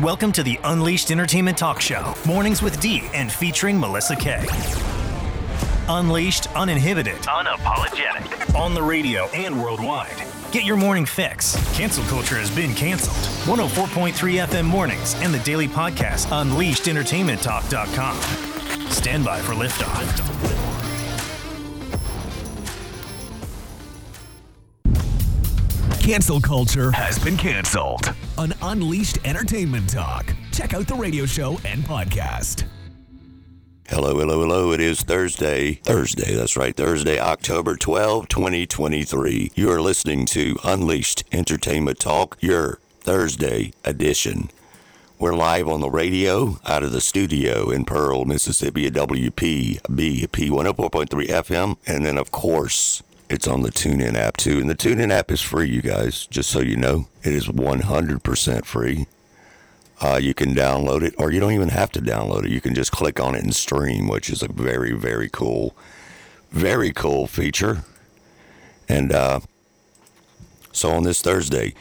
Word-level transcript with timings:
Welcome 0.00 0.32
to 0.32 0.42
the 0.42 0.58
Unleashed 0.64 1.10
Entertainment 1.10 1.58
Talk 1.58 1.78
Show, 1.78 2.14
Mornings 2.26 2.62
with 2.62 2.80
D 2.80 3.02
and 3.12 3.30
featuring 3.30 3.78
Melissa 3.78 4.16
Kay. 4.16 4.46
Unleashed, 5.88 6.46
uninhibited, 6.56 7.18
unapologetic, 7.24 8.58
on 8.58 8.72
the 8.72 8.82
radio 8.82 9.28
and 9.34 9.62
worldwide. 9.62 10.16
Get 10.52 10.64
your 10.64 10.78
morning 10.78 11.04
fix. 11.04 11.54
Cancel 11.76 12.02
culture 12.04 12.36
has 12.36 12.50
been 12.50 12.72
canceled. 12.72 13.18
104.3 13.58 14.46
FM 14.46 14.64
mornings 14.64 15.16
and 15.16 15.34
the 15.34 15.40
daily 15.40 15.68
podcast, 15.68 16.28
UnleashedEntertainmentTalk.com. 16.28 18.90
Stand 18.90 19.22
by 19.22 19.38
for 19.40 19.52
liftoff. 19.52 20.59
Cancel 26.00 26.40
culture 26.40 26.90
has 26.90 27.18
been 27.18 27.36
canceled. 27.36 28.14
An 28.38 28.54
Unleashed 28.62 29.18
Entertainment 29.24 29.90
Talk. 29.90 30.34
Check 30.50 30.72
out 30.72 30.86
the 30.88 30.94
radio 30.94 31.26
show 31.26 31.60
and 31.66 31.84
podcast. 31.84 32.64
Hello, 33.86 34.18
hello, 34.18 34.40
hello. 34.40 34.72
It 34.72 34.80
is 34.80 35.02
Thursday. 35.02 35.74
Thursday, 35.74 36.34
that's 36.34 36.56
right. 36.56 36.74
Thursday, 36.74 37.20
October 37.20 37.76
12, 37.76 38.28
2023. 38.28 39.52
You 39.54 39.70
are 39.70 39.80
listening 39.82 40.24
to 40.26 40.56
Unleashed 40.64 41.24
Entertainment 41.32 42.00
Talk, 42.00 42.38
your 42.40 42.80
Thursday 43.00 43.72
edition. 43.84 44.50
We're 45.18 45.34
live 45.34 45.68
on 45.68 45.82
the 45.82 45.90
radio 45.90 46.58
out 46.64 46.82
of 46.82 46.92
the 46.92 47.02
studio 47.02 47.68
in 47.68 47.84
Pearl, 47.84 48.24
Mississippi 48.24 48.86
at 48.86 48.94
WPB, 48.94 49.82
P104.3 49.82 51.26
FM. 51.26 51.76
And 51.86 52.06
then, 52.06 52.16
of 52.16 52.30
course, 52.30 53.02
it's 53.30 53.46
on 53.46 53.62
the 53.62 53.70
TuneIn 53.70 54.16
app 54.16 54.36
too. 54.36 54.58
And 54.58 54.68
the 54.68 54.74
TuneIn 54.74 55.12
app 55.12 55.30
is 55.30 55.40
free, 55.40 55.70
you 55.70 55.80
guys, 55.80 56.26
just 56.26 56.50
so 56.50 56.60
you 56.60 56.76
know. 56.76 57.06
It 57.22 57.32
is 57.32 57.46
100% 57.46 58.64
free. 58.64 59.06
Uh, 60.00 60.18
you 60.20 60.34
can 60.34 60.54
download 60.54 61.02
it, 61.02 61.14
or 61.16 61.30
you 61.30 61.38
don't 61.38 61.52
even 61.52 61.68
have 61.68 61.92
to 61.92 62.00
download 62.00 62.44
it. 62.44 62.50
You 62.50 62.60
can 62.60 62.74
just 62.74 62.90
click 62.90 63.20
on 63.20 63.36
it 63.36 63.44
and 63.44 63.54
stream, 63.54 64.08
which 64.08 64.30
is 64.30 64.42
a 64.42 64.48
very, 64.48 64.92
very 64.92 65.28
cool, 65.28 65.76
very 66.50 66.92
cool 66.92 67.26
feature. 67.26 67.84
And 68.88 69.12
uh, 69.12 69.40
so 70.72 70.90
on 70.90 71.04
this 71.04 71.22
Thursday, 71.22 71.74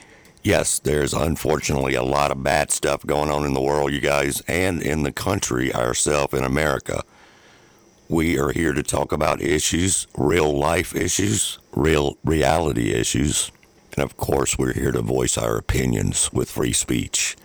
yes, 0.44 0.78
there's 0.78 1.14
unfortunately 1.14 1.96
a 1.96 2.04
lot 2.04 2.30
of 2.30 2.44
bad 2.44 2.72
stuff 2.72 3.04
going 3.06 3.32
on 3.32 3.46
in 3.46 3.54
the 3.54 3.62
world, 3.62 3.92
you 3.92 4.02
guys, 4.02 4.42
and 4.42 4.84
in 4.84 5.02
the 5.02 5.12
country 5.12 5.74
ourselves 5.74 6.34
in 6.34 6.44
America. 6.44 7.04
We 8.12 8.40
are 8.40 8.52
here 8.52 8.74
to 8.74 8.82
talk 8.82 9.12
about 9.12 9.40
issues, 9.40 10.08
real 10.18 10.52
life 10.52 10.96
issues, 10.96 11.60
real 11.72 12.18
reality 12.24 12.92
issues. 12.92 13.52
And 13.94 14.04
of 14.04 14.18
course, 14.18 14.58
we're 14.58 14.74
here 14.74 14.92
to 14.92 15.04
voice 15.04 15.38
our 15.38 15.58
opinions 15.58 16.34
with 16.34 16.50
free 16.50 16.74
speech, 16.74 17.38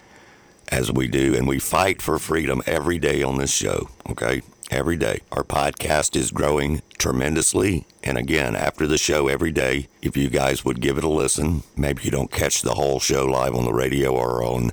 as 0.73 0.91
we 0.91 1.07
do. 1.07 1.35
And 1.35 1.47
we 1.47 1.59
fight 1.59 2.01
for 2.01 2.19
freedom 2.19 2.63
every 2.65 2.99
day 2.99 3.23
on 3.23 3.37
this 3.37 3.53
show, 3.53 3.91
okay? 4.09 4.41
Every 4.71 4.97
day. 4.97 5.21
Our 5.33 5.45
podcast 5.45 6.17
is 6.17 6.31
growing 6.31 6.81
tremendously. 6.97 7.85
And 8.03 8.17
again, 8.17 8.57
after 8.57 8.87
the 8.87 8.97
show 8.97 9.29
every 9.29 9.53
day, 9.53 9.89
if 10.01 10.17
you 10.17 10.31
guys 10.31 10.65
would 10.65 10.81
give 10.81 10.97
it 10.97 11.05
a 11.05 11.11
listen, 11.11 11.65
maybe 11.77 12.05
you 12.05 12.11
don't 12.11 12.33
catch 12.33 12.63
the 12.63 12.77
whole 12.77 13.01
show 13.01 13.27
live 13.27 13.55
on 13.55 13.67
the 13.67 13.75
radio 13.75 14.15
or 14.15 14.43
on 14.43 14.73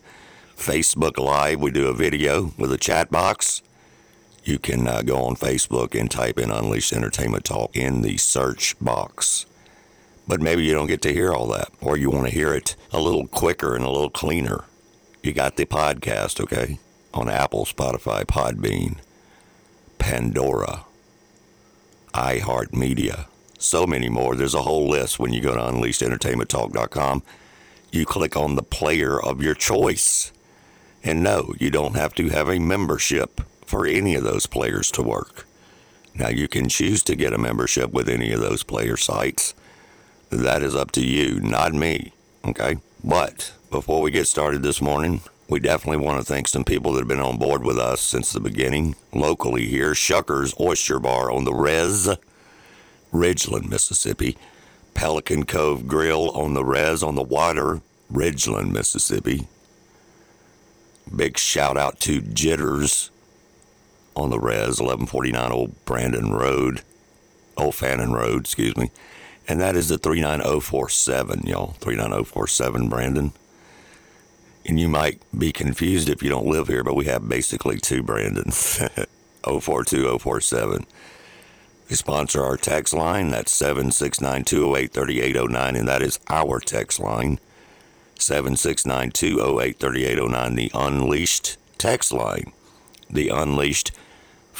Facebook 0.55 1.17
Live. 1.17 1.59
We 1.59 1.70
do 1.70 1.89
a 1.89 1.94
video 1.94 2.53
with 2.58 2.72
a 2.72 2.78
chat 2.78 3.11
box 3.11 3.61
you 4.44 4.58
can 4.58 4.88
uh, 4.88 5.02
go 5.03 5.23
on 5.23 5.36
Facebook 5.36 6.00
and 6.00 6.09
type 6.09 6.39
in 6.39 6.52
Unleashed 6.52 6.94
Entertainment 6.94 7.45
Talk 7.45 7.75
in 7.75 8.02
the 8.02 8.17
search 8.17 8.75
box. 8.80 9.45
But 10.28 10.42
maybe 10.42 10.64
you 10.64 10.73
don't 10.73 10.88
get 10.88 11.02
to 11.03 11.14
hear 11.14 11.33
all 11.33 11.48
that, 11.50 11.70
or 11.81 11.98
you 11.98 12.09
want 12.09 12.28
to 12.28 12.33
hear 12.33 12.53
it 12.53 12.75
a 12.92 13.00
little 13.00 13.28
quicker 13.28 13.75
and 13.75 13.83
a 13.83 13.89
little 13.89 14.09
cleaner. 14.09 14.66
You 15.22 15.33
got 15.33 15.58
the 15.58 15.66
podcast, 15.66 16.39
okay? 16.39 16.80
On 17.14 17.30
Apple, 17.30 17.66
Spotify, 17.66 18.23
Podbean, 18.23 18.98
Pandora, 20.00 20.86
iHeartMedia, 22.14 23.26
so 23.60 23.86
many 23.86 24.10
more. 24.10 24.36
There's 24.36 24.55
a 24.55 24.64
whole 24.64 24.89
list 24.89 25.20
when 25.20 25.33
you 25.33 25.42
go 25.42 25.54
to 25.54 25.60
UnleashedEntertainmentTalk.com. 25.60 27.23
You 27.92 28.05
click 28.05 28.36
on 28.36 28.55
the 28.55 28.64
player 28.64 29.21
of 29.21 29.43
your 29.43 29.54
choice. 29.54 30.32
And 31.04 31.21
no, 31.21 31.54
you 31.60 31.70
don't 31.70 31.95
have 31.95 32.16
to 32.16 32.30
have 32.30 32.49
a 32.49 32.60
membership 32.60 33.42
for 33.71 33.87
any 33.87 34.15
of 34.15 34.23
those 34.26 34.48
players 34.48 34.92
to 34.92 35.02
work. 35.02 35.48
Now, 36.14 36.27
you 36.27 36.49
can 36.49 36.67
choose 36.67 37.02
to 37.04 37.15
get 37.15 37.32
a 37.32 37.37
membership 37.37 37.93
with 37.93 38.09
any 38.09 38.33
of 38.33 38.42
those 38.42 38.64
player 38.64 38.98
sites. 38.98 39.55
That 40.30 40.61
is 40.61 40.76
up 40.76 40.92
to 40.92 41.05
you, 41.05 41.39
not 41.39 41.73
me. 41.73 42.11
Okay? 42.43 42.80
But 43.02 43.54
before 43.70 44.02
we 44.02 44.11
get 44.11 44.27
started 44.27 44.61
this 44.61 44.81
morning, 44.81 45.21
we 45.48 45.61
definitely 45.61 46.05
want 46.05 46.20
to 46.20 46.26
thank 46.26 46.49
some 46.49 46.65
people 46.65 46.92
that 46.92 46.99
have 46.99 47.08
been 47.08 47.21
on 47.21 47.37
board 47.37 47.64
with 47.64 47.77
us 47.77 48.02
since 48.02 48.33
the 48.33 48.42
beginning. 48.42 48.95
Locally 49.14 49.67
here, 49.67 49.93
Shuckers 49.93 50.54
Oyster 50.60 50.99
Bar 50.99 51.31
on 51.31 51.45
the 51.45 51.54
Res, 51.54 52.10
Ridgeland, 53.14 53.70
Mississippi. 53.70 54.37
Pelican 54.93 55.45
Cove 55.45 55.87
Grill 55.87 56.30
on 56.31 56.55
the 56.55 56.65
Res 56.65 57.02
on 57.02 57.15
the 57.15 57.23
Water, 57.23 57.80
Ridgeland, 58.11 58.73
Mississippi. 58.73 59.48
Big 61.15 61.37
shout 61.37 61.77
out 61.77 62.02
to 62.02 62.20
Jitters 62.20 63.11
on 64.16 64.30
the 64.30 64.39
res, 64.39 64.80
1149 64.80 65.52
Old 65.52 65.86
Brandon 65.86 66.32
Road, 66.32 66.82
Old 67.58 67.76
Fannin 67.76 68.14
Road, 68.14 68.42
excuse 68.42 68.76
me. 68.76 68.92
And 69.48 69.60
that 69.60 69.76
is 69.76 69.89
the 69.89 69.98
39047, 69.98 71.44
y'all. 71.45 71.73
39047 71.80 72.89
Brandon. 72.89 73.32
And 74.66 74.80
you 74.80 74.88
might 74.88 75.22
be 75.38 75.52
confused 75.52 76.08
if 76.10 76.22
you 76.22 76.30
don't 76.30 76.45
live 76.45 76.67
here, 76.67 76.83
but 76.83 76.95
we 76.95 77.05
have 77.05 77.27
basically 77.27 77.77
two 77.80 78.04
Brandons 78.04 78.80
042, 79.44 80.20
047. 80.20 80.86
They 81.89 81.95
sponsor 81.95 82.43
our 82.43 82.55
text 82.58 82.93
line. 82.93 83.30
That's 83.32 83.52
769 83.52 84.45
208 84.45 84.93
3809, 84.93 85.76
and 85.76 85.88
that 85.88 86.02
is 86.02 86.20
our 86.30 86.60
text 86.60 86.99
line. 86.99 87.39
769 88.17 89.11
208 89.11 89.80
3809, 89.80 90.55
the 90.55 90.72
Unleashed 90.73 91.58
text 91.78 92.14
line. 92.14 92.54
The 93.10 93.30
Unleashed 93.30 93.92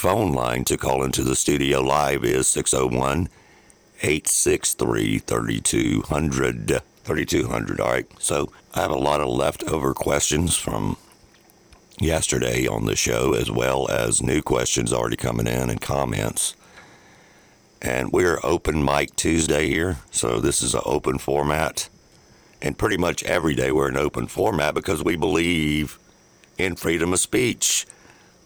phone 0.01 0.34
line 0.34 0.63
to 0.66 0.78
call 0.78 1.03
into 1.03 1.23
the 1.23 1.35
studio 1.35 1.79
live 1.79 2.25
is 2.25 2.47
601 2.47 3.29
863 4.01 5.19
3200. 5.19 6.81
3200, 7.03 7.79
all 7.79 7.91
right. 7.91 8.07
So 8.17 8.51
I 8.73 8.81
have 8.81 8.89
a 8.89 8.95
lot 8.95 9.22
of 9.22 9.28
leftover 9.28 9.94
questions 9.94 10.57
from 10.57 10.97
yesterday 12.00 12.66
on 12.66 12.85
the 12.85 12.95
show, 12.95 13.35
as 13.35 13.51
well 13.51 13.88
as 13.91 14.23
new 14.23 14.41
questions 14.41 14.91
already 14.91 15.17
coming 15.17 15.45
in 15.45 15.69
and 15.69 15.79
comments. 15.79 16.56
And 17.79 18.12
we're 18.12 18.39
open 18.41 18.83
mic 18.83 19.16
Tuesday 19.16 19.68
here, 19.68 20.00
so 20.09 20.39
this 20.39 20.63
is 20.63 20.73
an 20.73 20.81
open 20.83 21.19
format. 21.19 21.89
And 22.59 22.75
pretty 22.75 22.97
much 22.97 23.22
every 23.25 23.53
day 23.53 23.72
we're 23.72 23.89
an 23.89 23.97
open 23.97 24.25
format 24.25 24.73
because 24.73 25.03
we 25.03 25.16
believe 25.16 26.00
in 26.57 26.75
freedom 26.75 27.13
of 27.13 27.19
speech. 27.19 27.85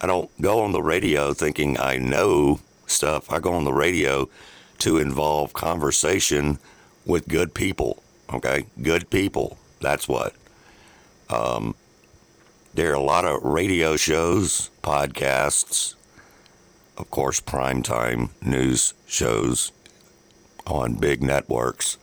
I 0.01 0.07
don't 0.07 0.29
go 0.41 0.61
on 0.61 0.71
the 0.71 0.81
radio 0.81 1.33
thinking 1.33 1.79
I 1.79 1.97
know 1.97 2.59
stuff. 2.87 3.31
I 3.31 3.39
go 3.39 3.53
on 3.53 3.63
the 3.63 3.73
radio 3.73 4.29
to 4.79 4.97
involve 4.97 5.53
conversation 5.53 6.59
with 7.05 7.27
good 7.27 7.53
people. 7.53 8.03
Okay, 8.33 8.65
good 8.81 9.09
people. 9.09 9.57
That's 9.81 10.07
what. 10.07 10.33
Um, 11.29 11.75
there 12.73 12.91
are 12.91 12.95
a 12.95 12.99
lot 12.99 13.25
of 13.25 13.41
radio 13.43 13.95
shows, 13.95 14.69
podcasts, 14.83 15.95
of 16.97 17.09
course, 17.09 17.39
primetime 17.39 18.29
news 18.41 18.93
shows 19.07 19.71
on 20.67 20.95
big 20.95 21.23
networks 21.23 21.97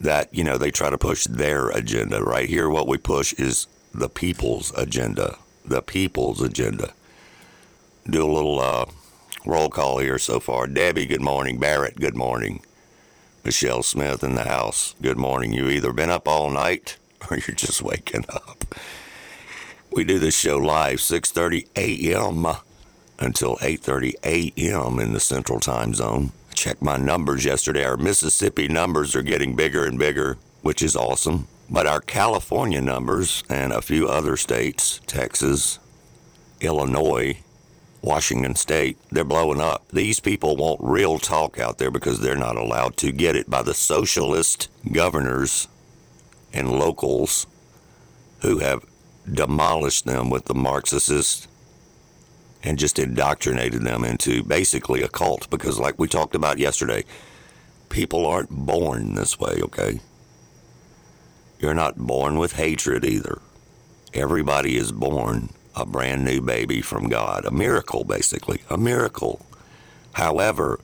that, 0.00 0.32
you 0.34 0.44
know, 0.44 0.58
they 0.58 0.70
try 0.70 0.90
to 0.90 0.98
push 0.98 1.24
their 1.24 1.70
agenda. 1.70 2.22
Right 2.22 2.48
here, 2.48 2.68
what 2.68 2.86
we 2.86 2.98
push 2.98 3.32
is 3.34 3.66
the 3.92 4.08
people's 4.08 4.72
agenda 4.76 5.38
the 5.64 5.82
people's 5.82 6.42
agenda. 6.42 6.92
Do 8.08 8.24
a 8.24 8.32
little 8.32 8.60
uh, 8.60 8.86
roll 9.46 9.68
call 9.70 9.98
here 9.98 10.18
so 10.18 10.40
far. 10.40 10.66
Debbie, 10.66 11.06
good 11.06 11.22
morning. 11.22 11.58
Barrett, 11.58 11.96
good 11.96 12.16
morning. 12.16 12.62
Michelle 13.44 13.82
Smith 13.82 14.22
in 14.24 14.34
the 14.34 14.44
house, 14.44 14.94
good 15.02 15.18
morning. 15.18 15.52
You 15.52 15.68
either 15.68 15.92
been 15.92 16.10
up 16.10 16.26
all 16.26 16.50
night 16.50 16.96
or 17.30 17.36
you're 17.38 17.54
just 17.54 17.82
waking 17.82 18.24
up. 18.28 18.74
We 19.90 20.04
do 20.04 20.18
this 20.18 20.36
show 20.36 20.58
live 20.58 20.98
6:30 20.98 21.68
a.m. 21.76 22.46
until 23.18 23.56
8:30 23.56 24.14
a.m. 24.24 24.98
in 24.98 25.12
the 25.12 25.20
Central 25.20 25.60
Time 25.60 25.94
Zone. 25.94 26.32
Check 26.54 26.80
my 26.82 26.96
numbers 26.96 27.44
yesterday. 27.44 27.84
Our 27.84 27.96
Mississippi 27.96 28.68
numbers 28.68 29.14
are 29.14 29.22
getting 29.22 29.54
bigger 29.54 29.84
and 29.84 29.98
bigger, 29.98 30.38
which 30.62 30.82
is 30.82 30.96
awesome. 30.96 31.46
But 31.70 31.86
our 31.86 32.00
California 32.00 32.80
numbers 32.80 33.42
and 33.48 33.72
a 33.72 33.82
few 33.82 34.08
other 34.08 34.36
states, 34.36 35.00
Texas, 35.06 35.78
Illinois, 36.60 37.38
Washington 38.02 38.54
State, 38.54 38.98
they're 39.10 39.24
blowing 39.24 39.60
up. 39.60 39.88
These 39.88 40.20
people 40.20 40.56
want 40.56 40.80
real 40.82 41.18
talk 41.18 41.58
out 41.58 41.78
there 41.78 41.90
because 41.90 42.20
they're 42.20 42.36
not 42.36 42.56
allowed 42.56 42.96
to 42.98 43.12
get 43.12 43.34
it 43.34 43.48
by 43.48 43.62
the 43.62 43.72
socialist 43.72 44.68
governors 44.92 45.68
and 46.52 46.70
locals 46.70 47.46
who 48.40 48.58
have 48.58 48.84
demolished 49.30 50.04
them 50.04 50.28
with 50.28 50.44
the 50.44 50.54
Marxists 50.54 51.48
and 52.62 52.78
just 52.78 52.98
indoctrinated 52.98 53.82
them 53.82 54.04
into 54.04 54.42
basically 54.42 55.02
a 55.02 55.08
cult 55.08 55.48
because, 55.48 55.78
like 55.78 55.98
we 55.98 56.06
talked 56.06 56.34
about 56.34 56.58
yesterday, 56.58 57.04
people 57.88 58.26
aren't 58.26 58.50
born 58.50 59.14
this 59.14 59.38
way, 59.38 59.60
okay? 59.62 60.00
You're 61.58 61.74
not 61.74 61.96
born 61.96 62.38
with 62.38 62.52
hatred 62.54 63.04
either. 63.04 63.40
Everybody 64.12 64.76
is 64.76 64.92
born 64.92 65.50
a 65.74 65.84
brand 65.84 66.24
new 66.24 66.40
baby 66.40 66.80
from 66.80 67.08
God, 67.08 67.44
a 67.44 67.50
miracle, 67.50 68.04
basically, 68.04 68.62
a 68.70 68.76
miracle. 68.76 69.44
However, 70.12 70.78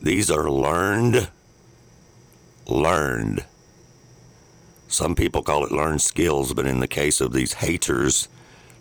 these 0.00 0.30
are 0.30 0.48
learned, 0.50 1.28
learned. 2.66 3.44
Some 4.86 5.14
people 5.14 5.42
call 5.42 5.64
it 5.64 5.72
learned 5.72 6.00
skills, 6.00 6.54
but 6.54 6.66
in 6.66 6.80
the 6.80 6.88
case 6.88 7.20
of 7.20 7.32
these 7.32 7.54
haters, 7.54 8.28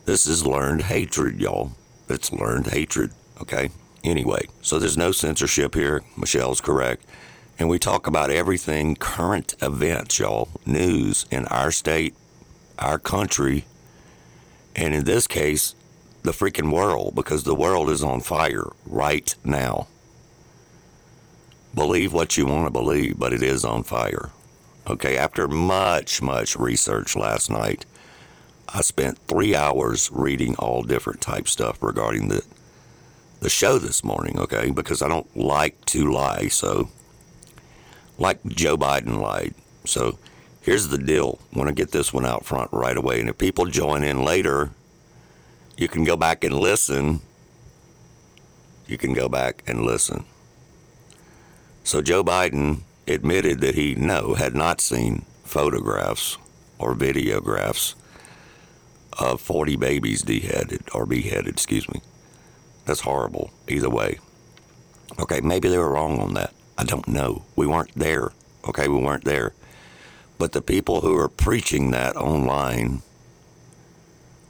this 0.06 0.28
is 0.28 0.46
learned 0.46 0.84
hatred, 0.84 1.40
y'all. 1.40 1.72
It's 2.08 2.32
learned 2.32 2.68
hatred, 2.68 3.12
okay? 3.42 3.70
Anyway, 4.04 4.48
so 4.62 4.80
there's 4.80 4.98
no 4.98 5.12
censorship 5.12 5.74
here. 5.74 6.04
Michelle's 6.16 6.62
correct. 6.62 7.04
And 7.60 7.70
we 7.70 7.80
talk 7.80 8.06
about 8.06 8.30
everything 8.30 8.96
current 8.96 9.56
events, 9.62 10.20
y'all, 10.20 10.50
news 10.66 11.26
in 11.32 11.46
our 11.48 11.72
state, 11.72 12.14
our 12.78 13.00
country, 13.00 13.66
and 14.76 14.94
in 14.94 15.06
this 15.06 15.26
case, 15.26 15.74
the 16.22 16.32
freaking 16.32 16.72
world, 16.72 17.16
because 17.16 17.44
the 17.44 17.56
world 17.56 17.90
is 17.90 18.04
on 18.04 18.22
fire 18.22 18.68
right 18.86 19.34
now. 19.44 19.88
Believe 21.74 22.14
what 22.14 22.38
you 22.38 22.46
want 22.46 22.68
to 22.68 22.72
believe, 22.72 23.18
but 23.18 23.34
it 23.34 23.42
is 23.42 23.66
on 23.66 23.84
fire. 23.84 24.30
Okay, 24.88 25.18
after 25.18 25.48
much, 25.48 26.22
much 26.22 26.56
research 26.56 27.16
last 27.16 27.50
night, 27.50 27.86
I 28.70 28.82
spent 28.82 29.18
three 29.28 29.56
hours 29.56 30.10
reading 30.12 30.56
all 30.56 30.84
different 30.84 31.22
type 31.22 31.48
stuff 31.48 31.82
regarding 31.82 32.28
the 32.28 32.44
the 33.40 33.50
show 33.50 33.78
this 33.78 34.04
morning, 34.04 34.40
okay? 34.40 34.72
Because 34.72 35.04
I 35.04 35.08
don't 35.08 35.38
like 35.38 35.86
to 35.86 36.12
lie, 36.12 36.48
so 36.48 36.90
like 38.18 38.44
Joe 38.46 38.78
Biden 38.78 39.20
lied. 39.22 39.54
So 39.86 40.18
here's 40.62 40.88
the 40.88 40.98
deal. 40.98 41.40
I 41.54 41.58
want 41.58 41.70
to 41.70 41.76
get 41.76 41.92
this 41.92 42.14
one 42.14 42.26
out 42.26 42.46
front 42.46 42.72
right 42.72 42.98
away. 42.98 43.20
And 43.20 43.30
if 43.30 43.38
people 43.38 43.66
join 43.66 44.04
in 44.04 44.24
later, 44.24 44.72
you 45.78 45.88
can 45.88 46.04
go 46.04 46.18
back 46.18 46.44
and 46.44 46.56
listen. 46.56 47.22
You 48.88 48.98
can 48.98 49.14
go 49.14 49.30
back 49.30 49.64
and 49.68 49.84
listen. 49.84 50.26
So 51.84 52.02
Joe 52.02 52.24
Biden 52.24 52.82
admitted 53.08 53.62
that 53.62 53.76
he 53.76 53.96
no 53.96 54.34
had 54.34 54.56
not 54.56 54.82
seen 54.82 55.26
photographs 55.44 56.38
or 56.80 56.96
videographs 56.96 57.96
of 59.18 59.42
40 59.42 59.78
babies 59.78 60.24
beheaded 60.24 60.84
or 60.94 61.06
beheaded, 61.06 61.48
excuse 61.48 61.88
me. 61.90 62.02
That's 62.86 63.02
horrible 63.02 63.52
either 63.68 63.90
way. 63.90 64.20
Okay, 65.20 65.42
maybe 65.42 65.70
they 65.70 65.78
were 65.78 65.92
wrong 65.92 66.20
on 66.20 66.34
that. 66.34 66.54
I 66.78 66.84
don't 66.84 67.08
know. 67.08 67.44
We 67.56 67.66
weren't 67.66 67.96
there. 67.96 68.32
Okay, 68.68 68.88
we 68.88 68.98
weren't 68.98 69.26
there. 69.26 69.54
But 70.38 70.52
the 70.52 70.62
people 70.62 71.02
who 71.02 71.18
are 71.18 71.30
preaching 71.30 71.92
that 71.92 72.16
online, 72.16 73.02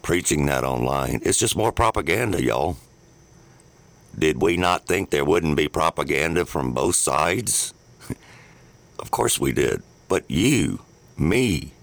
preaching 0.01 0.45
that 0.47 0.63
online, 0.63 1.21
it's 1.24 1.39
just 1.39 1.56
more 1.56 1.71
propaganda, 1.71 2.44
y'all. 2.44 2.77
Did 4.18 4.41
we 4.41 4.57
not 4.57 4.88
think 4.88 5.09
there 5.09 5.24
wouldn't 5.24 5.56
be 5.56 5.68
propaganda 5.68 6.45
from 6.45 6.74
both 6.74 6.95
sides? 6.95 7.74
of 9.00 9.12
course 9.12 9.39
we 9.39 9.53
did. 9.53 9.81
But 10.09 10.30
you, 10.30 10.81
me, 11.18 11.73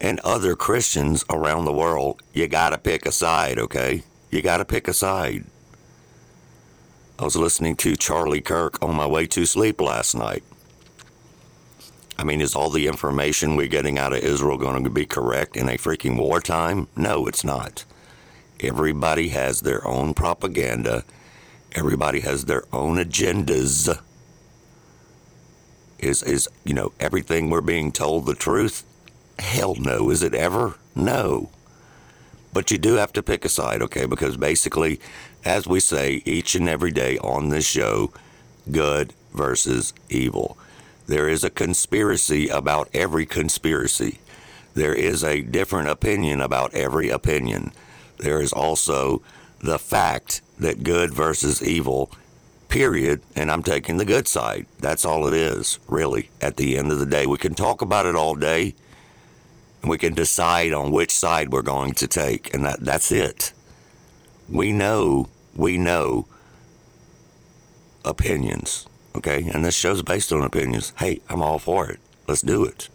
and 0.00 0.20
other 0.20 0.54
Christians 0.54 1.24
around 1.30 1.64
the 1.64 1.72
world, 1.72 2.22
you 2.32 2.46
got 2.46 2.70
to 2.70 2.78
pick 2.78 3.06
a 3.06 3.12
side, 3.12 3.58
okay? 3.58 4.04
You 4.30 4.42
got 4.42 4.58
to 4.58 4.64
pick 4.64 4.86
a 4.86 4.92
side. 4.92 5.44
I 7.16 7.22
was 7.22 7.36
listening 7.36 7.76
to 7.76 7.94
Charlie 7.94 8.40
Kirk 8.40 8.82
on 8.82 8.96
my 8.96 9.06
way 9.06 9.26
to 9.28 9.46
sleep 9.46 9.80
last 9.80 10.16
night. 10.16 10.42
I 12.18 12.24
mean, 12.24 12.40
is 12.40 12.56
all 12.56 12.70
the 12.70 12.88
information 12.88 13.54
we're 13.54 13.68
getting 13.68 13.98
out 13.98 14.12
of 14.12 14.18
Israel 14.18 14.56
going 14.56 14.82
to 14.82 14.90
be 14.90 15.06
correct 15.06 15.56
in 15.56 15.68
a 15.68 15.78
freaking 15.78 16.18
wartime? 16.18 16.88
No, 16.96 17.28
it's 17.28 17.44
not. 17.44 17.84
Everybody 18.58 19.28
has 19.28 19.60
their 19.60 19.86
own 19.86 20.14
propaganda. 20.14 21.04
Everybody 21.72 22.20
has 22.20 22.46
their 22.46 22.64
own 22.72 22.96
agendas. 22.96 23.96
Is 26.00 26.22
is 26.24 26.48
you 26.64 26.74
know 26.74 26.92
everything 26.98 27.48
we're 27.48 27.60
being 27.60 27.92
told 27.92 28.26
the 28.26 28.34
truth? 28.34 28.82
Hell 29.38 29.76
no. 29.76 30.10
Is 30.10 30.22
it 30.22 30.34
ever? 30.34 30.74
No. 30.96 31.50
But 32.52 32.70
you 32.70 32.78
do 32.78 32.94
have 32.94 33.12
to 33.14 33.22
pick 33.22 33.44
a 33.44 33.48
side, 33.48 33.82
okay? 33.82 34.06
Because 34.06 34.36
basically, 34.36 35.00
as 35.44 35.66
we 35.66 35.80
say 35.80 36.22
each 36.24 36.54
and 36.54 36.68
every 36.68 36.90
day 36.90 37.18
on 37.18 37.48
this 37.48 37.66
show, 37.66 38.12
good 38.70 39.12
versus 39.32 39.92
evil. 40.08 40.56
There 41.06 41.28
is 41.28 41.44
a 41.44 41.50
conspiracy 41.50 42.48
about 42.48 42.88
every 42.94 43.26
conspiracy. 43.26 44.20
There 44.74 44.94
is 44.94 45.22
a 45.22 45.42
different 45.42 45.88
opinion 45.88 46.40
about 46.40 46.74
every 46.74 47.10
opinion. 47.10 47.72
There 48.18 48.40
is 48.40 48.52
also 48.52 49.22
the 49.60 49.78
fact 49.78 50.40
that 50.58 50.82
good 50.82 51.12
versus 51.12 51.62
evil, 51.62 52.10
period. 52.68 53.20
And 53.36 53.50
I'm 53.50 53.62
taking 53.62 53.98
the 53.98 54.04
good 54.04 54.26
side. 54.26 54.66
That's 54.78 55.04
all 55.04 55.26
it 55.26 55.34
is, 55.34 55.78
really, 55.88 56.30
at 56.40 56.56
the 56.56 56.78
end 56.78 56.90
of 56.90 56.98
the 56.98 57.06
day. 57.06 57.26
We 57.26 57.38
can 57.38 57.54
talk 57.54 57.82
about 57.82 58.06
it 58.06 58.16
all 58.16 58.34
day 58.34 58.74
and 59.82 59.90
we 59.90 59.98
can 59.98 60.14
decide 60.14 60.72
on 60.72 60.90
which 60.90 61.10
side 61.10 61.52
we're 61.52 61.60
going 61.60 61.92
to 61.92 62.08
take, 62.08 62.54
and 62.54 62.64
that, 62.64 62.80
that's 62.80 63.12
it. 63.12 63.52
We 64.48 64.72
know, 64.72 65.28
we 65.54 65.78
know 65.78 66.26
opinions, 68.04 68.86
okay? 69.14 69.48
And 69.52 69.64
this 69.64 69.74
show's 69.74 70.02
based 70.02 70.32
on 70.32 70.42
opinions. 70.42 70.92
Hey, 70.98 71.20
I'm 71.28 71.42
all 71.42 71.58
for 71.58 71.90
it. 71.90 72.00
Let's 72.26 72.42
do 72.42 72.64
it. 72.64 72.88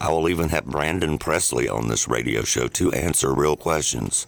I 0.00 0.10
will 0.10 0.28
even 0.28 0.50
have 0.50 0.66
Brandon 0.66 1.18
Presley 1.18 1.68
on 1.68 1.88
this 1.88 2.06
radio 2.06 2.42
show 2.42 2.68
to 2.68 2.92
answer 2.92 3.34
real 3.34 3.56
questions. 3.56 4.26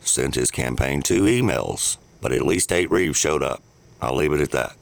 Sent 0.00 0.34
his 0.34 0.50
campaign 0.50 1.02
two 1.02 1.22
emails, 1.22 1.96
but 2.20 2.32
at 2.32 2.46
least 2.46 2.70
Tate 2.70 2.90
Reeves 2.90 3.18
showed 3.18 3.42
up. 3.42 3.62
I'll 4.02 4.16
leave 4.16 4.32
it 4.32 4.40
at 4.40 4.50
that. 4.50 4.76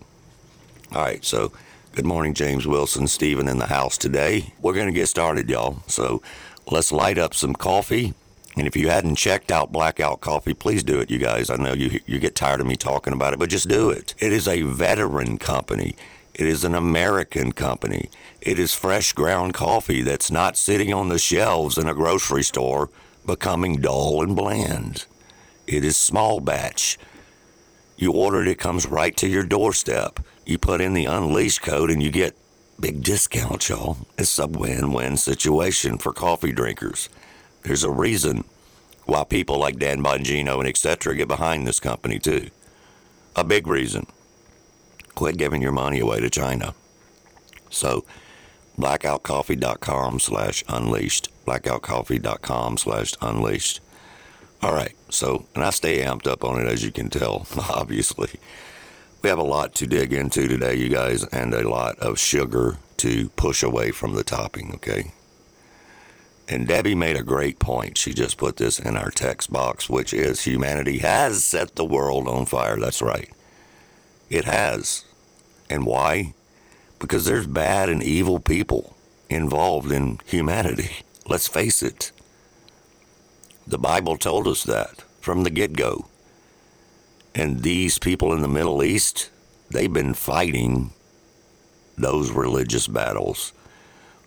All 0.95 1.03
right, 1.03 1.23
so 1.25 1.53
Good 1.99 2.07
morning, 2.07 2.33
James 2.33 2.65
Wilson, 2.65 3.09
Stephen 3.09 3.49
in 3.49 3.59
the 3.59 3.67
house 3.67 3.99
today. 3.99 4.53
We're 4.63 4.75
going 4.75 4.87
to 4.87 4.93
get 4.93 5.09
started, 5.09 5.51
y'all. 5.51 5.83
So 5.89 6.23
let's 6.71 6.93
light 6.93 7.19
up 7.19 7.35
some 7.35 7.55
coffee. 7.55 8.15
And 8.59 8.67
if 8.67 8.77
you 8.77 8.89
hadn't 8.89 9.17
checked 9.17 9.53
out 9.53 9.73
Blackout 9.73 10.21
Coffee, 10.21 10.55
please 10.55 10.83
do 10.83 10.99
it, 10.99 11.11
you 11.11 11.19
guys. 11.19 11.49
I 11.49 11.57
know 11.57 11.75
you, 11.75 12.01
you 12.07 12.19
get 12.19 12.35
tired 12.35 12.61
of 12.61 12.67
me 12.67 12.77
talking 12.77 13.13
about 13.13 13.33
it, 13.33 13.39
but 13.39 13.51
just 13.51 13.69
do 13.69 13.91
it. 13.91 14.15
It 14.19 14.33
is 14.33 14.49
a 14.49 14.63
veteran 14.63 15.39
company. 15.39 15.95
It 16.35 16.47
is 16.47 16.65
an 16.65 16.75
American 16.75 17.53
company. 17.53 18.11
It 18.41 18.59
is 18.59 18.75
fresh 18.75 19.13
ground 19.13 19.55
coffee 19.55 20.03
that's 20.03 20.31
not 20.31 20.57
sitting 20.57 20.93
on 20.93 21.09
the 21.09 21.19
shelves 21.19 21.79
in 21.79 21.89
a 21.89 21.95
grocery 21.95 22.43
store 22.43 22.91
becoming 23.27 23.81
dull 23.81 24.23
and 24.23 24.35
bland. 24.35 25.07
It 25.67 25.85
is 25.85 25.97
small 25.97 26.41
batch. 26.41 26.99
You 27.97 28.13
order 28.13 28.41
it, 28.43 28.49
it 28.49 28.59
comes 28.59 28.87
right 28.87 29.17
to 29.19 29.29
your 29.29 29.45
doorstep. 29.45 30.21
You 30.47 30.59
put 30.59 30.81
in 30.81 30.95
the 30.95 31.07
Unleashed 31.07 31.63
code 31.63 31.91
and 31.91 32.03
you 32.03 32.11
get 32.11 32.37
big 32.81 33.03
discounts, 33.03 33.69
y'all. 33.69 33.99
It's 34.17 34.39
a 34.39 34.47
win 34.47 34.93
win 34.93 35.17
situation 35.17 35.99
for 35.99 36.13
coffee 36.13 36.53
drinkers. 36.53 37.09
There's 37.63 37.85
a 37.85 37.91
reason 37.91 38.45
why 39.05 39.25
people 39.25 39.59
like 39.59 39.79
Dan 39.79 40.03
Bongino 40.03 40.59
and 40.59 40.69
etc. 40.69 41.17
get 41.17 41.29
behind 41.29 41.67
this 41.67 41.81
company, 41.81 42.19
too. 42.19 42.51
A 43.37 43.45
big 43.45 43.67
reason. 43.67 44.07
Quit 45.15 45.37
giving 45.37 45.63
your 45.63 45.73
money 45.73 46.01
away 46.01 46.21
to 46.21 46.31
China. 46.31 46.75
So, 47.71 48.05
blackoutcoffee.com 48.79 50.21
slash 50.21 50.65
unleashed. 50.69 51.29
Blackoutcoffee.com 51.47 52.79
slash 52.79 53.15
unleashed. 53.21 53.81
All 54.61 54.73
right, 54.73 54.95
so, 55.09 55.47
and 55.55 55.63
I 55.63 55.71
stay 55.71 56.03
amped 56.05 56.27
up 56.27 56.43
on 56.43 56.61
it 56.61 56.67
as 56.67 56.85
you 56.85 56.91
can 56.91 57.11
tell, 57.11 57.47
obviously. 57.71 58.31
We 59.23 59.29
have 59.29 59.39
a 59.39 59.45
lot 59.45 59.75
to 59.77 59.87
dig 59.87 60.13
into 60.13 60.49
today, 60.49 60.75
you 60.77 60.89
guys, 60.89 61.25
and 61.25 61.55
a 61.55 61.69
lot 61.69 61.99
of 61.99 62.19
sugar 62.19 62.79
to 62.99 63.29
push 63.31 63.63
away 63.63 63.91
from 63.91 64.15
the 64.15 64.25
topping, 64.25 64.73
okay? 64.75 65.13
And 66.49 66.67
Debbie 66.67 66.95
made 66.95 67.17
a 67.17 67.23
great 67.23 67.59
point. 67.59 67.99
She 67.99 68.15
just 68.15 68.39
put 68.39 68.57
this 68.57 68.79
in 68.79 68.97
our 68.97 69.11
text 69.11 69.53
box, 69.53 69.91
which 69.91 70.15
is 70.15 70.43
humanity 70.43 70.99
has 70.99 71.45
set 71.45 71.77
the 71.77 71.85
world 71.85 72.27
on 72.27 72.47
fire. 72.47 72.81
That's 72.81 73.03
right. 73.03 73.31
It 74.31 74.47
has. 74.47 75.05
And 75.69 75.85
why? 75.85 76.33
Because 76.99 77.27
there's 77.27 77.47
bad 77.47 77.91
and 77.91 78.03
evil 78.03 78.41
people 78.41 78.97
involved 79.29 79.93
in 79.93 80.21
humanity. 80.25 80.91
Let's 81.29 81.47
face 81.47 81.83
it. 81.83 82.13
The 83.67 83.79
Bible 83.79 84.17
told 84.17 84.49
us 84.49 84.63
that 84.63 85.05
from 85.21 85.45
the 85.45 85.51
get 85.51 85.75
go. 85.75 86.07
And 87.35 87.63
these 87.63 87.99
people 87.99 88.33
in 88.33 88.41
the 88.41 88.49
Middle 88.49 88.83
East, 88.83 89.29
they've 89.71 89.93
been 89.93 90.15
fighting 90.15 90.93
those 91.99 92.31
religious 92.31 92.89
battles 92.89 93.53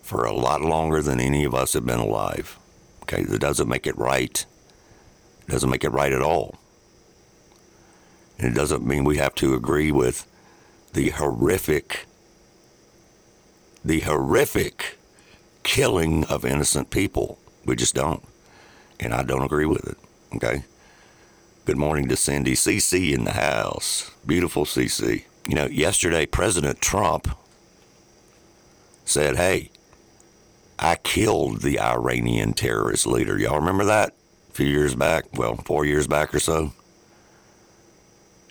for 0.02 0.24
a 0.24 0.32
lot 0.32 0.60
longer 0.60 1.00
than 1.00 1.20
any 1.20 1.44
of 1.44 1.54
us 1.54 1.72
have 1.72 1.86
been 1.86 2.00
alive. 2.00 2.58
Okay, 3.02 3.22
that 3.22 3.40
doesn't 3.40 3.68
make 3.68 3.86
it 3.86 3.96
right. 3.96 4.44
It 5.46 5.50
doesn't 5.50 5.70
make 5.70 5.84
it 5.84 5.90
right 5.90 6.12
at 6.12 6.22
all. 6.22 6.58
And 8.38 8.48
it 8.48 8.54
doesn't 8.54 8.84
mean 8.84 9.04
we 9.04 9.18
have 9.18 9.34
to 9.36 9.54
agree 9.54 9.92
with 9.92 10.26
the 10.92 11.10
horrific, 11.10 12.06
the 13.84 14.00
horrific 14.00 14.98
killing 15.62 16.24
of 16.24 16.44
innocent 16.44 16.90
people. 16.90 17.38
We 17.64 17.76
just 17.76 17.94
don't. 17.94 18.22
And 18.98 19.14
I 19.14 19.22
don't 19.22 19.44
agree 19.44 19.66
with 19.66 19.86
it. 19.88 19.98
Okay? 20.36 20.64
Good 21.64 21.76
morning 21.76 22.08
to 22.08 22.16
Cindy. 22.16 22.54
CC 22.54 23.12
in 23.12 23.24
the 23.24 23.32
house. 23.32 24.10
Beautiful 24.26 24.64
CC. 24.64 25.24
You 25.48 25.54
know, 25.54 25.66
yesterday, 25.66 26.26
President 26.26 26.80
Trump 26.80 27.36
said, 29.04 29.36
Hey, 29.36 29.70
I 30.82 30.96
killed 30.96 31.62
the 31.62 31.78
Iranian 31.78 32.54
terrorist 32.54 33.06
leader. 33.06 33.38
Y'all 33.38 33.60
remember 33.60 33.84
that 33.84 34.16
a 34.50 34.52
few 34.52 34.66
years 34.66 34.96
back? 34.96 35.26
Well, 35.32 35.54
four 35.54 35.84
years 35.84 36.08
back 36.08 36.34
or 36.34 36.40
so? 36.40 36.72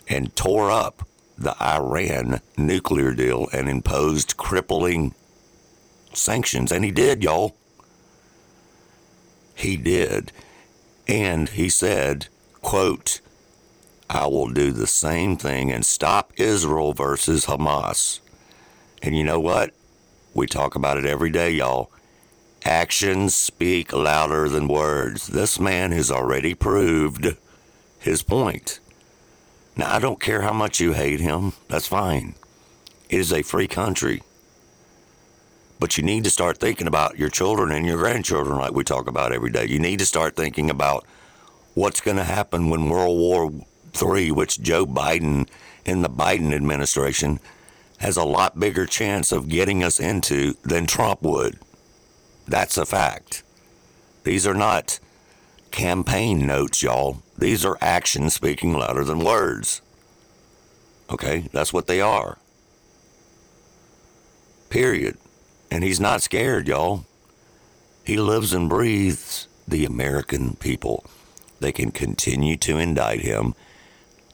And 0.08 0.34
tore 0.34 0.70
up 0.70 1.06
the 1.36 1.54
Iran 1.62 2.40
nuclear 2.56 3.12
deal 3.12 3.48
and 3.52 3.68
imposed 3.68 4.38
crippling 4.38 5.14
sanctions. 6.14 6.72
And 6.72 6.86
he 6.86 6.90
did, 6.90 7.22
y'all. 7.22 7.54
He 9.54 9.76
did. 9.76 10.32
And 11.06 11.50
he 11.50 11.68
said, 11.68 12.28
quote, 12.62 13.20
I 14.08 14.26
will 14.26 14.48
do 14.48 14.72
the 14.72 14.86
same 14.86 15.36
thing 15.36 15.70
and 15.70 15.84
stop 15.84 16.32
Israel 16.38 16.94
versus 16.94 17.44
Hamas. 17.44 18.20
And 19.02 19.14
you 19.14 19.22
know 19.22 19.38
what? 19.38 19.74
We 20.32 20.46
talk 20.46 20.74
about 20.74 20.96
it 20.96 21.04
every 21.04 21.30
day, 21.30 21.50
y'all. 21.50 21.90
Actions 22.64 23.34
speak 23.34 23.92
louder 23.92 24.48
than 24.48 24.68
words. 24.68 25.26
This 25.26 25.58
man 25.58 25.90
has 25.92 26.10
already 26.10 26.54
proved 26.54 27.36
his 27.98 28.22
point. 28.22 28.78
Now, 29.76 29.92
I 29.92 29.98
don't 29.98 30.20
care 30.20 30.42
how 30.42 30.52
much 30.52 30.80
you 30.80 30.92
hate 30.92 31.18
him. 31.18 31.54
That's 31.68 31.88
fine. 31.88 32.34
It 33.08 33.18
is 33.18 33.32
a 33.32 33.42
free 33.42 33.66
country. 33.66 34.22
But 35.80 35.96
you 35.96 36.04
need 36.04 36.22
to 36.24 36.30
start 36.30 36.58
thinking 36.58 36.86
about 36.86 37.18
your 37.18 37.30
children 37.30 37.72
and 37.72 37.84
your 37.84 37.98
grandchildren, 37.98 38.58
like 38.58 38.72
we 38.72 38.84
talk 38.84 39.08
about 39.08 39.32
every 39.32 39.50
day. 39.50 39.66
You 39.66 39.80
need 39.80 39.98
to 39.98 40.06
start 40.06 40.36
thinking 40.36 40.70
about 40.70 41.04
what's 41.74 42.00
going 42.00 42.18
to 42.18 42.24
happen 42.24 42.70
when 42.70 42.88
World 42.88 43.18
War 43.18 43.50
III, 44.00 44.30
which 44.30 44.60
Joe 44.60 44.86
Biden 44.86 45.48
and 45.84 46.04
the 46.04 46.10
Biden 46.10 46.54
administration 46.54 47.40
has 47.98 48.16
a 48.16 48.24
lot 48.24 48.60
bigger 48.60 48.86
chance 48.86 49.32
of 49.32 49.48
getting 49.48 49.82
us 49.82 49.98
into 49.98 50.54
than 50.62 50.86
Trump 50.86 51.22
would. 51.22 51.58
That's 52.46 52.76
a 52.76 52.86
fact. 52.86 53.42
These 54.24 54.46
are 54.46 54.54
not 54.54 54.98
campaign 55.70 56.46
notes, 56.46 56.82
y'all. 56.82 57.22
These 57.36 57.64
are 57.64 57.78
actions 57.80 58.34
speaking 58.34 58.72
louder 58.74 59.04
than 59.04 59.24
words. 59.24 59.82
Okay? 61.10 61.48
That's 61.52 61.72
what 61.72 61.86
they 61.86 62.00
are. 62.00 62.38
Period. 64.70 65.16
And 65.70 65.82
he's 65.82 66.00
not 66.00 66.22
scared, 66.22 66.68
y'all. 66.68 67.04
He 68.04 68.16
lives 68.16 68.52
and 68.52 68.68
breathes 68.68 69.48
the 69.66 69.84
American 69.84 70.54
people. 70.56 71.04
They 71.60 71.72
can 71.72 71.90
continue 71.90 72.56
to 72.58 72.78
indict 72.78 73.20
him, 73.20 73.54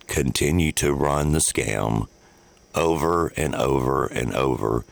continue 0.07 0.73
to 0.73 0.93
run 0.93 1.33
the 1.33 1.38
scam 1.38 2.09
over 2.75 3.29
and 3.37 3.55
over 3.55 4.07
and 4.07 4.33
over, 4.35 4.85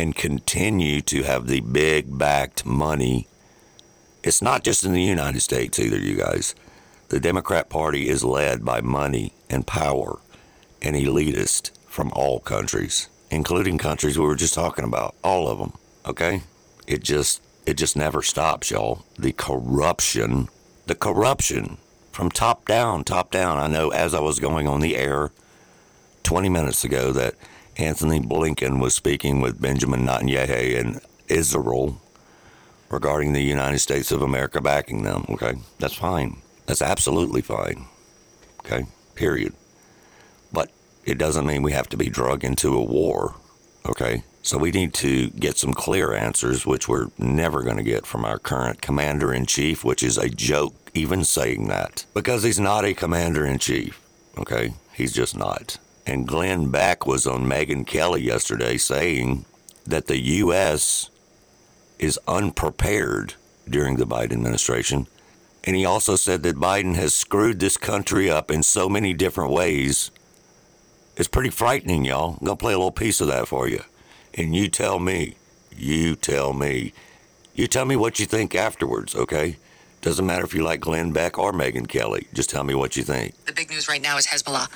and 0.00 0.16
continue 0.16 1.02
to 1.02 1.22
have 1.24 1.46
the 1.46 1.60
big 1.60 2.16
backed 2.16 2.64
money. 2.64 3.28
It's 4.24 4.40
not 4.40 4.64
just 4.64 4.82
in 4.82 4.94
the 4.94 5.02
United 5.02 5.40
States 5.40 5.78
either, 5.78 5.98
you 5.98 6.16
guys. 6.16 6.54
The 7.10 7.20
Democrat 7.20 7.68
Party 7.68 8.08
is 8.08 8.24
led 8.24 8.64
by 8.64 8.80
money 8.80 9.34
and 9.50 9.66
power 9.66 10.18
and 10.80 10.96
elitist 10.96 11.72
from 11.86 12.10
all 12.12 12.40
countries, 12.40 13.10
including 13.30 13.76
countries 13.76 14.18
we 14.18 14.24
were 14.24 14.36
just 14.36 14.54
talking 14.54 14.86
about, 14.86 15.14
all 15.22 15.48
of 15.48 15.58
them. 15.58 15.74
Okay? 16.06 16.44
It 16.86 17.02
just 17.02 17.42
it 17.66 17.74
just 17.74 17.94
never 17.94 18.22
stops, 18.22 18.70
y'all. 18.70 19.04
The 19.18 19.32
corruption, 19.32 20.48
the 20.86 20.94
corruption 20.94 21.76
from 22.10 22.30
top 22.30 22.66
down, 22.66 23.04
top 23.04 23.30
down. 23.30 23.58
I 23.58 23.66
know 23.66 23.90
as 23.90 24.14
I 24.14 24.20
was 24.20 24.40
going 24.40 24.66
on 24.66 24.80
the 24.80 24.96
air 24.96 25.30
20 26.22 26.48
minutes 26.48 26.84
ago 26.84 27.12
that 27.12 27.34
Antony 27.80 28.20
Blinken 28.20 28.80
was 28.80 28.94
speaking 28.94 29.40
with 29.40 29.60
Benjamin 29.60 30.06
Netanyahu 30.06 30.74
in 30.74 31.00
Israel 31.28 32.00
regarding 32.90 33.32
the 33.32 33.42
United 33.42 33.78
States 33.78 34.12
of 34.12 34.20
America 34.20 34.60
backing 34.60 35.02
them. 35.02 35.24
Okay? 35.30 35.54
That's 35.78 35.94
fine. 35.94 36.36
That's 36.66 36.82
absolutely 36.82 37.40
fine. 37.40 37.86
Okay? 38.60 38.84
Period. 39.14 39.54
But 40.52 40.70
it 41.04 41.18
doesn't 41.18 41.46
mean 41.46 41.62
we 41.62 41.72
have 41.72 41.88
to 41.90 41.96
be 41.96 42.10
drug 42.10 42.44
into 42.44 42.76
a 42.76 42.84
war. 42.84 43.36
Okay? 43.86 44.24
So 44.42 44.58
we 44.58 44.70
need 44.70 44.94
to 44.94 45.30
get 45.30 45.58
some 45.58 45.74
clear 45.74 46.14
answers, 46.14 46.66
which 46.66 46.88
we're 46.88 47.08
never 47.18 47.62
going 47.62 47.76
to 47.76 47.82
get 47.82 48.06
from 48.06 48.24
our 48.24 48.38
current 48.38 48.80
commander 48.80 49.32
in 49.32 49.46
chief, 49.46 49.84
which 49.84 50.02
is 50.02 50.18
a 50.18 50.28
joke 50.28 50.74
even 50.94 51.24
saying 51.24 51.68
that 51.68 52.04
because 52.14 52.42
he's 52.42 52.60
not 52.60 52.84
a 52.84 52.94
commander 52.94 53.46
in 53.46 53.58
chief. 53.58 54.00
Okay? 54.36 54.74
He's 54.92 55.12
just 55.12 55.36
not. 55.36 55.78
And 56.10 56.26
Glenn 56.26 56.70
Beck 56.70 57.06
was 57.06 57.26
on 57.26 57.46
Megyn 57.46 57.86
Kelly 57.86 58.22
yesterday 58.22 58.76
saying 58.76 59.44
that 59.86 60.06
the 60.06 60.18
U.S. 60.18 61.08
is 61.98 62.18
unprepared 62.26 63.34
during 63.68 63.96
the 63.96 64.06
Biden 64.06 64.32
administration 64.32 65.06
and 65.64 65.76
he 65.76 65.84
also 65.84 66.16
said 66.16 66.42
that 66.42 66.56
Biden 66.56 66.94
has 66.94 67.14
screwed 67.14 67.60
this 67.60 67.76
country 67.76 68.30
up 68.30 68.50
in 68.50 68.62
so 68.62 68.88
many 68.88 69.12
different 69.12 69.52
ways. 69.52 70.10
It's 71.16 71.28
pretty 71.28 71.50
frightening, 71.50 72.04
y'all. 72.04 72.32
I'm 72.40 72.46
going 72.46 72.56
to 72.56 72.62
play 72.62 72.72
a 72.72 72.78
little 72.78 72.90
piece 72.90 73.20
of 73.20 73.26
that 73.28 73.46
for 73.46 73.68
you. 73.68 73.82
And 74.34 74.54
you 74.54 74.68
tell 74.68 74.98
me, 74.98 75.36
you 75.76 76.16
tell 76.16 76.52
me, 76.54 76.94
you 77.54 77.66
tell 77.66 77.84
me 77.84 77.96
what 77.96 78.18
you 78.18 78.26
think 78.26 78.54
afterwards, 78.54 79.14
okay? 79.14 79.56
Doesn't 80.02 80.24
matter 80.24 80.44
if 80.44 80.54
you 80.54 80.62
like 80.62 80.80
Glenn 80.80 81.12
Beck 81.12 81.38
or 81.38 81.52
Megyn 81.52 81.86
Kelly. 81.86 82.26
Just 82.32 82.48
tell 82.48 82.64
me 82.64 82.74
what 82.74 82.96
you 82.96 83.02
think. 83.02 83.34
The 83.44 83.52
big 83.52 83.68
news 83.68 83.86
right 83.86 84.00
now 84.00 84.16
is 84.16 84.26
Hezbollah 84.26 84.66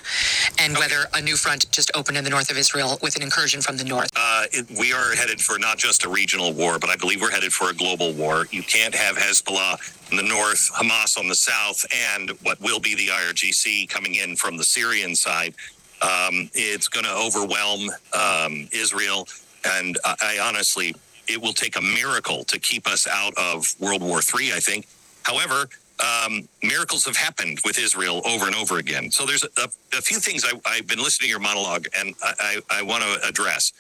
and 0.61 0.77
okay. 0.77 0.81
whether 0.81 1.09
a 1.15 1.21
new 1.23 1.37
front 1.37 1.71
just 1.73 1.91
opened 1.95 2.19
in 2.19 2.25
the 2.25 2.31
north 2.31 2.51
of 2.51 2.59
Israel 2.59 2.99
with 3.01 3.17
an 3.17 3.23
incursion 3.23 3.63
from 3.63 3.79
the 3.79 3.85
north. 3.85 4.11
Uh, 4.15 4.45
it, 4.53 4.67
we 4.79 4.93
are 4.93 5.15
headed 5.15 5.41
for 5.41 5.59
not 5.59 5.79
just 5.79 6.05
a 6.05 6.11
regional 6.11 6.53
war, 6.53 6.79
but 6.79 6.91
I 6.91 6.97
believe 6.97 7.23
we're 7.23 7.31
headed 7.31 7.55
for 7.55 7.71
a 7.71 7.75
global 7.75 8.13
war. 8.13 8.47
You 8.51 8.63
can't 8.63 8.95
have 8.95 9.17
Hezbollah 9.17 10.11
in 10.11 10.19
the 10.19 10.23
north, 10.23 10.71
Hamas 10.75 11.19
on 11.19 11.29
the 11.29 11.35
south, 11.35 11.87
and 12.13 12.31
what 12.43 12.61
will 12.61 12.81
be 12.81 12.95
the 12.95 13.07
IRGC 13.07 13.89
coming 13.89 14.17
in 14.17 14.37
from 14.37 14.59
the 14.59 14.65
Syrian 14.65 15.15
side. 15.15 15.55
Um, 16.03 16.51
it's 16.53 16.89
going 16.89 17.05
to 17.05 17.15
overwhelm 17.15 17.89
um, 18.13 18.69
Israel. 18.73 19.27
And 19.65 19.97
I, 20.05 20.17
I 20.23 20.39
honestly, 20.47 20.95
it 21.29 21.41
will 21.41 21.55
take 21.55 21.77
a 21.77 21.81
miracle 21.81 22.45
to 22.45 22.59
keep 22.59 22.87
us 22.87 23.07
out 23.07 23.33
of 23.39 23.75
World 23.81 24.03
War 24.03 24.21
III, 24.21 24.53
I 24.53 24.61
think. 24.61 24.87
However, 25.25 25.69
um, 26.01 26.49
miracles 26.63 27.05
have 27.07 27.17
happened 27.17 27.61
with 27.65 27.79
Israel 27.79 28.21
over 28.27 28.47
and 28.47 28.55
over 28.55 28.79
again. 28.79 29.11
So 29.11 29.27
there's 29.27 29.45
a, 29.45 29.69
a 29.97 30.03
few 30.03 30.19
things 30.19 30.45
I, 30.45 30.77
have 30.77 30.87
been 30.87 30.99
listening 30.99 31.27
to 31.27 31.31
your 31.31 31.41
monologue 31.41 31.87
and 31.99 32.15
I, 32.23 32.61
I, 32.71 32.79
I 32.79 32.83
want 32.83 33.03
to 33.05 33.29
address. 33.29 33.73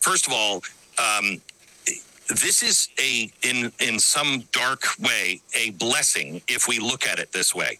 First 0.00 0.26
of 0.26 0.32
all, 0.32 0.62
um, 0.98 1.40
this 2.28 2.62
is 2.62 2.88
a 3.00 3.30
in 3.42 3.72
in 3.80 3.98
some 3.98 4.44
dark 4.52 4.84
way 4.98 5.40
a 5.58 5.70
blessing 5.70 6.40
if 6.48 6.68
we 6.68 6.78
look 6.78 7.06
at 7.06 7.18
it 7.18 7.32
this 7.32 7.54
way. 7.54 7.78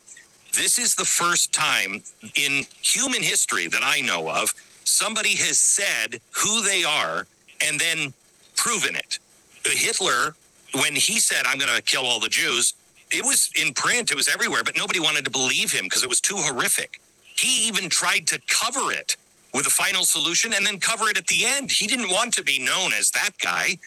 This 0.53 0.79
is 0.79 0.95
the 0.95 1.05
first 1.05 1.53
time 1.53 2.03
in 2.35 2.65
human 2.83 3.23
history 3.23 3.69
that 3.69 3.83
I 3.83 4.01
know 4.01 4.29
of 4.29 4.53
somebody 4.85 5.37
has 5.37 5.59
said 5.59 6.21
who 6.31 6.63
they 6.63 6.85
are 6.85 7.27
and 7.67 7.81
then 7.81 8.13
proven 8.57 8.95
it. 8.95 9.19
Hitler, 9.65 10.35
when 10.75 10.95
he 10.95 11.21
said, 11.21 11.47
I'm 11.47 11.59
going 11.59 11.75
to 11.75 11.83
kill 11.83 12.05
all 12.05 12.21
the 12.21 12.29
Jews, 12.29 12.75
it 13.13 13.25
was 13.25 13.51
in 13.61 13.75
print, 13.75 14.11
it 14.11 14.17
was 14.17 14.29
everywhere, 14.29 14.65
but 14.65 14.77
nobody 14.77 15.01
wanted 15.01 15.25
to 15.25 15.31
believe 15.31 15.73
him 15.73 15.85
because 15.85 16.03
it 16.03 16.09
was 16.09 16.21
too 16.21 16.37
horrific. 16.37 17.01
He 17.37 17.67
even 17.69 17.89
tried 17.91 18.27
to 18.29 18.41
cover 18.49 18.93
it 18.93 19.17
with 19.55 19.67
a 19.67 19.71
final 19.71 20.05
solution 20.05 20.53
and 20.55 20.67
then 20.67 20.79
cover 20.79 21.09
it 21.09 21.19
at 21.19 21.27
the 21.27 21.45
end. 21.45 21.71
He 21.71 21.87
didn't 21.87 22.11
want 22.11 22.35
to 22.35 22.43
be 22.43 22.59
known 22.59 22.93
as 22.93 23.11
that 23.13 23.33
guy. 23.43 23.79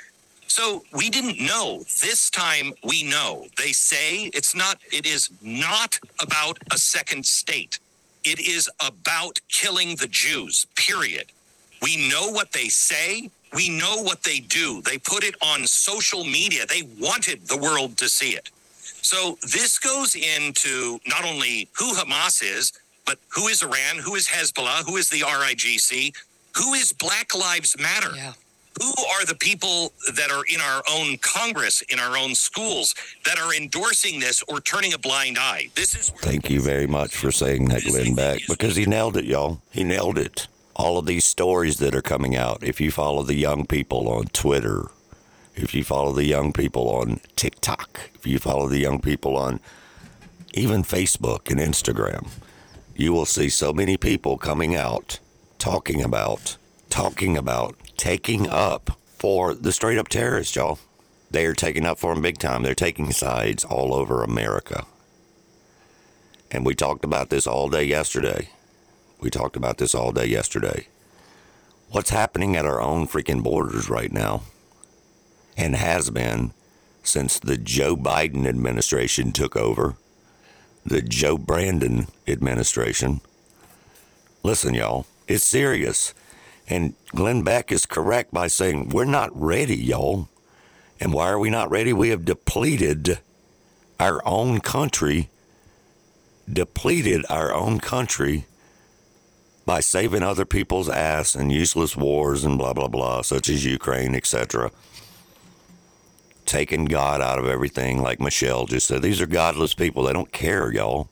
So 0.48 0.84
we 0.94 1.10
didn't 1.10 1.42
know. 1.42 1.80
This 2.02 2.30
time 2.30 2.74
we 2.84 3.04
know. 3.04 3.48
They 3.58 3.72
say 3.72 4.26
it's 4.34 4.56
not, 4.56 4.80
it 4.92 5.06
is 5.06 5.30
not 5.42 6.00
about 6.22 6.60
a 6.72 6.78
second 6.78 7.26
state. 7.26 7.80
It 8.24 8.40
is 8.40 8.70
about 8.86 9.40
killing 9.50 9.96
the 9.98 10.08
Jews, 10.08 10.66
period. 10.76 11.32
We 11.82 12.10
know 12.10 12.30
what 12.30 12.52
they 12.54 12.70
say. 12.70 13.30
We 13.54 13.70
know 13.70 14.02
what 14.02 14.24
they 14.24 14.40
do. 14.40 14.82
They 14.82 14.98
put 14.98 15.24
it 15.24 15.36
on 15.42 15.68
social 15.68 16.24
media. 16.24 16.66
They 16.66 16.84
wanted 17.00 17.48
the 17.48 17.58
world 17.58 17.98
to 17.98 18.10
see 18.10 18.32
it. 18.32 18.50
So 19.06 19.38
this 19.44 19.78
goes 19.78 20.16
into 20.16 21.00
not 21.08 21.26
only 21.26 21.70
who 21.78 21.94
Hamas 21.94 22.42
is, 22.44 22.74
but 23.06 23.20
who 23.30 23.48
is 23.48 23.62
Iran, 23.62 23.98
who 24.04 24.16
is 24.16 24.28
Hezbollah, 24.28 24.84
who 24.84 24.98
is 24.98 25.10
the 25.10 25.20
RIGC, 25.20 26.12
who 26.58 26.74
is 26.74 26.92
Black 26.92 27.36
Lives 27.36 27.78
Matter. 27.80 28.16
Yeah. 28.16 28.34
Who 28.82 28.90
are 28.90 29.24
the 29.26 29.36
people 29.36 29.94
that 30.16 30.32
are 30.32 30.44
in 30.52 30.60
our 30.60 30.82
own 30.92 31.18
Congress, 31.20 31.82
in 31.84 32.00
our 32.00 32.18
own 32.18 32.34
schools, 32.34 32.96
that 33.26 33.40
are 33.40 33.54
endorsing 33.54 34.20
this 34.20 34.44
or 34.50 34.60
turning 34.60 34.94
a 34.94 34.98
blind 34.98 35.38
eye? 35.40 35.70
This 35.76 35.96
is. 35.96 36.10
Thank 36.10 36.50
you 36.50 36.60
very 36.60 36.88
much 36.88 37.16
for 37.16 37.32
saying 37.32 37.66
that, 37.70 37.84
Glenn 37.84 38.16
Beck, 38.16 38.42
because 38.50 38.76
he 38.76 38.86
nailed 38.86 39.18
it, 39.18 39.26
y'all. 39.26 39.62
He 39.72 39.84
nailed 39.84 40.18
it. 40.18 40.48
All 40.76 40.98
of 40.98 41.06
these 41.06 41.24
stories 41.24 41.78
that 41.78 41.96
are 41.96 42.02
coming 42.02 42.36
out, 42.36 42.64
if 42.64 42.82
you 42.82 42.92
follow 42.92 43.24
the 43.24 43.36
young 43.36 43.66
people 43.66 44.10
on 44.10 44.26
Twitter, 44.26 44.88
if 45.56 45.74
you 45.74 45.84
follow 45.84 46.12
the 46.12 46.26
young 46.26 46.52
people 46.52 46.90
on 46.90 47.22
TikTok, 47.36 48.12
if 48.14 48.28
you 48.28 48.40
follow 48.40 48.68
the 48.68 48.80
young 48.80 49.00
people 49.00 49.38
on 49.38 49.60
even 50.54 50.84
Facebook 50.84 51.50
and 51.50 51.60
Instagram, 51.60 52.28
you 52.96 53.14
will 53.14 53.26
see 53.26 53.50
so 53.50 53.74
many 53.74 53.98
people 53.98 54.38
coming 54.38 54.76
out 54.76 55.20
talking 55.58 56.04
about, 56.04 56.58
talking 56.90 57.38
about 57.38 57.76
taking 57.98 58.48
up 58.50 59.00
for 59.18 59.54
the 59.54 59.72
straight 59.72 59.98
up 59.98 60.10
terrorists, 60.10 60.56
y'all. 60.56 60.80
They 61.32 61.46
are 61.46 61.54
taking 61.54 61.86
up 61.86 62.00
for 62.00 62.14
them 62.14 62.22
big 62.22 62.38
time. 62.38 62.64
They're 62.64 62.76
taking 62.76 63.12
sides 63.12 63.64
all 63.64 63.94
over 63.94 64.24
America. 64.24 64.86
And 66.52 66.66
we 66.66 66.76
talked 66.76 67.04
about 67.04 67.30
this 67.30 67.48
all 67.48 67.70
day 67.70 67.84
yesterday. 67.84 68.50
We 69.20 69.30
talked 69.30 69.56
about 69.56 69.78
this 69.78 69.96
all 69.96 70.12
day 70.12 70.26
yesterday. 70.26 70.88
What's 71.90 72.10
happening 72.10 72.56
at 72.56 72.66
our 72.66 72.82
own 72.82 73.08
freaking 73.08 73.42
borders 73.42 73.90
right 73.90 74.12
now 74.12 74.44
and 75.58 75.76
has 75.76 76.10
been 76.10 76.52
since 77.04 77.40
the 77.40 77.58
Joe 77.58 77.96
Biden 77.96 78.48
administration 78.48 79.32
took 79.32 79.56
over, 79.56 79.96
the 80.86 81.02
Joe 81.02 81.38
Brandon 81.38 82.08
administration. 82.28 83.22
Listen, 84.44 84.74
y'all, 84.74 85.06
it's 85.28 85.44
serious. 85.44 86.14
And 86.68 86.96
Glenn 87.08 87.44
Beck 87.44 87.72
is 87.72 87.86
correct 87.86 88.34
by 88.34 88.48
saying 88.48 88.90
we're 88.90 89.06
not 89.06 89.30
ready, 89.40 89.78
y'all. 89.78 90.30
And 91.00 91.14
why 91.14 91.30
are 91.30 91.40
we 91.40 91.50
not 91.50 91.70
ready? 91.70 91.94
We 91.94 92.10
have 92.10 92.26
depleted 92.26 93.20
our 94.00 94.26
own 94.26 94.60
country, 94.62 95.30
depleted 96.52 97.26
our 97.30 97.54
own 97.54 97.80
country 97.80 98.46
by 99.66 99.80
saving 99.80 100.24
other 100.24 100.46
people's 100.46 100.90
ass 100.90 101.36
in 101.36 101.50
useless 101.50 101.98
wars 101.98 102.44
and 102.44 102.58
blah, 102.58 102.74
blah, 102.74 102.88
blah, 102.88 103.22
such 103.22 103.50
as 103.50 103.66
Ukraine, 103.66 104.16
etc. 104.16 104.72
Taking 106.46 106.86
God 106.86 107.22
out 107.22 107.40
of 107.40 107.48
everything, 107.48 108.02
like 108.02 108.20
Michelle 108.20 108.66
just 108.66 108.88
said. 108.88 109.02
These 109.02 109.22
are 109.22 109.28
godless 109.28 109.74
people. 109.74 110.04
They 110.04 110.14
don't 110.14 110.32
care, 110.32 110.72
y'all. 110.72 111.10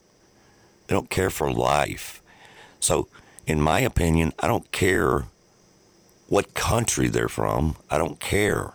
They 0.88 0.96
don't 0.96 1.10
care 1.10 1.30
for 1.30 1.52
life. 1.52 2.22
So, 2.80 3.08
in 3.48 3.62
my 3.62 3.80
opinion, 3.80 4.34
I 4.40 4.48
don't 4.48 4.72
care 4.72 5.26
what 6.28 6.54
country 6.54 7.08
they're 7.08 7.30
from. 7.30 7.76
I 7.90 7.98
don't 7.98 8.20
care. 8.20 8.74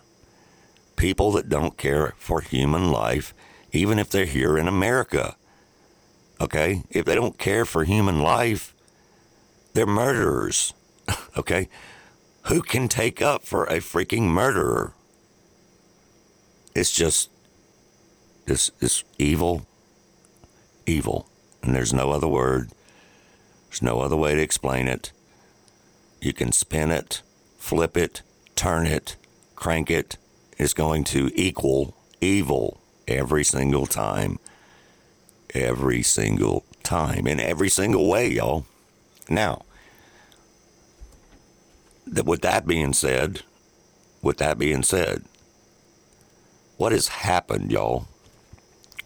People 0.95 1.31
that 1.33 1.49
don't 1.49 1.77
care 1.77 2.13
for 2.17 2.41
human 2.41 2.91
life, 2.91 3.33
even 3.71 3.99
if 3.99 4.09
they're 4.09 4.25
here 4.25 4.57
in 4.57 4.67
America. 4.67 5.35
Okay? 6.41 6.83
If 6.89 7.05
they 7.05 7.15
don't 7.15 7.37
care 7.37 7.65
for 7.65 7.83
human 7.83 8.21
life, 8.21 8.73
they're 9.73 9.85
murderers. 9.85 10.73
okay? 11.37 11.69
Who 12.47 12.61
can 12.61 12.87
take 12.87 13.21
up 13.21 13.43
for 13.43 13.65
a 13.65 13.77
freaking 13.77 14.23
murderer? 14.23 14.93
It's 16.79 16.91
just 16.91 17.29
this 18.45 18.71
this 18.79 19.03
evil, 19.17 19.65
evil. 20.85 21.27
And 21.61 21.75
there's 21.75 21.93
no 21.93 22.11
other 22.11 22.27
word. 22.27 22.71
There's 23.67 23.81
no 23.81 23.99
other 23.99 24.15
way 24.15 24.33
to 24.35 24.41
explain 24.41 24.87
it. 24.87 25.11
You 26.21 26.33
can 26.33 26.51
spin 26.51 26.91
it 26.91 27.21
flip 27.59 27.95
it, 27.95 28.23
turn 28.55 28.87
it, 28.87 29.15
crank 29.55 29.91
it. 29.91 30.13
it, 30.13 30.17
is 30.57 30.73
going 30.73 31.03
to 31.03 31.29
equal 31.35 31.95
evil 32.19 32.81
every 33.07 33.43
single 33.43 33.85
time. 33.85 34.39
Every 35.53 36.01
single 36.01 36.63
time. 36.83 37.27
In 37.27 37.39
every 37.39 37.69
single 37.69 38.09
way, 38.09 38.27
y'all. 38.29 38.65
Now, 39.29 39.65
that 42.07 42.25
with 42.25 42.41
that 42.41 42.65
being 42.65 42.93
said, 42.93 43.43
with 44.21 44.37
that 44.37 44.57
being 44.57 44.83
said, 44.83 45.23
what 46.79 46.93
has 46.93 47.09
happened, 47.09 47.69
y'all, 47.73 48.07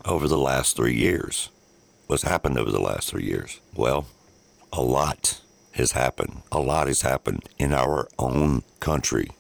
over 0.05 0.27
the 0.27 0.38
last 0.38 0.75
three 0.75 0.93
years? 0.93 1.49
What's 2.05 2.21
happened 2.21 2.59
over 2.59 2.69
the 2.69 2.79
last 2.79 3.09
three 3.09 3.25
years? 3.25 3.59
Well, 3.73 4.05
a 4.71 4.83
lot 4.83 5.41
has 5.71 5.93
happened. 5.93 6.43
A 6.51 6.59
lot 6.59 6.86
has 6.86 7.01
happened 7.01 7.49
in 7.57 7.73
our 7.73 8.07
own 8.19 8.62
country. 8.79 9.31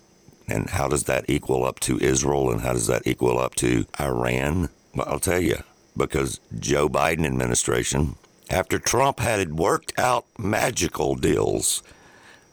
And 0.47 0.71
how 0.71 0.87
does 0.87 1.03
that 1.03 1.25
equal 1.29 1.63
up 1.63 1.79
to 1.81 1.99
Israel 1.99 2.51
and 2.51 2.61
how 2.61 2.73
does 2.73 2.87
that 2.87 3.05
equal 3.05 3.37
up 3.37 3.53
to 3.57 3.85
Iran? 3.99 4.69
Well, 4.95 5.07
I'll 5.07 5.19
tell 5.19 5.39
you, 5.39 5.57
because 5.95 6.39
Joe 6.57 6.89
Biden 6.89 7.27
administration, 7.27 8.15
after 8.49 8.79
Trump 8.79 9.19
had 9.19 9.59
worked 9.59 9.93
out 9.99 10.25
magical 10.39 11.13
deals 11.13 11.83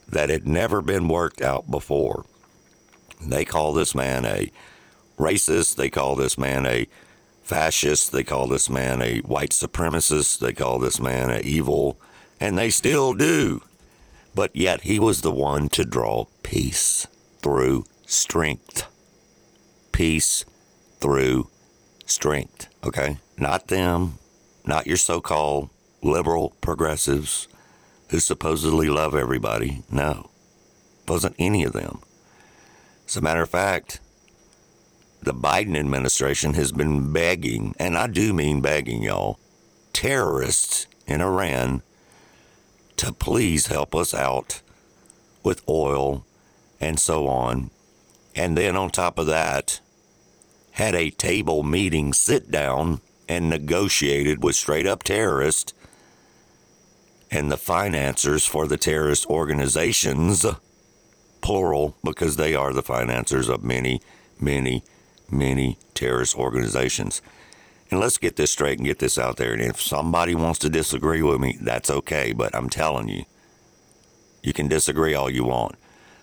that 0.07 0.29
had 0.29 0.47
never 0.47 0.83
been 0.83 1.09
worked 1.09 1.41
out 1.41 1.71
before, 1.71 2.27
they 3.19 3.47
call 3.47 3.73
this 3.73 3.95
man 3.95 4.27
a 4.27 4.53
racist, 5.21 5.77
they 5.77 5.91
call 5.91 6.17
this 6.17 6.39
man 6.39 6.67
a 6.67 6.87
fascist, 7.43 8.11
they 8.13 8.25
call 8.25 8.49
this 8.49 8.71
man 8.71 9.03
a 9.03 9.19
white 9.21 9.51
supremacist, 9.51 10.39
they 10.39 10.53
call 10.53 10.79
this 10.79 10.99
man 10.99 11.31
a 11.31 11.41
evil, 11.41 12.01
and 12.41 12.57
they 12.57 12.71
still 12.71 13.13
do. 13.13 13.63
But 14.35 14.55
yet 14.57 14.83
he 14.83 14.99
was 14.99 15.21
the 15.21 15.31
one 15.31 15.69
to 15.71 15.85
draw 15.85 16.27
peace 16.43 17.07
through 17.43 17.85
strength. 18.07 18.87
Peace 19.93 20.45
through 21.01 21.49
strength, 22.07 22.69
okay? 22.85 23.19
Not 23.37 23.69
them, 23.69 24.19
not 24.65 24.87
your 24.87 24.97
so 24.97 25.21
called 25.21 25.71
liberal 26.03 26.55
progressives 26.61 27.49
who 28.09 28.21
supposedly 28.21 28.89
love 28.89 29.15
everybody. 29.15 29.83
No, 29.91 30.31
wasn't 31.07 31.37
any 31.39 31.65
of 31.65 31.73
them. 31.73 32.01
As 33.07 33.17
a 33.17 33.21
matter 33.21 33.43
of 33.43 33.51
fact, 33.51 34.01
the 35.23 35.35
Biden 35.35 35.79
administration 35.79 36.55
has 36.55 36.73
been 36.73 37.13
begging, 37.13 37.75
and 37.79 37.97
I 37.97 38.07
do 38.07 38.33
mean 38.33 38.61
begging, 38.61 39.03
y'all, 39.03 39.39
terrorists 39.93 40.87
in 41.07 41.21
Iran 41.21 41.83
to 42.97 43.13
please 43.13 43.67
help 43.67 43.95
us 43.95 44.15
out 44.15 44.63
with 45.43 45.67
oil 45.69 46.25
and 46.81 46.99
so 46.99 47.27
on. 47.29 47.71
And 48.35 48.57
then 48.57 48.77
on 48.77 48.91
top 48.91 49.19
of 49.19 49.27
that, 49.27 49.81
had 50.73 50.95
a 50.95 51.11
table 51.11 51.63
meeting, 51.63 52.13
sit 52.13 52.51
down, 52.51 53.01
and 53.29 53.49
negotiated 53.49 54.43
with 54.43 54.57
straight 54.57 54.87
up 54.87 55.03
terrorists 55.03 55.73
and 57.31 57.51
the 57.51 57.57
financiers 57.57 58.45
for 58.45 58.67
the 58.67 58.77
terrorist 58.77 59.27
organizations, 59.27 60.45
plural, 61.41 61.97
because 62.03 62.37
they 62.37 62.55
are 62.55 62.73
the 62.73 62.83
financiers 62.83 63.49
of 63.49 63.63
many, 63.63 64.01
many, 64.41 64.83
many 65.33 65.79
terrorist 65.95 66.37
organizations. 66.37 67.23
And 67.91 67.99
let's 67.99 68.19
get 68.19 68.37
this 68.37 68.53
straight 68.53 68.79
and 68.79 68.87
get 68.87 69.01
this 69.01 69.19
out 69.19 69.37
there. 69.37 69.53
And 69.53 69.63
if 69.63 69.81
somebody 69.81 70.35
wants 70.35 70.61
to 70.61 70.71
disagree 70.71 71.23
with 71.23 71.41
me, 71.41 71.59
that's 71.61 71.91
okay. 71.91 72.33
But 72.33 72.55
I'm 72.55 72.69
telling 72.69 73.09
you, 73.09 73.25
you 74.43 74.53
can 74.53 74.69
disagree 74.69 75.15
all 75.15 75.29
you 75.29 75.45
want. 75.45 75.77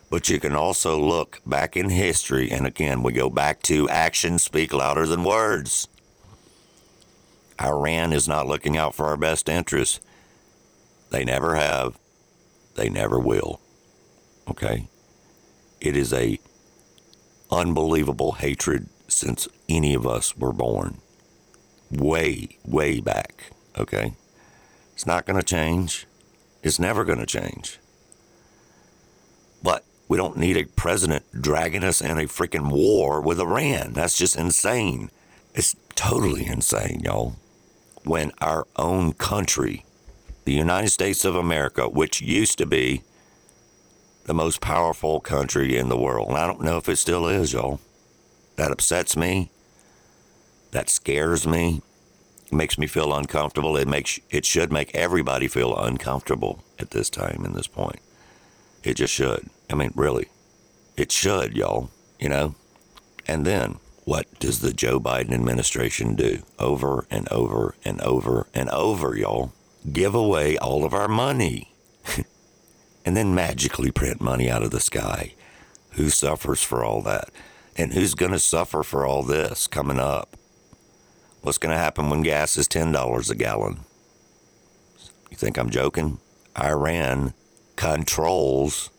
But 0.09 0.29
you 0.29 0.39
can 0.39 0.53
also 0.53 0.97
look 0.97 1.41
back 1.45 1.75
in 1.75 1.89
history. 1.89 2.49
And 2.49 2.65
again, 2.65 3.03
we 3.03 3.11
go 3.11 3.29
back 3.29 3.61
to 3.63 3.89
actions 3.89 4.43
speak 4.43 4.73
louder 4.73 5.05
than 5.05 5.25
words. 5.25 5.89
Iran 7.61 8.13
is 8.13 8.27
not 8.27 8.47
looking 8.47 8.77
out 8.77 8.95
for 8.95 9.07
our 9.07 9.17
best 9.17 9.49
interests. 9.49 9.99
They 11.09 11.25
never 11.25 11.55
have. 11.55 11.97
They 12.75 12.89
never 12.89 13.19
will. 13.19 13.59
Okay? 14.47 14.87
It 15.81 15.97
is 15.97 16.13
a 16.13 16.39
unbelievable 17.51 18.33
hatred 18.33 18.87
since 19.17 19.47
any 19.67 19.93
of 19.93 20.05
us 20.05 20.37
were 20.37 20.53
born 20.53 21.01
way, 21.91 22.49
way 22.65 22.99
back. 22.99 23.51
Okay? 23.77 24.13
It's 24.93 25.05
not 25.05 25.25
going 25.25 25.39
to 25.39 25.45
change. 25.45 26.07
It's 26.63 26.79
never 26.79 27.03
going 27.03 27.19
to 27.19 27.25
change. 27.25 27.79
But 29.61 29.83
we 30.07 30.17
don't 30.17 30.37
need 30.37 30.57
a 30.57 30.65
president 30.65 31.25
dragging 31.39 31.83
us 31.83 32.01
in 32.01 32.17
a 32.17 32.23
freaking 32.23 32.71
war 32.71 33.21
with 33.21 33.39
Iran. 33.39 33.93
That's 33.93 34.17
just 34.17 34.37
insane. 34.37 35.11
It's 35.53 35.75
totally 35.95 36.45
insane, 36.45 37.01
y'all. 37.03 37.35
When 38.03 38.31
our 38.39 38.67
own 38.75 39.13
country, 39.13 39.85
the 40.45 40.53
United 40.53 40.89
States 40.89 41.25
of 41.25 41.35
America, 41.35 41.89
which 41.89 42.21
used 42.21 42.57
to 42.59 42.65
be 42.65 43.01
the 44.25 44.33
most 44.33 44.61
powerful 44.61 45.19
country 45.19 45.77
in 45.77 45.89
the 45.89 45.97
world, 45.97 46.29
and 46.29 46.37
I 46.37 46.47
don't 46.47 46.61
know 46.61 46.77
if 46.77 46.87
it 46.87 46.97
still 46.97 47.27
is, 47.27 47.53
y'all. 47.53 47.79
That 48.57 48.71
upsets 48.71 49.15
me 49.15 49.51
that 50.71 50.89
scares 50.89 51.47
me. 51.47 51.81
It 52.45 52.53
makes 52.53 52.77
me 52.77 52.87
feel 52.87 53.13
uncomfortable. 53.13 53.75
It 53.77 53.87
makes 53.87 54.19
it 54.29 54.45
should 54.45 54.71
make 54.71 54.93
everybody 54.95 55.47
feel 55.47 55.75
uncomfortable 55.75 56.63
at 56.79 56.91
this 56.91 57.09
time 57.09 57.43
and 57.43 57.55
this 57.55 57.67
point. 57.67 57.99
It 58.83 58.95
just 58.95 59.13
should. 59.13 59.49
I 59.69 59.75
mean, 59.75 59.91
really. 59.95 60.27
It 60.95 61.11
should, 61.11 61.55
y'all, 61.55 61.89
you 62.19 62.29
know? 62.29 62.55
And 63.27 63.45
then 63.45 63.79
what 64.05 64.39
does 64.39 64.61
the 64.61 64.71
Joe 64.71 64.99
Biden 64.99 65.33
administration 65.33 66.15
do? 66.15 66.43
Over 66.57 67.05
and 67.11 67.27
over 67.29 67.75
and 67.83 67.99
over 68.01 68.47
and 68.53 68.69
over, 68.69 69.17
y'all. 69.17 69.51
Give 69.91 70.15
away 70.15 70.57
all 70.57 70.85
of 70.85 70.93
our 70.93 71.07
money. 71.07 71.73
and 73.05 73.17
then 73.17 73.35
magically 73.35 73.91
print 73.91 74.21
money 74.21 74.49
out 74.49 74.63
of 74.63 74.71
the 74.71 74.79
sky. 74.79 75.33
Who 75.91 76.09
suffers 76.09 76.61
for 76.61 76.83
all 76.83 77.01
that? 77.01 77.29
And 77.77 77.93
who's 77.93 78.15
going 78.15 78.31
to 78.31 78.39
suffer 78.39 78.81
for 78.81 79.05
all 79.05 79.21
this 79.21 79.67
coming 79.67 79.99
up? 79.99 80.35
What's 81.41 81.59
going 81.59 81.73
to 81.73 81.79
happen 81.79 82.09
when 82.09 82.23
gas 82.23 82.57
is 82.57 82.67
$10 82.67 83.29
a 83.29 83.35
gallon? 83.35 83.81
You 85.29 85.37
think 85.37 85.57
I'm 85.57 85.69
joking? 85.69 86.19
Iran 86.59 87.33
controls 87.75 88.89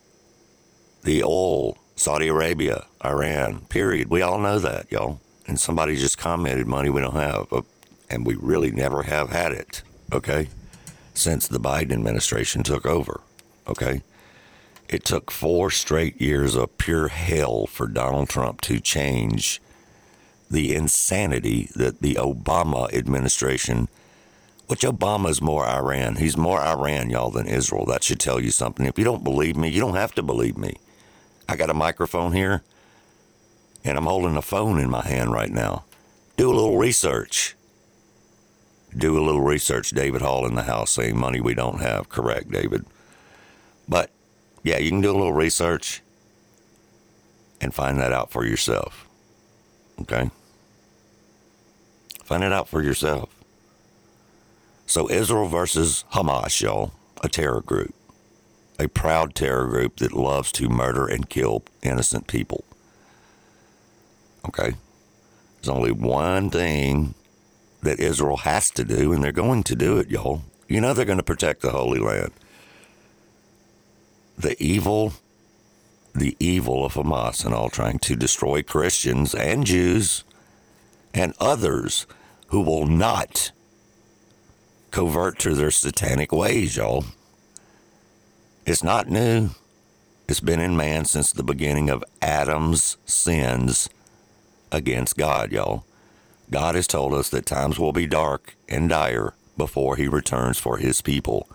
the 1.02 1.24
oil, 1.24 1.76
Saudi 1.96 2.28
Arabia, 2.28 2.86
Iran, 3.04 3.62
period. 3.68 4.08
We 4.08 4.22
all 4.22 4.38
know 4.38 4.60
that, 4.60 4.90
y'all. 4.92 5.20
And 5.46 5.58
somebody 5.58 5.96
just 5.96 6.18
commented 6.18 6.66
money 6.66 6.90
we 6.90 7.00
don't 7.00 7.14
have, 7.14 7.52
uh, 7.52 7.62
and 8.08 8.24
we 8.24 8.36
really 8.36 8.70
never 8.70 9.02
have 9.02 9.30
had 9.30 9.52
it, 9.52 9.82
okay, 10.12 10.48
since 11.14 11.48
the 11.48 11.58
Biden 11.58 11.92
administration 11.92 12.62
took 12.62 12.86
over, 12.86 13.22
okay? 13.66 14.02
It 14.88 15.04
took 15.04 15.30
four 15.30 15.70
straight 15.70 16.18
years 16.20 16.54
of 16.54 16.78
pure 16.78 17.08
hell 17.08 17.66
for 17.66 17.86
Donald 17.86 18.30
Trump 18.30 18.62
to 18.62 18.80
change 18.80 19.60
the 20.50 20.74
insanity 20.74 21.68
that 21.74 22.00
the 22.00 22.14
Obama 22.14 22.90
administration, 22.94 23.88
which 24.66 24.80
Obama's 24.80 25.42
more 25.42 25.66
Iran, 25.66 26.16
he's 26.16 26.38
more 26.38 26.60
Iran, 26.60 27.10
y'all, 27.10 27.30
than 27.30 27.46
Israel. 27.46 27.84
That 27.84 28.02
should 28.02 28.18
tell 28.18 28.40
you 28.40 28.50
something. 28.50 28.86
If 28.86 28.98
you 28.98 29.04
don't 29.04 29.24
believe 29.24 29.58
me, 29.58 29.68
you 29.68 29.80
don't 29.80 29.94
have 29.94 30.14
to 30.14 30.22
believe 30.22 30.56
me. 30.56 30.76
I 31.46 31.56
got 31.56 31.70
a 31.70 31.74
microphone 31.74 32.32
here, 32.32 32.62
and 33.84 33.98
I'm 33.98 34.06
holding 34.06 34.36
a 34.36 34.42
phone 34.42 34.78
in 34.78 34.88
my 34.88 35.06
hand 35.06 35.32
right 35.32 35.50
now. 35.50 35.84
Do 36.38 36.50
a 36.50 36.54
little 36.54 36.78
research. 36.78 37.56
Do 38.96 39.18
a 39.18 39.24
little 39.24 39.42
research. 39.42 39.90
David 39.90 40.22
Hall 40.22 40.46
in 40.46 40.54
the 40.54 40.62
house 40.62 40.92
saying 40.92 41.18
money 41.18 41.42
we 41.42 41.52
don't 41.52 41.80
have. 41.80 42.08
Correct, 42.08 42.50
David. 42.50 42.86
But 43.86 44.10
yeah, 44.62 44.78
you 44.78 44.90
can 44.90 45.00
do 45.00 45.10
a 45.10 45.12
little 45.12 45.32
research 45.32 46.02
and 47.60 47.74
find 47.74 47.98
that 47.98 48.12
out 48.12 48.30
for 48.30 48.44
yourself. 48.44 49.08
Okay? 50.00 50.30
Find 52.24 52.44
it 52.44 52.52
out 52.52 52.68
for 52.68 52.82
yourself. 52.82 53.34
So, 54.86 55.10
Israel 55.10 55.48
versus 55.48 56.04
Hamas, 56.12 56.60
y'all, 56.62 56.92
a 57.22 57.28
terror 57.28 57.60
group, 57.60 57.94
a 58.78 58.88
proud 58.88 59.34
terror 59.34 59.66
group 59.66 59.96
that 59.96 60.12
loves 60.12 60.50
to 60.52 60.68
murder 60.68 61.06
and 61.06 61.28
kill 61.28 61.62
innocent 61.82 62.26
people. 62.26 62.64
Okay? 64.46 64.74
There's 65.56 65.68
only 65.68 65.92
one 65.92 66.50
thing 66.50 67.14
that 67.82 68.00
Israel 68.00 68.38
has 68.38 68.70
to 68.72 68.84
do, 68.84 69.12
and 69.12 69.22
they're 69.22 69.32
going 69.32 69.62
to 69.64 69.76
do 69.76 69.98
it, 69.98 70.10
y'all. 70.10 70.42
You 70.68 70.80
know 70.80 70.92
they're 70.92 71.04
going 71.04 71.18
to 71.18 71.24
protect 71.24 71.62
the 71.62 71.70
Holy 71.70 71.98
Land. 71.98 72.32
The 74.38 74.56
evil, 74.62 75.14
the 76.14 76.36
evil 76.38 76.84
of 76.84 76.94
Hamas 76.94 77.44
and 77.44 77.52
all 77.52 77.68
trying 77.68 77.98
to 77.98 78.14
destroy 78.14 78.62
Christians 78.62 79.34
and 79.34 79.66
Jews 79.66 80.22
and 81.12 81.34
others 81.40 82.06
who 82.48 82.60
will 82.60 82.86
not 82.86 83.50
covert 84.92 85.40
to 85.40 85.56
their 85.56 85.72
satanic 85.72 86.30
ways, 86.30 86.76
y'all. 86.76 87.04
It's 88.64 88.84
not 88.84 89.08
new. 89.08 89.50
It's 90.28 90.38
been 90.38 90.60
in 90.60 90.76
man 90.76 91.04
since 91.04 91.32
the 91.32 91.42
beginning 91.42 91.90
of 91.90 92.04
Adam's 92.22 92.96
sins 93.06 93.88
against 94.70 95.16
God, 95.16 95.50
y'all. 95.50 95.84
God 96.48 96.76
has 96.76 96.86
told 96.86 97.12
us 97.12 97.28
that 97.30 97.44
times 97.44 97.80
will 97.80 97.92
be 97.92 98.06
dark 98.06 98.54
and 98.68 98.88
dire 98.88 99.34
before 99.56 99.96
he 99.96 100.06
returns 100.06 100.58
for 100.58 100.76
his 100.76 101.02
people 101.02 101.48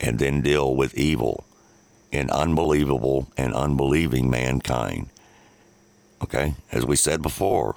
and 0.00 0.18
then 0.18 0.40
deal 0.40 0.74
with 0.74 0.94
evil 0.94 1.44
in 2.12 2.30
unbelievable 2.30 3.28
and 3.36 3.54
unbelieving 3.54 4.30
mankind. 4.30 5.08
Okay, 6.22 6.54
as 6.70 6.84
we 6.84 6.96
said 6.96 7.22
before, 7.22 7.76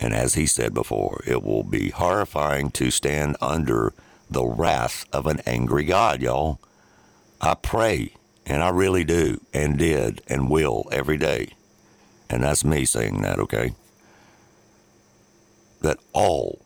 and 0.00 0.14
as 0.14 0.34
he 0.34 0.46
said 0.46 0.74
before, 0.74 1.22
it 1.26 1.42
will 1.42 1.64
be 1.64 1.90
horrifying 1.90 2.70
to 2.70 2.90
stand 2.90 3.36
under 3.40 3.92
the 4.30 4.44
wrath 4.44 5.04
of 5.12 5.26
an 5.26 5.40
angry 5.46 5.84
God, 5.84 6.22
y'all. 6.22 6.60
I 7.40 7.54
pray, 7.54 8.14
and 8.46 8.62
I 8.62 8.70
really 8.70 9.04
do, 9.04 9.40
and 9.52 9.78
did, 9.78 10.22
and 10.28 10.50
will 10.50 10.88
every 10.92 11.16
day. 11.16 11.50
And 12.30 12.42
that's 12.42 12.64
me 12.64 12.84
saying 12.84 13.22
that, 13.22 13.38
okay? 13.38 13.72
That 15.80 15.98
all, 16.12 16.60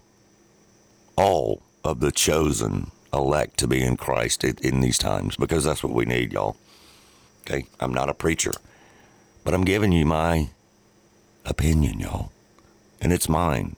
all 1.16 1.62
of 1.84 2.00
the 2.00 2.10
chosen 2.10 2.90
elect 3.12 3.58
to 3.58 3.66
be 3.66 3.82
in 3.82 3.96
Christ 3.96 4.44
in 4.44 4.80
these 4.80 4.98
times, 4.98 5.36
because 5.36 5.64
that's 5.64 5.82
what 5.82 5.92
we 5.92 6.04
need, 6.04 6.32
y'all. 6.32 6.56
Okay? 7.42 7.66
I'm 7.80 7.92
not 7.92 8.08
a 8.08 8.14
preacher, 8.14 8.52
but 9.44 9.54
I'm 9.54 9.64
giving 9.64 9.92
you 9.92 10.06
my 10.06 10.48
opinion, 11.44 12.00
y'all 12.00 12.32
and 13.02 13.12
it's 13.12 13.28
mine. 13.28 13.76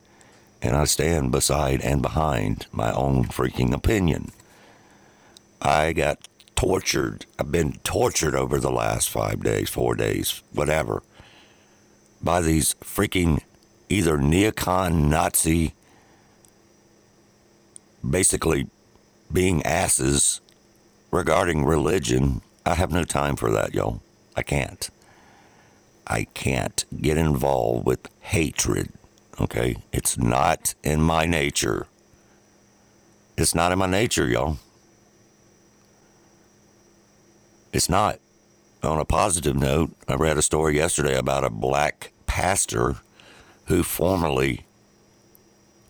And 0.63 0.77
I 0.77 0.85
stand 0.85 1.33
beside 1.33 1.81
and 1.81 2.01
behind 2.01 2.67
my 2.71 2.93
own 2.93 3.25
freaking 3.25 3.75
opinion. 3.75 4.31
I 5.61 5.93
got 5.93 6.29
tortured. 6.55 7.27
I've 7.39 7.51
been 7.51 7.79
tortured 7.85 8.35
over 8.35 8.61
the 8.61 8.71
last 8.71 9.11
five 9.11 9.43
days, 9.43 9.69
four 9.71 9.95
days, 9.95 10.43
whatever, 10.53 11.03
by 12.23 12.41
these 12.41 12.75
freaking 12.75 13.43
either 13.89 14.17
neocon 14.17 15.09
Nazi, 15.09 15.75
basically 18.09 18.69
being 19.35 19.63
asses 19.65 20.41
regarding 21.11 21.67
religion. 21.67 22.41
I 22.65 22.75
have 22.75 22.91
no 22.91 23.05
time 23.05 23.37
for 23.37 23.51
that, 23.51 23.75
y'all. 23.75 24.01
I 24.35 24.43
can't. 24.43 24.89
I 26.07 26.25
can't 26.33 26.87
get 27.03 27.19
involved 27.19 27.87
with 27.87 28.09
hatred 28.21 28.89
Okay? 29.41 29.77
It's 29.93 30.17
not 30.17 30.75
in 30.83 31.01
my 31.01 31.27
nature. 31.27 31.87
It's 33.37 33.55
not 33.55 33.73
in 33.73 33.79
my 33.79 33.87
nature, 33.87 34.27
y'all. 34.27 34.59
It's 37.73 37.89
not. 37.89 38.21
On 38.83 38.99
a 38.99 39.05
positive 39.05 39.57
note, 39.57 39.93
I 40.07 40.15
read 40.15 40.37
a 40.37 40.43
story 40.43 40.77
yesterday 40.77 41.17
about 41.17 41.43
a 41.43 41.51
black 41.51 42.13
pastor 42.27 42.97
who 43.67 43.83
formerly 43.83 44.67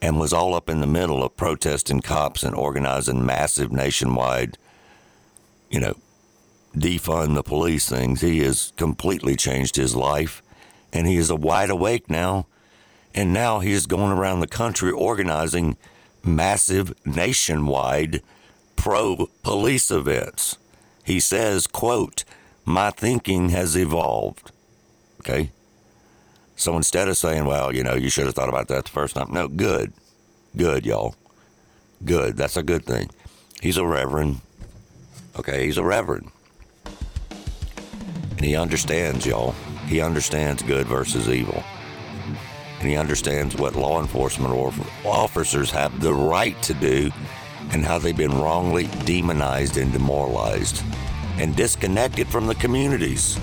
and 0.04 0.20
was 0.20 0.34
all 0.34 0.52
up 0.52 0.68
in 0.68 0.80
the 0.80 0.86
middle 0.86 1.24
of 1.24 1.34
protesting 1.34 2.02
cops 2.02 2.42
and 2.42 2.54
organizing 2.54 3.24
massive 3.24 3.72
nationwide, 3.72 4.58
you 5.70 5.80
know, 5.80 5.94
defund 6.76 7.34
the 7.34 7.42
police 7.42 7.88
things. 7.88 8.20
He 8.20 8.40
has 8.40 8.74
completely 8.76 9.34
changed 9.34 9.76
his 9.76 9.96
life 9.96 10.42
and 10.92 11.06
he 11.06 11.16
is 11.16 11.30
a 11.30 11.36
wide 11.36 11.70
awake 11.70 12.10
now 12.10 12.46
and 13.14 13.32
now 13.32 13.60
he 13.60 13.72
is 13.72 13.86
going 13.86 14.12
around 14.12 14.40
the 14.40 14.46
country 14.46 14.92
organizing 14.92 15.78
massive 16.22 16.92
nationwide 17.06 18.20
pro 18.76 19.30
police 19.42 19.90
events. 19.90 20.58
He 21.02 21.18
says, 21.18 21.66
quote, 21.66 22.24
my 22.66 22.90
thinking 22.90 23.48
has 23.50 23.74
evolved. 23.74 24.52
Okay. 25.20 25.50
So 26.56 26.76
instead 26.76 27.08
of 27.08 27.16
saying, 27.16 27.44
well, 27.44 27.74
you 27.74 27.82
know, 27.82 27.94
you 27.94 28.10
should 28.10 28.26
have 28.26 28.34
thought 28.34 28.48
about 28.48 28.68
that 28.68 28.84
the 28.84 28.90
first 28.90 29.14
time, 29.14 29.32
no, 29.32 29.48
good. 29.48 29.92
Good, 30.56 30.86
y'all. 30.86 31.14
Good. 32.04 32.36
That's 32.36 32.56
a 32.56 32.62
good 32.62 32.84
thing. 32.84 33.10
He's 33.60 33.76
a 33.76 33.86
reverend. 33.86 34.40
Okay, 35.38 35.64
he's 35.64 35.78
a 35.78 35.84
reverend. 35.84 36.30
And 38.36 38.44
he 38.44 38.56
understands, 38.56 39.26
y'all. 39.26 39.54
He 39.86 40.00
understands 40.00 40.62
good 40.62 40.86
versus 40.86 41.28
evil 41.28 41.62
and 42.84 42.90
he 42.90 42.98
understands 42.98 43.56
what 43.56 43.74
law 43.76 43.98
enforcement 43.98 44.52
or 44.52 44.70
officers 45.06 45.70
have 45.70 46.02
the 46.02 46.12
right 46.12 46.60
to 46.60 46.74
do 46.74 47.10
and 47.70 47.82
how 47.82 47.98
they've 47.98 48.14
been 48.14 48.38
wrongly 48.38 48.88
demonized 49.06 49.78
and 49.78 49.90
demoralized 49.90 50.82
and 51.38 51.56
disconnected 51.56 52.28
from 52.28 52.46
the 52.46 52.54
communities 52.56 53.40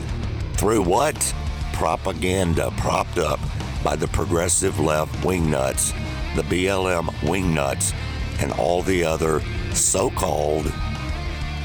through 0.53 0.83
what? 0.83 1.33
Propaganda 1.81 2.71
propped 2.77 3.17
up 3.17 3.39
by 3.83 3.95
the 3.95 4.07
progressive 4.09 4.79
left 4.79 5.11
wingnuts, 5.23 5.91
the 6.35 6.43
BLM 6.43 7.07
wingnuts, 7.21 7.95
and 8.39 8.51
all 8.51 8.83
the 8.83 9.03
other 9.03 9.41
so 9.73 10.11
called 10.11 10.65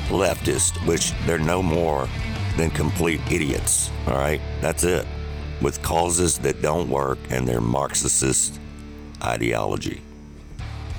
leftists, 0.08 0.74
which 0.86 1.12
they're 1.26 1.38
no 1.38 1.62
more 1.62 2.08
than 2.56 2.70
complete 2.70 3.20
idiots. 3.30 3.90
All 4.06 4.14
right? 4.14 4.40
That's 4.62 4.84
it 4.84 5.06
with 5.60 5.82
causes 5.82 6.38
that 6.38 6.62
don't 6.62 6.88
work 6.88 7.18
and 7.28 7.46
their 7.46 7.60
Marxist 7.60 8.58
ideology. 9.22 10.00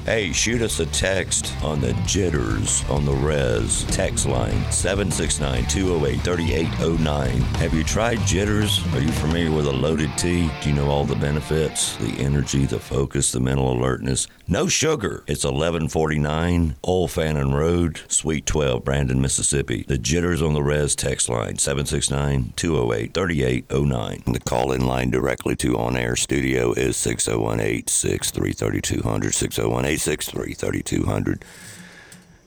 Hey, 0.08 0.32
shoot 0.32 0.62
us 0.62 0.80
a 0.80 0.86
text 0.86 1.54
on 1.62 1.82
the 1.82 1.91
jitters 2.06 2.82
on 2.89 3.04
the 3.04 3.12
res 3.12 3.84
text 3.88 4.26
line 4.26 4.72
769 4.72 5.65
208 5.65 6.22
3809. 6.22 7.41
Have 7.60 7.74
you 7.74 7.84
tried 7.84 8.20
jitters? 8.20 8.82
Are 8.93 9.02
you 9.02 9.12
familiar 9.12 9.52
with 9.52 9.67
a 9.67 9.72
loaded 9.72 10.17
tea? 10.17 10.50
Do 10.62 10.70
you 10.70 10.76
know 10.78 10.88
all 10.88 11.04
the 11.04 11.17
benefits? 11.17 11.98
The 11.98 12.17
energy, 12.20 12.65
the 12.65 12.80
focus, 12.80 13.34
the 13.34 13.41
mental 13.41 13.70
alertness. 13.70 14.30
No 14.48 14.70
sugar. 14.70 15.26
It's 15.28 15.43
1149 15.43 16.78
Old 16.84 17.12
Fannin 17.12 17.54
Road, 17.54 18.00
Suite 18.08 18.46
12, 18.46 18.86
Brandon, 18.86 19.20
Mississippi. 19.20 19.84
The 19.89 19.98
jitters 19.98 20.41
on 20.41 20.54
the 20.54 20.63
res 20.63 20.96
text 20.96 21.28
line 21.28 21.58
769 21.58 22.54
208 22.56 23.13
3809. 23.13 24.24
The 24.26 24.39
call 24.39 24.72
in 24.72 24.86
line 24.86 25.12
directly 25.12 25.58
to 25.58 25.78
On 25.78 25.98
Air 25.98 26.15
Studio 26.15 26.72
is 26.72 26.96
601 26.96 27.60
863 27.60 28.54
3200. 28.54 29.34
601 29.34 29.96
863 29.97 30.53
3200. 30.53 31.43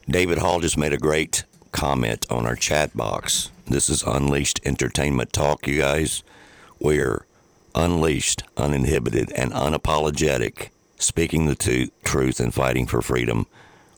David 0.09 0.39
Hall 0.39 0.61
just 0.61 0.79
made 0.79 0.93
a 0.93 0.99
great 0.99 1.43
comment 1.73 2.25
on 2.31 2.47
our 2.47 2.55
chat 2.55 2.97
box. 2.97 3.51
This 3.67 3.89
is 3.89 4.05
Unleashed 4.05 4.61
Entertainment 4.65 5.33
Talk, 5.33 5.67
you 5.67 5.79
guys. 5.79 6.23
We're 6.79 7.27
unleashed, 7.75 8.45
uninhibited, 8.57 9.33
and 9.33 9.51
unapologetic, 9.51 10.69
speaking 10.97 11.47
the 11.47 11.57
t- 11.57 11.91
truth 12.05 12.39
and 12.39 12.55
fighting 12.55 12.87
for 12.87 13.03
freedom 13.03 13.49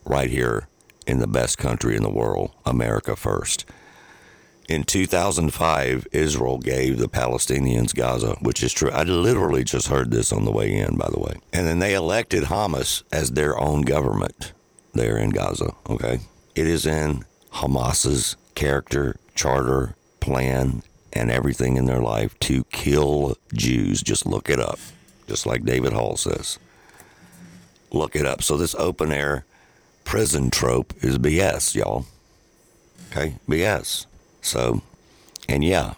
right 0.03 0.31
here 0.31 0.67
in 1.05 1.19
the 1.19 1.27
best 1.27 1.59
country 1.59 1.95
in 1.95 2.01
the 2.01 2.09
world, 2.09 2.51
America 2.65 3.15
first. 3.15 3.65
In 4.69 4.83
2005, 4.85 6.07
Israel 6.13 6.57
gave 6.57 6.97
the 6.97 7.09
Palestinians 7.09 7.93
Gaza, 7.93 8.37
which 8.41 8.63
is 8.63 8.71
true. 8.71 8.89
I 8.91 9.03
literally 9.03 9.63
just 9.65 9.87
heard 9.87 10.11
this 10.11 10.31
on 10.31 10.45
the 10.45 10.51
way 10.51 10.73
in, 10.73 10.95
by 10.95 11.09
the 11.09 11.19
way. 11.19 11.35
And 11.51 11.67
then 11.67 11.79
they 11.79 11.93
elected 11.93 12.43
Hamas 12.43 13.03
as 13.11 13.31
their 13.31 13.59
own 13.59 13.81
government 13.81 14.53
there 14.93 15.17
in 15.17 15.31
Gaza, 15.31 15.73
okay? 15.89 16.21
It 16.55 16.67
is 16.67 16.85
in 16.85 17.25
Hamas's 17.55 18.37
character, 18.55 19.17
charter, 19.35 19.95
plan, 20.21 20.81
and 21.11 21.29
everything 21.29 21.75
in 21.75 21.85
their 21.85 22.01
life 22.01 22.37
to 22.39 22.63
kill 22.65 23.37
Jews. 23.53 24.01
Just 24.01 24.25
look 24.25 24.49
it 24.49 24.59
up, 24.59 24.79
just 25.27 25.45
like 25.45 25.65
David 25.65 25.91
Hall 25.91 26.15
says. 26.15 26.57
Look 27.91 28.15
it 28.15 28.25
up. 28.25 28.41
So, 28.41 28.55
this 28.57 28.75
open 28.75 29.11
air 29.11 29.45
prison 30.03 30.49
trope 30.49 30.93
is 31.01 31.17
BS, 31.19 31.75
y'all. 31.75 32.05
Okay? 33.11 33.35
BS. 33.47 34.05
So, 34.43 34.81
and 35.49 35.63
yeah, 35.63 35.93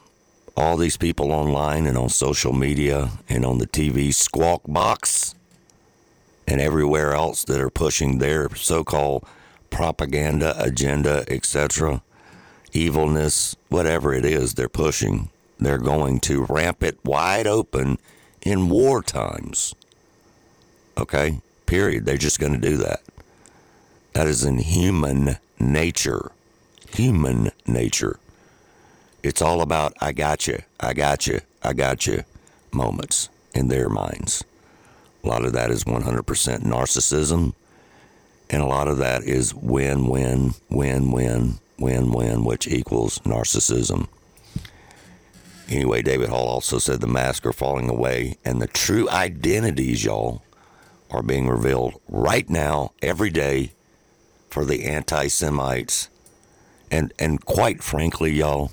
all 0.56 0.78
these 0.78 0.98
people 0.98 1.32
online 1.32 1.86
and 1.86 1.98
on 1.98 2.10
social 2.10 2.54
media 2.54 3.10
and 3.28 3.46
on 3.46 3.58
the 3.58 3.68
TV 3.68 4.14
squawk 4.14 4.62
box 4.68 5.36
and 6.48 6.62
everywhere 6.62 7.14
else 7.14 7.44
that 7.44 7.60
are 7.60 7.72
pushing 7.72 8.20
their 8.20 8.54
so-called 8.56 9.28
propaganda 9.70 10.56
agenda, 10.64 11.26
etc., 11.28 12.02
evilness, 12.72 13.56
whatever 13.70 14.14
it 14.14 14.24
is 14.24 14.54
they're 14.54 14.70
pushing, 14.70 15.30
they're 15.60 15.78
going 15.78 16.20
to 16.20 16.46
ramp 16.46 16.84
it 16.84 17.04
wide 17.04 17.48
open 17.48 17.98
in 18.44 18.70
war 18.70 19.02
times. 19.02 19.74
Okay? 20.98 21.40
Period. 21.66 22.06
They're 22.06 22.18
just 22.18 22.40
going 22.40 22.54
to 22.54 22.60
do 22.60 22.78
that. 22.78 23.02
That 24.14 24.28
is 24.28 24.44
in 24.44 24.60
human 24.60 25.38
nature. 25.60 26.32
Human 26.92 27.52
nature. 27.66 28.20
It's 29.26 29.42
all 29.42 29.62
about 29.62 29.94
I 30.00 30.12
got 30.12 30.46
you, 30.46 30.60
I 30.80 30.94
got 30.94 31.26
you, 31.26 31.40
I 31.64 31.74
got 31.74 32.06
you 32.06 32.24
moments 32.72 33.30
in 33.56 33.70
their 33.70 33.90
minds. 33.90 34.44
A 35.24 35.28
lot 35.28 35.44
of 35.44 35.54
that 35.54 35.72
is 35.72 35.84
100% 35.84 36.24
narcissism, 36.60 37.56
and 38.52 38.62
a 38.62 38.68
lot 38.68 38.88
of 38.88 39.00
that 39.00 39.24
is 39.24 39.56
win, 39.56 40.06
win, 40.10 40.54
win, 40.70 41.12
win, 41.12 41.56
win, 41.80 42.12
win, 42.12 42.44
which 42.46 42.68
equals 42.68 43.18
narcissism. 43.26 44.08
Anyway, 45.70 46.04
David 46.04 46.30
Hall 46.30 46.48
also 46.48 46.78
said 46.78 47.02
the 47.02 47.08
masks 47.08 47.48
are 47.48 47.52
falling 47.52 47.90
away, 47.90 48.38
and 48.46 48.62
the 48.62 48.68
true 48.68 49.10
identities, 49.10 50.06
y'all, 50.06 50.44
are 51.10 51.24
being 51.24 51.50
revealed 51.50 52.00
right 52.08 52.48
now, 52.48 52.92
every 53.02 53.32
day, 53.32 53.72
for 54.52 54.66
the 54.66 54.86
anti 54.86 55.30
Semites. 55.30 56.10
And, 56.92 57.12
and 57.18 57.44
quite 57.44 57.82
frankly, 57.82 58.32
y'all, 58.32 58.72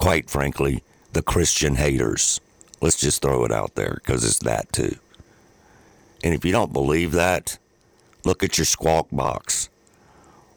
quite 0.00 0.30
frankly, 0.30 0.82
the 1.12 1.22
Christian 1.22 1.74
haters. 1.74 2.40
Let's 2.80 2.98
just 2.98 3.20
throw 3.20 3.44
it 3.44 3.52
out 3.52 3.74
there 3.74 4.00
because 4.02 4.24
it's 4.24 4.38
that 4.38 4.72
too. 4.72 4.96
And 6.24 6.32
if 6.32 6.42
you 6.42 6.52
don't 6.52 6.72
believe 6.72 7.12
that, 7.12 7.58
look 8.24 8.42
at 8.42 8.56
your 8.56 8.64
squawk 8.64 9.08
box 9.12 9.68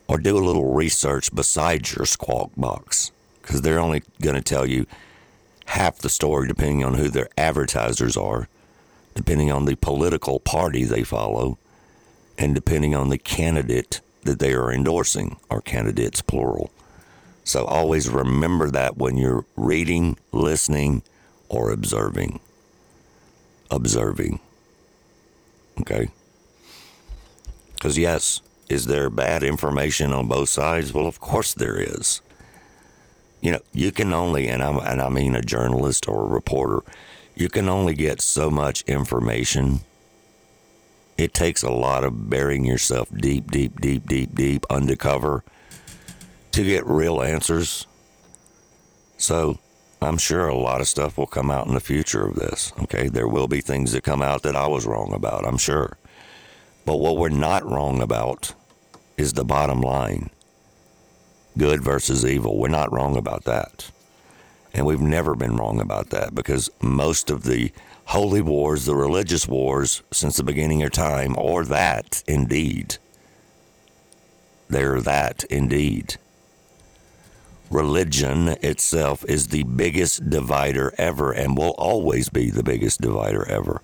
or 0.07 0.17
do 0.17 0.37
a 0.37 0.39
little 0.39 0.73
research 0.73 1.35
besides 1.35 1.93
your 1.93 2.05
squawk 2.05 2.51
box 2.55 3.11
because 3.41 3.61
they're 3.61 3.79
only 3.79 4.03
going 4.21 4.35
to 4.35 4.41
tell 4.41 4.65
you 4.65 4.85
half 5.65 5.97
the 5.99 6.09
story 6.09 6.47
depending 6.47 6.83
on 6.83 6.93
who 6.93 7.09
their 7.09 7.27
advertisers 7.37 8.15
are, 8.15 8.47
depending 9.13 9.51
on 9.51 9.65
the 9.65 9.75
political 9.75 10.39
party 10.39 10.85
they 10.85 11.03
follow, 11.03 11.57
and 12.37 12.55
depending 12.55 12.95
on 12.95 13.09
the 13.09 13.17
candidate 13.17 13.99
that 14.23 14.39
they 14.39 14.53
are 14.53 14.71
endorsing, 14.71 15.35
or 15.49 15.59
candidates 15.59 16.21
plural. 16.21 16.71
So 17.43 17.65
always 17.65 18.09
remember 18.09 18.69
that 18.71 18.97
when 18.97 19.17
you're 19.17 19.45
reading, 19.55 20.17
listening, 20.31 21.03
or 21.49 21.71
observing. 21.71 22.39
Observing. 23.69 24.39
Okay? 25.81 26.09
Because, 27.73 27.97
yes, 27.97 28.41
is 28.69 28.85
there 28.85 29.09
bad 29.09 29.43
information 29.43 30.13
on 30.13 30.27
both 30.27 30.49
sides? 30.49 30.93
Well, 30.93 31.07
of 31.07 31.19
course 31.19 31.53
there 31.53 31.77
is. 31.77 32.21
You 33.41 33.51
know, 33.51 33.59
you 33.73 33.91
can 33.91 34.13
only, 34.13 34.47
and, 34.47 34.63
I'm, 34.63 34.77
and 34.77 35.01
I 35.01 35.09
mean 35.09 35.35
a 35.35 35.41
journalist 35.41 36.07
or 36.07 36.23
a 36.23 36.27
reporter, 36.27 36.79
you 37.35 37.49
can 37.49 37.67
only 37.67 37.93
get 37.93 38.21
so 38.21 38.49
much 38.49 38.83
information. 38.83 39.81
It 41.17 41.33
takes 41.33 41.61
a 41.61 41.71
lot 41.71 42.05
of 42.05 42.29
burying 42.29 42.63
yourself 42.63 43.09
deep, 43.13 43.51
deep, 43.51 43.81
deep, 43.81 44.07
deep, 44.07 44.33
deep 44.33 44.65
undercover 44.69 45.43
to 46.53 46.63
get 46.63 46.85
real 46.85 47.21
answers. 47.21 47.87
So 49.17 49.59
I'm 50.01 50.17
sure 50.17 50.47
a 50.47 50.55
lot 50.55 50.81
of 50.81 50.87
stuff 50.87 51.17
will 51.17 51.27
come 51.27 51.51
out 51.51 51.67
in 51.67 51.73
the 51.73 51.79
future 51.79 52.25
of 52.27 52.35
this. 52.35 52.71
Okay. 52.83 53.09
There 53.09 53.27
will 53.27 53.47
be 53.47 53.61
things 53.61 53.91
that 53.91 54.03
come 54.03 54.21
out 54.21 54.43
that 54.43 54.55
I 54.55 54.67
was 54.67 54.85
wrong 54.85 55.13
about, 55.13 55.45
I'm 55.45 55.57
sure. 55.57 55.97
But 56.85 56.97
what 56.97 57.17
we're 57.17 57.29
not 57.29 57.65
wrong 57.65 58.01
about 58.01 58.53
is 59.17 59.33
the 59.33 59.45
bottom 59.45 59.81
line 59.81 60.29
good 61.57 61.83
versus 61.83 62.25
evil. 62.25 62.57
We're 62.57 62.67
not 62.67 62.91
wrong 62.91 63.15
about 63.15 63.43
that. 63.45 63.91
And 64.73 64.85
we've 64.85 64.99
never 64.99 65.35
been 65.35 65.55
wrong 65.55 65.79
about 65.79 66.09
that 66.09 66.33
because 66.33 66.69
most 66.81 67.29
of 67.29 67.43
the 67.43 67.71
holy 68.05 68.41
wars, 68.41 68.85
the 68.85 68.95
religious 68.95 69.47
wars 69.47 70.01
since 70.11 70.37
the 70.37 70.43
beginning 70.43 70.81
of 70.83 70.91
time, 70.91 71.35
are 71.37 71.63
that 71.63 72.23
indeed. 72.27 72.97
They're 74.67 74.99
that 75.01 75.43
indeed 75.45 76.17
religion 77.73 78.49
itself 78.61 79.25
is 79.25 79.47
the 79.47 79.63
biggest 79.63 80.29
divider 80.29 80.93
ever 80.97 81.31
and 81.31 81.57
will 81.57 81.75
always 81.77 82.29
be 82.29 82.49
the 82.49 82.63
biggest 82.63 83.01
divider 83.01 83.45
ever. 83.49 83.81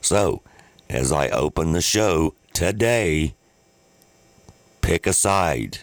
So, 0.00 0.42
as 0.90 1.12
I 1.12 1.28
open 1.28 1.72
the 1.72 1.80
show 1.80 2.34
today, 2.52 3.34
pick 4.80 5.06
a 5.06 5.12
side. 5.12 5.78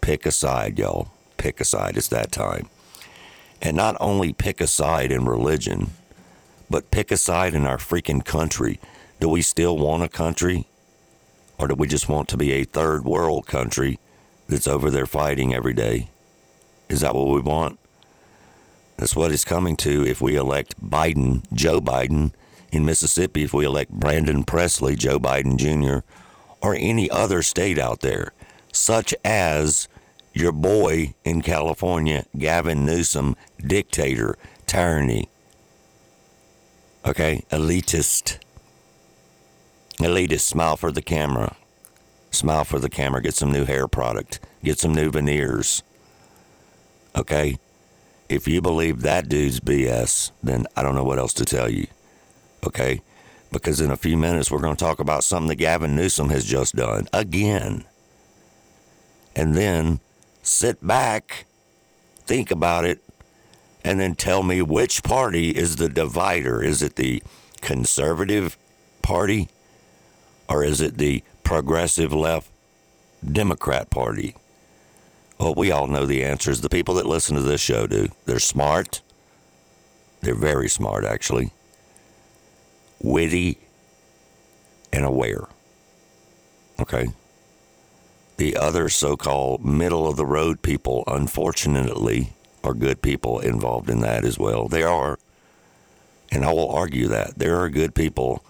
Pick 0.00 0.26
a 0.26 0.32
side, 0.32 0.78
y'all. 0.78 1.08
Pick 1.36 1.60
a 1.60 1.64
side. 1.64 1.96
It's 1.96 2.08
that 2.08 2.32
time. 2.32 2.68
And 3.62 3.76
not 3.76 3.96
only 4.00 4.32
pick 4.32 4.60
a 4.60 4.66
side 4.66 5.12
in 5.12 5.24
religion, 5.24 5.92
but 6.68 6.90
pick 6.90 7.10
a 7.10 7.16
side 7.16 7.54
in 7.54 7.64
our 7.64 7.78
freaking 7.78 8.24
country. 8.24 8.80
Do 9.20 9.28
we 9.28 9.42
still 9.42 9.78
want 9.78 10.02
a 10.02 10.08
country? 10.08 10.66
Or 11.58 11.68
do 11.68 11.74
we 11.74 11.86
just 11.86 12.08
want 12.08 12.28
to 12.30 12.36
be 12.36 12.52
a 12.52 12.64
third 12.64 13.04
world 13.04 13.46
country 13.46 14.00
that's 14.48 14.66
over 14.66 14.90
there 14.90 15.06
fighting 15.06 15.54
every 15.54 15.74
day? 15.74 16.08
Is 16.92 17.00
that 17.00 17.14
what 17.14 17.28
we 17.28 17.40
want? 17.40 17.78
That's 18.98 19.16
what 19.16 19.32
it's 19.32 19.46
coming 19.46 19.78
to 19.78 20.06
if 20.06 20.20
we 20.20 20.36
elect 20.36 20.78
Biden, 20.78 21.42
Joe 21.54 21.80
Biden, 21.80 22.34
in 22.70 22.84
Mississippi, 22.84 23.44
if 23.44 23.54
we 23.54 23.64
elect 23.64 23.92
Brandon 23.92 24.44
Presley, 24.44 24.94
Joe 24.94 25.18
Biden 25.18 25.56
Jr., 25.56 26.04
or 26.60 26.74
any 26.74 27.10
other 27.10 27.40
state 27.40 27.78
out 27.78 28.00
there, 28.00 28.34
such 28.74 29.14
as 29.24 29.88
your 30.34 30.52
boy 30.52 31.14
in 31.24 31.40
California, 31.40 32.26
Gavin 32.36 32.84
Newsom, 32.84 33.36
dictator, 33.66 34.36
tyranny. 34.66 35.30
Okay, 37.06 37.42
elitist. 37.50 38.38
Elitist, 39.98 40.40
smile 40.40 40.76
for 40.76 40.92
the 40.92 41.02
camera. 41.02 41.56
Smile 42.30 42.64
for 42.64 42.78
the 42.78 42.90
camera, 42.90 43.22
get 43.22 43.34
some 43.34 43.50
new 43.50 43.64
hair 43.64 43.88
product, 43.88 44.40
get 44.62 44.78
some 44.78 44.94
new 44.94 45.10
veneers. 45.10 45.82
Okay? 47.16 47.58
If 48.28 48.48
you 48.48 48.60
believe 48.60 49.02
that 49.02 49.28
dude's 49.28 49.60
BS, 49.60 50.32
then 50.42 50.66
I 50.76 50.82
don't 50.82 50.94
know 50.94 51.04
what 51.04 51.18
else 51.18 51.34
to 51.34 51.44
tell 51.44 51.68
you. 51.68 51.86
Okay? 52.66 53.02
because 53.52 53.80
in 53.80 53.90
a 53.90 53.96
few 53.96 54.16
minutes 54.16 54.50
we're 54.50 54.60
going 54.60 54.74
to 54.74 54.84
talk 54.84 54.98
about 54.98 55.22
something 55.22 55.48
that 55.48 55.56
Gavin 55.56 55.94
Newsom 55.94 56.30
has 56.30 56.44
just 56.44 56.74
done 56.74 57.06
again. 57.12 57.84
And 59.36 59.54
then 59.54 60.00
sit 60.42 60.84
back, 60.84 61.44
think 62.24 62.50
about 62.50 62.84
it, 62.84 63.02
and 63.84 64.00
then 64.00 64.14
tell 64.14 64.42
me 64.42 64.62
which 64.62 65.02
party 65.02 65.50
is 65.50 65.76
the 65.76 65.88
divider. 65.88 66.62
Is 66.62 66.82
it 66.82 66.96
the 66.96 67.22
conservative 67.60 68.56
party 69.02 69.48
or 70.48 70.64
is 70.64 70.80
it 70.80 70.98
the 70.98 71.22
progressive 71.44 72.12
left 72.12 72.50
Democrat 73.30 73.90
party? 73.90 74.34
Well, 75.42 75.54
we 75.56 75.72
all 75.72 75.88
know 75.88 76.06
the 76.06 76.22
answers. 76.22 76.60
The 76.60 76.68
people 76.68 76.94
that 76.94 77.06
listen 77.06 77.34
to 77.34 77.42
this 77.42 77.60
show 77.60 77.88
do. 77.88 78.06
They're 78.26 78.38
smart. 78.38 79.02
They're 80.20 80.36
very 80.36 80.68
smart, 80.68 81.04
actually. 81.04 81.50
Witty 83.00 83.58
and 84.92 85.04
aware. 85.04 85.48
Okay? 86.78 87.08
The 88.36 88.56
other 88.56 88.88
so 88.88 89.16
called 89.16 89.64
middle 89.64 90.06
of 90.06 90.16
the 90.16 90.24
road 90.24 90.62
people, 90.62 91.02
unfortunately, 91.08 92.34
are 92.62 92.72
good 92.72 93.02
people 93.02 93.40
involved 93.40 93.90
in 93.90 93.98
that 93.98 94.24
as 94.24 94.38
well. 94.38 94.68
They 94.68 94.84
are. 94.84 95.18
And 96.30 96.44
I 96.44 96.52
will 96.52 96.70
argue 96.70 97.08
that. 97.08 97.40
There 97.40 97.58
are 97.58 97.68
good 97.68 97.96
people 97.96 98.44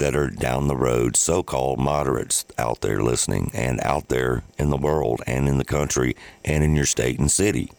that 0.00 0.16
are 0.16 0.30
down 0.30 0.66
the 0.66 0.76
road, 0.76 1.14
so 1.14 1.42
called 1.42 1.78
moderates 1.78 2.46
out 2.56 2.80
there 2.80 3.02
listening 3.02 3.50
and 3.52 3.78
out 3.82 4.08
there 4.08 4.42
in 4.58 4.70
the 4.70 4.76
world 4.76 5.20
and 5.26 5.46
in 5.46 5.58
the 5.58 5.64
country 5.64 6.16
and 6.42 6.64
in 6.64 6.74
your 6.74 6.86
state 6.86 7.18
and 7.18 7.30
city. 7.30 7.70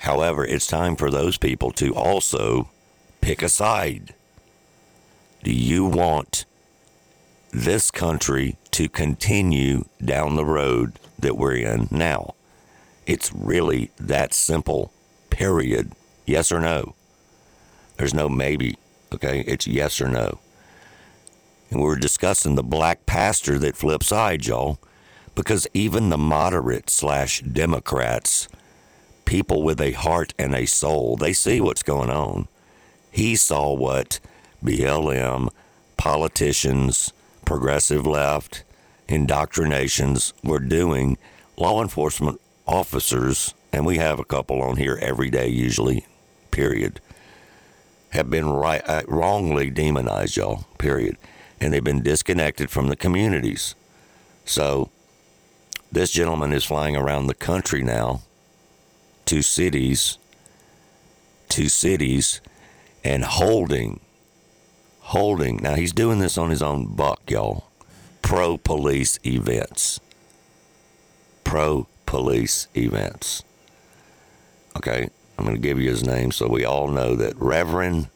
However, 0.00 0.44
it's 0.44 0.66
time 0.66 0.96
for 0.96 1.10
those 1.10 1.38
people 1.38 1.70
to 1.72 1.94
also 1.94 2.68
pick 3.22 3.40
a 3.40 3.48
side. 3.48 4.14
Do 5.42 5.50
you 5.50 5.86
want 5.86 6.44
this 7.52 7.90
country 7.90 8.58
to 8.72 8.88
continue 8.90 9.86
down 10.04 10.36
the 10.36 10.44
road 10.44 10.98
that 11.18 11.38
we're 11.38 11.56
in 11.56 11.88
now? 11.90 12.34
It's 13.06 13.32
really 13.32 13.90
that 13.98 14.34
simple, 14.34 14.92
period. 15.30 15.92
Yes 16.26 16.52
or 16.52 16.60
no? 16.60 16.94
There's 17.96 18.12
no 18.12 18.28
maybe, 18.28 18.76
okay? 19.14 19.40
It's 19.46 19.66
yes 19.66 19.98
or 20.02 20.08
no. 20.08 20.38
And 21.72 21.80
we 21.80 21.86
were 21.88 21.96
discussing 21.96 22.54
the 22.54 22.62
black 22.62 23.06
pastor 23.06 23.58
that 23.60 23.78
flips 23.78 24.08
sides, 24.08 24.46
y'all, 24.46 24.78
because 25.34 25.66
even 25.72 26.10
the 26.10 26.18
moderate 26.18 26.90
slash 26.90 27.40
Democrats, 27.40 28.46
people 29.24 29.62
with 29.62 29.80
a 29.80 29.92
heart 29.92 30.34
and 30.38 30.54
a 30.54 30.66
soul, 30.66 31.16
they 31.16 31.32
see 31.32 31.62
what's 31.62 31.82
going 31.82 32.10
on. 32.10 32.46
He 33.10 33.36
saw 33.36 33.72
what 33.72 34.20
BLM, 34.62 35.48
politicians, 35.96 37.14
progressive 37.46 38.06
left, 38.06 38.64
indoctrinations 39.08 40.34
were 40.44 40.60
doing. 40.60 41.16
Law 41.56 41.80
enforcement 41.80 42.38
officers, 42.66 43.54
and 43.72 43.86
we 43.86 43.96
have 43.96 44.20
a 44.20 44.26
couple 44.26 44.60
on 44.60 44.76
here 44.76 44.98
every 45.00 45.30
day, 45.30 45.48
usually, 45.48 46.04
period, 46.50 47.00
have 48.10 48.28
been 48.28 48.50
right, 48.50 48.82
uh, 48.86 49.02
wrongly 49.08 49.70
demonized, 49.70 50.36
y'all, 50.36 50.66
period. 50.76 51.16
And 51.62 51.72
they've 51.72 51.84
been 51.84 52.02
disconnected 52.02 52.70
from 52.70 52.88
the 52.88 52.96
communities. 52.96 53.76
So 54.44 54.90
this 55.92 56.10
gentleman 56.10 56.52
is 56.52 56.64
flying 56.64 56.96
around 56.96 57.28
the 57.28 57.34
country 57.34 57.84
now 57.84 58.22
to 59.26 59.42
cities, 59.42 60.18
to 61.50 61.68
cities, 61.68 62.40
and 63.04 63.22
holding, 63.24 64.00
holding. 65.00 65.58
Now 65.58 65.74
he's 65.74 65.92
doing 65.92 66.18
this 66.18 66.36
on 66.36 66.50
his 66.50 66.62
own 66.62 66.96
buck, 66.96 67.30
y'all. 67.30 67.68
Pro 68.22 68.58
police 68.58 69.20
events. 69.24 70.00
Pro 71.44 71.86
police 72.06 72.66
events. 72.74 73.44
Okay, 74.76 75.08
I'm 75.38 75.44
going 75.44 75.56
to 75.56 75.62
give 75.62 75.78
you 75.78 75.90
his 75.90 76.02
name 76.02 76.32
so 76.32 76.48
we 76.48 76.64
all 76.64 76.88
know 76.88 77.14
that 77.14 77.36
Reverend 77.36 78.08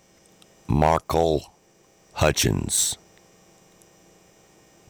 Markel 0.67 1.53
Hutchins. 2.15 2.99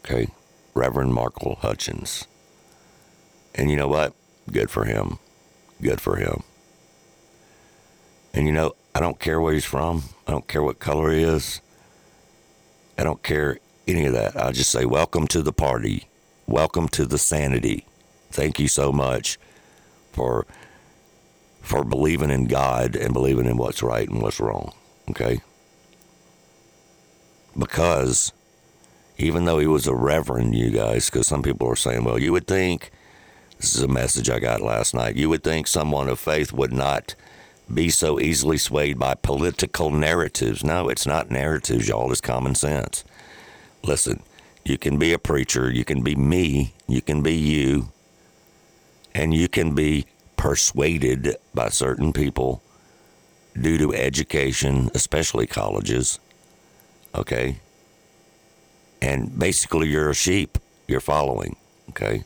Okay, 0.09 0.29
Reverend 0.73 1.13
Markel 1.13 1.55
Hutchins. 1.55 2.27
And 3.53 3.69
you 3.69 3.75
know 3.75 3.89
what? 3.89 4.13
Good 4.49 4.71
for 4.71 4.85
him. 4.85 5.19
Good 5.81 5.99
for 5.99 6.15
him. 6.15 6.43
And 8.33 8.45
you 8.45 8.53
know, 8.53 8.73
I 8.95 9.01
don't 9.01 9.19
care 9.19 9.41
where 9.41 9.53
he's 9.53 9.65
from. 9.65 10.03
I 10.25 10.31
don't 10.31 10.47
care 10.47 10.63
what 10.63 10.79
color 10.79 11.11
he 11.11 11.23
is. 11.23 11.59
I 12.97 13.03
don't 13.03 13.21
care 13.21 13.59
any 13.85 14.05
of 14.05 14.13
that. 14.13 14.37
I 14.37 14.53
just 14.53 14.71
say, 14.71 14.85
welcome 14.85 15.27
to 15.27 15.41
the 15.41 15.51
party. 15.51 16.07
Welcome 16.45 16.87
to 16.89 17.05
the 17.05 17.17
sanity. 17.17 17.85
Thank 18.31 18.59
you 18.59 18.69
so 18.69 18.93
much 18.93 19.37
for 20.13 20.47
for 21.61 21.83
believing 21.83 22.29
in 22.29 22.45
God 22.45 22.95
and 22.95 23.11
believing 23.13 23.45
in 23.45 23.57
what's 23.57 23.83
right 23.83 24.07
and 24.07 24.21
what's 24.21 24.39
wrong. 24.39 24.73
Okay? 25.09 25.41
Because 27.59 28.31
even 29.17 29.45
though 29.45 29.59
he 29.59 29.67
was 29.67 29.87
a 29.87 29.95
reverend, 29.95 30.55
you 30.55 30.69
guys, 30.69 31.09
because 31.09 31.27
some 31.27 31.41
people 31.41 31.67
are 31.67 31.75
saying, 31.75 32.03
well, 32.03 32.19
you 32.19 32.31
would 32.31 32.47
think, 32.47 32.91
this 33.57 33.75
is 33.75 33.81
a 33.81 33.87
message 33.87 34.29
I 34.29 34.39
got 34.39 34.61
last 34.61 34.93
night, 34.93 35.15
you 35.15 35.29
would 35.29 35.43
think 35.43 35.67
someone 35.67 36.07
of 36.07 36.19
faith 36.19 36.53
would 36.53 36.73
not 36.73 37.15
be 37.73 37.89
so 37.89 38.19
easily 38.19 38.57
swayed 38.57 38.97
by 38.99 39.15
political 39.15 39.89
narratives. 39.89 40.63
No, 40.63 40.87
it's 40.87 41.07
not 41.07 41.31
narratives, 41.31 41.87
y'all, 41.87 42.11
it's 42.11 42.21
common 42.21 42.55
sense. 42.55 43.03
Listen, 43.83 44.21
you 44.63 44.77
can 44.77 44.97
be 44.97 45.13
a 45.13 45.19
preacher, 45.19 45.71
you 45.71 45.83
can 45.83 46.03
be 46.03 46.15
me, 46.15 46.73
you 46.87 47.01
can 47.01 47.23
be 47.23 47.33
you, 47.33 47.89
and 49.15 49.33
you 49.33 49.47
can 49.47 49.73
be 49.73 50.05
persuaded 50.35 51.35
by 51.53 51.69
certain 51.69 52.13
people 52.13 52.61
due 53.59 53.77
to 53.77 53.93
education, 53.93 54.91
especially 54.93 55.47
colleges. 55.47 56.19
Okay? 57.15 57.59
And 59.01 59.37
basically, 59.37 59.87
you're 59.89 60.09
a 60.09 60.15
sheep, 60.15 60.57
you're 60.87 60.99
following. 60.99 61.55
Okay? 61.89 62.23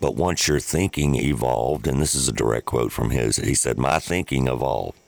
But 0.00 0.14
once 0.14 0.46
your 0.46 0.60
thinking 0.60 1.16
evolved, 1.16 1.86
and 1.86 2.00
this 2.00 2.14
is 2.14 2.28
a 2.28 2.32
direct 2.32 2.66
quote 2.66 2.92
from 2.92 3.10
his, 3.10 3.36
he 3.36 3.54
said, 3.54 3.78
My 3.78 3.98
thinking 3.98 4.46
evolved. 4.46 4.98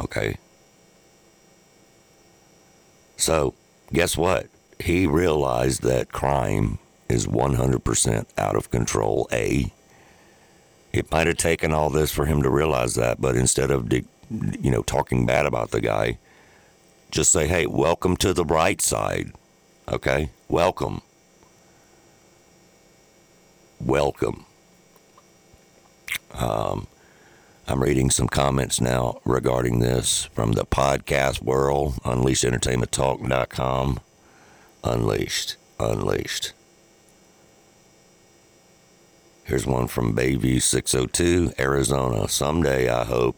Okay? 0.00 0.38
So, 3.16 3.54
guess 3.92 4.16
what? 4.16 4.48
He 4.80 5.06
realized 5.06 5.82
that 5.82 6.12
crime 6.12 6.78
is 7.08 7.26
100% 7.26 8.26
out 8.38 8.56
of 8.56 8.70
control, 8.70 9.28
A. 9.32 9.72
It 10.92 11.10
might 11.10 11.26
have 11.26 11.36
taken 11.36 11.72
all 11.72 11.90
this 11.90 12.10
for 12.10 12.26
him 12.26 12.42
to 12.42 12.50
realize 12.50 12.94
that, 12.94 13.20
but 13.20 13.36
instead 13.36 13.70
of, 13.70 13.92
you 13.92 14.70
know, 14.70 14.82
talking 14.82 15.26
bad 15.26 15.46
about 15.46 15.70
the 15.70 15.80
guy, 15.80 16.18
just 17.10 17.30
say, 17.30 17.46
hey, 17.46 17.66
welcome 17.66 18.16
to 18.18 18.32
the 18.32 18.44
bright 18.44 18.80
side. 18.80 19.32
Okay? 19.90 20.30
Welcome. 20.48 21.02
Welcome. 23.80 24.46
Um, 26.32 26.86
I'm 27.68 27.82
reading 27.82 28.10
some 28.10 28.28
comments 28.28 28.80
now 28.80 29.20
regarding 29.24 29.80
this 29.80 30.24
from 30.34 30.52
the 30.52 30.64
podcast 30.64 31.42
world, 31.42 31.94
unleashedentertainmenttalk.com. 32.04 34.00
Unleashed. 34.82 35.56
Unleashed. 35.78 36.52
Here's 39.44 39.66
one 39.66 39.88
from 39.88 40.16
Bayview 40.16 40.62
602, 40.62 41.52
Arizona. 41.58 42.28
Someday 42.28 42.88
I 42.88 43.04
hope 43.04 43.36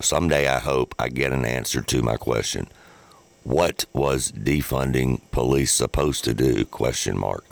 someday 0.00 0.48
I 0.48 0.58
hope 0.58 0.94
I 0.98 1.10
get 1.10 1.32
an 1.32 1.44
answer 1.44 1.82
to 1.82 2.02
my 2.02 2.16
question. 2.16 2.68
What 3.42 3.86
was 3.92 4.32
defunding 4.32 5.20
police 5.30 5.72
supposed 5.72 6.24
to 6.24 6.34
do? 6.34 6.64
Question 6.64 7.18
mark. 7.18 7.44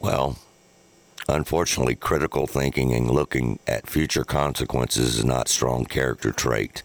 Well, 0.00 0.38
unfortunately, 1.28 1.94
critical 1.94 2.46
thinking 2.46 2.92
and 2.92 3.10
looking 3.10 3.58
at 3.66 3.88
future 3.88 4.24
consequences 4.24 5.18
is 5.18 5.24
not 5.24 5.48
strong 5.48 5.84
character 5.84 6.30
trait. 6.30 6.82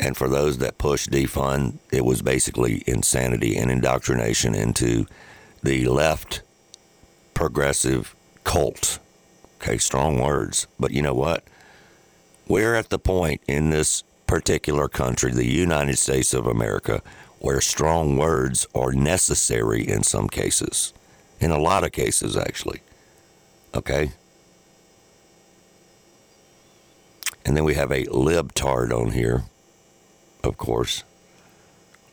And 0.00 0.16
for 0.16 0.28
those 0.28 0.58
that 0.58 0.78
push 0.78 1.06
defund, 1.08 1.78
it 1.92 2.04
was 2.04 2.22
basically 2.22 2.82
insanity 2.86 3.56
and 3.56 3.70
indoctrination 3.70 4.54
into 4.54 5.06
the 5.62 5.86
left 5.86 6.42
progressive 7.34 8.14
cult. 8.44 8.98
Okay, 9.60 9.78
strong 9.78 10.20
words. 10.20 10.66
But 10.78 10.92
you 10.92 11.02
know 11.02 11.14
what? 11.14 11.44
We're 12.46 12.74
at 12.74 12.90
the 12.90 12.98
point 12.98 13.42
in 13.46 13.70
this 13.70 14.04
particular 14.28 14.88
country, 14.88 15.32
the 15.32 15.44
United 15.44 15.96
States 15.96 16.32
of 16.32 16.46
America, 16.46 17.02
where 17.40 17.60
strong 17.60 18.16
words 18.16 18.66
are 18.74 18.92
necessary 18.92 19.88
in 19.88 20.04
some 20.04 20.28
cases. 20.28 20.92
In 21.40 21.50
a 21.50 21.58
lot 21.58 21.82
of 21.84 21.92
cases, 21.92 22.36
actually. 22.36 22.80
Okay? 23.74 24.12
And 27.44 27.56
then 27.56 27.64
we 27.64 27.74
have 27.74 27.90
a 27.90 28.04
libtard 28.04 28.92
on 28.92 29.12
here. 29.12 29.44
of 30.44 30.56
course. 30.56 31.04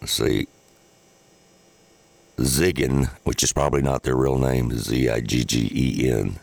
Let's 0.02 0.14
see. 0.14 0.48
Ziggin, 2.38 3.10
which 3.24 3.44
is 3.44 3.54
probably 3.54 3.82
not 3.82 4.04
their 4.04 4.16
real 4.16 4.38
name, 4.38 4.72
Z 4.78 5.10
I 5.10 5.22
G 5.22 5.44
G 5.46 5.72
E 5.74 6.10
N, 6.12 6.38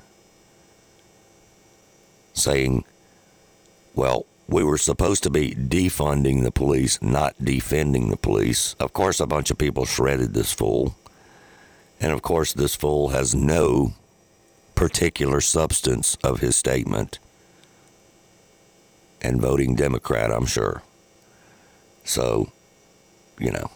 saying, 2.32 2.84
well, 3.94 4.24
we 4.48 4.64
were 4.64 4.78
supposed 4.78 5.22
to 5.22 5.30
be 5.30 5.54
defunding 5.54 6.42
the 6.42 6.50
police, 6.50 7.00
not 7.00 7.34
defending 7.42 8.10
the 8.10 8.16
police. 8.16 8.74
Of 8.74 8.92
course, 8.92 9.20
a 9.20 9.26
bunch 9.26 9.50
of 9.50 9.58
people 9.58 9.86
shredded 9.86 10.34
this 10.34 10.52
fool. 10.52 10.94
And 12.00 12.12
of 12.12 12.22
course, 12.22 12.52
this 12.52 12.74
fool 12.74 13.10
has 13.10 13.34
no 13.34 13.94
particular 14.74 15.40
substance 15.40 16.16
of 16.24 16.40
his 16.40 16.56
statement. 16.56 17.18
And 19.20 19.40
voting 19.40 19.76
Democrat, 19.76 20.32
I'm 20.32 20.46
sure. 20.46 20.82
So, 22.04 22.50
you 23.38 23.52
know, 23.52 23.70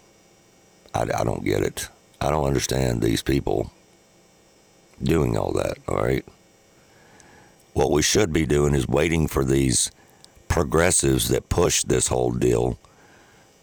I, 0.93 1.03
I 1.03 1.25
don't 1.25 1.45
get 1.45 1.63
it. 1.63 1.89
I 2.21 2.31
don't 2.31 2.47
understand 2.47 3.01
these 3.01 3.23
people 3.23 3.71
doing 5.03 5.37
all 5.37 5.53
that, 5.53 5.79
all 5.87 5.99
right? 5.99 6.25
What 7.75 7.93
we 7.93 8.03
should 8.03 8.33
be 8.33 8.47
doing 8.47 8.75
is 8.75 8.89
waiting 8.89 9.29
for 9.29 9.45
these 9.45 9.91
progressives 10.49 11.29
that 11.29 11.49
push 11.49 11.83
this 11.83 12.09
whole 12.09 12.33
deal 12.33 12.79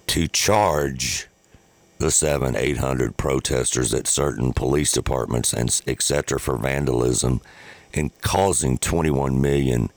to 0.07 0.27
charge 0.27 1.27
the 1.99 2.11
seven, 2.11 2.55
eight 2.55 2.77
hundred 2.77 3.15
protesters 3.17 3.93
at 3.93 4.07
certain 4.07 4.51
police 4.53 4.91
departments 4.91 5.53
and 5.53 5.81
etc. 5.87 6.39
for 6.39 6.57
vandalism 6.57 7.39
and 7.93 8.11
causing 8.21 8.77
twenty-one 8.77 9.39
million 9.41 9.89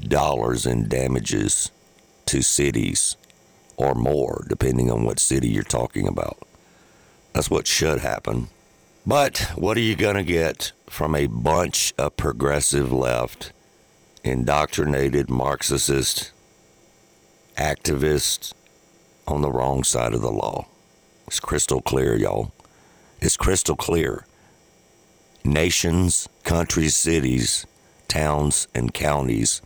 dollars 0.00 0.66
in 0.66 0.88
damages 0.88 1.70
to 2.26 2.42
cities 2.42 3.16
or 3.76 3.94
more, 3.94 4.44
depending 4.48 4.90
on 4.90 5.04
what 5.04 5.20
city 5.20 5.48
you're 5.48 5.62
talking 5.62 6.08
about. 6.08 6.38
That's 7.32 7.50
what 7.50 7.66
should 7.66 8.00
happen. 8.00 8.48
But 9.06 9.52
what 9.54 9.76
are 9.76 9.80
you 9.80 9.94
going 9.94 10.16
to 10.16 10.24
get 10.24 10.72
from 10.88 11.14
a 11.14 11.26
bunch 11.26 11.94
of 11.96 12.16
progressive 12.16 12.90
left, 12.90 13.52
indoctrinated 14.26 15.30
Marxist 15.30 16.32
activists 17.56 18.52
on 19.26 19.42
the 19.42 19.50
wrong 19.50 19.84
side 19.84 20.12
of 20.12 20.20
the 20.20 20.30
law? 20.30 20.66
It's 21.26 21.40
crystal 21.40 21.80
clear, 21.80 22.16
y'all. 22.16 22.52
It's 23.20 23.36
crystal 23.36 23.76
clear. 23.76 24.26
Nations, 25.44 26.28
countries, 26.44 26.96
cities, 26.96 27.66
towns, 28.08 28.68
and 28.74 28.92
counties 28.92 29.62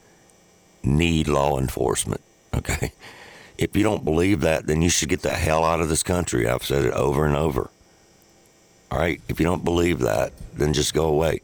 need 0.82 1.28
law 1.28 1.58
enforcement. 1.58 2.20
Okay? 2.54 2.92
If 3.58 3.76
you 3.76 3.82
don't 3.82 4.04
believe 4.04 4.40
that, 4.40 4.66
then 4.66 4.82
you 4.82 4.88
should 4.88 5.08
get 5.08 5.22
the 5.22 5.30
hell 5.30 5.64
out 5.64 5.80
of 5.80 5.88
this 5.88 6.02
country. 6.02 6.48
I've 6.48 6.64
said 6.64 6.84
it 6.84 6.94
over 6.94 7.26
and 7.26 7.36
over. 7.36 7.70
All 8.90 8.98
right? 8.98 9.20
If 9.28 9.38
you 9.38 9.46
don't 9.46 9.64
believe 9.64 10.00
that, 10.00 10.32
then 10.54 10.72
just 10.72 10.94
go 10.94 11.06
away. 11.06 11.40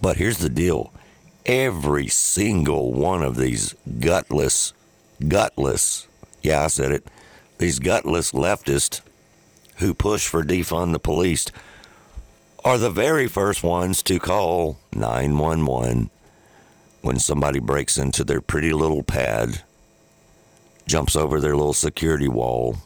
But 0.00 0.16
here's 0.16 0.38
the 0.38 0.48
deal 0.48 0.92
every 1.46 2.08
single 2.08 2.92
one 2.92 3.22
of 3.22 3.36
these 3.36 3.74
gutless, 4.00 4.72
gutless, 5.26 6.06
yeah, 6.42 6.64
I 6.64 6.66
said 6.68 6.92
it, 6.92 7.06
these 7.58 7.78
gutless 7.78 8.32
leftists 8.32 9.00
who 9.76 9.94
push 9.94 10.26
for 10.28 10.42
defund 10.42 10.92
the 10.92 10.98
police 10.98 11.46
are 12.64 12.78
the 12.78 12.90
very 12.90 13.26
first 13.26 13.62
ones 13.62 14.02
to 14.02 14.18
call 14.18 14.78
911 14.94 16.10
when 17.02 17.18
somebody 17.18 17.58
breaks 17.58 17.98
into 17.98 18.24
their 18.24 18.40
pretty 18.40 18.72
little 18.72 19.02
pad 19.02 19.62
jumps 20.86 21.16
over 21.16 21.40
their 21.40 21.56
little 21.56 21.74
security 21.74 22.28
wall 22.28 22.76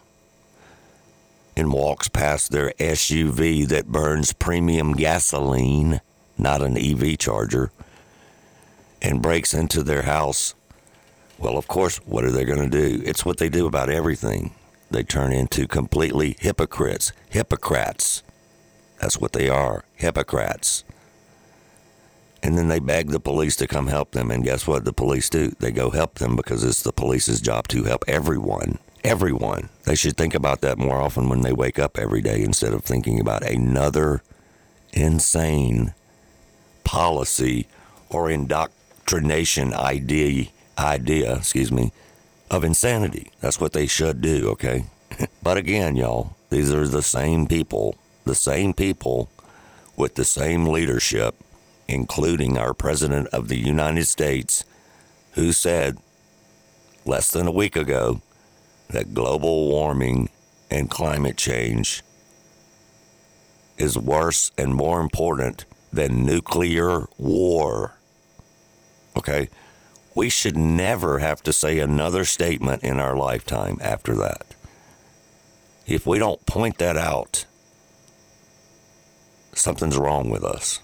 and 1.56 1.72
walks 1.72 2.08
past 2.08 2.50
their 2.50 2.72
SUV 2.78 3.66
that 3.66 3.88
burns 3.88 4.32
premium 4.32 4.92
gasoline, 4.92 6.00
not 6.36 6.62
an 6.62 6.76
EV 6.76 7.18
charger, 7.18 7.70
and 9.02 9.22
breaks 9.22 9.54
into 9.54 9.82
their 9.82 10.02
house. 10.02 10.54
Well, 11.38 11.56
of 11.56 11.68
course, 11.68 11.98
what 11.98 12.24
are 12.24 12.32
they 12.32 12.44
going 12.44 12.68
to 12.68 12.68
do? 12.68 13.02
It's 13.04 13.24
what 13.24 13.38
they 13.38 13.48
do 13.48 13.66
about 13.66 13.90
everything. 13.90 14.54
They 14.90 15.02
turn 15.02 15.32
into 15.32 15.66
completely 15.66 16.36
hypocrites. 16.40 17.12
Hypocrites. 17.28 18.22
That's 19.00 19.18
what 19.18 19.32
they 19.32 19.48
are. 19.48 19.84
Hypocrites. 19.94 20.84
And 22.42 22.56
then 22.56 22.68
they 22.68 22.78
beg 22.78 23.10
the 23.10 23.20
police 23.20 23.56
to 23.56 23.66
come 23.66 23.88
help 23.88 24.12
them. 24.12 24.30
And 24.30 24.44
guess 24.44 24.66
what 24.66 24.84
the 24.84 24.92
police 24.92 25.28
do? 25.28 25.52
They 25.58 25.70
go 25.70 25.90
help 25.90 26.14
them 26.14 26.36
because 26.36 26.64
it's 26.64 26.82
the 26.82 26.92
police's 26.92 27.40
job 27.40 27.68
to 27.68 27.84
help 27.84 28.04
everyone. 28.08 28.78
Everyone. 29.04 29.68
They 29.84 29.94
should 29.94 30.16
think 30.16 30.34
about 30.34 30.60
that 30.62 30.78
more 30.78 31.00
often 31.00 31.28
when 31.28 31.42
they 31.42 31.52
wake 31.52 31.78
up 31.78 31.98
every 31.98 32.20
day 32.20 32.42
instead 32.42 32.72
of 32.72 32.82
thinking 32.82 33.20
about 33.20 33.44
another 33.44 34.22
insane 34.92 35.94
policy 36.84 37.68
or 38.08 38.30
indoctrination 38.30 38.77
idea 39.12 40.48
idea, 40.78 41.36
excuse 41.36 41.72
me, 41.72 41.92
of 42.50 42.62
insanity. 42.62 43.32
That's 43.40 43.60
what 43.60 43.72
they 43.72 43.86
should 43.86 44.20
do, 44.20 44.50
okay? 44.50 44.84
but 45.42 45.56
again, 45.56 45.96
y'all, 45.96 46.36
these 46.50 46.72
are 46.72 46.86
the 46.86 47.02
same 47.02 47.46
people, 47.48 47.96
the 48.24 48.34
same 48.34 48.72
people 48.72 49.28
with 49.96 50.14
the 50.14 50.24
same 50.24 50.66
leadership 50.66 51.34
including 51.88 52.58
our 52.58 52.74
President 52.74 53.26
of 53.28 53.48
the 53.48 53.56
United 53.56 54.06
States, 54.06 54.64
who 55.32 55.52
said 55.52 55.96
less 57.06 57.30
than 57.32 57.48
a 57.48 57.52
week 57.52 57.74
ago 57.74 58.20
that 58.90 59.14
global 59.14 59.68
warming 59.68 60.28
and 60.70 60.90
climate 60.90 61.38
change 61.38 62.02
is 63.78 63.96
worse 63.96 64.50
and 64.58 64.74
more 64.74 65.00
important 65.00 65.64
than 65.90 66.26
nuclear 66.26 67.06
war. 67.16 67.97
Okay? 69.18 69.48
We 70.14 70.28
should 70.28 70.56
never 70.56 71.18
have 71.18 71.42
to 71.42 71.52
say 71.52 71.78
another 71.78 72.24
statement 72.24 72.82
in 72.82 72.98
our 72.98 73.16
lifetime 73.16 73.78
after 73.80 74.14
that. 74.16 74.54
If 75.86 76.06
we 76.06 76.18
don't 76.18 76.44
point 76.46 76.78
that 76.78 76.96
out, 76.96 77.44
something's 79.54 79.96
wrong 79.96 80.30
with 80.30 80.44
us 80.44 80.80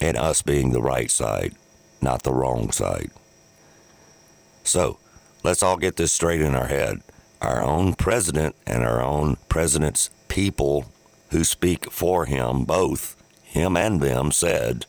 and 0.00 0.16
us 0.16 0.42
being 0.42 0.72
the 0.72 0.82
right 0.82 1.10
side, 1.10 1.54
not 2.00 2.22
the 2.22 2.32
wrong 2.32 2.70
side. 2.70 3.10
So 4.64 4.98
let's 5.42 5.62
all 5.62 5.76
get 5.76 5.96
this 5.96 6.12
straight 6.12 6.40
in 6.40 6.54
our 6.54 6.66
head. 6.66 7.02
Our 7.40 7.62
own 7.62 7.94
president 7.94 8.54
and 8.66 8.84
our 8.84 9.02
own 9.02 9.36
president's 9.48 10.10
people 10.28 10.86
who 11.30 11.44
speak 11.44 11.90
for 11.90 12.26
him, 12.26 12.64
both 12.64 13.16
him 13.42 13.76
and 13.76 14.00
them, 14.00 14.32
said 14.32 14.86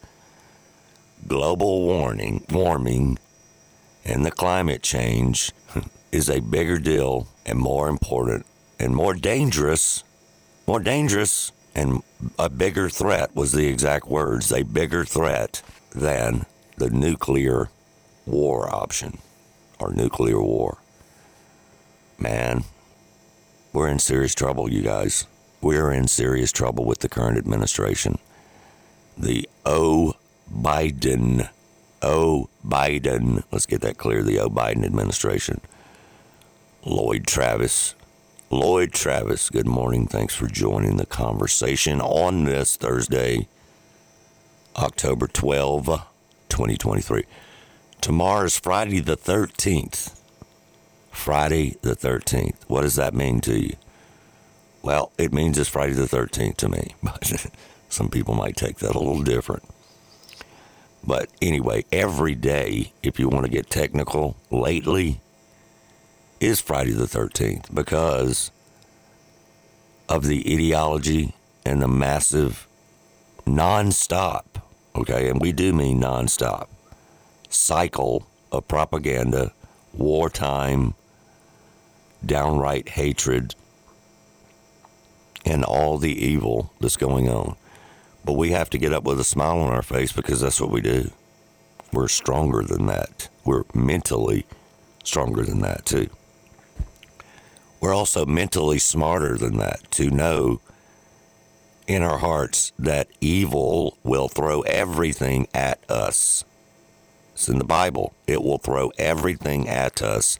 global 1.28 1.82
warning, 1.82 2.45
warming 2.51 3.18
and 4.03 4.26
the 4.26 4.32
climate 4.32 4.84
change 4.84 5.51
is 6.11 6.30
a 6.30 6.39
bigger 6.39 6.78
deal 6.78 7.28
and 7.45 7.59
more 7.59 7.89
important 7.89 8.45
and 8.80 8.95
more 8.95 9.13
dangerous, 9.13 10.03
more 10.68 10.80
dangerous 10.80 11.51
and 11.74 12.01
a 12.39 12.49
bigger 12.49 12.89
threat 12.89 13.36
was 13.36 13.51
the 13.51 13.68
exact 13.68 14.07
words, 14.07 14.51
a 14.51 14.63
bigger 14.63 15.03
threat 15.03 15.61
than 15.91 16.45
the 16.78 16.89
nuclear 16.89 17.70
war 18.26 18.74
option 18.74 19.18
or 19.80 19.93
nuclear 19.93 20.41
war. 20.41 20.78
Man, 22.18 22.63
we're 23.74 23.89
in 23.89 23.99
serious 23.99 24.34
trouble, 24.34 24.72
you 24.72 24.82
guys. 24.82 25.28
We're 25.61 25.91
in 25.91 26.07
serious 26.07 26.51
trouble 26.51 26.86
with 26.86 26.99
the 26.99 27.09
current 27.09 27.38
administration. 27.38 28.20
The 29.18 29.49
O 29.66 30.13
Biden, 30.51 31.49
O 32.01 32.49
Biden, 32.65 33.43
let's 33.51 33.65
get 33.65 33.81
that 33.81 33.97
clear, 33.97 34.23
the 34.23 34.39
O 34.39 34.49
Biden 34.49 34.85
administration. 34.85 35.61
Lloyd 36.83 37.25
Travis, 37.25 37.95
Lloyd 38.51 38.91
Travis, 38.91 39.49
good 39.49 39.67
morning. 39.67 40.05
Thanks 40.05 40.35
for 40.35 40.47
joining 40.47 40.97
the 40.97 41.05
conversation 41.05 41.99
on 41.99 42.45
this 42.45 42.77
Thursday, 42.77 43.47
October 44.75 45.27
12, 45.27 45.85
2023. 46.49 47.23
Tomorrow 48.01 48.45
is 48.45 48.59
Friday 48.59 48.99
the 48.99 49.17
13th. 49.17 50.19
Friday 51.09 51.75
the 51.81 51.95
13th. 51.95 52.63
What 52.67 52.81
does 52.81 52.95
that 52.95 53.15
mean 53.15 53.41
to 53.41 53.59
you? 53.59 53.75
Well, 54.83 55.11
it 55.17 55.33
means 55.33 55.57
it's 55.57 55.69
Friday 55.69 55.93
the 55.93 56.03
13th 56.03 56.57
to 56.57 56.69
me, 56.69 56.93
but 57.03 57.47
some 57.89 58.09
people 58.09 58.35
might 58.35 58.55
take 58.55 58.77
that 58.77 58.93
a 58.93 58.99
little 58.99 59.23
different. 59.23 59.63
But 61.05 61.29
anyway, 61.41 61.85
every 61.91 62.35
day, 62.35 62.93
if 63.03 63.19
you 63.19 63.29
want 63.29 63.45
to 63.45 63.51
get 63.51 63.69
technical, 63.69 64.35
lately, 64.49 65.19
is 66.39 66.59
Friday 66.59 66.91
the 66.91 67.05
13th 67.05 67.73
because 67.73 68.51
of 70.09 70.25
the 70.25 70.43
ideology 70.51 71.33
and 71.65 71.81
the 71.81 71.87
massive 71.87 72.67
nonstop, 73.45 74.45
okay, 74.95 75.29
and 75.29 75.39
we 75.39 75.51
do 75.51 75.73
mean 75.73 76.01
nonstop, 76.01 76.67
cycle 77.49 78.27
of 78.51 78.67
propaganda, 78.67 79.53
wartime, 79.93 80.95
downright 82.25 82.89
hatred 82.89 83.53
and 85.45 85.63
all 85.63 85.97
the 85.97 86.25
evil 86.25 86.71
that's 86.79 86.97
going 86.97 87.29
on. 87.29 87.55
But 88.26 88.34
we 88.34 88.49
have 88.51 88.71
to 88.71 88.80
get 88.80 88.91
up 88.91 89.03
with 89.03 89.19
a 89.19 89.23
smile 89.23 89.59
on 89.59 89.71
our 89.71 89.84
face 89.84 90.11
because 90.11 90.41
that's 90.41 90.59
what 90.59 90.71
we 90.71 90.82
do. 90.82 91.11
We're 91.93 92.07
stronger 92.07 92.63
than 92.63 92.88
that. 92.88 93.30
We're 93.45 93.63
mentally 93.73 94.45
stronger 95.03 95.43
than 95.43 95.61
that, 95.61 95.86
too. 95.86 96.09
We're 97.80 97.93
also 97.93 98.26
mentally 98.26 98.80
smarter 98.80 99.38
than 99.38 99.57
that 99.57 99.91
to 99.91 100.09
know 100.09 100.59
in 101.88 102.01
our 102.01 102.17
hearts 102.17 102.73
that 102.80 103.07
evil 103.21 103.97
will 104.03 104.28
throw 104.28 104.61
everything 104.61 105.47
at 105.53 105.80
us. 105.89 106.43
It's 107.34 107.47
in 107.47 107.59
the 107.59 107.63
Bible. 107.63 108.13
It 108.26 108.41
will 108.41 108.57
throw 108.57 108.91
everything 108.97 109.67
at 109.67 110.01
us 110.01 110.39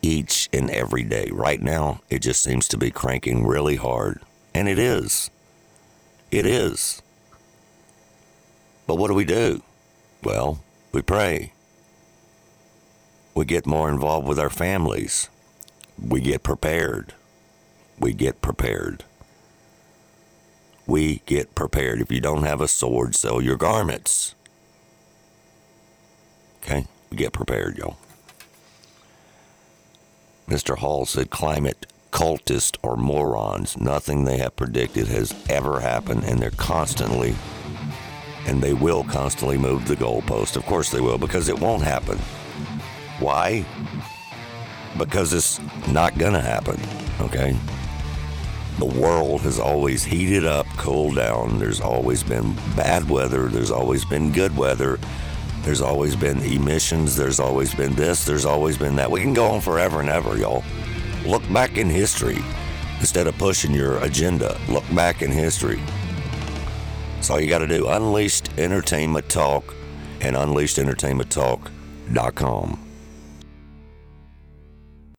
each 0.00 0.48
and 0.52 0.70
every 0.70 1.02
day. 1.02 1.28
Right 1.32 1.60
now, 1.60 2.02
it 2.08 2.20
just 2.20 2.42
seems 2.42 2.68
to 2.68 2.78
be 2.78 2.92
cranking 2.92 3.44
really 3.44 3.76
hard. 3.76 4.20
And 4.54 4.68
it 4.68 4.78
is. 4.78 5.30
It 6.32 6.46
is. 6.46 7.02
But 8.86 8.96
what 8.96 9.08
do 9.08 9.14
we 9.14 9.26
do? 9.26 9.62
Well, 10.24 10.60
we 10.90 11.02
pray. 11.02 11.52
We 13.34 13.44
get 13.44 13.66
more 13.66 13.90
involved 13.90 14.26
with 14.26 14.38
our 14.38 14.50
families. 14.50 15.28
We 16.00 16.20
get 16.22 16.42
prepared. 16.42 17.12
We 17.98 18.14
get 18.14 18.40
prepared. 18.40 19.04
We 20.86 21.20
get 21.26 21.54
prepared. 21.54 22.00
If 22.00 22.10
you 22.10 22.20
don't 22.20 22.44
have 22.44 22.62
a 22.62 22.68
sword, 22.68 23.14
sell 23.14 23.42
your 23.42 23.56
garments. 23.56 24.34
Okay? 26.62 26.86
We 27.10 27.18
get 27.18 27.34
prepared, 27.34 27.76
y'all. 27.76 27.98
Mr. 30.48 30.78
Hall 30.78 31.04
said 31.04 31.28
climate 31.30 31.86
cultists 32.12 32.76
or 32.82 32.96
morons. 32.96 33.76
Nothing 33.80 34.24
they 34.24 34.36
have 34.36 34.54
predicted 34.54 35.08
has 35.08 35.34
ever 35.48 35.80
happened, 35.80 36.24
and 36.24 36.38
they're 36.38 36.50
constantly, 36.52 37.34
and 38.46 38.62
they 38.62 38.74
will 38.74 39.02
constantly 39.04 39.58
move 39.58 39.88
the 39.88 39.96
goalpost. 39.96 40.54
Of 40.54 40.64
course 40.66 40.90
they 40.90 41.00
will, 41.00 41.18
because 41.18 41.48
it 41.48 41.58
won't 41.58 41.82
happen. 41.82 42.18
Why? 43.18 43.64
Because 44.96 45.32
it's 45.32 45.58
not 45.88 46.16
going 46.18 46.34
to 46.34 46.40
happen, 46.40 46.78
okay? 47.20 47.56
The 48.78 49.00
world 49.00 49.40
has 49.42 49.58
always 49.58 50.04
heated 50.04 50.44
up, 50.44 50.66
cooled 50.76 51.16
down. 51.16 51.58
There's 51.58 51.80
always 51.80 52.22
been 52.22 52.54
bad 52.76 53.08
weather, 53.08 53.48
there's 53.48 53.70
always 53.70 54.04
been 54.04 54.32
good 54.32 54.56
weather. 54.56 54.98
There's 55.62 55.80
always 55.80 56.16
been 56.16 56.40
emissions. 56.40 57.14
There's 57.14 57.38
always 57.38 57.72
been 57.72 57.94
this. 57.94 58.24
There's 58.24 58.44
always 58.44 58.76
been 58.76 58.96
that. 58.96 59.08
We 59.08 59.20
can 59.20 59.32
go 59.32 59.46
on 59.46 59.60
forever 59.60 60.00
and 60.00 60.08
ever, 60.08 60.36
y'all. 60.36 60.64
Look 61.24 61.42
back 61.52 61.76
in 61.76 61.88
history 61.88 62.38
instead 62.98 63.28
of 63.28 63.38
pushing 63.38 63.72
your 63.72 63.98
agenda. 63.98 64.60
Look 64.68 64.82
back 64.94 65.22
in 65.22 65.30
history. 65.30 65.80
That's 67.14 67.30
all 67.30 67.40
you 67.40 67.48
got 67.48 67.58
to 67.58 67.68
do. 67.68 67.88
Unleashed 67.88 68.50
Entertainment 68.58 69.28
Talk 69.28 69.72
and 70.20 70.34
UnleashedEntertainmentTalk.com. 70.34 72.81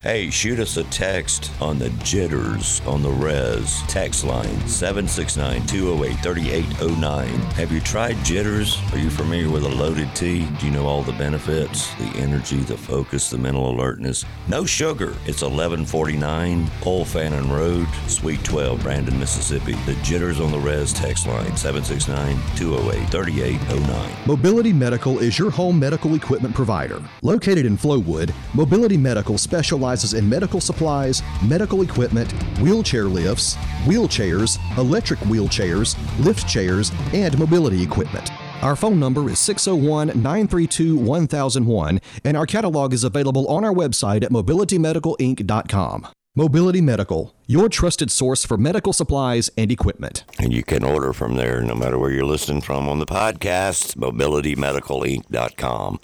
Hey, 0.04 0.30
shoot 0.30 0.60
us 0.60 0.76
a 0.76 0.84
text 0.84 1.49
on 1.62 1.80
the 1.80 1.89
jitters 2.04 2.82
on 2.86 3.01
the 3.01 3.10
res 3.10 3.82
text 3.88 4.26
line 4.26 4.68
769 4.68 5.66
208 5.66 6.20
3809. 6.22 7.26
Have 7.54 7.72
you 7.72 7.80
tried 7.80 8.18
jitters? 8.26 8.78
Are 8.91 8.97
you 8.97 9.10
familiar 9.10 9.49
with 9.49 9.64
a 9.64 9.70
loaded 9.70 10.14
tea? 10.14 10.45
Do 10.60 10.66
you 10.66 10.74
know 10.74 10.88
all 10.88 11.04
the 11.04 11.14
benefits? 11.14 11.95
The 11.95 12.12
energy, 12.18 12.58
the 12.58 12.76
focus, 12.76 13.30
the 13.30 13.38
mental 13.38 13.70
alertness. 13.70 14.26
No 14.49 14.66
sugar. 14.66 15.12
It's 15.26 15.41
1149 15.41 16.70
Old 16.86 17.08
Fannin 17.08 17.49
Road, 17.49 17.88
Suite 18.08 18.43
12, 18.43 18.84
Brandon, 18.84 19.18
Mississippi. 19.18 19.76
The 19.86 19.95
jitters 20.04 20.41
on 20.41 20.51
the 20.51 20.60
res 20.60 20.91
text 20.91 21.28
line 21.28 21.56
769 21.56 22.36
208 22.58 23.10
3809. 23.10 24.12
Mobility 24.26 24.74
Medical 24.74 25.20
is 25.20 25.39
your 25.39 25.49
home 25.49 25.80
medical 25.80 26.14
equipment 26.16 26.54
provider. 26.54 27.01
Located 27.22 27.66
in 27.66 27.78
Flowood, 27.78 28.34
Mobility 28.54 28.97
Medical 28.97 29.38
specializes 29.38 29.93
in 30.14 30.28
medical 30.28 30.60
supplies, 30.60 31.22
medical 31.44 31.84
equipment, 31.84 32.32
wheelchair 32.60 33.06
lifts, 33.06 33.56
wheelchairs, 33.86 34.58
electric 34.78 35.20
wheelchairs, 35.20 35.96
lift 36.26 36.48
chairs, 36.48 36.91
and 37.14 37.38
mobility 37.38 37.84
equipment. 37.84 38.32
Our 38.64 38.76
phone 38.76 39.00
number 39.00 39.30
is 39.30 39.38
601 39.39 40.20
932 40.20 40.98
1001, 40.98 42.02
and 42.24 42.36
our 42.36 42.48
catalog 42.48 42.94
is 42.94 43.04
available 43.04 43.48
on 43.48 43.64
our 43.64 43.74
website 43.74 44.24
at 44.24 44.32
mobilitymedicalinc.com. 44.32 46.08
Mobility 46.36 46.82
Medical, 46.82 47.36
your 47.46 47.70
trusted 47.70 48.10
source 48.10 48.44
for 48.44 48.58
medical 48.58 48.91
supplies 48.91 49.52
and 49.56 49.72
equipment. 49.72 50.24
And 50.39 50.52
you 50.52 50.64
can 50.64 50.84
order 50.84 51.14
from 51.14 51.36
there 51.36 51.62
no 51.62 51.76
matter 51.76 52.00
where 52.00 52.10
you're 52.10 52.26
listening 52.26 52.62
from 52.62 52.89
on 52.89 52.98
the 52.98 53.06
podcast, 53.06 53.96
mobilitymedicalinc.com. 53.98 56.00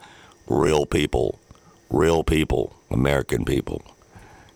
Real 0.48 0.86
people, 0.86 1.40
real 1.90 2.24
people, 2.24 2.76
American 2.90 3.46
people, 3.46 3.82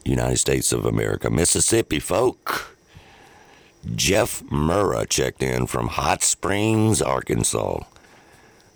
United 0.06 0.38
States 0.38 0.72
of 0.72 0.86
America, 0.86 1.30
Mississippi 1.30 2.00
folk. 2.00 2.78
Jeff 3.96 4.42
Murrah 4.44 5.08
checked 5.08 5.44
in 5.44 5.68
from 5.68 5.88
Hot 5.90 6.24
Springs, 6.24 7.02
Arkansas. 7.02 7.84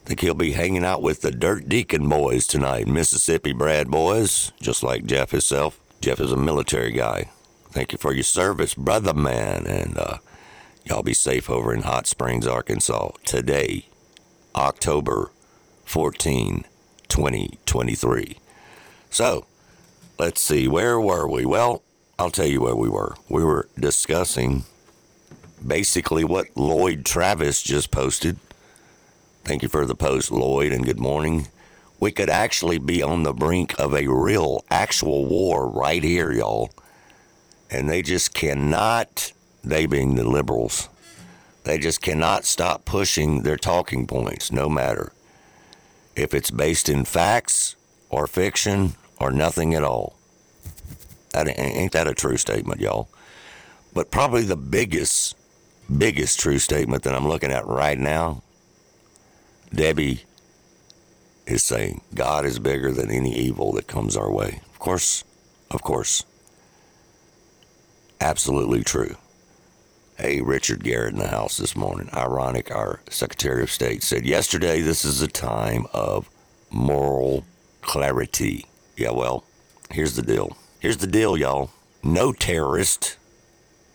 Think 0.06 0.22
he'll 0.22 0.34
be 0.34 0.54
hanging 0.54 0.86
out 0.86 1.02
with 1.02 1.22
the 1.22 1.32
Dirt 1.32 1.68
Deacon 1.68 2.08
boys 2.10 2.48
tonight, 2.48 2.88
Mississippi 2.88 3.54
Brad 3.54 3.90
boys, 3.90 4.52
just 4.62 4.84
like 4.84 5.06
Jeff 5.06 5.32
himself. 5.32 5.80
Jeff 6.02 6.20
is 6.20 6.32
a 6.32 6.38
military 6.38 6.92
guy. 6.92 7.30
Thank 7.72 7.92
you 7.92 7.98
for 7.98 8.14
your 8.14 8.24
service, 8.24 8.74
brother 8.74 9.14
man, 9.14 9.66
and 9.68 9.98
uh, 9.98 10.18
y'all 10.86 11.04
be 11.04 11.14
safe 11.14 11.50
over 11.50 11.74
in 11.74 11.82
Hot 11.82 12.08
Springs, 12.08 12.48
Arkansas 12.48 13.12
today, 13.26 13.88
October 14.56 15.32
14, 15.84 16.66
2023. 17.08 18.38
So, 19.18 19.48
let's 20.20 20.40
see, 20.40 20.68
where 20.68 21.02
were 21.02 21.28
we? 21.28 21.44
Well, 21.44 21.82
I'll 22.20 22.30
tell 22.30 22.46
you 22.46 22.62
where 22.62 22.76
we 22.76 22.88
were. 22.88 23.16
We 23.28 23.44
were 23.44 23.68
discussing 23.76 24.64
basically 25.66 26.24
what 26.24 26.56
Lloyd 26.56 27.04
Travis 27.04 27.64
just 27.64 27.90
posted. 27.90 28.38
Thank 29.44 29.64
you 29.64 29.70
for 29.70 29.88
the 29.88 29.96
post, 29.96 30.30
Lloyd, 30.30 30.72
and 30.72 30.86
good 30.86 31.00
morning. 31.00 31.48
We 32.00 32.12
could 32.12 32.30
actually 32.30 32.78
be 32.78 33.02
on 33.02 33.24
the 33.24 33.34
brink 33.34 33.74
of 33.80 33.96
a 33.96 34.06
real, 34.06 34.64
actual 34.70 35.26
war 35.26 35.68
right 35.68 36.04
here, 36.04 36.32
y'all. 36.32 36.70
And 37.72 37.90
they 37.90 38.04
just 38.04 38.36
cannot, 38.36 39.34
they 39.64 39.88
being 39.88 40.14
the 40.14 40.30
liberals, 40.30 40.90
they 41.64 41.80
just 41.80 42.04
cannot 42.04 42.46
stop 42.46 42.86
pushing 42.86 43.42
their 43.42 43.58
talking 43.58 44.06
points, 44.06 44.52
no 44.52 44.70
matter 44.70 45.12
if 46.16 46.36
it's 46.36 46.52
based 46.52 46.88
in 46.88 47.04
facts 47.04 47.76
or 48.12 48.28
fiction 48.28 48.94
or 49.20 49.32
nothing 49.32 49.74
at 49.74 49.84
all. 49.84 50.16
That 51.32 51.48
ain't 51.60 51.92
that 51.92 52.08
a 52.08 52.14
true 52.14 52.38
statement, 52.38 52.82
y'all? 52.82 53.10
But 53.94 54.12
probably 54.12 54.44
the 54.44 54.56
biggest, 54.56 55.36
biggest 55.96 56.40
true 56.40 56.60
statement 56.60 57.04
that 57.04 57.16
I'm 57.16 57.28
looking 57.28 57.52
at 57.52 57.66
right 57.66 57.98
now, 57.98 58.44
Debbie 59.74 60.24
is 61.46 61.64
saying 61.64 62.02
God 62.14 62.46
is 62.46 62.60
bigger 62.60 62.92
than 62.92 63.10
any 63.10 63.34
evil 63.34 63.72
that 63.74 63.88
comes 63.88 64.18
our 64.18 64.32
way. 64.32 64.62
Of 64.72 64.80
course, 64.80 65.24
of 65.72 65.82
course. 65.82 66.24
Absolutely 68.20 68.84
true. 68.84 69.16
Hey, 70.18 70.42
Richard 70.42 70.84
Garrett 70.84 71.14
in 71.14 71.20
the 71.20 71.28
house 71.28 71.58
this 71.58 71.76
morning. 71.76 72.10
Ironic, 72.14 72.72
our 72.72 73.02
Secretary 73.10 73.62
of 73.62 73.72
State 73.72 74.02
said 74.02 74.26
yesterday 74.26 74.82
this 74.82 75.06
is 75.06 75.22
a 75.22 75.28
time 75.28 75.86
of 75.94 76.30
moral 76.72 77.46
clarity. 77.82 78.66
Yeah, 78.98 79.12
well, 79.12 79.44
here's 79.92 80.16
the 80.16 80.24
deal. 80.24 80.58
Here's 80.80 80.98
the 80.98 81.08
deal, 81.08 81.38
y'all. 81.38 81.70
No 82.04 82.34
terrorist 82.34 83.18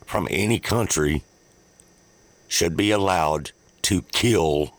from 0.06 0.28
any 0.30 0.60
country 0.60 1.24
should 2.46 2.76
be 2.76 2.92
allowed 2.92 3.50
to 3.82 4.02
kill 4.02 4.76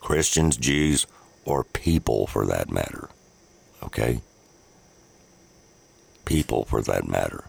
Christians, 0.00 0.58
Jews, 0.58 1.06
or 1.46 1.64
people 1.64 2.26
for 2.26 2.44
that 2.44 2.70
matter. 2.70 3.08
Okay? 3.82 4.20
People 6.26 6.66
for 6.66 6.82
that 6.82 7.08
matter. 7.08 7.44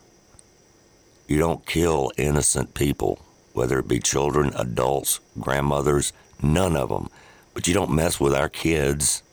You 1.28 1.38
don't 1.40 1.66
kill 1.66 2.14
innocent 2.16 2.74
people, 2.74 3.20
whether 3.52 3.80
it 3.80 3.88
be 3.88 4.00
children, 4.00 4.54
adults, 4.56 5.20
grandmothers, 5.38 6.14
none 6.42 6.78
of 6.78 6.88
them. 6.88 7.10
But 7.54 7.68
you 7.68 7.74
don't 7.74 7.92
mess 7.92 8.18
with 8.18 8.34
our 8.34 8.48
kids 8.48 9.24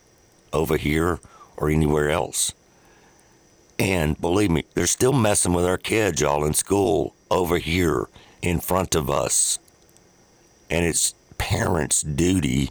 over 0.52 0.76
here 0.76 1.20
or 1.56 1.70
anywhere 1.70 2.10
else. 2.10 2.52
And 3.78 4.20
believe 4.20 4.50
me, 4.50 4.64
they're 4.74 4.86
still 4.86 5.12
messing 5.12 5.52
with 5.52 5.64
our 5.64 5.78
kids, 5.78 6.20
y'all, 6.20 6.44
in 6.44 6.54
school 6.54 7.14
over 7.30 7.58
here 7.58 8.08
in 8.40 8.60
front 8.60 8.94
of 8.94 9.10
us. 9.10 9.58
And 10.70 10.84
it's 10.84 11.14
parents' 11.38 12.02
duty 12.02 12.70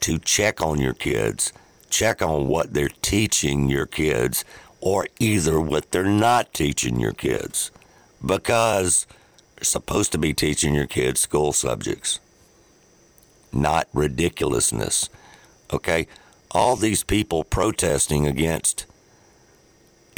to 0.00 0.18
check 0.18 0.62
on 0.62 0.80
your 0.80 0.94
kids, 0.94 1.52
check 1.90 2.22
on 2.22 2.48
what 2.48 2.72
they're 2.72 2.88
teaching 3.02 3.68
your 3.68 3.86
kids, 3.86 4.44
or 4.80 5.08
either 5.18 5.60
what 5.60 5.90
they're 5.90 6.04
not 6.04 6.54
teaching 6.54 7.00
your 7.00 7.12
kids 7.12 7.70
because 8.24 9.06
they're 9.56 9.64
supposed 9.64 10.12
to 10.12 10.18
be 10.18 10.32
teaching 10.32 10.74
your 10.74 10.86
kids 10.86 11.20
school 11.20 11.52
subjects, 11.52 12.20
not 13.52 13.88
ridiculousness. 13.92 15.08
Okay? 15.72 16.06
All 16.50 16.76
these 16.76 17.04
people 17.04 17.44
protesting 17.44 18.26
against 18.26 18.86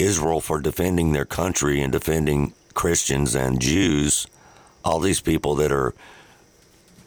Israel 0.01 0.41
for 0.41 0.61
defending 0.61 1.13
their 1.13 1.25
country 1.25 1.81
and 1.81 1.93
defending 1.93 2.53
Christians 2.75 3.35
and 3.35 3.61
Jews, 3.61 4.27
all 4.85 5.01
these 5.01 5.21
people 5.21 5.55
that 5.57 5.73
are 5.73 5.95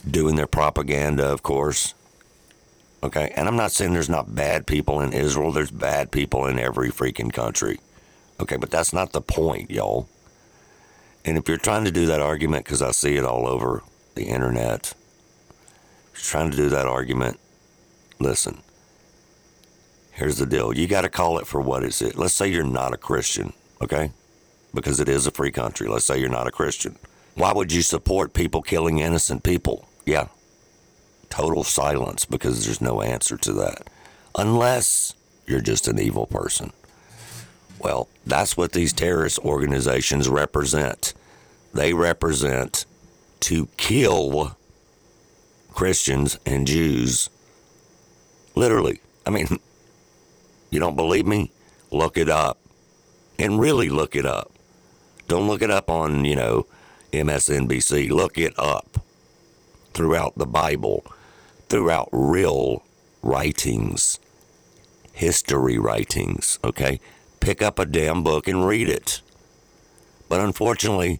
doing 0.10 0.36
their 0.36 0.48
propaganda, 0.48 1.26
of 1.26 1.44
course. 1.44 1.94
Okay, 3.04 3.34
and 3.36 3.48
I'm 3.48 3.58
not 3.58 3.72
saying 3.72 3.94
there's 3.94 4.10
not 4.10 4.34
bad 4.34 4.66
people 4.66 5.02
in 5.02 5.12
Israel, 5.12 5.52
there's 5.52 5.72
bad 5.72 6.12
people 6.12 6.46
in 6.48 6.58
every 6.58 6.90
freaking 6.90 7.34
country. 7.34 7.80
Okay, 8.40 8.56
but 8.58 8.72
that's 8.72 8.94
not 8.94 9.12
the 9.12 9.22
point, 9.22 9.70
y'all. 9.70 10.08
And 11.26 11.38
if 11.38 11.48
you're 11.48 11.58
trying 11.58 11.86
to 11.86 11.92
do 11.92 12.06
that 12.08 12.22
argument, 12.22 12.66
because 12.66 12.82
I 12.82 12.92
see 12.92 13.16
it 13.16 13.26
all 13.26 13.48
over 13.48 13.84
the 14.16 14.26
internet, 14.26 14.94
you're 16.14 16.22
trying 16.22 16.52
to 16.52 16.58
do 16.58 16.70
that 16.70 16.88
argument, 16.88 17.40
listen, 18.20 18.63
here's 20.24 20.38
the 20.38 20.46
deal. 20.46 20.76
You 20.76 20.88
got 20.88 21.02
to 21.02 21.10
call 21.10 21.38
it 21.38 21.46
for 21.46 21.60
what 21.60 21.84
is 21.84 22.02
it. 22.02 22.16
Let's 22.18 22.34
say 22.34 22.48
you're 22.48 22.64
not 22.64 22.94
a 22.94 22.98
Christian, 22.98 23.52
okay? 23.82 24.12
Because 24.74 25.02
it 25.02 25.10
is 25.10 25.28
a 25.28 25.32
free 25.32 25.52
country. 25.52 25.88
Let's 25.90 26.06
say 26.06 26.18
you're 26.18 26.30
not 26.30 26.48
a 26.48 26.52
Christian. 26.52 26.96
Why 27.36 27.52
would 27.52 27.74
you 27.74 27.82
support 27.82 28.34
people 28.34 28.62
killing 28.62 29.00
innocent 29.00 29.44
people? 29.44 29.86
Yeah. 30.06 30.28
Total 31.30 31.66
silence 31.66 32.24
because 32.24 32.64
there's 32.64 32.80
no 32.80 33.02
answer 33.02 33.36
to 33.36 33.52
that. 33.54 33.90
Unless 34.38 35.14
you're 35.46 35.60
just 35.60 35.90
an 35.90 36.00
evil 36.00 36.26
person. 36.26 36.72
Well, 37.78 38.08
that's 38.26 38.56
what 38.56 38.72
these 38.72 38.94
terrorist 38.94 39.40
organizations 39.40 40.30
represent. 40.30 41.14
They 41.74 41.94
represent 41.94 42.86
to 43.42 43.68
kill 43.76 44.56
Christians 45.74 46.40
and 46.46 46.66
Jews. 46.66 47.30
Literally. 48.56 49.02
I 49.26 49.30
mean, 49.32 49.60
you 50.74 50.80
don't 50.80 50.96
believe 50.96 51.28
me? 51.28 51.52
Look 51.92 52.18
it 52.18 52.30
up. 52.30 52.58
And 53.38 53.60
really 53.60 53.90
look 53.90 54.16
it 54.16 54.26
up. 54.26 54.52
Don't 55.28 55.48
look 55.48 55.62
it 55.62 55.70
up 55.70 55.90
on, 55.90 56.26
you 56.26 56.36
know, 56.36 56.66
MSNBC. 57.12 58.10
Look 58.10 58.38
it 58.38 58.54
up 58.58 59.00
throughout 59.94 60.36
the 60.36 60.48
Bible, 60.48 61.06
throughout 61.70 62.10
real 62.12 62.84
writings, 63.22 64.20
history 65.14 65.78
writings, 65.78 66.58
okay? 66.64 67.00
Pick 67.40 67.62
up 67.62 67.78
a 67.78 67.86
damn 67.86 68.24
book 68.24 68.48
and 68.48 68.66
read 68.66 68.90
it. 68.90 69.22
But 70.28 70.42
unfortunately, 70.42 71.20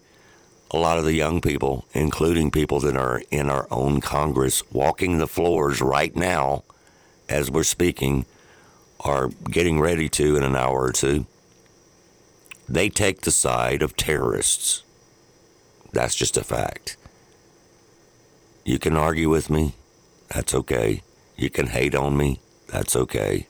a 0.72 0.78
lot 0.78 0.98
of 0.98 1.04
the 1.04 1.14
young 1.14 1.40
people, 1.40 1.86
including 1.92 2.50
people 2.50 2.80
that 2.80 2.96
are 2.96 3.22
in 3.30 3.48
our 3.48 3.68
own 3.70 4.00
Congress, 4.00 4.64
walking 4.72 5.18
the 5.18 5.28
floors 5.28 5.80
right 5.80 6.14
now 6.16 6.64
as 7.28 7.50
we're 7.50 7.62
speaking, 7.62 8.26
are 9.04 9.28
getting 9.50 9.80
ready 9.80 10.08
to 10.08 10.36
in 10.36 10.42
an 10.42 10.56
hour 10.56 10.82
or 10.82 10.92
two, 10.92 11.26
they 12.68 12.88
take 12.88 13.20
the 13.20 13.30
side 13.30 13.82
of 13.82 13.96
terrorists. 13.96 14.82
That's 15.92 16.14
just 16.14 16.36
a 16.36 16.44
fact. 16.44 16.96
You 18.64 18.78
can 18.78 18.96
argue 18.96 19.28
with 19.28 19.50
me. 19.50 19.74
That's 20.34 20.54
okay. 20.54 21.02
You 21.36 21.50
can 21.50 21.66
hate 21.66 21.94
on 21.94 22.16
me. 22.16 22.40
That's 22.68 22.96
okay. 22.96 23.46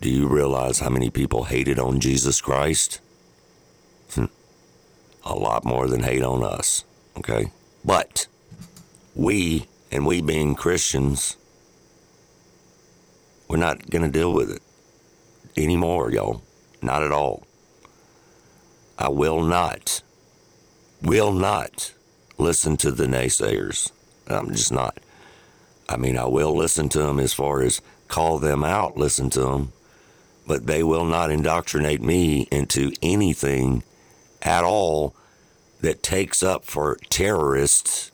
Do 0.00 0.10
you 0.10 0.28
realize 0.28 0.80
how 0.80 0.90
many 0.90 1.10
people 1.10 1.44
hated 1.44 1.78
on 1.78 1.98
Jesus 1.98 2.40
Christ? 2.40 3.00
Hmm. 4.12 4.26
A 5.24 5.34
lot 5.34 5.64
more 5.64 5.88
than 5.88 6.02
hate 6.02 6.22
on 6.22 6.44
us. 6.44 6.84
Okay? 7.16 7.50
But 7.84 8.26
we, 9.14 9.66
and 9.90 10.06
we 10.06 10.20
being 10.20 10.54
Christians, 10.54 11.37
we're 13.48 13.56
not 13.56 13.90
going 13.90 14.02
to 14.02 14.10
deal 14.10 14.32
with 14.32 14.50
it 14.50 14.62
anymore, 15.56 16.10
y'all. 16.10 16.42
Not 16.82 17.02
at 17.02 17.12
all. 17.12 17.44
I 18.98 19.08
will 19.08 19.42
not, 19.42 20.02
will 21.02 21.32
not 21.32 21.92
listen 22.36 22.76
to 22.78 22.90
the 22.90 23.06
naysayers. 23.06 23.90
I'm 24.26 24.50
just 24.52 24.72
not. 24.72 24.98
I 25.88 25.96
mean, 25.96 26.18
I 26.18 26.26
will 26.26 26.54
listen 26.54 26.88
to 26.90 26.98
them 26.98 27.18
as 27.18 27.32
far 27.32 27.62
as 27.62 27.80
call 28.08 28.38
them 28.38 28.62
out, 28.62 28.96
listen 28.96 29.30
to 29.30 29.40
them, 29.40 29.72
but 30.46 30.66
they 30.66 30.82
will 30.82 31.04
not 31.04 31.30
indoctrinate 31.30 32.02
me 32.02 32.46
into 32.50 32.92
anything 33.02 33.82
at 34.42 34.64
all 34.64 35.14
that 35.80 36.02
takes 36.02 36.42
up 36.42 36.64
for 36.64 36.96
terrorist 37.08 38.10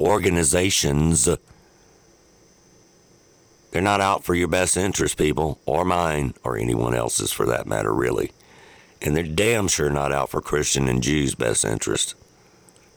organizations 0.00 1.28
they're 3.72 3.82
not 3.82 4.02
out 4.02 4.22
for 4.22 4.34
your 4.34 4.48
best 4.48 4.76
interest, 4.76 5.16
people, 5.16 5.58
or 5.64 5.84
mine, 5.84 6.34
or 6.44 6.58
anyone 6.58 6.94
else's 6.94 7.32
for 7.32 7.46
that 7.46 7.66
matter, 7.66 7.92
really. 7.92 8.32
And 9.00 9.16
they're 9.16 9.24
damn 9.24 9.66
sure 9.66 9.88
not 9.88 10.12
out 10.12 10.28
for 10.28 10.42
Christian 10.42 10.88
and 10.88 11.02
Jews' 11.02 11.34
best 11.34 11.64
interest. 11.64 12.14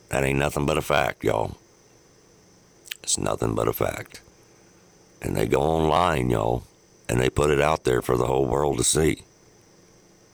That 0.10 0.26
ain't 0.26 0.38
nothing 0.38 0.66
but 0.66 0.78
a 0.78 0.82
fact, 0.82 1.24
y'all. 1.24 1.58
It's 3.02 3.18
nothing 3.18 3.56
but 3.56 3.70
a 3.70 3.74
fact. 3.74 4.22
And 5.22 5.36
they 5.36 5.48
go 5.48 5.62
online, 5.62 6.30
y'all, 6.30 6.64
and 7.08 7.22
they 7.22 7.30
put 7.30 7.50
it 7.50 7.62
out 7.62 7.86
there 7.86 8.02
for 8.02 8.18
the 8.18 8.28
whole 8.28 8.46
world 8.46 8.78
to 8.78 8.84
see. 8.84 9.24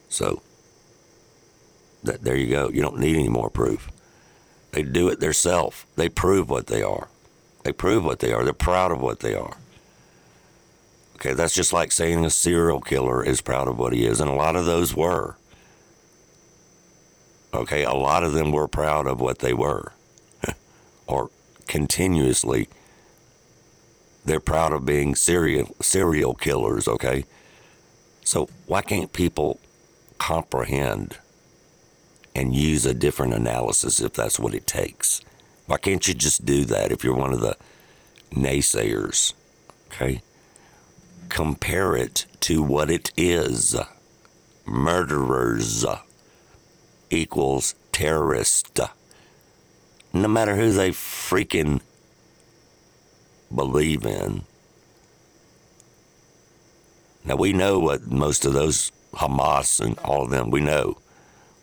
So, 0.10 0.42
that, 2.04 2.24
there 2.24 2.36
you 2.36 2.50
go. 2.50 2.70
You 2.70 2.82
don't 2.82 3.00
need 3.00 3.16
any 3.16 3.30
more 3.30 3.52
proof. 3.52 3.90
They 4.72 4.82
do 4.82 5.08
it 5.10 5.20
themselves. 5.20 5.86
They 5.98 6.10
prove 6.10 6.50
what 6.50 6.66
they 6.66 6.82
are. 6.82 7.10
They 7.64 7.72
prove 7.72 8.04
what 8.04 8.20
they 8.20 8.34
are. 8.34 8.44
They're 8.44 8.54
proud 8.54 8.92
of 8.92 9.00
what 9.00 9.20
they 9.20 9.36
are. 9.36 9.58
Okay, 11.22 11.36
that's 11.36 11.54
just 11.54 11.72
like 11.72 11.92
saying 11.92 12.26
a 12.26 12.32
serial 12.32 12.82
killer 12.82 13.24
is 13.24 13.42
proud 13.42 13.68
of 13.68 13.78
what 13.78 13.94
he 13.94 14.08
is, 14.08 14.20
and 14.20 14.28
a 14.28 14.34
lot 14.34 14.56
of 14.56 14.66
those 14.66 14.96
were. 14.96 15.36
Okay, 17.54 17.84
a 17.84 17.94
lot 17.94 18.24
of 18.24 18.34
them 18.34 18.52
were 18.52 18.68
proud 18.68 19.06
of 19.06 19.22
what 19.22 19.38
they 19.38 19.54
were, 19.54 19.92
or 21.06 21.30
continuously. 21.68 22.70
They're 24.26 24.40
proud 24.40 24.74
of 24.74 24.84
being 24.84 25.14
serial 25.14 25.76
serial 25.80 26.34
killers. 26.34 26.88
Okay, 26.88 27.26
so 28.26 28.50
why 28.66 28.82
can't 28.82 29.14
people 29.14 29.60
comprehend 30.18 31.20
and 32.34 32.56
use 32.56 32.84
a 32.84 32.96
different 32.96 33.36
analysis 33.36 34.02
if 34.02 34.14
that's 34.14 34.40
what 34.40 34.56
it 34.56 34.66
takes? 34.66 35.22
Why 35.68 35.78
can't 35.78 36.08
you 36.08 36.16
just 36.16 36.48
do 36.48 36.66
that 36.66 36.92
if 36.92 37.04
you're 37.04 37.14
one 37.14 37.32
of 37.32 37.42
the 37.42 37.58
naysayers? 38.34 39.34
Okay 39.92 40.24
compare 41.32 41.96
it 41.96 42.26
to 42.42 42.62
what 42.62 42.92
it 42.92 43.10
is. 43.16 43.76
Murderers 44.66 45.86
equals 47.10 47.74
terrorist. 47.94 48.80
No 50.12 50.28
matter 50.28 50.58
who 50.58 50.74
they 50.74 50.92
freaking 50.92 51.80
believe 53.54 54.06
in. 54.06 54.42
Now 57.24 57.38
we 57.38 57.54
know 57.54 57.80
what 57.80 58.08
most 58.08 58.46
of 58.46 58.52
those 58.52 58.92
Hamas 59.14 59.80
and 59.80 59.98
all 60.00 60.24
of 60.24 60.32
them, 60.32 60.52
we 60.52 60.60
know. 60.60 60.98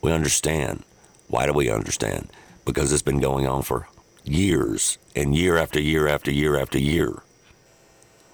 We 0.00 0.12
understand. 0.12 0.82
Why 1.28 1.44
do 1.44 1.52
we 1.52 1.70
understand? 1.70 2.30
Because 2.64 2.90
it's 2.90 3.02
been 3.02 3.20
going 3.20 3.46
on 3.46 3.62
for 3.62 3.86
years 4.24 4.96
and 5.14 5.36
year 5.36 5.58
after 5.58 5.80
year 5.80 6.08
after 6.08 6.30
year 6.30 6.58
after 6.58 6.78
year. 6.78 7.22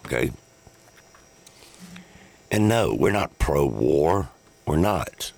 Okay? 0.07 0.30
And 2.55 2.69
no, 2.69 2.95
we're 2.95 3.11
not 3.11 3.41
pro 3.41 3.67
war. 3.67 4.29
We're 4.65 4.77
not. 4.77 5.33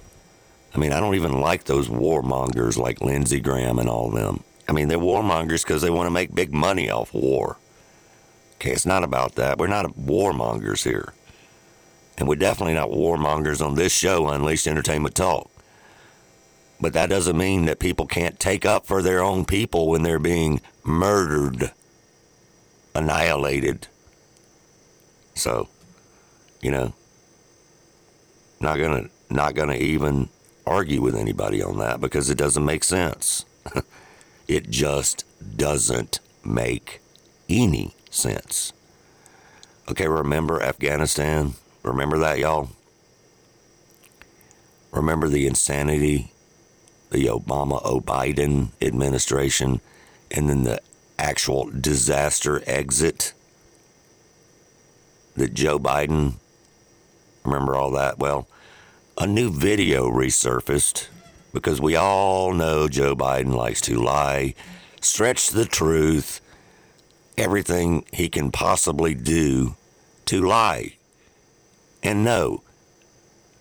I 0.74 0.78
mean, 0.78 0.92
I 0.92 1.00
don't 1.00 1.14
even 1.14 1.40
like 1.40 1.64
those 1.64 1.88
warmongers 1.88 2.76
like 2.76 3.00
Lindsey 3.00 3.40
Graham 3.40 3.78
and 3.78 3.88
all 3.88 4.10
them. 4.10 4.44
I 4.68 4.72
mean, 4.72 4.88
they're 4.88 4.98
warmongers 4.98 5.62
because 5.62 5.80
they 5.80 5.88
want 5.88 6.08
to 6.08 6.10
make 6.10 6.34
big 6.34 6.52
money 6.52 6.90
off 6.90 7.14
war. 7.14 7.56
Okay, 8.56 8.70
it's 8.70 8.84
not 8.84 9.02
about 9.02 9.36
that. 9.36 9.56
We're 9.56 9.66
not 9.66 9.96
warmongers 9.96 10.84
here. 10.84 11.14
And 12.18 12.28
we're 12.28 12.34
definitely 12.36 12.74
not 12.74 12.90
warmongers 12.90 13.64
on 13.64 13.76
this 13.76 13.92
show, 13.92 14.28
Unleashed 14.28 14.66
Entertainment 14.66 15.14
Talk. 15.14 15.50
But 16.82 16.92
that 16.92 17.08
doesn't 17.08 17.38
mean 17.38 17.64
that 17.64 17.78
people 17.78 18.04
can't 18.04 18.38
take 18.38 18.66
up 18.66 18.84
for 18.84 19.00
their 19.00 19.22
own 19.22 19.46
people 19.46 19.88
when 19.88 20.02
they're 20.02 20.18
being 20.18 20.60
murdered, 20.84 21.72
annihilated. 22.94 23.86
So, 25.34 25.70
you 26.60 26.70
know, 26.70 26.92
not 28.60 28.78
gonna 28.78 29.08
not 29.30 29.54
gonna 29.54 29.74
even 29.74 30.28
argue 30.66 31.00
with 31.00 31.14
anybody 31.14 31.62
on 31.62 31.78
that 31.78 32.00
because 32.00 32.30
it 32.30 32.38
doesn't 32.38 32.64
make 32.64 32.84
sense. 32.84 33.44
it 34.48 34.70
just 34.70 35.24
doesn't 35.56 36.20
make 36.44 37.00
any 37.48 37.94
sense. 38.10 38.72
Okay, 39.88 40.08
remember 40.08 40.62
Afghanistan? 40.62 41.54
Remember 41.82 42.18
that, 42.18 42.38
y'all? 42.38 42.70
Remember 44.90 45.28
the 45.28 45.46
insanity, 45.46 46.32
the 47.10 47.26
Obama 47.26 47.84
O'Biden 47.84 48.70
administration, 48.80 49.80
and 50.30 50.48
then 50.48 50.64
the 50.64 50.80
actual 51.18 51.70
disaster 51.70 52.62
exit 52.66 53.32
that 55.36 55.54
Joe 55.54 55.78
Biden, 55.78 56.34
remember 57.46 57.74
all 57.74 57.90
that? 57.92 58.18
Well, 58.18 58.46
a 59.18 59.26
new 59.26 59.50
video 59.50 60.10
resurfaced 60.10 61.08
because 61.52 61.80
we 61.80 61.96
all 61.96 62.52
know 62.52 62.88
Joe 62.88 63.16
Biden 63.16 63.54
likes 63.54 63.80
to 63.82 63.98
lie, 63.98 64.54
stretch 65.00 65.50
the 65.50 65.64
truth, 65.64 66.40
everything 67.38 68.04
he 68.12 68.28
can 68.28 68.50
possibly 68.50 69.14
do 69.14 69.76
to 70.26 70.42
lie. 70.42 70.96
And 72.02 72.24
no, 72.24 72.62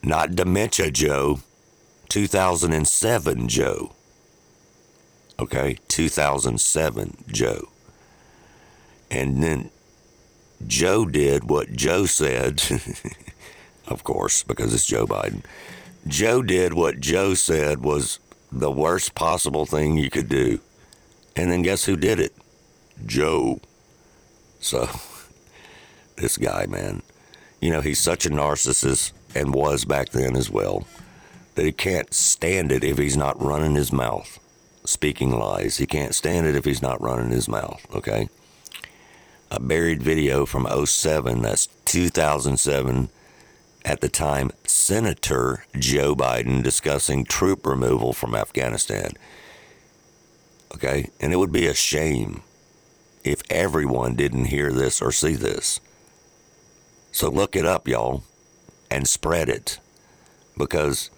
not 0.03 0.35
dementia 0.35 0.91
Joe, 0.91 1.39
2007 2.09 3.47
Joe. 3.47 3.93
Okay, 5.39 5.77
2007 5.87 7.25
Joe. 7.27 7.69
And 9.09 9.43
then 9.43 9.69
Joe 10.65 11.05
did 11.05 11.49
what 11.49 11.73
Joe 11.73 12.05
said, 12.05 12.61
of 13.87 14.03
course, 14.03 14.43
because 14.43 14.73
it's 14.73 14.85
Joe 14.85 15.05
Biden. 15.05 15.43
Joe 16.07 16.41
did 16.41 16.73
what 16.73 16.99
Joe 16.99 17.33
said 17.33 17.83
was 17.83 18.19
the 18.51 18.71
worst 18.71 19.15
possible 19.15 19.65
thing 19.65 19.97
you 19.97 20.09
could 20.09 20.29
do. 20.29 20.59
And 21.35 21.51
then 21.51 21.61
guess 21.61 21.85
who 21.85 21.95
did 21.95 22.19
it? 22.19 22.33
Joe. 23.05 23.59
So, 24.59 24.87
this 26.15 26.37
guy, 26.37 26.65
man, 26.67 27.01
you 27.59 27.71
know, 27.71 27.81
he's 27.81 27.99
such 27.99 28.25
a 28.25 28.29
narcissist 28.29 29.11
and 29.33 29.53
was 29.53 29.85
back 29.85 30.09
then 30.09 30.35
as 30.35 30.49
well 30.49 30.85
that 31.55 31.65
he 31.65 31.71
can't 31.71 32.13
stand 32.13 32.71
it 32.71 32.83
if 32.83 32.97
he's 32.97 33.17
not 33.17 33.41
running 33.41 33.75
his 33.75 33.91
mouth 33.91 34.39
speaking 34.87 35.31
lies. 35.31 35.77
He 35.77 35.85
can't 35.85 36.15
stand 36.15 36.47
it 36.47 36.55
if 36.55 36.65
he's 36.65 36.81
not 36.81 37.01
running 37.01 37.31
his 37.31 37.47
mouth, 37.47 37.85
okay? 37.93 38.29
A 39.51 39.59
buried 39.59 40.01
video 40.01 40.45
from 40.45 40.67
07, 40.85 41.41
that's 41.41 41.67
2007, 41.85 43.09
at 43.85 44.01
the 44.01 44.09
time, 44.09 44.51
Senator 44.65 45.63
Joe 45.77 46.15
Biden 46.15 46.63
discussing 46.63 47.23
troop 47.23 47.67
removal 47.67 48.13
from 48.13 48.33
Afghanistan. 48.33 49.11
Okay? 50.73 51.11
And 51.21 51.31
it 51.31 51.35
would 51.35 51.51
be 51.51 51.67
a 51.67 51.75
shame 51.75 52.41
if 53.23 53.43
everyone 53.49 54.15
didn't 54.15 54.45
hear 54.45 54.71
this 54.71 55.03
or 55.03 55.11
see 55.11 55.35
this. 55.35 55.79
So 57.11 57.29
look 57.29 57.55
it 57.55 57.65
up, 57.65 57.87
y'all, 57.87 58.23
and 58.89 59.07
spread 59.07 59.49
it. 59.49 59.79
Because 60.57 61.11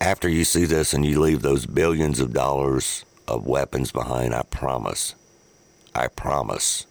after 0.00 0.30
you 0.30 0.44
see 0.44 0.64
this 0.64 0.94
and 0.94 1.04
you 1.04 1.20
leave 1.20 1.42
those 1.42 1.66
billions 1.66 2.20
of 2.20 2.32
dollars 2.32 3.04
of 3.28 3.46
weapons 3.46 3.92
behind, 3.92 4.34
I 4.34 4.42
promise, 4.44 5.14
I 5.94 6.08
promise, 6.08 6.86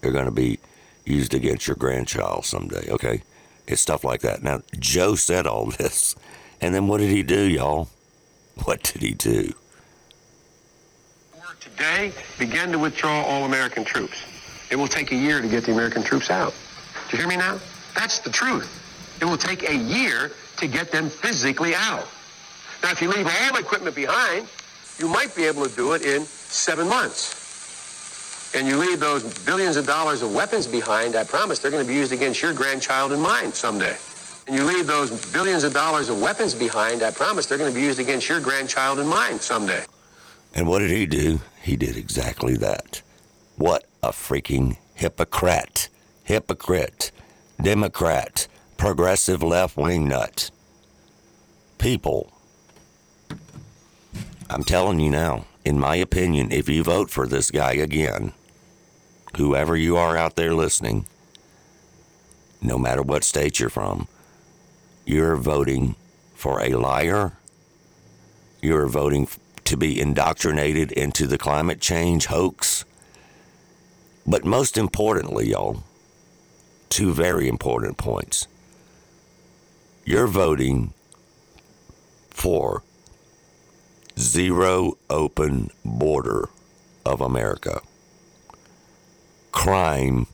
they're 0.00 0.12
going 0.12 0.24
to 0.24 0.30
be 0.30 0.60
used 1.04 1.34
against 1.34 1.66
your 1.66 1.76
grandchild 1.76 2.46
someday, 2.46 2.90
okay? 2.90 3.22
It's 3.66 3.80
stuff 3.80 4.04
like 4.04 4.20
that. 4.20 4.42
Now, 4.42 4.62
Joe 4.78 5.14
said 5.14 5.46
all 5.46 5.66
this, 5.66 6.14
and 6.60 6.74
then 6.74 6.86
what 6.86 6.98
did 6.98 7.10
he 7.10 7.22
do, 7.22 7.42
y'all? 7.42 7.88
What 8.64 8.82
did 8.82 9.02
he 9.02 9.12
do? 9.12 9.54
Today, 11.60 12.12
begin 12.38 12.70
to 12.72 12.78
withdraw 12.78 13.22
all 13.22 13.44
American 13.44 13.84
troops. 13.84 14.22
It 14.70 14.76
will 14.76 14.86
take 14.86 15.12
a 15.12 15.16
year 15.16 15.40
to 15.40 15.48
get 15.48 15.64
the 15.64 15.72
American 15.72 16.02
troops 16.02 16.30
out. 16.30 16.54
Do 17.08 17.16
you 17.16 17.22
hear 17.22 17.28
me 17.28 17.36
now? 17.36 17.58
That's 17.94 18.18
the 18.20 18.30
truth. 18.30 18.68
It 19.20 19.24
will 19.24 19.38
take 19.38 19.68
a 19.68 19.74
year 19.74 20.30
to 20.58 20.66
get 20.66 20.92
them 20.92 21.08
physically 21.08 21.74
out. 21.74 22.06
Now, 22.82 22.90
if 22.90 23.00
you 23.00 23.08
leave 23.08 23.26
all 23.26 23.56
equipment 23.56 23.96
behind, 23.96 24.46
you 24.98 25.08
might 25.08 25.34
be 25.34 25.44
able 25.44 25.66
to 25.66 25.74
do 25.74 25.94
it 25.94 26.02
in 26.02 26.24
seven 26.24 26.88
months. 26.88 27.43
And 28.54 28.68
you 28.68 28.76
leave 28.76 29.00
those 29.00 29.44
billions 29.44 29.76
of 29.76 29.86
dollars 29.86 30.22
of 30.22 30.32
weapons 30.32 30.66
behind, 30.66 31.16
I 31.16 31.24
promise 31.24 31.58
they're 31.58 31.70
going 31.70 31.84
to 31.84 31.88
be 31.88 31.98
used 31.98 32.12
against 32.12 32.40
your 32.40 32.52
grandchild 32.52 33.12
and 33.12 33.20
mine 33.20 33.52
someday. 33.52 33.96
And 34.46 34.54
you 34.56 34.64
leave 34.64 34.86
those 34.86 35.32
billions 35.32 35.64
of 35.64 35.72
dollars 35.72 36.08
of 36.08 36.20
weapons 36.20 36.54
behind, 36.54 37.02
I 37.02 37.10
promise 37.10 37.46
they're 37.46 37.58
going 37.58 37.72
to 37.72 37.78
be 37.78 37.84
used 37.84 37.98
against 37.98 38.28
your 38.28 38.40
grandchild 38.40 38.98
and 38.98 39.08
mine 39.08 39.40
someday. 39.40 39.84
And 40.54 40.68
what 40.68 40.78
did 40.80 40.90
he 40.90 41.06
do? 41.06 41.40
He 41.62 41.76
did 41.76 41.96
exactly 41.96 42.54
that. 42.58 43.02
What 43.56 43.86
a 44.02 44.10
freaking 44.10 44.76
hypocrite. 44.94 45.88
Hypocrite. 46.22 47.10
Democrat. 47.60 48.46
Progressive 48.76 49.42
left 49.42 49.76
wing 49.76 50.06
nut. 50.08 50.50
People 51.78 52.30
I'm 54.50 54.62
telling 54.62 55.00
you 55.00 55.10
now, 55.10 55.46
in 55.64 55.80
my 55.80 55.96
opinion, 55.96 56.52
if 56.52 56.68
you 56.68 56.84
vote 56.84 57.10
for 57.10 57.26
this 57.26 57.50
guy 57.50 57.72
again, 57.72 58.32
whoever 59.36 59.76
you 59.76 59.96
are 59.96 60.16
out 60.16 60.36
there 60.36 60.54
listening, 60.54 61.06
no 62.62 62.78
matter 62.78 63.02
what 63.02 63.24
state 63.24 63.60
you're 63.60 63.68
from, 63.68 64.08
you're 65.04 65.36
voting 65.36 65.96
for 66.34 66.60
a 66.60 66.70
liar. 66.70 67.32
You're 68.62 68.86
voting 68.86 69.28
to 69.64 69.76
be 69.76 70.00
indoctrinated 70.00 70.92
into 70.92 71.26
the 71.26 71.38
climate 71.38 71.80
change 71.80 72.26
hoax. 72.26 72.84
But 74.26 74.44
most 74.44 74.78
importantly, 74.78 75.50
y'all, 75.50 75.82
two 76.88 77.12
very 77.12 77.48
important 77.48 77.98
points. 77.98 78.46
You're 80.04 80.26
voting 80.26 80.92
for 82.30 82.82
zero 84.18 84.96
open 85.10 85.70
border 85.84 86.48
of 87.04 87.20
America. 87.20 87.80
Crime 89.54 90.26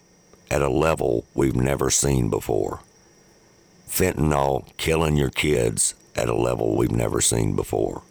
at 0.51 0.63
a 0.63 0.69
level 0.69 1.25
we've 1.35 1.55
never 1.55 1.89
seen 1.89 2.31
before. 2.31 2.81
Fentanyl 3.87 4.67
killing 4.77 5.17
your 5.17 5.31
kids 5.31 5.95
at 6.17 6.29
a 6.29 6.35
level 6.35 6.77
we've 6.77 6.91
never 6.91 7.21
seen 7.21 7.55
before. 7.55 8.03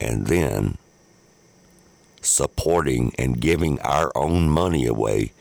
And 0.00 0.28
then 0.28 0.78
supporting 2.22 3.12
and 3.18 3.40
giving 3.40 3.78
our 3.80 4.10
own 4.16 4.48
money 4.48 4.86
away 4.86 5.32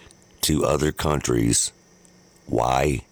to 0.41 0.65
other 0.65 0.91
countries. 0.91 1.71
Why? 2.45 3.03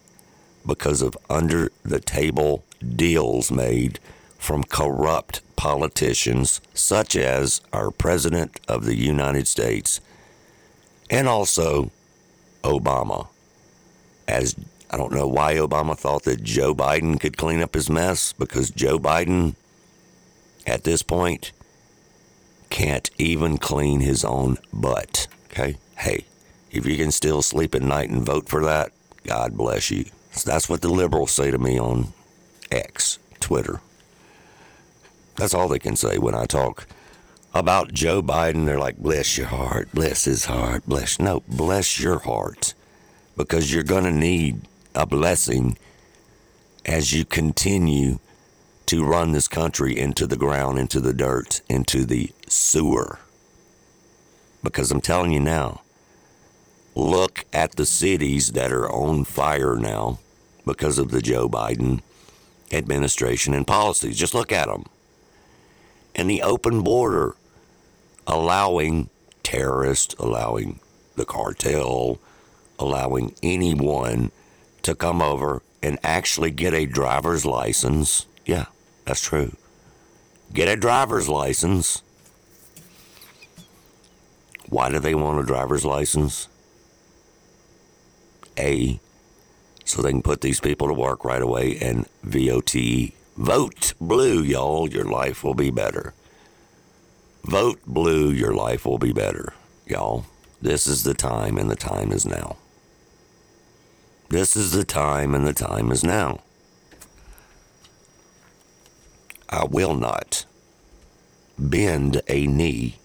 Because 0.65 1.01
of 1.01 1.15
under 1.29 1.71
the 1.83 2.01
table 2.01 2.65
deals 2.95 3.49
made 3.49 3.99
from 4.37 4.63
corrupt 4.63 5.41
politicians 5.55 6.59
such 6.73 7.15
as 7.15 7.61
our 7.71 7.91
President 7.91 8.59
of 8.67 8.83
the 8.83 8.95
United 8.95 9.47
States 9.47 10.01
and 11.09 11.27
also 11.27 11.91
Obama. 12.63 13.27
As 14.27 14.55
I 14.89 14.97
don't 14.97 15.13
know 15.13 15.27
why 15.27 15.55
Obama 15.55 15.97
thought 15.97 16.23
that 16.23 16.43
Joe 16.43 16.73
Biden 16.73 17.19
could 17.19 17.37
clean 17.37 17.61
up 17.61 17.73
his 17.73 17.89
mess 17.89 18.33
because 18.33 18.69
Joe 18.69 18.99
Biden, 18.99 19.55
at 20.65 20.83
this 20.83 21.01
point, 21.01 21.51
can't 22.69 23.09
even 23.17 23.57
clean 23.57 24.01
his 24.01 24.23
own 24.25 24.57
butt. 24.73 25.27
Okay? 25.51 25.77
Hey, 25.97 26.25
if 26.71 26.85
you 26.85 26.97
can 26.97 27.11
still 27.11 27.41
sleep 27.41 27.75
at 27.75 27.81
night 27.81 28.09
and 28.09 28.25
vote 28.25 28.47
for 28.49 28.63
that, 28.65 28.91
God 29.25 29.57
bless 29.57 29.91
you. 29.91 30.05
So 30.31 30.49
that's 30.49 30.69
what 30.69 30.81
the 30.81 30.89
liberals 30.89 31.31
say 31.31 31.51
to 31.51 31.57
me 31.57 31.79
on 31.79 32.13
X, 32.71 33.19
Twitter. 33.39 33.81
That's 35.35 35.53
all 35.53 35.67
they 35.67 35.79
can 35.79 35.95
say 35.95 36.17
when 36.17 36.35
I 36.35 36.45
talk 36.45 36.87
about 37.53 37.93
Joe 37.93 38.21
Biden. 38.21 38.65
They're 38.65 38.79
like, 38.79 38.97
bless 38.97 39.37
your 39.37 39.47
heart, 39.47 39.89
bless 39.93 40.25
his 40.25 40.45
heart, 40.45 40.85
bless. 40.85 41.19
No, 41.19 41.43
bless 41.47 41.99
your 41.99 42.19
heart 42.19 42.73
because 43.35 43.73
you're 43.73 43.83
going 43.83 44.03
to 44.03 44.11
need 44.11 44.61
a 44.95 45.05
blessing 45.05 45.77
as 46.85 47.13
you 47.13 47.25
continue 47.25 48.19
to 48.87 49.03
run 49.03 49.31
this 49.31 49.47
country 49.47 49.97
into 49.97 50.25
the 50.25 50.37
ground, 50.37 50.79
into 50.79 50.99
the 51.01 51.13
dirt, 51.13 51.61
into 51.69 52.05
the 52.05 52.31
sewer. 52.47 53.19
Because 54.63 54.91
I'm 54.91 55.01
telling 55.01 55.31
you 55.31 55.39
now, 55.39 55.81
look 56.95 57.45
at 57.53 57.75
the 57.75 57.85
cities 57.85 58.53
that 58.53 58.71
are 58.71 58.89
on 58.89 59.23
fire 59.25 59.75
now 59.75 60.19
because 60.65 60.97
of 60.97 61.11
the 61.11 61.21
Joe 61.21 61.47
Biden 61.49 62.01
administration 62.71 63.53
and 63.53 63.67
policies. 63.67 64.17
Just 64.17 64.33
look 64.33 64.51
at 64.51 64.67
them 64.67 64.85
and 66.17 66.29
the 66.29 66.41
open 66.41 66.81
border, 66.81 67.35
allowing 68.25 69.09
terrorists, 69.43 70.15
allowing 70.15 70.79
the 71.15 71.25
cartel, 71.25 72.19
allowing 72.79 73.33
anyone 73.43 74.31
to 74.81 74.95
come 74.95 75.21
over 75.21 75.61
and 75.81 75.99
actually 76.03 76.51
get 76.51 76.73
a 76.73 76.85
driver's 76.85 77.45
license. 77.45 78.25
Yeah, 78.45 78.65
that's 79.05 79.21
true. 79.21 79.55
Get 80.53 80.67
a 80.67 80.75
driver's 80.75 81.29
license. 81.29 82.01
Why 84.69 84.89
do 84.89 84.99
they 84.99 85.15
want 85.15 85.39
a 85.39 85.45
driver's 85.45 85.85
license? 85.85 86.47
A, 88.57 88.99
so 89.85 90.01
they 90.01 90.11
can 90.11 90.21
put 90.21 90.41
these 90.41 90.59
people 90.59 90.87
to 90.87 90.93
work 90.93 91.23
right 91.23 91.41
away 91.41 91.77
and 91.79 92.07
VOT. 92.23 93.13
Vote 93.37 93.93
blue, 94.01 94.41
y'all. 94.41 94.89
Your 94.89 95.05
life 95.05 95.43
will 95.43 95.53
be 95.53 95.69
better. 95.69 96.13
Vote 97.43 97.79
blue, 97.85 98.31
your 98.31 98.53
life 98.53 98.85
will 98.85 98.97
be 98.97 99.13
better, 99.13 99.53
y'all. 99.85 100.25
This 100.61 100.85
is 100.85 101.03
the 101.03 101.13
time, 101.13 101.57
and 101.57 101.69
the 101.69 101.75
time 101.75 102.11
is 102.11 102.25
now. 102.25 102.57
This 104.29 104.57
is 104.57 104.71
the 104.71 104.83
time, 104.83 105.33
and 105.33 105.47
the 105.47 105.53
time 105.53 105.91
is 105.91 106.03
now. 106.03 106.41
I 109.49 109.63
will 109.63 109.93
not 109.93 110.45
bend 111.57 112.21
a 112.27 112.47
knee 112.47 112.97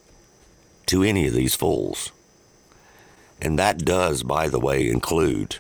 to 0.86 1.04
any 1.04 1.28
of 1.28 1.34
these 1.34 1.54
fools. 1.54 2.10
And 3.40 3.58
that 3.58 3.84
does, 3.84 4.22
by 4.22 4.48
the 4.48 4.58
way, 4.58 4.88
include 4.88 5.58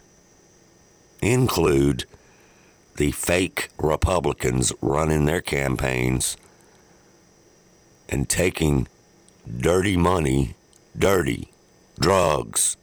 include 1.20 2.04
the 2.96 3.10
fake 3.12 3.68
Republicans 3.78 4.72
running 4.80 5.24
their 5.24 5.40
campaigns 5.40 6.36
and 8.08 8.28
taking 8.28 8.86
dirty 9.58 9.96
money, 9.96 10.54
dirty 10.96 11.52
drugs, 11.98 12.76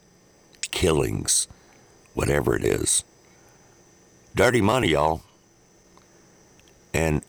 killings, 0.71 1.47
whatever 2.13 2.55
it 2.55 2.63
is. 2.63 3.03
Dirty 4.35 4.61
money, 4.61 4.89
y'all. 4.89 5.21
And 6.93 7.21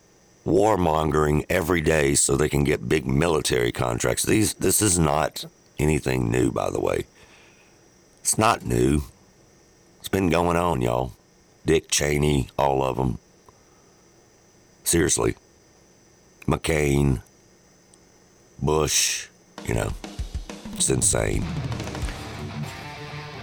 warmongering 0.46 1.44
every 1.50 1.80
day 1.80 2.14
so 2.14 2.34
they 2.34 2.48
can 2.48 2.64
get 2.64 2.88
big 2.88 3.06
military 3.06 3.72
contracts. 3.72 4.24
These 4.24 4.54
this 4.54 4.80
is 4.80 4.98
not 4.98 5.44
anything 5.78 6.30
new, 6.30 6.50
by 6.50 6.70
the 6.70 6.80
way. 6.80 7.04
It's 8.20 8.38
not 8.38 8.64
new. 8.64 9.02
It's 9.98 10.08
been 10.08 10.30
going 10.30 10.56
on, 10.56 10.80
y'all. 10.80 11.12
Dick 11.64 11.90
Cheney, 11.90 12.48
all 12.58 12.82
of 12.82 12.96
them. 12.96 13.18
Seriously. 14.84 15.36
McCain, 16.46 17.22
Bush, 18.60 19.28
you 19.66 19.74
know, 19.74 19.92
it's 20.74 20.90
insane. 20.90 21.44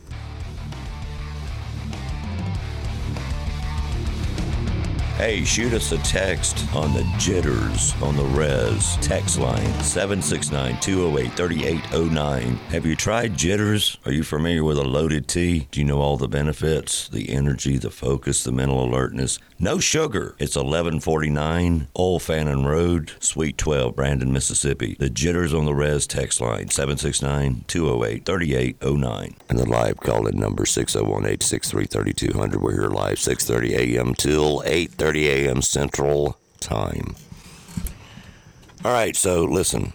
Hey, 5.18 5.44
shoot 5.44 5.74
us 5.74 5.92
a 5.92 6.00
text 6.00 6.66
on 6.74 6.92
the 6.92 7.04
jitters 7.20 7.94
on 8.02 8.18
the 8.18 8.24
res 8.24 8.98
text 8.98 9.38
line 9.38 9.72
769 9.84 10.80
208 10.82 11.32
3809. 11.34 12.56
Have 12.72 12.86
you 12.88 12.96
tried 12.96 13.38
jitters? 13.38 14.00
Are 14.08 14.12
you 14.12 14.24
familiar 14.24 14.64
with 14.64 14.80
a 14.80 14.84
loaded 14.84 15.28
tea? 15.28 15.68
Do 15.70 15.82
you 15.82 15.86
know 15.86 16.02
all 16.02 16.18
the 16.18 16.28
benefits? 16.28 17.08
The 17.10 17.30
energy, 17.30 17.78
the 17.78 17.92
focus, 17.92 18.44
the 18.44 18.52
mental 18.52 18.84
alertness. 18.84 19.38
No 19.64 19.80
sugar. 19.80 20.36
It's 20.40 20.58
1149 20.58 21.88
Old 21.96 22.22
Fannin 22.22 22.66
Road, 22.66 23.14
Suite 23.22 23.58
12, 23.58 23.96
Brandon, 23.96 24.34
Mississippi. 24.34 24.98
The 25.00 25.10
jitters 25.10 25.54
on 25.54 25.64
the 25.64 25.74
res 25.74 26.06
text 26.06 26.42
line 26.42 26.70
769 26.70 27.64
208 27.66 28.26
3809. 28.26 29.36
And 29.48 29.58
the 29.58 29.66
live 29.66 30.02
call 30.02 30.28
in 30.28 30.38
number 30.38 30.66
601 30.66 31.22
863 31.22 31.86
3200. 31.86 32.62
We're 32.62 32.74
here 32.74 32.90
live 32.90 33.16
6:30 33.16 33.96
a.m. 33.96 34.14
till 34.16 34.62
8:30 34.64 35.28
a.m. 35.28 35.62
Central 35.62 36.38
Time. 36.60 37.16
All 38.84 38.92
right, 38.92 39.16
so 39.16 39.46
listen. 39.46 39.94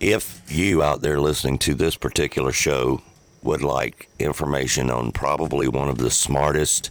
If 0.00 0.50
you 0.50 0.82
out 0.82 1.02
there 1.02 1.20
listening 1.20 1.58
to 1.58 1.74
this 1.74 1.96
particular 1.96 2.52
show 2.52 3.02
would 3.42 3.62
like 3.62 4.08
information 4.18 4.88
on 4.88 5.12
probably 5.12 5.68
one 5.68 5.90
of 5.90 5.98
the 5.98 6.10
smartest 6.10 6.90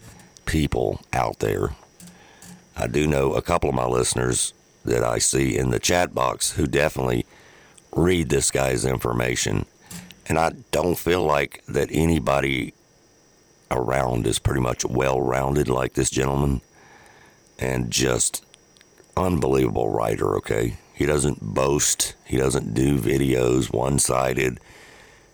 people 0.52 1.00
out 1.14 1.40
there, 1.40 1.70
I 2.76 2.88
do 2.88 3.08
know 3.08 3.34
a 3.34 3.42
couple 3.42 3.70
of 3.70 3.76
my 3.76 3.86
listeners 3.86 4.54
that 4.84 5.02
I 5.02 5.18
see 5.18 5.58
in 5.58 5.70
the 5.70 5.80
chat 5.80 6.14
box 6.14 6.52
who 6.52 6.68
definitely 6.68 7.26
read 7.96 8.28
this 8.28 8.52
guy's 8.52 8.84
information. 8.84 9.66
And 10.28 10.38
I 10.38 10.52
don't 10.72 10.98
feel 10.98 11.24
like 11.24 11.64
that 11.70 11.88
anybody 11.90 12.74
around 13.70 14.28
is 14.28 14.40
pretty 14.40 14.60
much 14.60 14.84
well 14.84 15.22
rounded 15.22 15.70
like 15.70 15.94
this 15.94 16.10
gentleman. 16.10 16.60
And 17.58 17.90
just 17.90 18.44
unbelievable 19.16 19.90
writer, 19.90 20.36
okay? 20.38 20.76
He 20.94 21.06
doesn't 21.06 21.42
boast, 21.42 22.16
he 22.26 22.36
doesn't 22.36 22.74
do 22.74 23.00
videos 23.00 23.72
one 23.72 24.00
sided, 24.00 24.60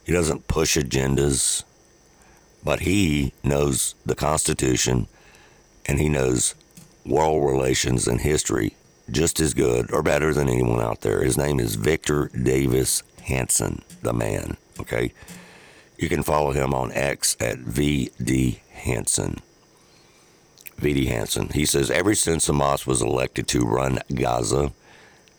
he 0.03 0.13
doesn't 0.13 0.47
push 0.47 0.77
agendas, 0.77 1.63
but 2.63 2.81
he 2.81 3.33
knows 3.43 3.95
the 4.05 4.15
Constitution 4.15 5.07
and 5.85 5.99
he 5.99 6.09
knows 6.09 6.55
world 7.05 7.49
relations 7.49 8.07
and 8.07 8.21
history 8.21 8.75
just 9.09 9.39
as 9.39 9.53
good 9.53 9.91
or 9.91 10.03
better 10.03 10.33
than 10.33 10.49
anyone 10.49 10.81
out 10.81 11.01
there. 11.01 11.23
His 11.23 11.37
name 11.37 11.59
is 11.59 11.75
Victor 11.75 12.29
Davis 12.29 13.03
Hanson, 13.23 13.83
the 14.01 14.13
man, 14.13 14.57
okay? 14.79 15.13
You 15.97 16.09
can 16.09 16.23
follow 16.23 16.51
him 16.51 16.73
on 16.73 16.91
X 16.91 17.35
at 17.39 17.59
VD 17.59 18.59
Hanson. 18.71 19.37
VD 20.79 21.07
Hanson. 21.07 21.49
He 21.49 21.65
says 21.65 21.89
ever 21.89 22.13
since 22.13 22.47
Hamas 22.47 22.85
was 22.85 23.01
elected 23.01 23.47
to 23.49 23.61
run 23.61 23.99
Gaza 24.13 24.73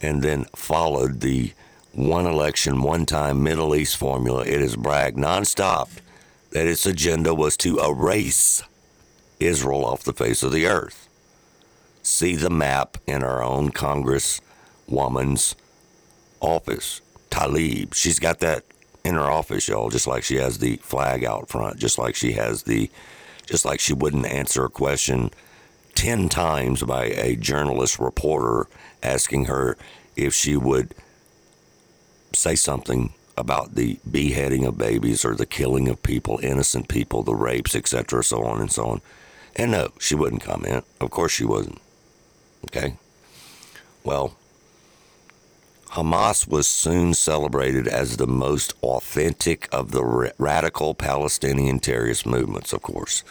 and 0.00 0.22
then 0.22 0.46
followed 0.56 1.20
the 1.20 1.52
one 1.92 2.26
election, 2.26 2.82
one 2.82 3.06
time 3.06 3.42
Middle 3.42 3.74
East 3.74 3.96
formula, 3.96 4.44
it 4.44 4.60
has 4.60 4.76
bragged 4.76 5.16
nonstop 5.16 5.88
that 6.50 6.66
its 6.66 6.86
agenda 6.86 7.34
was 7.34 7.56
to 7.58 7.78
erase 7.78 8.62
Israel 9.40 9.84
off 9.84 10.04
the 10.04 10.12
face 10.12 10.42
of 10.42 10.52
the 10.52 10.66
earth. 10.66 11.08
See 12.02 12.36
the 12.36 12.50
map 12.50 12.96
in 13.06 13.22
our 13.22 13.42
own 13.42 13.70
Congresswoman's 13.70 15.54
office. 16.40 17.00
Talib. 17.30 17.94
she's 17.94 18.18
got 18.18 18.40
that 18.40 18.64
in 19.04 19.14
her 19.14 19.30
office, 19.30 19.68
y'all, 19.68 19.90
just 19.90 20.06
like 20.06 20.24
she 20.24 20.36
has 20.36 20.58
the 20.58 20.76
flag 20.78 21.24
out 21.24 21.48
front, 21.48 21.78
just 21.78 21.98
like 21.98 22.14
she 22.14 22.32
has 22.32 22.62
the 22.62 22.90
just 23.46 23.64
like 23.64 23.80
she 23.80 23.94
wouldn't 23.94 24.26
answer 24.26 24.64
a 24.64 24.70
question 24.70 25.30
10 25.94 26.28
times 26.28 26.82
by 26.82 27.06
a 27.06 27.34
journalist 27.34 27.98
reporter 27.98 28.68
asking 29.02 29.46
her 29.46 29.76
if 30.16 30.34
she 30.34 30.56
would 30.56 30.94
say 32.34 32.54
something 32.54 33.12
about 33.38 33.76
the 33.76 33.98
beheading 34.10 34.64
of 34.64 34.76
babies 34.76 35.24
or 35.24 35.34
the 35.34 35.46
killing 35.46 35.88
of 35.88 36.02
people, 36.02 36.40
innocent 36.42 36.88
people, 36.88 37.22
the 37.22 37.34
rapes, 37.34 37.74
etc., 37.74 38.22
so 38.24 38.44
on 38.44 38.60
and 38.60 38.72
so 38.72 38.86
on. 38.86 39.00
And 39.56 39.70
no, 39.70 39.92
she 39.98 40.14
wouldn't 40.14 40.42
comment. 40.42 40.84
Of 41.00 41.10
course 41.10 41.32
she 41.32 41.44
wasn't. 41.44 41.80
Okay? 42.64 42.96
Well, 44.04 44.36
Hamas 45.90 46.46
was 46.46 46.66
soon 46.66 47.14
celebrated 47.14 47.88
as 47.88 48.16
the 48.16 48.26
most 48.26 48.74
authentic 48.82 49.68
of 49.72 49.90
the 49.90 50.32
radical 50.38 50.94
Palestinian 50.94 51.78
terrorist 51.78 52.26
movements, 52.26 52.72
of 52.72 52.82
course. 52.82 53.24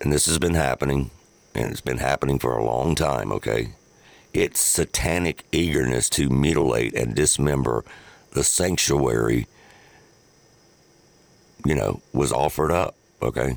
And 0.00 0.12
this 0.12 0.26
has 0.26 0.38
been 0.38 0.54
happening, 0.54 1.10
and 1.54 1.72
it's 1.72 1.80
been 1.80 1.98
happening 1.98 2.38
for 2.38 2.56
a 2.56 2.64
long 2.64 2.94
time, 2.94 3.32
okay? 3.32 3.70
Its 4.32 4.60
satanic 4.60 5.44
eagerness 5.50 6.08
to 6.10 6.28
mutilate 6.28 6.94
and 6.94 7.14
dismember 7.14 7.84
the 8.36 8.44
sanctuary, 8.44 9.46
you 11.64 11.74
know, 11.74 12.02
was 12.12 12.32
offered 12.32 12.70
up, 12.70 12.94
okay? 13.22 13.56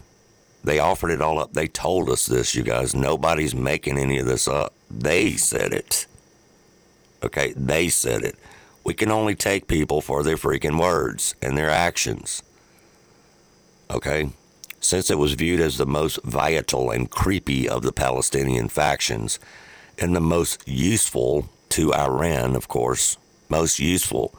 They 0.64 0.80
offered 0.80 1.12
it 1.12 1.22
all 1.22 1.38
up. 1.38 1.52
They 1.52 1.68
told 1.68 2.10
us 2.10 2.26
this, 2.26 2.56
you 2.56 2.64
guys. 2.64 2.96
Nobody's 2.96 3.54
making 3.54 3.98
any 3.98 4.20
of 4.20 4.26
this 4.26 4.48
up. 4.48 4.74
They 4.90 5.34
said 5.34 5.74
it. 5.74 6.08
Okay, 7.22 7.54
they 7.58 7.90
said 7.90 8.24
it. 8.24 8.38
We 8.86 8.94
can 8.94 9.12
only 9.12 9.36
take 9.36 9.68
people 9.68 10.00
for 10.00 10.24
their 10.24 10.38
freaking 10.38 10.80
words 10.80 11.36
and 11.42 11.58
their 11.58 11.70
actions. 11.70 12.42
Okay? 13.92 14.30
Since 14.80 15.12
it 15.12 15.18
was 15.18 15.34
viewed 15.34 15.60
as 15.60 15.78
the 15.78 15.86
most 15.86 16.24
vital 16.24 16.90
and 16.90 17.12
creepy 17.12 17.68
of 17.68 17.82
the 17.82 17.92
Palestinian 17.92 18.70
factions, 18.70 19.40
and 19.98 20.16
the 20.16 20.22
most 20.22 20.66
useful 20.66 21.50
to 21.70 21.94
Iran, 21.94 22.56
of 22.56 22.70
course, 22.70 23.18
most 23.50 23.80
useful, 23.80 24.34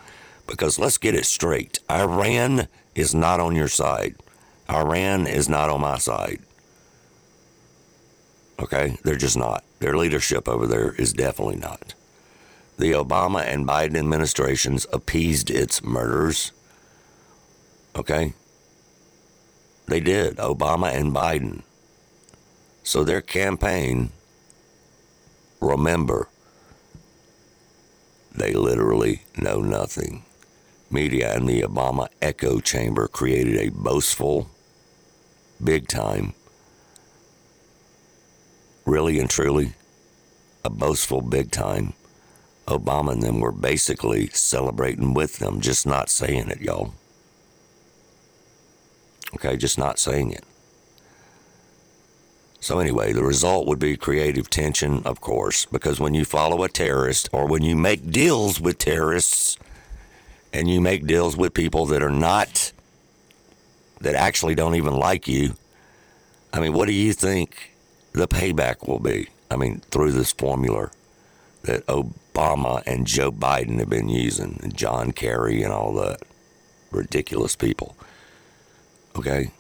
Because 0.51 0.81
let's 0.81 0.99
get 0.99 1.15
it 1.15 1.27
straight 1.27 1.79
Iran 1.89 2.67
is 2.97 3.15
not 3.15 3.39
on 3.39 3.55
your 3.55 3.69
side, 3.69 4.17
Iran 4.69 5.27
is 5.29 5.49
not 5.49 5.71
on 5.71 5.81
my 5.81 5.97
side. 5.97 6.41
Okay? 8.59 8.99
They're 9.05 9.17
just 9.17 9.39
not. 9.39 9.65
Their 9.79 9.97
leadership 9.97 10.49
over 10.49 10.67
there 10.67 10.93
is 10.93 11.13
definitely 11.13 11.57
not. 11.57 11.95
The 12.79 12.93
Obama 12.93 13.43
and 13.47 13.67
Biden 13.67 13.97
administrations 13.97 14.87
appeased 14.93 15.51
its 15.51 15.83
murderers. 15.83 16.51
Okay? 17.95 18.35
They 19.87 20.01
did, 20.01 20.37
Obama 20.37 20.93
and 20.93 21.15
Biden. 21.15 21.63
So 22.83 23.05
their 23.05 23.23
campaign, 23.23 24.11
remember, 25.61 26.29
they 28.35 28.53
literally 28.53 29.23
know 29.37 29.61
nothing. 29.61 30.25
Media 30.93 31.35
and 31.35 31.49
the 31.49 31.63
Obama 31.63 32.09
echo 32.21 32.59
chamber 32.59 33.07
created 33.07 33.57
a 33.57 33.71
boastful, 33.71 34.51
big 35.63 35.87
time, 35.87 36.35
really 38.85 39.21
and 39.21 39.31
truly, 39.31 39.73
a 40.65 40.71
boastful 40.71 41.21
big 41.21 41.51
time. 41.51 41.93
Obama 42.67 43.13
and 43.13 43.23
them 43.23 43.41
were 43.41 43.53
basically 43.53 44.29
celebrating 44.29 45.15
with 45.15 45.39
them, 45.39 45.61
just 45.61 45.87
not 45.87 46.11
saying 46.11 46.49
it, 46.49 46.61
y'all. 46.61 46.93
Okay, 49.35 49.57
just 49.57 49.79
not 49.79 49.99
saying 49.99 50.33
it. 50.33 50.45
So, 52.59 52.79
anyway, 52.79 53.13
the 53.13 53.25
result 53.25 53.67
would 53.67 53.79
be 53.79 53.97
creative 53.97 54.51
tension, 54.51 55.03
of 55.05 55.21
course, 55.21 55.65
because 55.65 55.99
when 55.99 56.15
you 56.15 56.25
follow 56.25 56.63
a 56.63 56.69
terrorist 56.69 57.29
or 57.33 57.47
when 57.47 57.63
you 57.63 57.75
make 57.75 58.11
deals 58.11 58.61
with 58.61 58.77
terrorists 58.77 59.57
and 60.53 60.69
you 60.69 60.81
make 60.81 61.07
deals 61.07 61.37
with 61.37 61.55
people 61.55 61.87
that 61.87 62.03
are 62.03 62.11
not, 62.11 62.73
that 64.01 64.15
actually 64.15 64.55
don't 64.55 64.75
even 64.75 64.95
like 64.95 65.29
you, 65.29 65.55
I 66.53 66.61
mean, 66.61 66.73
what 66.73 66.87
do 66.87 66.93
you 66.93 67.13
think 67.13 67.75
the 68.13 68.27
payback 68.27 68.89
will 68.89 68.99
be? 68.99 69.29
I 69.51 69.57
mean, 69.57 69.81
through 69.91 70.13
this 70.13 70.33
formula 70.33 70.91
that 71.63 71.87
Obama 71.87 72.83
and 72.87 73.07
Joe 73.07 73.31
Biden 73.31 73.79
have 73.79 73.91
been 73.91 74.09
using, 74.09 74.59
and 74.63 74.77
John 74.77 75.13
Kerry 75.13 75.63
and 75.63 75.73
all 75.73 75.95
that 75.95 76.23
ridiculous 76.91 77.55
people. 77.55 77.97
Okay? 79.17 79.51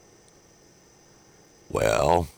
Well, 1.68 2.28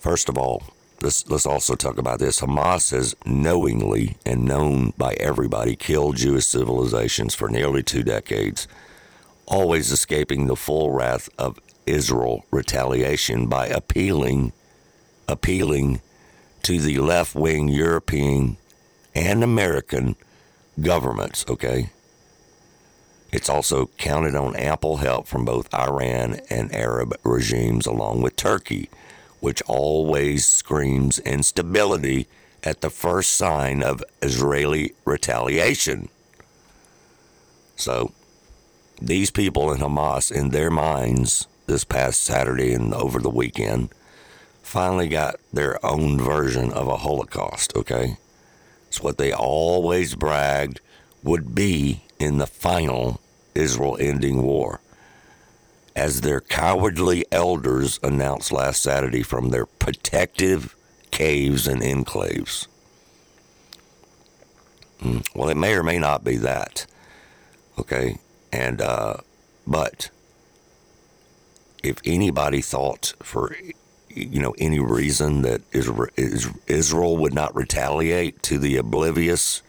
first 0.00 0.28
of 0.28 0.36
all, 0.36 0.62
let's, 1.00 1.28
let's 1.28 1.46
also 1.46 1.74
talk 1.74 1.98
about 1.98 2.18
this. 2.18 2.40
Hamas 2.40 2.90
has 2.90 3.14
knowingly 3.24 4.16
and 4.24 4.44
known 4.44 4.92
by 4.96 5.14
everybody 5.14 5.76
killed 5.76 6.16
Jewish 6.16 6.46
civilizations 6.46 7.34
for 7.34 7.48
nearly 7.48 7.82
two 7.82 8.02
decades, 8.02 8.68
always 9.46 9.90
escaping 9.90 10.46
the 10.46 10.56
full 10.56 10.92
wrath 10.92 11.28
of 11.38 11.58
Israel 11.86 12.44
retaliation 12.50 13.46
by 13.46 13.66
appealing 13.66 14.52
appealing 15.26 16.00
to 16.62 16.80
the 16.80 16.98
left 16.98 17.34
wing 17.34 17.68
European 17.68 18.56
and 19.14 19.44
American 19.44 20.16
governments, 20.80 21.44
okay? 21.48 21.90
It's 23.30 23.48
also 23.48 23.86
counted 23.98 24.34
on 24.34 24.56
ample 24.56 24.98
help 24.98 25.26
from 25.26 25.44
both 25.44 25.72
Iran 25.74 26.40
and 26.48 26.74
Arab 26.74 27.14
regimes, 27.24 27.86
along 27.86 28.22
with 28.22 28.36
Turkey, 28.36 28.88
which 29.40 29.62
always 29.62 30.46
screams 30.46 31.18
instability 31.20 32.26
at 32.64 32.80
the 32.80 32.90
first 32.90 33.30
sign 33.30 33.82
of 33.82 34.02
Israeli 34.22 34.92
retaliation. 35.04 36.08
So, 37.76 38.12
these 39.00 39.30
people 39.30 39.72
in 39.72 39.80
Hamas, 39.80 40.32
in 40.32 40.50
their 40.50 40.70
minds, 40.70 41.46
this 41.66 41.84
past 41.84 42.22
Saturday 42.22 42.72
and 42.72 42.92
over 42.92 43.20
the 43.20 43.30
weekend, 43.30 43.90
finally 44.62 45.08
got 45.08 45.36
their 45.52 45.84
own 45.86 46.18
version 46.18 46.72
of 46.72 46.88
a 46.88 46.96
Holocaust, 46.96 47.74
okay? 47.76 48.16
It's 48.88 49.02
what 49.02 49.18
they 49.18 49.32
always 49.32 50.14
bragged 50.14 50.80
would 51.22 51.54
be 51.54 52.02
in 52.18 52.38
the 52.38 52.46
final 52.46 53.20
Israel 53.54 53.96
ending 54.00 54.42
war. 54.42 54.80
As 55.98 56.20
their 56.20 56.40
cowardly 56.40 57.24
elders 57.32 57.98
announced 58.04 58.52
last 58.52 58.80
Saturday 58.80 59.24
from 59.24 59.50
their 59.50 59.66
protective 59.66 60.76
caves 61.10 61.66
and 61.66 61.82
enclaves. 61.82 62.68
Hmm, 65.00 65.18
well, 65.34 65.48
it 65.48 65.56
may 65.56 65.74
or 65.74 65.82
may 65.82 65.98
not 65.98 66.22
be 66.22 66.36
that. 66.36 66.86
Okay? 67.80 68.18
And, 68.52 68.80
uh, 68.80 69.16
but 69.66 70.10
if 71.82 71.96
anybody 72.04 72.60
thought 72.60 73.14
for 73.20 73.56
you 74.08 74.40
know 74.40 74.54
any 74.56 74.78
reason 74.78 75.42
that 75.42 75.62
Israel 75.72 77.16
would 77.16 77.34
not 77.34 77.56
retaliate 77.56 78.40
to 78.44 78.58
the 78.58 78.76
oblivious, 78.76 79.62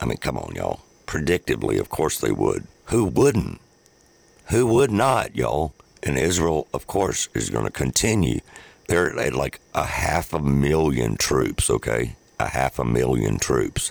I 0.00 0.06
mean, 0.06 0.16
come 0.16 0.38
on, 0.38 0.54
y'all. 0.54 0.80
Predictably, 1.06 1.78
of 1.78 1.90
course 1.90 2.18
they 2.18 2.32
would. 2.32 2.66
Who 2.86 3.04
wouldn't? 3.04 3.60
Who 4.48 4.66
would 4.66 4.90
not, 4.90 5.34
y'all? 5.34 5.74
And 6.02 6.16
Israel, 6.16 6.68
of 6.72 6.86
course, 6.86 7.28
is 7.34 7.50
going 7.50 7.64
to 7.64 7.70
continue. 7.70 8.40
They're 8.88 9.18
at 9.18 9.34
like 9.34 9.60
a 9.74 9.84
half 9.84 10.32
a 10.32 10.38
million 10.38 11.16
troops, 11.16 11.68
okay? 11.68 12.14
A 12.38 12.48
half 12.48 12.78
a 12.78 12.84
million 12.84 13.38
troops. 13.38 13.90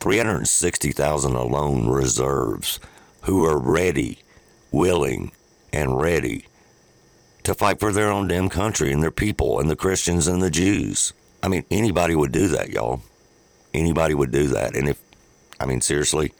360,000 0.00 1.34
alone 1.34 1.88
reserves 1.88 2.78
who 3.22 3.44
are 3.44 3.58
ready, 3.58 4.18
willing, 4.70 5.32
and 5.72 5.98
ready 5.98 6.46
to 7.42 7.54
fight 7.54 7.80
for 7.80 7.92
their 7.92 8.10
own 8.10 8.28
damn 8.28 8.48
country 8.48 8.92
and 8.92 9.02
their 9.02 9.10
people 9.10 9.58
and 9.58 9.70
the 9.70 9.76
Christians 9.76 10.26
and 10.26 10.42
the 10.42 10.50
Jews. 10.50 11.12
I 11.42 11.48
mean, 11.48 11.64
anybody 11.70 12.14
would 12.14 12.32
do 12.32 12.48
that, 12.48 12.70
y'all. 12.70 13.00
Anybody 13.72 14.14
would 14.14 14.30
do 14.30 14.48
that. 14.48 14.76
And 14.76 14.88
if, 14.88 15.00
I 15.58 15.64
mean, 15.64 15.80
seriously, 15.80 16.32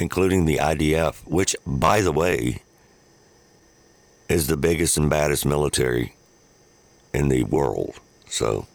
including 0.00 0.44
the 0.44 0.56
IDF, 0.56 1.26
which, 1.26 1.54
by 1.66 2.00
the 2.00 2.12
way, 2.12 2.62
is 4.28 4.46
the 4.46 4.56
biggest 4.56 4.96
and 4.96 5.10
baddest 5.10 5.44
military 5.46 6.14
in 7.14 7.28
the 7.28 7.44
world. 7.44 8.00
So, 8.26 8.66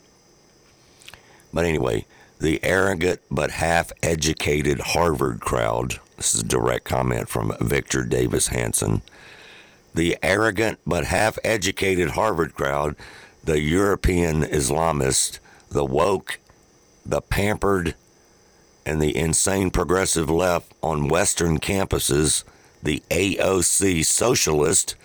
but 1.53 1.65
anyway, 1.65 2.05
the 2.39 2.63
arrogant 2.63 3.21
but 3.31 3.51
half 3.51 3.91
educated 4.03 4.79
Harvard 4.79 5.39
crowd, 5.41 5.99
this 6.15 6.35
is 6.35 6.41
a 6.41 6.45
direct 6.45 6.85
comment 6.85 7.27
from 7.27 7.53
Victor 7.59 8.03
Davis 8.03 8.47
Hanson 8.47 9.01
the 9.95 10.17
arrogant 10.21 10.77
but 10.85 11.05
half 11.05 11.39
educated 11.43 12.11
Harvard 12.11 12.53
crowd, 12.53 12.95
the 13.43 13.59
European 13.61 14.43
Islamist, 14.43 15.39
the 15.69 15.85
woke, 15.85 16.39
the 17.05 17.21
pampered, 17.21 17.95
and 18.85 19.01
the 19.01 19.15
insane 19.15 19.71
progressive 19.71 20.29
left 20.29 20.73
on 20.81 21.07
Western 21.07 21.59
campuses, 21.59 22.43
the 22.83 23.01
AOC 23.09 24.05
socialist, 24.05 24.95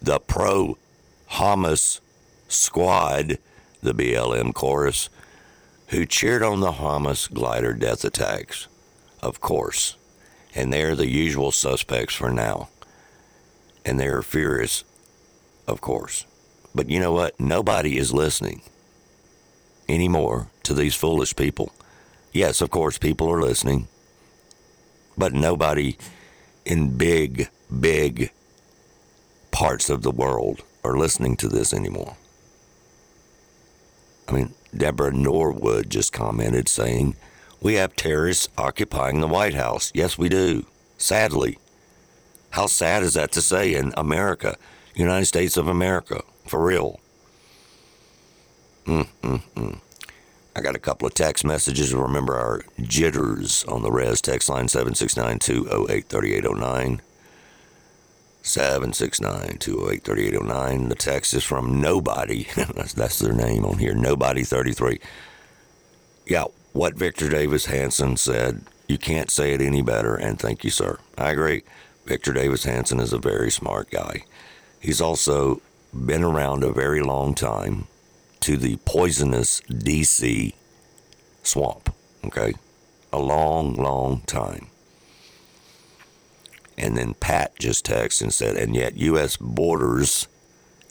the 0.00 0.20
pro 0.20 0.76
Hamas 1.30 2.00
squad, 2.48 3.38
the 3.82 3.94
BLM 3.94 4.52
chorus, 4.52 5.08
who 5.88 6.04
cheered 6.04 6.42
on 6.42 6.60
the 6.60 6.72
Hamas 6.72 7.32
glider 7.32 7.72
death 7.72 8.04
attacks, 8.04 8.68
of 9.22 9.40
course. 9.40 9.96
And 10.54 10.72
they're 10.72 10.96
the 10.96 11.08
usual 11.08 11.52
suspects 11.52 12.14
for 12.14 12.30
now 12.30 12.68
and 13.88 13.98
they're 13.98 14.20
furious, 14.20 14.84
of 15.66 15.80
course. 15.80 16.26
But 16.74 16.90
you 16.90 17.00
know 17.00 17.12
what? 17.12 17.40
Nobody 17.40 17.96
is 17.96 18.12
listening 18.12 18.60
anymore 19.88 20.48
to 20.64 20.74
these 20.74 20.94
foolish 20.94 21.34
people. 21.34 21.72
Yes, 22.38 22.60
of 22.60 22.70
course, 22.70 22.98
people 22.98 23.28
are 23.32 23.42
listening, 23.42 23.88
but 25.16 25.32
nobody 25.32 25.96
in 26.64 26.96
big, 26.96 27.48
big 27.80 28.30
parts 29.50 29.90
of 29.90 30.02
the 30.02 30.12
world 30.12 30.62
are 30.84 30.96
listening 30.96 31.34
to 31.38 31.48
this 31.48 31.74
anymore. 31.74 32.16
I 34.28 34.32
mean, 34.34 34.54
Deborah 34.72 35.12
Norwood 35.12 35.90
just 35.90 36.12
commented 36.12 36.68
saying, 36.68 37.16
We 37.60 37.74
have 37.74 37.96
terrorists 37.96 38.48
occupying 38.56 39.18
the 39.18 39.26
White 39.26 39.54
House. 39.54 39.90
Yes, 39.92 40.16
we 40.16 40.28
do. 40.28 40.64
Sadly. 40.96 41.58
How 42.50 42.66
sad 42.66 43.02
is 43.02 43.14
that 43.14 43.32
to 43.32 43.42
say 43.42 43.74
in 43.74 43.92
America, 43.96 44.56
United 44.94 45.26
States 45.26 45.56
of 45.56 45.66
America, 45.66 46.22
for 46.46 46.64
real? 46.64 47.00
Mm-mm-mm. 48.86 49.80
I 50.58 50.60
got 50.60 50.74
a 50.74 50.80
couple 50.80 51.06
of 51.06 51.14
text 51.14 51.44
messages. 51.44 51.94
Remember 51.94 52.34
our 52.34 52.62
jitters 52.80 53.62
on 53.66 53.82
the 53.82 53.92
res 53.92 54.20
text 54.20 54.48
line 54.48 54.66
769 54.66 55.38
208 55.38 56.06
3809. 56.06 57.00
769 58.42 59.58
208 59.58 60.02
3809. 60.02 60.88
The 60.88 60.94
text 60.96 61.32
is 61.34 61.44
from 61.44 61.80
Nobody. 61.80 62.48
that's, 62.74 62.92
that's 62.92 63.20
their 63.20 63.32
name 63.32 63.64
on 63.64 63.78
here. 63.78 63.94
Nobody 63.94 64.42
33. 64.42 64.98
Yeah, 66.26 66.46
what 66.72 66.96
Victor 66.96 67.28
Davis 67.28 67.66
Hanson 67.66 68.16
said 68.16 68.62
You 68.88 68.98
can't 68.98 69.30
say 69.30 69.52
it 69.52 69.60
any 69.60 69.82
better, 69.82 70.16
and 70.16 70.40
thank 70.40 70.64
you, 70.64 70.70
sir. 70.70 70.98
I 71.16 71.30
agree. 71.30 71.62
Victor 72.04 72.32
Davis 72.32 72.64
Hanson 72.64 72.98
is 72.98 73.12
a 73.12 73.18
very 73.18 73.52
smart 73.52 73.92
guy. 73.92 74.24
He's 74.80 75.00
also 75.00 75.62
been 75.94 76.24
around 76.24 76.64
a 76.64 76.72
very 76.72 77.00
long 77.00 77.36
time 77.36 77.86
to 78.40 78.56
the 78.56 78.76
poisonous 78.84 79.60
DC 79.62 80.54
swamp, 81.42 81.94
okay? 82.24 82.54
A 83.12 83.18
long, 83.18 83.74
long 83.74 84.20
time. 84.22 84.68
And 86.76 86.96
then 86.96 87.14
Pat 87.14 87.58
just 87.58 87.84
texted 87.84 88.22
and 88.22 88.32
said, 88.32 88.56
and 88.56 88.74
yet 88.74 88.96
U.S. 88.96 89.36
borders 89.36 90.28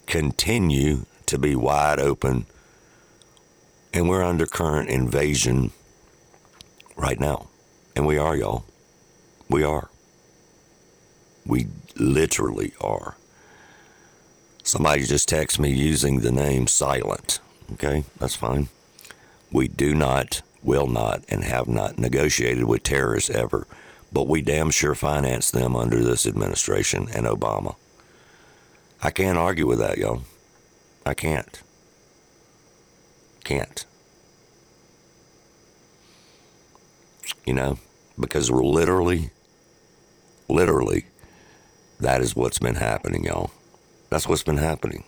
continue 0.05 1.05
to 1.27 1.37
be 1.37 1.55
wide 1.55 1.99
open, 1.99 2.45
and 3.93 4.09
we're 4.09 4.23
under 4.23 4.45
current 4.45 4.89
invasion 4.89 5.71
right 6.95 7.19
now. 7.19 7.47
And 7.95 8.05
we 8.05 8.17
are, 8.17 8.35
y'all. 8.35 8.65
We 9.49 9.63
are. 9.63 9.89
We 11.45 11.67
literally 11.95 12.73
are. 12.81 13.15
Somebody 14.67 15.05
just 15.05 15.29
texted 15.29 15.59
me 15.59 15.71
using 15.71 16.19
the 16.19 16.31
name 16.31 16.67
Silent. 16.67 17.39
Okay, 17.71 18.03
that's 18.19 18.35
fine. 18.35 18.67
We 19.49 19.69
do 19.69 19.95
not, 19.95 20.41
will 20.61 20.87
not, 20.87 21.23
and 21.29 21.45
have 21.45 21.69
not 21.69 21.97
negotiated 21.97 22.65
with 22.65 22.83
terrorists 22.83 23.29
ever, 23.29 23.65
but 24.11 24.27
we 24.27 24.41
damn 24.41 24.69
sure 24.69 24.93
finance 24.93 25.51
them 25.51 25.73
under 25.73 26.03
this 26.03 26.27
administration 26.27 27.07
and 27.15 27.25
Obama. 27.25 27.77
I 29.01 29.09
can't 29.09 29.37
argue 29.37 29.67
with 29.67 29.79
that, 29.79 29.97
y'all. 29.97 30.23
I 31.05 31.13
can't. 31.13 31.63
Can't. 33.45 33.85
You 37.45 37.53
know, 37.53 37.79
because 38.19 38.51
we're 38.51 38.65
literally, 38.65 39.29
literally, 40.49 41.05
that 42.01 42.19
is 42.19 42.35
what's 42.35 42.59
been 42.59 42.75
happening, 42.75 43.23
y'all. 43.23 43.51
That's 44.09 44.27
what's 44.27 44.43
been 44.43 44.57
happening. 44.57 45.03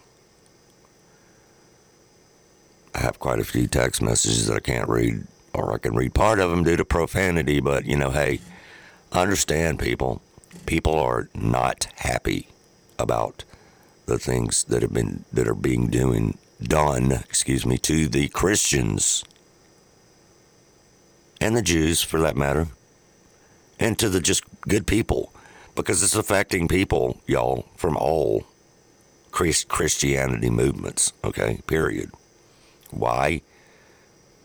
I 2.93 2.99
have 2.99 3.19
quite 3.19 3.39
a 3.39 3.45
few 3.45 3.67
text 3.67 4.01
messages 4.01 4.47
that 4.47 4.55
I 4.55 4.59
can't 4.59 4.89
read, 4.89 5.25
or 5.53 5.73
I 5.73 5.77
can 5.77 5.95
read 5.95 6.13
part 6.13 6.39
of 6.39 6.49
them 6.49 6.63
due 6.63 6.75
to 6.75 6.85
profanity, 6.85 7.59
but 7.59 7.85
you 7.85 7.95
know, 7.95 8.09
hey, 8.09 8.41
understand 9.11 9.79
people. 9.79 10.21
People 10.65 10.99
are 10.99 11.29
not 11.33 11.87
happy 11.95 12.49
about 12.97 13.43
the 14.05 14.19
things 14.19 14.63
that 14.65 14.81
have 14.81 14.93
been 14.93 15.23
that 15.31 15.47
are 15.47 15.55
being 15.55 15.87
doing 15.87 16.37
done, 16.61 17.11
excuse 17.11 17.65
me, 17.65 17.77
to 17.77 18.07
the 18.07 18.27
Christians 18.29 19.23
and 21.39 21.55
the 21.55 21.61
Jews 21.61 22.01
for 22.01 22.19
that 22.19 22.35
matter, 22.35 22.67
and 23.79 23.97
to 23.97 24.09
the 24.09 24.19
just 24.19 24.43
good 24.61 24.85
people 24.85 25.33
because 25.75 26.03
it's 26.03 26.15
affecting 26.15 26.67
people, 26.67 27.21
y'all, 27.25 27.65
from 27.77 27.95
all 27.95 28.45
Christianity 29.31 30.49
movements, 30.49 31.13
okay? 31.23 31.61
Period. 31.67 32.11
Why? 32.91 33.41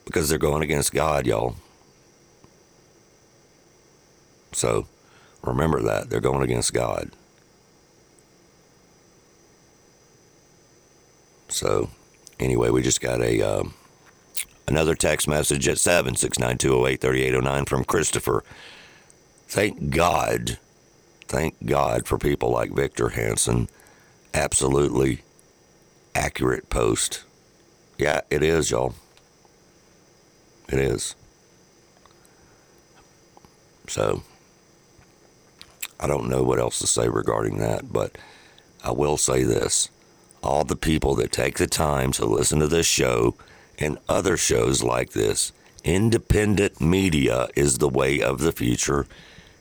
Because 0.04 0.28
they're 0.28 0.38
going 0.38 0.62
against 0.62 0.92
God, 0.92 1.26
y'all. 1.26 1.56
So 4.52 4.86
remember 5.42 5.80
that. 5.82 6.10
They're 6.10 6.20
going 6.20 6.42
against 6.42 6.72
God. 6.72 7.10
So 11.48 11.90
anyway, 12.38 12.70
we 12.70 12.82
just 12.82 13.00
got 13.00 13.20
a 13.20 13.40
uh, 13.40 13.64
another 14.66 14.94
text 14.94 15.28
message 15.28 15.68
at 15.68 15.76
769-208-3809 15.76 17.68
from 17.68 17.84
Christopher. 17.84 18.44
Thank 19.46 19.90
God, 19.90 20.58
thank 21.28 21.64
God 21.64 22.06
for 22.06 22.18
people 22.18 22.50
like 22.50 22.72
Victor 22.72 23.10
Hanson. 23.10 23.68
Absolutely 24.34 25.22
accurate 26.14 26.68
post. 26.68 27.24
Yeah, 27.98 28.20
it 28.30 28.42
is, 28.42 28.70
y'all. 28.70 28.94
It 30.68 30.78
is. 30.78 31.14
So, 33.86 34.22
I 36.00 36.06
don't 36.06 36.28
know 36.28 36.42
what 36.42 36.58
else 36.58 36.78
to 36.80 36.86
say 36.86 37.08
regarding 37.08 37.58
that, 37.58 37.92
but 37.92 38.18
I 38.82 38.90
will 38.90 39.16
say 39.16 39.44
this. 39.44 39.88
All 40.42 40.64
the 40.64 40.76
people 40.76 41.14
that 41.14 41.32
take 41.32 41.56
the 41.56 41.66
time 41.66 42.12
to 42.12 42.26
listen 42.26 42.58
to 42.58 42.66
this 42.66 42.86
show 42.86 43.36
and 43.78 43.98
other 44.08 44.36
shows 44.36 44.82
like 44.82 45.12
this, 45.12 45.52
independent 45.84 46.80
media 46.80 47.48
is 47.56 47.78
the 47.78 47.88
way 47.88 48.20
of 48.20 48.40
the 48.40 48.52
future 48.52 49.06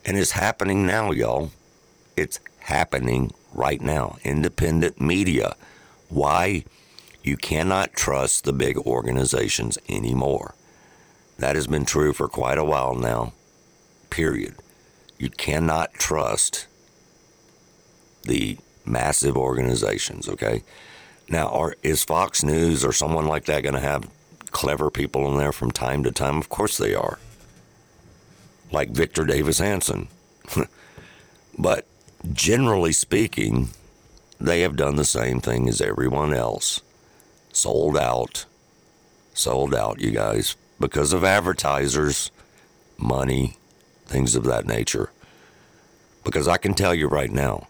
and 0.05 0.17
it's 0.17 0.32
happening 0.32 0.86
now, 0.86 1.11
y'all. 1.11 1.51
It's 2.17 2.39
happening 2.59 3.32
right 3.54 3.82
now. 3.82 4.18
Independent 4.24 4.99
media. 4.99 5.56
Why? 6.10 6.66
You 7.24 7.38
cannot 7.38 7.93
trust 7.93 8.43
the 8.43 8.54
big 8.54 8.78
organizations 8.78 9.78
anymore. 9.88 10.56
That 11.38 11.56
has 11.56 11.68
been 11.68 11.86
true 11.86 12.14
for 12.14 12.28
quite 12.28 12.58
a 12.58 12.66
while 12.66 12.95
now. 12.95 13.34
Period. 14.10 14.56
You 15.18 15.30
cannot 15.30 15.93
trust 15.93 16.68
the 18.24 18.58
massive 18.86 19.38
organizations, 19.38 20.28
okay? 20.28 20.64
Now, 21.30 21.47
are, 21.47 21.76
is 21.82 22.04
Fox 22.04 22.43
News 22.43 22.84
or 22.84 22.91
someone 22.91 23.26
like 23.26 23.45
that 23.45 23.64
going 23.64 23.74
to 23.74 23.80
have 23.80 24.10
clever 24.51 24.89
people 24.89 25.32
in 25.32 25.38
there 25.38 25.51
from 25.51 25.72
time 25.72 26.04
to 26.04 26.12
time? 26.12 26.38
Of 26.38 26.49
course 26.49 26.78
they 26.78 26.93
are. 26.93 27.20
Like 28.72 28.89
Victor 28.89 29.26
Davis 29.26 29.60
Hanson. 29.60 30.10
but 31.58 31.88
generally 32.32 32.93
speaking, 32.93 33.69
they 34.39 34.61
have 34.61 34.76
done 34.76 34.95
the 34.95 35.05
same 35.05 35.39
thing 35.39 35.67
as 35.67 35.82
everyone 35.82 36.34
else 36.34 36.82
sold 37.51 37.97
out, 37.97 38.45
sold 39.34 39.76
out, 39.76 40.01
you 40.01 40.11
guys, 40.11 40.55
because 40.80 41.13
of 41.13 41.24
advertisers, 41.24 42.32
money, 42.97 43.57
things 44.05 44.36
of 44.36 44.43
that 44.45 44.65
nature. 44.65 45.11
Because 46.24 46.47
I 46.47 46.57
can 46.57 46.74
tell 46.74 46.95
you 46.95 47.07
right 47.07 47.32
now, 47.32 47.67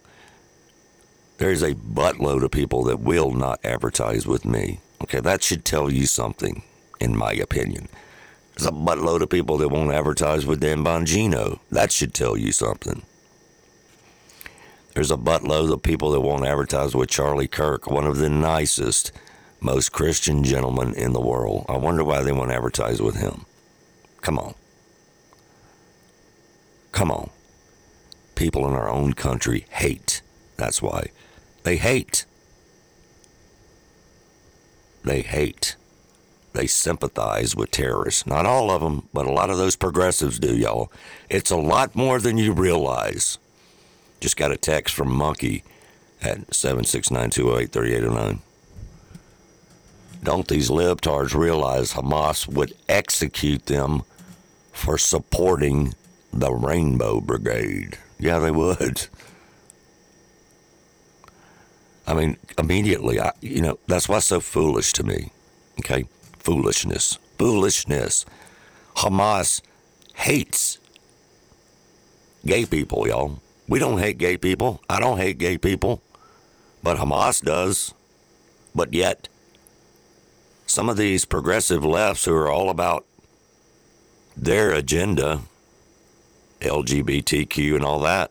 there's 1.37 1.63
a 1.63 1.73
buttload 1.73 2.43
of 2.43 2.51
people 2.51 2.83
that 2.85 2.99
will 2.99 3.31
not 3.31 3.59
advertise 3.63 4.25
with 4.25 4.45
me. 4.45 4.79
Okay, 5.01 5.19
that 5.19 5.43
should 5.43 5.65
tell 5.65 5.91
you 5.91 6.05
something, 6.05 6.63
in 6.99 7.17
my 7.17 7.33
opinion. 7.33 7.89
There's 8.55 8.67
a 8.67 8.71
buttload 8.71 9.21
of 9.21 9.29
people 9.29 9.57
that 9.57 9.69
won't 9.69 9.91
advertise 9.91 10.45
with 10.45 10.61
Dan 10.61 10.83
Bongino. 10.83 11.59
That 11.71 11.91
should 11.91 12.13
tell 12.13 12.37
you 12.37 12.51
something. 12.51 13.01
There's 14.93 15.11
a 15.11 15.17
buttload 15.17 15.73
of 15.73 15.81
people 15.81 16.11
that 16.11 16.21
won't 16.21 16.45
advertise 16.45 16.95
with 16.95 17.09
Charlie 17.09 17.47
Kirk, 17.47 17.89
one 17.89 18.05
of 18.05 18.17
the 18.17 18.29
nicest, 18.29 19.11
most 19.59 19.91
Christian 19.91 20.43
gentlemen 20.43 20.93
in 20.93 21.13
the 21.13 21.21
world. 21.21 21.65
I 21.67 21.77
wonder 21.77 22.03
why 22.03 22.21
they 22.21 22.31
won't 22.31 22.51
advertise 22.51 23.01
with 23.01 23.15
him. 23.15 23.45
Come 24.21 24.37
on. 24.37 24.53
Come 26.91 27.09
on. 27.09 27.31
People 28.35 28.67
in 28.67 28.73
our 28.73 28.87
own 28.89 29.13
country 29.13 29.65
hate. 29.71 30.21
That's 30.57 30.81
why. 30.81 31.07
They 31.63 31.77
hate. 31.77 32.25
They 35.03 35.21
hate. 35.21 35.75
They 36.53 36.67
sympathize 36.67 37.55
with 37.55 37.71
terrorists. 37.71 38.27
Not 38.27 38.45
all 38.45 38.69
of 38.69 38.81
them, 38.81 39.09
but 39.11 39.25
a 39.25 39.31
lot 39.31 39.49
of 39.49 39.57
those 39.57 39.75
progressives 39.75 40.37
do, 40.37 40.55
y'all. 40.55 40.91
It's 41.29 41.49
a 41.49 41.57
lot 41.57 41.95
more 41.95 42.19
than 42.19 42.37
you 42.37 42.53
realize. 42.53 43.39
Just 44.23 44.37
got 44.37 44.53
a 44.53 44.57
text 44.57 44.95
from 44.95 45.11
Monkey 45.13 45.65
at 46.21 46.47
769-208-3809. 46.47 48.39
Don't 50.23 50.47
these 50.47 50.69
libtards 50.69 51.35
realize 51.35 51.91
Hamas 51.91 52.47
would 52.47 52.73
execute 52.87 53.65
them 53.65 54.03
for 54.71 54.97
supporting 54.97 55.93
the 56.31 56.53
Rainbow 56.53 57.19
Brigade? 57.19 57.97
Yeah, 58.17 58.39
they 58.39 58.51
would. 58.51 59.07
I 62.07 62.13
mean, 62.13 62.37
immediately, 62.57 63.19
I, 63.19 63.33
you 63.41 63.61
know, 63.61 63.77
that's 63.87 64.07
why 64.07 64.15
it's 64.19 64.27
so 64.27 64.39
foolish 64.39 64.93
to 64.93 65.03
me. 65.03 65.33
Okay? 65.79 66.05
Foolishness. 66.39 67.17
Foolishness. 67.37 68.25
Hamas 68.95 69.61
hates 70.13 70.77
gay 72.45 72.65
people, 72.65 73.05
y'all. 73.05 73.41
We 73.73 73.79
don't 73.79 73.97
hate 73.97 74.19
gay 74.19 74.37
people. 74.37 74.83
I 74.87 74.99
don't 74.99 75.17
hate 75.17 75.39
gay 75.39 75.57
people. 75.57 76.03
But 76.83 76.97
Hamas 76.97 77.43
does. 77.43 77.95
But 78.75 78.93
yet, 78.93 79.29
some 80.67 80.89
of 80.89 80.97
these 80.97 81.25
progressive 81.25 81.83
lefts 81.83 82.25
who 82.25 82.35
are 82.35 82.51
all 82.51 82.69
about 82.69 83.03
their 84.37 84.69
agenda, 84.69 85.41
LGBTQ 86.59 87.73
and 87.73 87.83
all 87.83 87.99
that, 88.01 88.29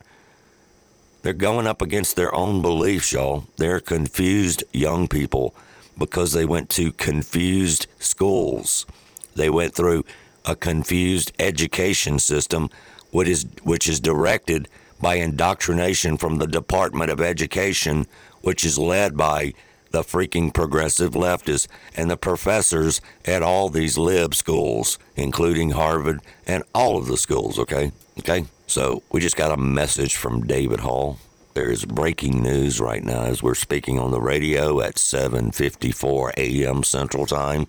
they're 1.23 1.32
going 1.32 1.66
up 1.66 1.82
against 1.82 2.14
their 2.14 2.32
own 2.32 2.62
beliefs, 2.62 3.12
y'all. 3.12 3.48
They're 3.56 3.81
confused 3.81 4.62
young 4.73 5.09
people 5.09 5.56
because 5.98 6.35
they 6.35 6.44
went 6.44 6.70
to 6.70 6.93
confused 6.93 7.89
schools. 7.98 8.86
They 9.35 9.51
went 9.51 9.74
through 9.74 10.05
a 10.44 10.55
confused 10.55 11.32
education 11.40 12.20
system 12.20 12.70
which 13.10 13.28
is, 13.28 13.47
which 13.64 13.89
is 13.89 13.98
directed 13.98 14.69
by 15.03 15.16
indoctrination 15.16 16.16
from 16.16 16.39
the 16.39 16.47
Department 16.47 17.11
of 17.11 17.20
Education, 17.20 18.07
which 18.41 18.65
is 18.65 18.79
led 18.79 19.16
by 19.16 19.53
the 19.91 20.03
freaking 20.03 20.55
progressive 20.55 21.12
leftists 21.12 21.66
and 21.95 22.11
the 22.11 22.16
professors 22.16 23.01
at 23.27 23.43
all 23.43 23.69
these 23.69 23.99
lib 23.99 24.35
schools, 24.35 24.99
including 25.16 25.73
Harvard 25.73 26.20
and 26.47 26.65
all 26.74 26.97
of 26.97 27.07
the 27.07 27.19
schools, 27.19 27.59
okay? 27.59 27.93
Okay? 28.19 28.47
So 28.66 29.03
we 29.12 29.20
just 29.20 29.37
got 29.37 29.53
a 29.53 29.57
message 29.57 30.16
from 30.16 30.47
David 30.47 30.81
Hall. 30.81 31.19
There 31.55 31.70
is 31.70 31.85
breaking 31.85 32.43
news 32.43 32.81
right 32.81 33.05
now 33.05 33.24
as 33.24 33.43
we're 33.43 33.55
speaking 33.55 33.99
on 33.99 34.11
the 34.11 34.20
radio 34.20 34.81
at 34.81 34.95
7:54 34.95 36.33
a.m. 36.39 36.83
Central 36.83 37.27
Time. 37.27 37.66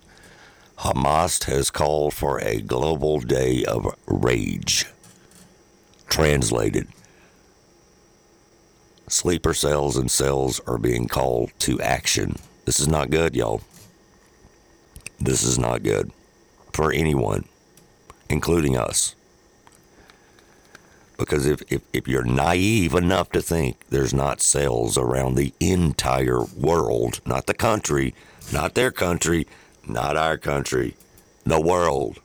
Hamas 0.78 1.44
has 1.44 1.70
called 1.70 2.14
for 2.14 2.40
a 2.40 2.62
global 2.62 3.20
day 3.20 3.64
of 3.64 3.94
rage. 4.06 4.86
Translated, 6.08 6.88
sleeper 9.08 9.54
cells 9.54 9.96
and 9.96 10.10
cells 10.10 10.60
are 10.66 10.78
being 10.78 11.08
called 11.08 11.50
to 11.60 11.80
action. 11.80 12.36
This 12.64 12.80
is 12.80 12.88
not 12.88 13.10
good, 13.10 13.34
y'all. 13.34 13.60
This 15.20 15.42
is 15.42 15.58
not 15.58 15.82
good 15.82 16.10
for 16.72 16.92
anyone, 16.92 17.44
including 18.28 18.76
us. 18.76 19.14
Because 21.16 21.46
if, 21.46 21.62
if, 21.70 21.82
if 21.92 22.08
you're 22.08 22.24
naive 22.24 22.94
enough 22.94 23.30
to 23.30 23.40
think 23.40 23.76
there's 23.88 24.12
not 24.12 24.40
cells 24.40 24.98
around 24.98 25.36
the 25.36 25.54
entire 25.60 26.42
world, 26.42 27.20
not 27.24 27.46
the 27.46 27.54
country, 27.54 28.14
not 28.52 28.74
their 28.74 28.90
country, 28.90 29.46
not 29.86 30.16
our 30.16 30.36
country, 30.36 30.96
the 31.44 31.60
world, 31.60 32.18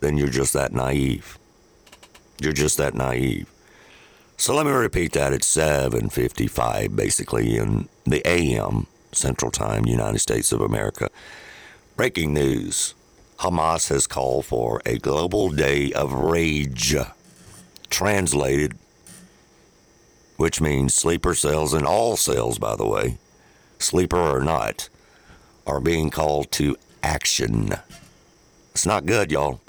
then 0.00 0.16
you're 0.16 0.28
just 0.28 0.52
that 0.52 0.72
naive. 0.72 1.38
You're 2.40 2.52
just 2.52 2.76
that 2.76 2.94
naive. 2.94 3.50
So 4.38 4.54
let 4.54 4.66
me 4.66 4.72
repeat 4.72 5.12
that. 5.12 5.32
It's 5.32 5.46
7:55 5.46 6.94
basically 6.94 7.56
in 7.56 7.88
the 8.04 8.22
AM 8.28 8.86
Central 9.12 9.50
Time, 9.50 9.86
United 9.86 10.18
States 10.18 10.52
of 10.52 10.60
America. 10.60 11.10
Breaking 11.96 12.34
news. 12.34 12.94
Hamas 13.38 13.88
has 13.88 14.06
called 14.06 14.46
for 14.46 14.80
a 14.84 14.98
global 14.98 15.50
day 15.50 15.92
of 15.92 16.12
rage. 16.12 16.94
Translated 17.88 18.78
which 20.36 20.60
means 20.60 20.92
sleeper 20.92 21.34
cells 21.34 21.72
and 21.72 21.86
all 21.86 22.14
cells 22.14 22.58
by 22.58 22.76
the 22.76 22.86
way, 22.86 23.16
sleeper 23.78 24.18
or 24.18 24.42
not, 24.42 24.90
are 25.66 25.80
being 25.80 26.10
called 26.10 26.52
to 26.52 26.76
action. 27.02 27.74
It's 28.72 28.84
not 28.84 29.06
good, 29.06 29.32
y'all 29.32 29.60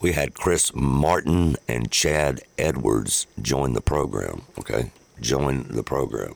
we 0.00 0.12
had 0.12 0.34
Chris 0.34 0.74
Martin 0.74 1.56
and 1.68 1.90
Chad 1.90 2.40
Edwards 2.56 3.26
join 3.40 3.74
the 3.74 3.82
program. 3.82 4.42
Okay, 4.58 4.92
join 5.20 5.66
the 5.68 5.82
program. 5.82 6.34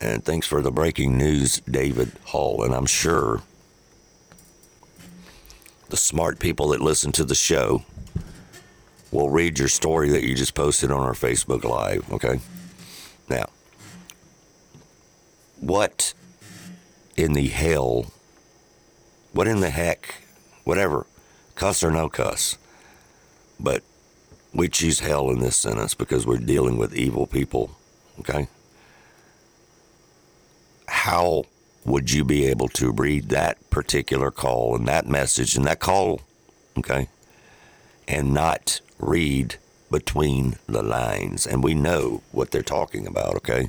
And 0.00 0.24
thanks 0.24 0.46
for 0.46 0.62
the 0.62 0.70
breaking 0.70 1.18
news, 1.18 1.60
David 1.60 2.12
Hall. 2.24 2.64
And 2.64 2.74
I'm 2.74 2.86
sure 2.86 3.42
the 5.90 5.96
smart 5.96 6.38
people 6.38 6.68
that 6.68 6.80
listen 6.80 7.12
to 7.12 7.24
the 7.24 7.34
show 7.34 7.84
will 9.10 9.28
read 9.28 9.58
your 9.58 9.68
story 9.68 10.08
that 10.08 10.22
you 10.22 10.34
just 10.34 10.54
posted 10.54 10.90
on 10.90 11.00
our 11.00 11.12
Facebook 11.12 11.64
Live. 11.64 12.10
Okay. 12.12 12.40
Now, 13.28 13.44
what 15.58 16.14
in 17.14 17.34
the 17.34 17.48
hell, 17.48 18.06
what 19.32 19.46
in 19.46 19.60
the 19.60 19.68
heck, 19.68 20.14
whatever 20.64 21.04
cuss 21.60 21.84
or 21.84 21.90
no 21.90 22.08
cuss. 22.08 22.56
But 23.60 23.82
we 24.54 24.66
choose 24.66 25.00
hell 25.00 25.28
in 25.28 25.40
this 25.40 25.58
sentence 25.58 25.92
because 25.92 26.26
we're 26.26 26.38
dealing 26.38 26.78
with 26.78 26.96
evil 26.96 27.26
people, 27.26 27.72
okay? 28.18 28.48
How 30.88 31.44
would 31.84 32.10
you 32.10 32.24
be 32.24 32.46
able 32.46 32.68
to 32.68 32.90
read 32.90 33.28
that 33.28 33.58
particular 33.68 34.30
call 34.30 34.74
and 34.74 34.88
that 34.88 35.06
message 35.06 35.54
and 35.54 35.66
that 35.66 35.80
call, 35.80 36.22
okay, 36.78 37.08
and 38.08 38.32
not 38.32 38.80
read 38.98 39.56
between 39.90 40.56
the 40.66 40.82
lines? 40.82 41.46
And 41.46 41.62
we 41.62 41.74
know 41.74 42.22
what 42.32 42.52
they're 42.52 42.62
talking 42.62 43.06
about, 43.06 43.34
okay? 43.36 43.68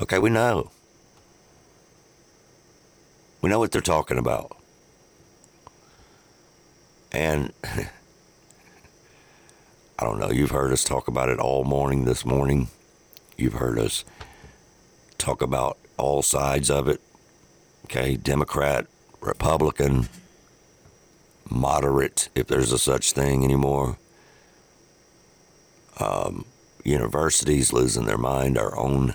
Okay, 0.00 0.20
we 0.20 0.30
know. 0.30 0.70
We 3.42 3.50
know 3.50 3.58
what 3.58 3.72
they're 3.72 3.80
talking 3.80 4.16
about. 4.16 4.59
And 7.12 7.52
I 7.64 7.88
don't 10.04 10.18
know, 10.18 10.30
you've 10.30 10.50
heard 10.50 10.72
us 10.72 10.84
talk 10.84 11.08
about 11.08 11.28
it 11.28 11.38
all 11.38 11.64
morning 11.64 12.04
this 12.04 12.24
morning. 12.24 12.68
You've 13.36 13.54
heard 13.54 13.78
us 13.78 14.04
talk 15.18 15.42
about 15.42 15.78
all 15.96 16.22
sides 16.22 16.70
of 16.70 16.88
it. 16.88 17.00
Okay, 17.84 18.16
Democrat, 18.16 18.86
Republican, 19.20 20.08
moderate, 21.50 22.28
if 22.34 22.46
there's 22.46 22.72
a 22.72 22.78
such 22.78 23.12
thing 23.12 23.44
anymore. 23.44 23.98
Um, 25.98 26.46
universities 26.84 27.72
losing 27.72 28.06
their 28.06 28.16
mind, 28.16 28.56
our 28.56 28.76
own 28.78 29.14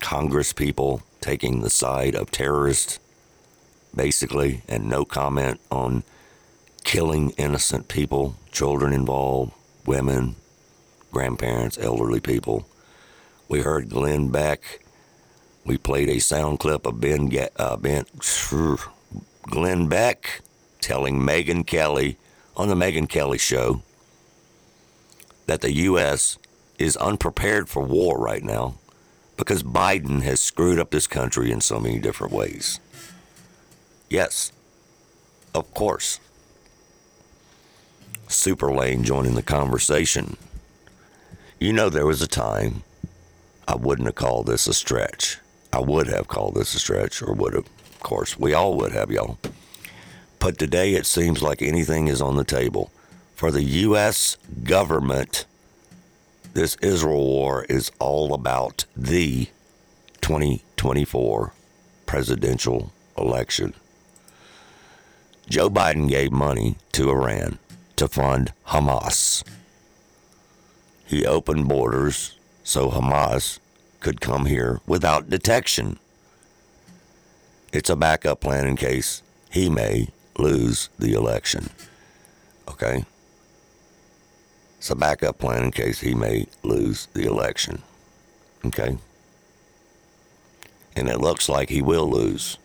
Congress 0.00 0.52
people 0.52 1.02
taking 1.20 1.60
the 1.60 1.70
side 1.70 2.14
of 2.14 2.30
terrorists, 2.30 2.98
basically, 3.94 4.62
and 4.68 4.88
no 4.88 5.04
comment 5.04 5.60
on 5.70 6.02
killing 6.84 7.30
innocent 7.30 7.88
people, 7.88 8.36
children 8.52 8.92
involved, 8.92 9.52
women, 9.86 10.36
grandparents, 11.10 11.78
elderly 11.78 12.20
people. 12.20 12.66
We 13.48 13.60
heard 13.60 13.88
Glenn 13.88 14.30
Beck. 14.30 14.80
We 15.64 15.78
played 15.78 16.08
a 16.08 16.18
sound 16.18 16.58
clip 16.58 16.86
of 16.86 17.00
Ben, 17.00 17.30
uh, 17.56 17.76
ben 17.76 18.04
Glenn 19.42 19.88
Beck 19.88 20.40
telling 20.80 21.20
Megyn 21.20 21.66
Kelly 21.66 22.16
on 22.56 22.68
the 22.68 22.74
Megyn 22.74 23.08
Kelly 23.08 23.38
show 23.38 23.82
that 25.46 25.60
the 25.60 25.72
U.S. 25.72 26.38
is 26.78 26.96
unprepared 26.96 27.68
for 27.68 27.82
war 27.82 28.18
right 28.18 28.42
now 28.42 28.76
because 29.36 29.62
Biden 29.62 30.22
has 30.22 30.40
screwed 30.40 30.78
up 30.78 30.90
this 30.90 31.06
country 31.06 31.50
in 31.50 31.60
so 31.60 31.78
many 31.80 31.98
different 31.98 32.32
ways. 32.32 32.80
Yes, 34.10 34.52
of 35.54 35.72
course. 35.74 36.20
Super 38.28 38.70
Lane 38.70 39.04
joining 39.04 39.34
the 39.34 39.42
conversation. 39.42 40.36
You 41.58 41.72
know, 41.72 41.88
there 41.88 42.06
was 42.06 42.20
a 42.20 42.26
time 42.26 42.82
I 43.66 43.74
wouldn't 43.74 44.06
have 44.06 44.14
called 44.14 44.46
this 44.46 44.66
a 44.66 44.74
stretch. 44.74 45.38
I 45.72 45.80
would 45.80 46.08
have 46.08 46.28
called 46.28 46.54
this 46.54 46.74
a 46.74 46.78
stretch, 46.78 47.22
or 47.22 47.32
would 47.32 47.54
have. 47.54 47.64
Of 47.64 48.00
course, 48.00 48.38
we 48.38 48.52
all 48.52 48.76
would 48.76 48.92
have, 48.92 49.10
y'all. 49.10 49.38
But 50.38 50.58
today 50.58 50.94
it 50.94 51.06
seems 51.06 51.42
like 51.42 51.62
anything 51.62 52.06
is 52.06 52.20
on 52.20 52.36
the 52.36 52.44
table. 52.44 52.92
For 53.34 53.50
the 53.50 53.62
U.S. 53.62 54.36
government, 54.62 55.46
this 56.52 56.76
Israel 56.82 57.24
war 57.24 57.64
is 57.68 57.90
all 57.98 58.34
about 58.34 58.84
the 58.96 59.46
2024 60.20 61.52
presidential 62.04 62.92
election. 63.16 63.74
Joe 65.48 65.70
Biden 65.70 66.08
gave 66.08 66.30
money 66.30 66.76
to 66.92 67.10
Iran 67.10 67.58
to 67.98 68.08
fund 68.08 68.52
Hamas. 68.68 69.44
He 71.06 71.26
opened 71.26 71.68
borders 71.68 72.36
so 72.62 72.90
Hamas 72.90 73.58
could 74.00 74.20
come 74.20 74.46
here 74.46 74.80
without 74.86 75.30
detection. 75.30 75.98
It's 77.72 77.90
a 77.90 77.96
backup 77.96 78.40
plan 78.40 78.66
in 78.66 78.76
case 78.76 79.22
he 79.50 79.68
may 79.68 80.08
lose 80.38 80.88
the 80.98 81.12
election. 81.14 81.70
Okay? 82.68 83.04
It's 84.78 84.90
a 84.90 84.94
backup 84.94 85.38
plan 85.38 85.64
in 85.64 85.70
case 85.72 86.00
he 86.00 86.14
may 86.14 86.46
lose 86.62 87.08
the 87.14 87.24
election. 87.24 87.82
Okay? 88.64 88.96
And 90.94 91.08
it 91.08 91.20
looks 91.20 91.48
like 91.48 91.68
he 91.68 91.82
will 91.82 92.08
lose. 92.08 92.58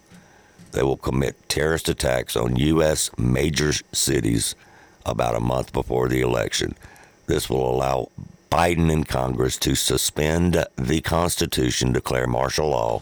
They 0.74 0.84
will 0.84 0.98
commit 0.98 1.50
terrorist 1.50 1.90
attacks 1.90 2.36
on 2.36 2.56
U.S. 2.56 3.10
major 3.18 3.72
cities 3.92 4.56
about 5.06 5.36
a 5.36 5.40
month 5.40 5.74
before 5.74 6.08
the 6.08 6.22
election. 6.22 6.76
This 7.28 7.50
will 7.50 7.70
allow 7.70 8.10
Biden 8.50 8.92
and 8.92 9.08
Congress 9.08 9.58
to 9.58 9.76
suspend 9.76 10.66
the 10.78 11.02
Constitution, 11.02 11.92
declare 11.92 12.28
martial 12.28 12.70
law, 12.70 13.02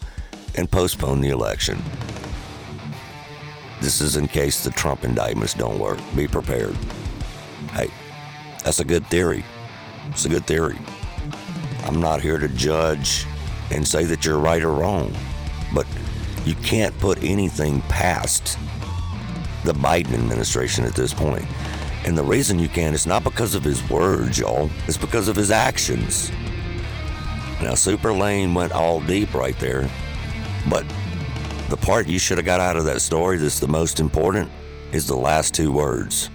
and 0.55 0.71
postpone 0.71 1.21
the 1.21 1.29
election. 1.29 1.81
This 3.81 3.99
is 3.99 4.15
in 4.15 4.27
case 4.27 4.63
the 4.63 4.69
Trump 4.69 5.03
indictments 5.03 5.53
don't 5.53 5.79
work. 5.79 5.99
Be 6.15 6.27
prepared. 6.27 6.75
Hey, 7.73 7.89
that's 8.63 8.79
a 8.79 8.85
good 8.85 9.05
theory. 9.07 9.43
It's 10.09 10.25
a 10.25 10.29
good 10.29 10.45
theory. 10.45 10.77
I'm 11.83 11.99
not 11.99 12.21
here 12.21 12.37
to 12.37 12.47
judge 12.47 13.25
and 13.71 13.87
say 13.87 14.05
that 14.05 14.23
you're 14.23 14.37
right 14.37 14.61
or 14.61 14.71
wrong, 14.71 15.15
but 15.73 15.87
you 16.45 16.53
can't 16.55 16.97
put 16.99 17.23
anything 17.23 17.81
past 17.81 18.57
the 19.63 19.73
Biden 19.73 20.13
administration 20.13 20.85
at 20.85 20.95
this 20.95 21.13
point. 21.13 21.45
And 22.05 22.17
the 22.17 22.23
reason 22.23 22.57
you 22.57 22.67
can 22.67 22.93
is 22.93 23.05
not 23.05 23.23
because 23.23 23.53
of 23.55 23.63
his 23.63 23.87
words, 23.89 24.39
y'all. 24.39 24.69
It's 24.87 24.97
because 24.97 25.27
of 25.27 25.35
his 25.35 25.51
actions. 25.51 26.31
Now, 27.61 27.75
Super 27.75 28.11
Lane 28.11 28.53
went 28.53 28.71
all 28.71 29.01
deep 29.01 29.33
right 29.33 29.57
there. 29.59 29.89
But 30.69 30.85
the 31.69 31.77
part 31.77 32.07
you 32.07 32.19
should 32.19 32.37
have 32.37 32.45
got 32.45 32.59
out 32.59 32.75
of 32.75 32.85
that 32.85 33.01
story 33.01 33.37
that's 33.37 33.59
the 33.59 33.67
most 33.67 33.99
important 33.99 34.49
is 34.91 35.07
the 35.07 35.15
last 35.15 35.53
two 35.53 35.71
words 35.71 36.29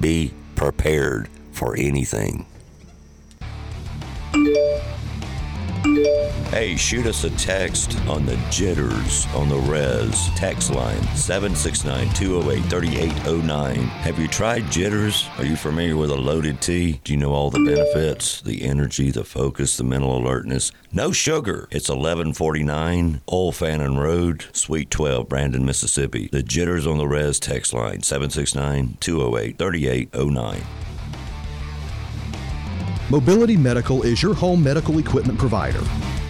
be 0.00 0.32
prepared 0.54 1.28
for 1.52 1.76
anything. 1.76 2.46
Hey, 6.52 6.76
shoot 6.76 7.06
us 7.06 7.24
a 7.24 7.30
text 7.30 7.98
on 8.06 8.26
the 8.26 8.36
jitters 8.50 9.26
on 9.34 9.48
the 9.48 9.56
res 9.56 10.28
text 10.36 10.70
line 10.70 11.02
769 11.16 12.12
208 12.12 12.68
3809. 12.68 13.76
Have 13.78 14.18
you 14.18 14.28
tried 14.28 14.70
jitters? 14.70 15.26
Are 15.38 15.46
you 15.46 15.56
familiar 15.56 15.96
with 15.96 16.10
a 16.10 16.14
loaded 16.14 16.60
tea? 16.60 17.00
Do 17.04 17.14
you 17.14 17.18
know 17.18 17.32
all 17.32 17.48
the 17.48 17.64
benefits? 17.64 18.42
The 18.42 18.64
energy, 18.64 19.10
the 19.10 19.24
focus, 19.24 19.78
the 19.78 19.84
mental 19.84 20.14
alertness. 20.14 20.72
No 20.92 21.10
sugar. 21.10 21.68
It's 21.70 21.88
1149 21.88 23.22
Old 23.26 23.56
Fannin 23.56 23.96
Road, 23.96 24.44
Suite 24.52 24.90
12, 24.90 25.30
Brandon, 25.30 25.64
Mississippi. 25.64 26.28
The 26.30 26.42
jitters 26.42 26.86
on 26.86 26.98
the 26.98 27.08
res 27.08 27.40
text 27.40 27.72
line 27.72 28.02
769 28.02 28.98
208 29.00 29.56
3809. 29.56 30.62
Mobility 33.08 33.56
Medical 33.56 34.02
is 34.02 34.22
your 34.22 34.34
home 34.34 34.62
medical 34.62 34.98
equipment 34.98 35.38
provider. 35.38 35.82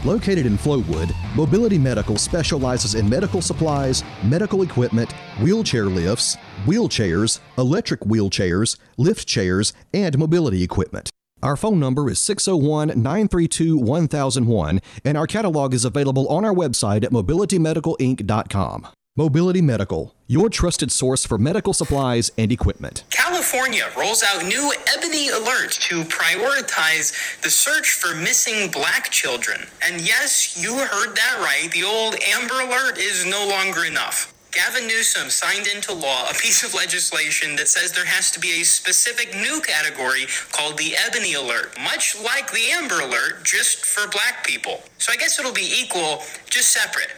Located 0.04 0.46
in 0.46 0.58
Flowood, 0.58 1.14
Mobility 1.36 1.78
Medical 1.78 2.18
specializes 2.18 2.96
in 2.96 3.08
medical 3.08 3.40
supplies, 3.40 4.02
medical 4.24 4.62
equipment, 4.62 5.12
wheelchair 5.40 5.84
lifts, 5.84 6.36
wheelchairs, 6.66 7.38
electric 7.56 8.00
wheelchairs, 8.00 8.76
lift 8.98 9.28
chairs, 9.28 9.72
and 9.94 10.18
mobility 10.18 10.64
equipment. 10.64 11.08
Our 11.40 11.56
phone 11.56 11.78
number 11.78 12.10
is 12.10 12.18
601 12.18 13.00
932 13.00 13.76
1001, 13.76 14.80
and 15.04 15.16
our 15.16 15.28
catalog 15.28 15.72
is 15.72 15.84
available 15.84 16.26
on 16.26 16.44
our 16.44 16.54
website 16.54 17.04
at 17.04 17.12
mobilitymedicalinc.com. 17.12 18.88
Mobility 19.14 19.60
Medical, 19.60 20.14
your 20.26 20.48
trusted 20.48 20.90
source 20.90 21.26
for 21.26 21.36
medical 21.36 21.74
supplies 21.74 22.30
and 22.38 22.50
equipment. 22.50 23.04
California 23.10 23.84
rolls 23.94 24.24
out 24.26 24.42
new 24.42 24.72
Ebony 24.96 25.28
Alert 25.28 25.72
to 25.72 26.02
prioritize 26.04 27.12
the 27.42 27.50
search 27.50 27.90
for 27.90 28.16
missing 28.16 28.70
black 28.70 29.10
children. 29.10 29.66
And 29.86 30.00
yes, 30.00 30.56
you 30.56 30.78
heard 30.78 31.14
that 31.14 31.36
right. 31.40 31.70
The 31.72 31.84
old 31.84 32.16
Amber 32.26 32.62
Alert 32.62 32.96
is 32.96 33.26
no 33.26 33.46
longer 33.46 33.84
enough. 33.84 34.32
Gavin 34.50 34.86
Newsom 34.86 35.28
signed 35.28 35.66
into 35.66 35.92
law 35.92 36.30
a 36.30 36.34
piece 36.34 36.64
of 36.64 36.72
legislation 36.72 37.54
that 37.56 37.68
says 37.68 37.92
there 37.92 38.06
has 38.06 38.30
to 38.30 38.40
be 38.40 38.62
a 38.62 38.64
specific 38.64 39.34
new 39.34 39.60
category 39.60 40.24
called 40.52 40.78
the 40.78 40.96
Ebony 40.96 41.34
Alert, 41.34 41.76
much 41.84 42.16
like 42.24 42.50
the 42.50 42.70
Amber 42.72 43.00
Alert, 43.00 43.44
just 43.44 43.84
for 43.84 44.08
black 44.08 44.42
people. 44.46 44.80
So 44.96 45.12
I 45.12 45.16
guess 45.16 45.38
it'll 45.38 45.52
be 45.52 45.70
equal, 45.82 46.22
just 46.48 46.72
separate. 46.72 47.12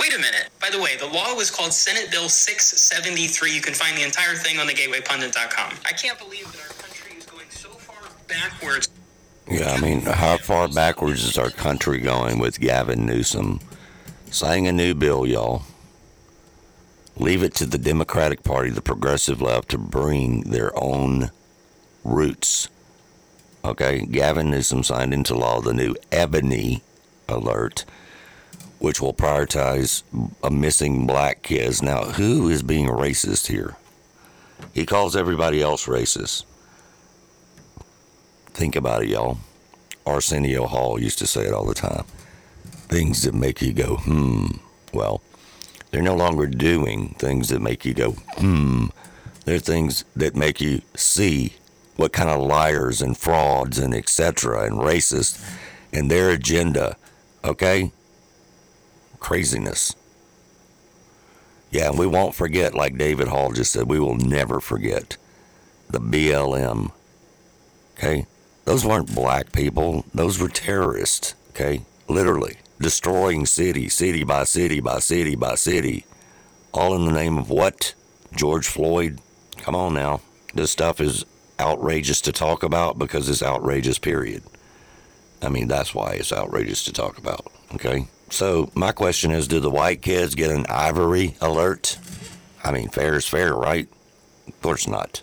Wait 0.00 0.14
a 0.14 0.18
minute. 0.18 0.48
By 0.62 0.70
the 0.70 0.80
way, 0.80 0.96
the 0.96 1.06
law 1.06 1.34
was 1.34 1.50
called 1.50 1.74
Senate 1.74 2.10
Bill 2.10 2.30
673. 2.30 3.54
You 3.54 3.60
can 3.60 3.74
find 3.74 3.94
the 3.98 4.02
entire 4.02 4.34
thing 4.34 4.58
on 4.58 4.66
thegatewaypundit.com. 4.66 5.74
I 5.84 5.92
can't 5.92 6.18
believe 6.18 6.50
that 6.52 6.62
our 6.62 6.74
country 6.82 7.18
is 7.18 7.26
going 7.26 7.50
so 7.50 7.68
far 7.68 8.08
backwards. 8.26 8.88
Yeah, 9.46 9.72
I 9.72 9.80
mean, 9.80 10.00
how 10.00 10.38
far 10.38 10.68
backwards 10.68 11.22
is 11.24 11.36
our 11.36 11.50
country 11.50 11.98
going 11.98 12.38
with 12.38 12.60
Gavin 12.60 13.04
Newsom 13.04 13.60
signing 14.30 14.68
a 14.68 14.72
new 14.72 14.94
bill, 14.94 15.26
y'all? 15.26 15.64
Leave 17.16 17.42
it 17.42 17.52
to 17.56 17.66
the 17.66 17.76
Democratic 17.76 18.42
Party, 18.42 18.70
the 18.70 18.80
progressive 18.80 19.42
left, 19.42 19.68
to 19.70 19.78
bring 19.78 20.42
their 20.42 20.72
own 20.82 21.30
roots. 22.04 22.70
Okay, 23.62 24.06
Gavin 24.06 24.50
Newsom 24.50 24.82
signed 24.82 25.12
into 25.12 25.34
law 25.34 25.60
the 25.60 25.74
new 25.74 25.94
Ebony 26.10 26.82
Alert 27.28 27.84
which 28.80 29.00
will 29.00 29.14
prioritize 29.14 30.02
a 30.42 30.50
missing 30.50 31.06
black 31.06 31.42
kids. 31.42 31.82
Now, 31.82 32.04
who 32.04 32.48
is 32.48 32.62
being 32.62 32.86
racist 32.86 33.46
here? 33.46 33.76
He 34.74 34.86
calls 34.86 35.14
everybody 35.14 35.62
else 35.62 35.86
racist. 35.86 36.44
Think 38.48 38.74
about 38.74 39.02
it, 39.02 39.10
y'all. 39.10 39.38
Arsenio 40.06 40.66
Hall 40.66 41.00
used 41.00 41.18
to 41.18 41.26
say 41.26 41.42
it 41.42 41.52
all 41.52 41.66
the 41.66 41.74
time. 41.74 42.04
Things 42.88 43.22
that 43.22 43.34
make 43.34 43.62
you 43.62 43.72
go, 43.72 43.96
hmm. 43.96 44.46
Well, 44.92 45.20
they're 45.90 46.02
no 46.02 46.16
longer 46.16 46.46
doing 46.46 47.14
things 47.18 47.50
that 47.50 47.60
make 47.60 47.84
you 47.84 47.94
go, 47.94 48.12
hmm. 48.38 48.86
They're 49.44 49.58
things 49.58 50.04
that 50.16 50.34
make 50.34 50.60
you 50.60 50.82
see 50.94 51.54
what 51.96 52.12
kind 52.12 52.30
of 52.30 52.40
liars 52.40 53.02
and 53.02 53.16
frauds 53.16 53.78
and 53.78 53.94
etc. 53.94 54.64
and 54.64 54.76
racists 54.76 55.44
and 55.92 56.10
their 56.10 56.30
agenda, 56.30 56.96
okay? 57.44 57.92
Craziness. 59.20 59.94
Yeah, 61.70 61.92
we 61.92 62.06
won't 62.06 62.34
forget, 62.34 62.74
like 62.74 62.98
David 62.98 63.28
Hall 63.28 63.52
just 63.52 63.72
said, 63.72 63.88
we 63.88 64.00
will 64.00 64.16
never 64.16 64.58
forget 64.58 65.16
the 65.88 66.00
BLM. 66.00 66.90
Okay? 67.96 68.26
Those 68.64 68.84
weren't 68.84 69.14
black 69.14 69.52
people, 69.52 70.04
those 70.12 70.40
were 70.40 70.48
terrorists. 70.48 71.34
Okay? 71.50 71.82
Literally 72.08 72.56
destroying 72.80 73.44
city, 73.44 73.88
city 73.88 74.24
by 74.24 74.44
city 74.44 74.80
by 74.80 74.98
city 74.98 75.36
by 75.36 75.54
city. 75.54 76.06
All 76.72 76.94
in 76.96 77.04
the 77.04 77.12
name 77.12 77.36
of 77.38 77.50
what? 77.50 77.94
George 78.34 78.66
Floyd? 78.66 79.20
Come 79.58 79.74
on 79.74 79.94
now. 79.94 80.22
This 80.54 80.70
stuff 80.70 81.00
is 81.00 81.24
outrageous 81.60 82.20
to 82.22 82.32
talk 82.32 82.62
about 82.62 82.98
because 82.98 83.28
it's 83.28 83.42
outrageous, 83.42 83.98
period. 83.98 84.42
I 85.42 85.48
mean, 85.50 85.68
that's 85.68 85.94
why 85.94 86.12
it's 86.12 86.32
outrageous 86.32 86.84
to 86.84 86.92
talk 86.92 87.18
about. 87.18 87.46
Okay? 87.74 88.08
So 88.30 88.70
my 88.74 88.92
question 88.92 89.32
is, 89.32 89.48
do 89.48 89.60
the 89.60 89.70
white 89.70 90.02
kids 90.02 90.34
get 90.34 90.50
an 90.50 90.64
ivory 90.68 91.36
alert? 91.40 91.98
I 92.62 92.70
mean, 92.72 92.88
fair 92.88 93.16
is 93.16 93.26
fair, 93.26 93.54
right? 93.54 93.88
Of 94.46 94.62
course 94.62 94.86
not. 94.86 95.22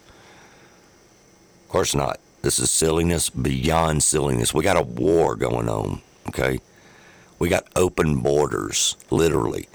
Of 1.64 1.70
course 1.70 1.96
not. 1.96 2.20
This 2.42 2.60
is 2.60 2.70
silliness 2.70 3.30
beyond 3.30 4.04
silliness. 4.04 4.54
We 4.54 4.64
got 4.64 4.78
a 4.78 4.82
war 4.82 5.36
going 5.36 5.70
on, 5.70 6.02
okay? 6.28 6.60
We 7.40 7.50
got 7.50 7.68
open 7.76 8.22
borders, 8.22 8.98
literally. 9.10 9.68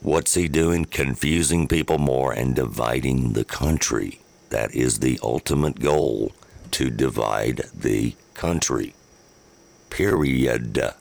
What's 0.00 0.34
he 0.34 0.48
doing? 0.48 0.86
Confusing 0.86 1.68
people 1.68 1.98
more 1.98 2.32
and 2.32 2.56
dividing 2.56 3.34
the 3.34 3.44
country. 3.44 4.20
That 4.48 4.74
is 4.74 4.98
the 4.98 5.20
ultimate 5.22 5.80
goal 5.80 6.32
to 6.72 6.90
divide 6.90 7.62
the 7.74 8.14
country. 8.34 8.94
Period 9.90 10.94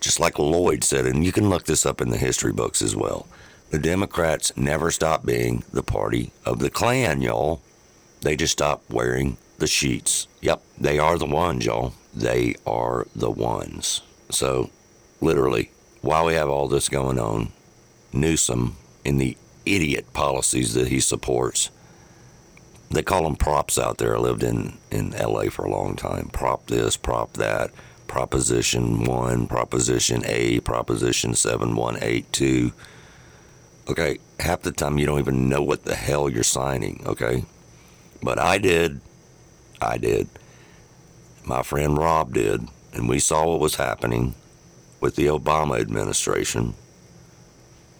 just 0.00 0.20
like 0.20 0.38
Lloyd 0.38 0.84
said, 0.84 1.06
and 1.06 1.24
you 1.24 1.32
can 1.32 1.48
look 1.48 1.64
this 1.64 1.86
up 1.86 2.00
in 2.00 2.10
the 2.10 2.16
history 2.16 2.52
books 2.52 2.82
as 2.82 2.96
well. 2.96 3.26
The 3.70 3.78
Democrats 3.78 4.56
never 4.56 4.90
stopped 4.90 5.26
being 5.26 5.62
the 5.72 5.82
party 5.82 6.32
of 6.44 6.58
the 6.58 6.70
Klan, 6.70 7.20
y'all. 7.20 7.60
They 8.22 8.34
just 8.34 8.52
stopped 8.52 8.90
wearing 8.90 9.36
the 9.58 9.66
sheets. 9.66 10.26
Yep, 10.40 10.62
they 10.78 10.98
are 10.98 11.18
the 11.18 11.26
ones, 11.26 11.66
y'all. 11.66 11.92
They 12.14 12.54
are 12.66 13.06
the 13.14 13.30
ones. 13.30 14.02
So, 14.30 14.70
literally, 15.20 15.70
while 16.00 16.26
we 16.26 16.34
have 16.34 16.48
all 16.48 16.68
this 16.68 16.88
going 16.88 17.18
on, 17.18 17.52
Newsom, 18.12 18.76
and 19.04 19.20
the 19.20 19.36
idiot 19.66 20.12
policies 20.12 20.74
that 20.74 20.88
he 20.88 21.00
supports, 21.00 21.70
they 22.90 23.02
call 23.02 23.24
them 23.24 23.36
props 23.36 23.78
out 23.78 23.98
there. 23.98 24.16
I 24.16 24.18
lived 24.18 24.42
in, 24.42 24.78
in 24.90 25.10
LA 25.10 25.50
for 25.50 25.64
a 25.64 25.70
long 25.70 25.94
time. 25.94 26.30
Prop 26.32 26.66
this, 26.66 26.96
prop 26.96 27.34
that 27.34 27.70
Proposition 28.08 29.04
1, 29.04 29.46
Proposition 29.46 30.22
A, 30.26 30.60
Proposition 30.60 31.34
7182. 31.34 32.72
Okay, 33.88 34.18
half 34.40 34.62
the 34.62 34.72
time 34.72 34.98
you 34.98 35.06
don't 35.06 35.20
even 35.20 35.48
know 35.48 35.62
what 35.62 35.84
the 35.84 35.94
hell 35.94 36.28
you're 36.28 36.42
signing, 36.42 37.02
okay? 37.06 37.44
But 38.22 38.38
I 38.38 38.58
did. 38.58 39.00
I 39.80 39.98
did. 39.98 40.28
My 41.44 41.62
friend 41.62 41.96
Rob 41.96 42.34
did. 42.34 42.66
And 42.92 43.08
we 43.08 43.18
saw 43.20 43.46
what 43.46 43.60
was 43.60 43.76
happening 43.76 44.34
with 45.00 45.14
the 45.14 45.26
Obama 45.26 45.78
administration. 45.78 46.74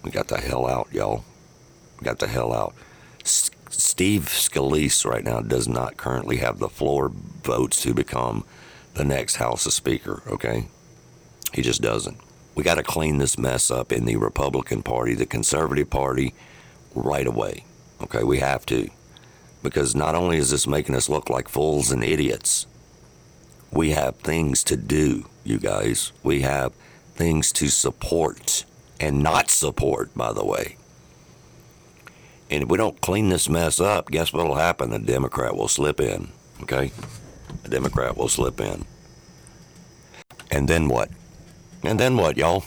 We 0.03 0.11
got 0.11 0.29
the 0.29 0.39
hell 0.41 0.67
out, 0.67 0.89
y'all. 0.93 1.25
We 2.01 2.05
got 2.05 2.19
the 2.19 2.27
hell 2.27 2.53
out. 2.53 2.75
S- 3.23 3.51
Steve 3.69 4.25
Scalise 4.25 5.05
right 5.05 5.25
now 5.25 5.41
does 5.41 5.69
not 5.69 5.97
currently 5.97 6.39
have 6.39 6.59
the 6.59 6.69
floor 6.69 7.11
votes 7.43 7.83
to 7.83 7.93
become 7.95 8.45
the 8.99 9.05
next 9.05 9.37
House 9.37 9.65
of 9.65 9.73
Speaker, 9.73 10.23
okay? 10.27 10.67
He 11.55 11.63
just 11.63 11.81
doesn't. 11.81 12.19
We 12.57 12.65
got 12.65 12.75
to 12.75 12.83
clean 12.83 13.19
this 13.19 13.39
mess 13.39 13.71
up 13.71 13.93
in 13.93 14.05
the 14.05 14.17
Republican 14.17 14.83
Party, 14.83 15.15
the 15.15 15.25
Conservative 15.25 15.89
Party, 15.89 16.35
right 16.97 17.27
away, 17.27 17.65
okay? 18.03 18.25
We 18.25 18.41
have 18.41 18.67
to. 18.67 18.91
Because 19.63 19.95
not 19.95 20.17
only 20.17 20.37
is 20.37 20.51
this 20.51 20.67
making 20.67 20.97
us 20.97 21.09
look 21.09 21.31
like 21.31 21.49
fools 21.49 21.93
and 21.93 22.03
idiots, 22.03 22.67
we 23.71 23.91
have 23.91 24.17
things 24.17 24.65
to 24.65 24.77
do, 24.77 25.27
you 25.45 25.59
guys. 25.59 26.11
We 26.25 26.43
have 26.43 26.73
things 27.15 27.53
to 27.53 27.69
support 27.69 28.65
and 28.99 29.23
not 29.23 29.49
support, 29.49 30.13
by 30.17 30.33
the 30.33 30.45
way. 30.45 30.77
And 32.51 32.65
if 32.65 32.69
we 32.69 32.79
don't 32.79 33.01
clean 33.01 33.29
this 33.29 33.49
mess 33.49 33.79
up, 33.79 34.11
guess 34.11 34.33
what'll 34.33 34.57
happen? 34.57 34.91
The 34.91 34.99
Democrat 34.99 35.55
will 35.57 35.69
slip 35.69 36.01
in. 36.01 36.29
Okay? 36.63 36.91
Democrat 37.69 38.17
will 38.17 38.29
slip 38.29 38.61
in. 38.61 38.85
And 40.51 40.69
then 40.69 40.89
what? 40.89 41.11
And 41.83 41.99
then 42.01 42.17
what, 42.17 42.37
y'all? 42.37 42.65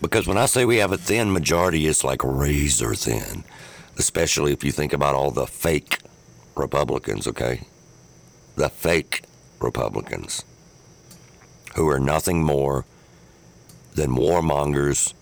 Because 0.00 0.26
when 0.26 0.38
I 0.38 0.46
say 0.46 0.64
we 0.64 0.78
have 0.78 0.92
a 0.92 0.98
thin 0.98 1.32
majority, 1.32 1.86
it's 1.86 2.04
like 2.04 2.22
razor 2.22 2.94
thin, 2.94 3.44
especially 3.98 4.52
if 4.52 4.64
you 4.64 4.72
think 4.72 4.92
about 4.92 5.14
all 5.14 5.30
the 5.30 5.46
fake 5.46 5.98
Republicans, 6.56 7.26
okay? 7.26 7.62
The 8.56 8.68
fake 8.68 9.22
Republicans 9.60 10.44
who 11.74 11.88
are 11.88 12.00
nothing 12.00 12.42
more 12.42 12.84
than 13.94 14.10
warmongers 14.10 15.12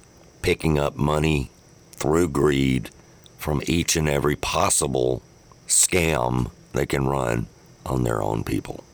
picking 0.42 0.78
up 0.78 0.96
money 0.96 1.50
through 1.92 2.28
greed 2.28 2.90
from 3.38 3.62
each 3.66 3.96
and 3.96 4.08
every 4.08 4.36
possible 4.36 5.22
scam 5.66 6.50
they 6.72 6.86
can 6.86 7.06
run 7.06 7.46
on 7.86 8.04
their 8.04 8.22
own 8.22 8.44
people. 8.44 8.84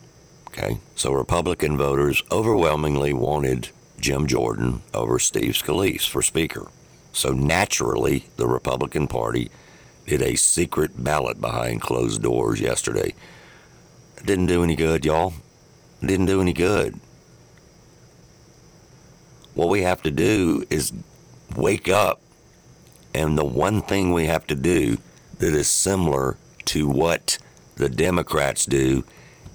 Okay? 0.48 0.78
So 0.94 1.12
Republican 1.12 1.76
voters 1.76 2.22
overwhelmingly 2.30 3.12
wanted 3.12 3.70
Jim 4.00 4.26
Jordan 4.26 4.82
over 4.94 5.18
Steve 5.18 5.52
Scalise 5.52 6.08
for 6.08 6.22
Speaker. 6.22 6.68
So 7.12 7.30
naturally, 7.30 8.26
the 8.36 8.46
Republican 8.46 9.08
Party 9.08 9.50
did 10.06 10.22
a 10.22 10.36
secret 10.36 11.02
ballot 11.02 11.40
behind 11.40 11.80
closed 11.80 12.22
doors 12.22 12.60
yesterday. 12.60 13.14
It 14.16 14.26
didn't 14.26 14.46
do 14.46 14.62
any 14.62 14.76
good, 14.76 15.04
y'all. 15.04 15.34
It 16.02 16.06
didn't 16.06 16.26
do 16.26 16.40
any 16.40 16.52
good. 16.52 16.98
What 19.54 19.68
we 19.68 19.82
have 19.82 20.02
to 20.02 20.10
do 20.10 20.64
is 20.70 20.92
wake 21.56 21.88
up. 21.88 22.20
And 23.14 23.36
the 23.36 23.44
one 23.44 23.82
thing 23.82 24.12
we 24.12 24.26
have 24.26 24.46
to 24.46 24.54
do 24.54 24.98
that 25.38 25.54
is 25.54 25.68
similar 25.68 26.36
to 26.66 26.88
what 26.88 27.38
the 27.78 27.88
Democrats 27.88 28.66
do 28.66 29.04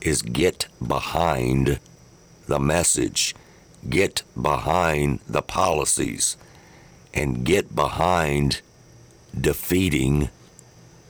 is 0.01 0.21
get 0.21 0.67
behind 0.85 1.79
the 2.47 2.59
message, 2.59 3.35
get 3.89 4.23
behind 4.41 5.19
the 5.27 5.41
policies, 5.41 6.37
and 7.13 7.45
get 7.45 7.75
behind 7.75 8.61
defeating 9.39 10.29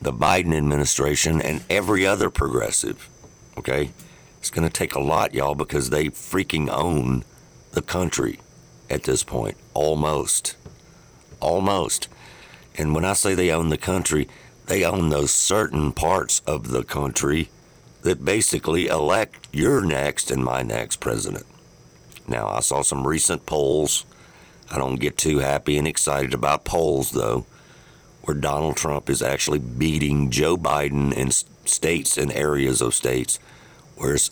the 0.02 0.12
Biden 0.12 0.56
administration 0.56 1.42
and 1.42 1.64
every 1.70 2.06
other 2.06 2.30
progressive. 2.30 3.10
Okay? 3.58 3.92
It's 4.40 4.50
going 4.50 4.68
to 4.68 4.74
take 4.74 4.96
a 4.96 5.00
lot, 5.00 5.34
y'all, 5.34 5.56
because 5.56 5.90
they 5.90 6.08
freaking 6.08 6.70
own 6.70 7.24
the 7.72 7.82
country 7.82 8.40
at 8.90 9.04
this 9.04 9.24
point. 9.24 9.56
Almost. 9.74 10.58
Almost. 11.40 12.10
And 12.76 12.94
when 12.96 13.06
I 13.06 13.14
say 13.14 13.36
they 13.36 13.52
own 13.52 13.70
the 13.70 13.78
country, 13.78 14.28
they 14.66 14.84
own 14.84 15.10
those 15.10 15.32
certain 15.32 15.92
parts 15.92 16.42
of 16.48 16.70
the 16.70 16.84
country 16.84 17.50
that 18.02 18.24
basically 18.26 18.88
elect 18.88 19.48
your 19.52 19.82
next 19.84 20.32
and 20.32 20.44
my 20.44 20.62
next 20.62 20.98
president. 20.98 21.46
Now, 22.28 22.48
I 22.48 22.60
saw 22.60 22.82
some 22.82 23.08
recent 23.08 23.46
polls. 23.46 24.06
I 24.72 24.78
don't 24.78 25.00
get 25.00 25.18
too 25.18 25.40
happy 25.40 25.78
and 25.78 25.88
excited 25.88 26.34
about 26.34 26.66
polls, 26.66 27.12
though, 27.12 27.46
where 28.22 28.36
Donald 28.36 28.78
Trump 28.78 29.10
is 29.10 29.22
actually 29.22 29.60
beating 29.60 30.32
Joe 30.32 30.58
Biden 30.58 31.14
in 31.14 31.32
states 31.32 32.18
and 32.18 32.32
areas 32.32 32.82
of 32.82 32.94
states 32.94 33.40
where 33.96 34.16
it's, 34.16 34.32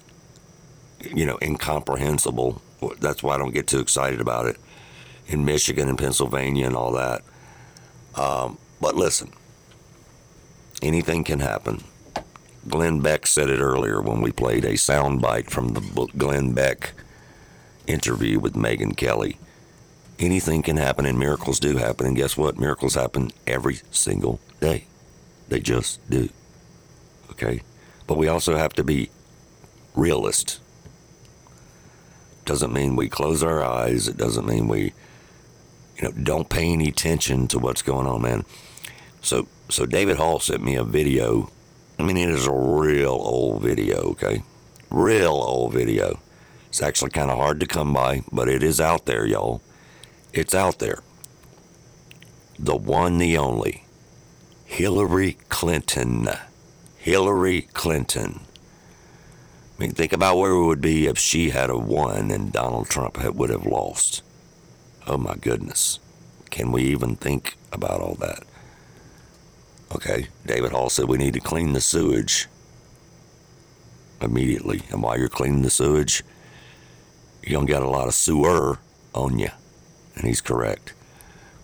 you 0.99 1.25
know, 1.25 1.37
incomprehensible. 1.41 2.61
That's 2.99 3.21
why 3.21 3.35
I 3.35 3.37
don't 3.37 3.53
get 3.53 3.67
too 3.67 3.79
excited 3.79 4.21
about 4.21 4.47
it 4.47 4.57
in 5.27 5.45
Michigan 5.45 5.89
and 5.89 5.97
Pennsylvania 5.97 6.65
and 6.65 6.75
all 6.75 6.93
that. 6.93 7.21
Um, 8.15 8.57
but 8.79 8.95
listen, 8.95 9.31
anything 10.81 11.23
can 11.23 11.39
happen. 11.39 11.83
Glenn 12.67 12.99
Beck 12.99 13.25
said 13.25 13.49
it 13.49 13.59
earlier 13.59 14.01
when 14.01 14.21
we 14.21 14.31
played 14.31 14.65
a 14.65 14.73
soundbite 14.73 15.49
from 15.49 15.69
the 15.69 15.81
Glenn 16.17 16.53
Beck 16.53 16.93
interview 17.87 18.39
with 18.39 18.53
Megyn 18.53 18.95
Kelly. 18.95 19.37
Anything 20.19 20.61
can 20.61 20.77
happen 20.77 21.05
and 21.05 21.17
miracles 21.17 21.59
do 21.59 21.77
happen. 21.77 22.05
And 22.05 22.15
guess 22.15 22.37
what? 22.37 22.59
Miracles 22.59 22.93
happen 22.93 23.31
every 23.47 23.79
single 23.89 24.39
day. 24.59 24.85
They 25.49 25.59
just 25.59 26.07
do. 26.09 26.29
Okay? 27.31 27.61
But 28.05 28.17
we 28.17 28.27
also 28.27 28.55
have 28.55 28.73
to 28.73 28.83
be 28.83 29.09
realist. 29.95 30.59
Doesn't 32.45 32.73
mean 32.73 32.95
we 32.95 33.09
close 33.09 33.43
our 33.43 33.63
eyes. 33.63 34.07
It 34.07 34.17
doesn't 34.17 34.45
mean 34.45 34.67
we, 34.67 34.93
you 35.97 36.03
know, 36.03 36.11
don't 36.11 36.49
pay 36.49 36.71
any 36.71 36.89
attention 36.89 37.47
to 37.47 37.59
what's 37.59 37.81
going 37.81 38.07
on, 38.07 38.21
man. 38.21 38.45
So, 39.21 39.47
so 39.72 39.85
David 39.85 40.18
Hall 40.18 40.39
sent 40.39 40.64
me 40.64 40.76
a 40.76 40.84
video 40.84 41.49
I 42.02 42.03
mean, 42.03 42.18
it 42.18 42.30
is 42.30 42.48
a 42.48 42.52
real 42.52 43.11
old 43.11 43.61
video, 43.61 43.98
okay? 44.14 44.41
Real 44.89 45.34
old 45.34 45.73
video. 45.73 46.19
It's 46.68 46.81
actually 46.81 47.11
kind 47.11 47.30
of 47.30 47.38
hard 47.38 47.60
to 47.60 47.68
come 47.68 47.93
by, 47.93 48.23
but 48.31 48.49
it 48.49 48.64
is 48.64 48.81
out 48.81 49.06
there, 49.06 49.23
y'all. 49.23 49.61
It's 50.34 50.56
out 50.56 50.80
there. 50.80 51.03
The 52.57 52.76
one, 52.76 53.19
the 53.19 53.38
only. 53.38 53.84
Hillary 54.65 55.38
Clinton. 55.49 56.27
Hillary 56.98 57.68
Clinton. 57.73 58.39
I 59.77 59.84
mean, 59.84 59.91
think 59.91 60.11
about 60.11 60.38
where 60.38 60.56
we 60.56 60.65
would 60.65 60.81
be 60.81 61.06
if 61.06 61.19
she 61.19 61.52
had 61.52 61.72
won 61.72 62.31
and 62.31 62.52
Donald 62.52 62.89
Trump 62.89 63.18
had, 63.18 63.35
would 63.35 63.52
have 63.52 63.68
lost. 63.68 64.23
Oh 65.06 65.18
my 65.18 65.35
goodness. 65.35 65.99
Can 66.49 66.72
we 66.72 66.81
even 66.85 67.15
think 67.15 67.57
about 67.72 68.02
all 68.02 68.15
that? 68.15 68.41
Okay, 69.93 70.27
David 70.45 70.72
Hall 70.72 70.89
said 70.89 71.05
we 71.05 71.18
need 71.18 71.34
to 71.34 71.39
clean 71.41 71.73
the 71.73 71.81
sewage 71.81 72.47
immediately. 74.22 74.84
And 74.89 75.03
while 75.03 75.18
you're 75.18 75.27
cleaning 75.27 75.63
the 75.63 75.69
sewage, 75.69 76.23
you 77.43 77.53
don't 77.53 77.65
get 77.65 77.84
a 77.84 77.89
lot 77.89 78.07
of 78.07 78.13
sewer 78.13 78.80
on 79.13 79.38
you. 79.38 79.49
And 80.15 80.27
he's 80.27 80.41
correct. 80.41 80.93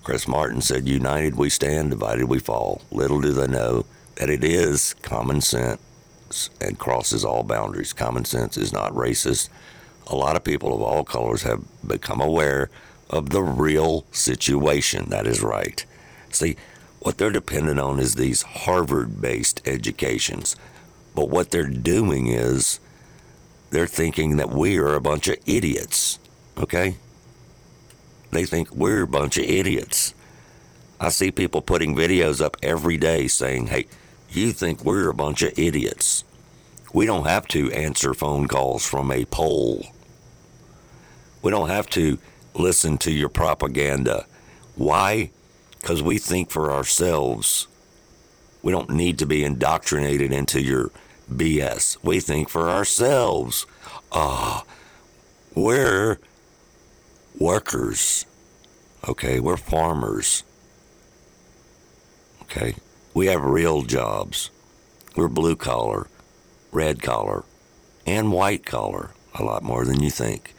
Chris 0.03 0.27
Martin 0.27 0.61
said, 0.61 0.87
United 0.87 1.35
we 1.35 1.49
stand, 1.49 1.91
divided 1.91 2.25
we 2.25 2.39
fall. 2.39 2.81
Little 2.91 3.21
do 3.21 3.31
they 3.31 3.47
know 3.47 3.85
that 4.15 4.29
it 4.29 4.43
is 4.43 4.93
common 4.95 5.41
sense 5.41 6.49
and 6.59 6.79
crosses 6.79 7.23
all 7.23 7.43
boundaries. 7.43 7.93
Common 7.93 8.25
sense 8.25 8.57
is 8.57 8.73
not 8.73 8.91
racist. 8.93 9.49
A 10.07 10.15
lot 10.15 10.35
of 10.35 10.43
people 10.43 10.73
of 10.73 10.81
all 10.81 11.03
colors 11.03 11.43
have 11.43 11.63
become 11.85 12.19
aware 12.19 12.69
of 13.09 13.29
the 13.29 13.41
real 13.41 14.05
situation. 14.11 15.09
That 15.09 15.27
is 15.27 15.41
right. 15.41 15.85
See, 16.29 16.57
what 16.99 17.17
they're 17.17 17.31
dependent 17.31 17.79
on 17.79 17.99
is 17.99 18.15
these 18.15 18.41
Harvard 18.41 19.21
based 19.21 19.61
educations. 19.67 20.55
But 21.15 21.29
what 21.29 21.51
they're 21.51 21.67
doing 21.67 22.27
is 22.27 22.79
they're 23.69 23.87
thinking 23.87 24.37
that 24.37 24.49
we 24.49 24.77
are 24.77 24.95
a 24.95 25.01
bunch 25.01 25.27
of 25.27 25.37
idiots. 25.45 26.19
Okay? 26.57 26.97
They 28.31 28.45
think 28.45 28.71
we're 28.71 29.03
a 29.03 29.07
bunch 29.07 29.37
of 29.37 29.45
idiots. 29.45 30.13
I 30.99 31.09
see 31.09 31.31
people 31.31 31.61
putting 31.61 31.95
videos 31.95 32.41
up 32.43 32.57
every 32.63 32.97
day 32.97 33.27
saying, 33.27 33.67
hey, 33.67 33.87
you 34.29 34.51
think 34.51 34.83
we're 34.83 35.09
a 35.09 35.13
bunch 35.13 35.41
of 35.43 35.57
idiots. 35.57 36.23
We 36.93 37.05
don't 37.05 37.27
have 37.27 37.47
to 37.49 37.71
answer 37.71 38.13
phone 38.13 38.47
calls 38.47 38.85
from 38.85 39.11
a 39.11 39.25
poll. 39.25 39.85
We 41.41 41.51
don't 41.51 41.69
have 41.69 41.89
to 41.91 42.17
listen 42.55 42.97
to 42.99 43.11
your 43.11 43.29
propaganda. 43.29 44.25
Why? 44.75 45.31
Because 45.87 46.03
we 46.03 46.17
think 46.17 46.49
for 46.49 46.69
ourselves. 46.69 47.65
We 48.61 48.73
don't 48.73 48.89
need 48.89 49.17
to 49.19 49.25
be 49.25 49.45
indoctrinated 49.45 50.33
into 50.33 50.61
your 50.61 50.91
BS. 51.31 51.95
We 52.03 52.19
think 52.19 52.49
for 52.49 52.69
ourselves. 52.69 53.65
Ah, 54.11 54.63
uh, 54.63 54.63
we're 55.55 56.19
workers. 57.39 58.25
Okay, 59.07 59.39
we're 59.39 59.55
farmers. 59.55 60.43
Okay, 62.41 62.75
we 63.13 63.27
have 63.27 63.41
real 63.41 63.83
jobs. 63.83 64.49
We're 65.15 65.29
blue 65.29 65.55
collar, 65.55 66.07
red 66.73 67.01
collar, 67.01 67.45
and 68.05 68.33
white 68.33 68.65
collar, 68.65 69.11
a 69.35 69.41
lot 69.41 69.63
more 69.63 69.85
than 69.85 70.03
you 70.03 70.09
think. 70.09 70.53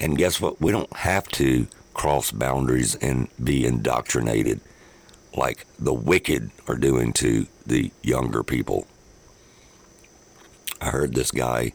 And 0.00 0.16
guess 0.16 0.40
what? 0.40 0.62
We 0.62 0.72
don't 0.72 0.96
have 0.96 1.28
to 1.32 1.66
cross 1.96 2.30
boundaries 2.30 2.94
and 2.96 3.26
be 3.42 3.64
indoctrinated 3.64 4.60
like 5.34 5.64
the 5.78 5.94
wicked 5.94 6.50
are 6.68 6.76
doing 6.76 7.10
to 7.10 7.46
the 7.66 7.90
younger 8.02 8.42
people. 8.42 8.86
I 10.78 10.90
heard 10.90 11.14
this 11.14 11.30
guy 11.30 11.72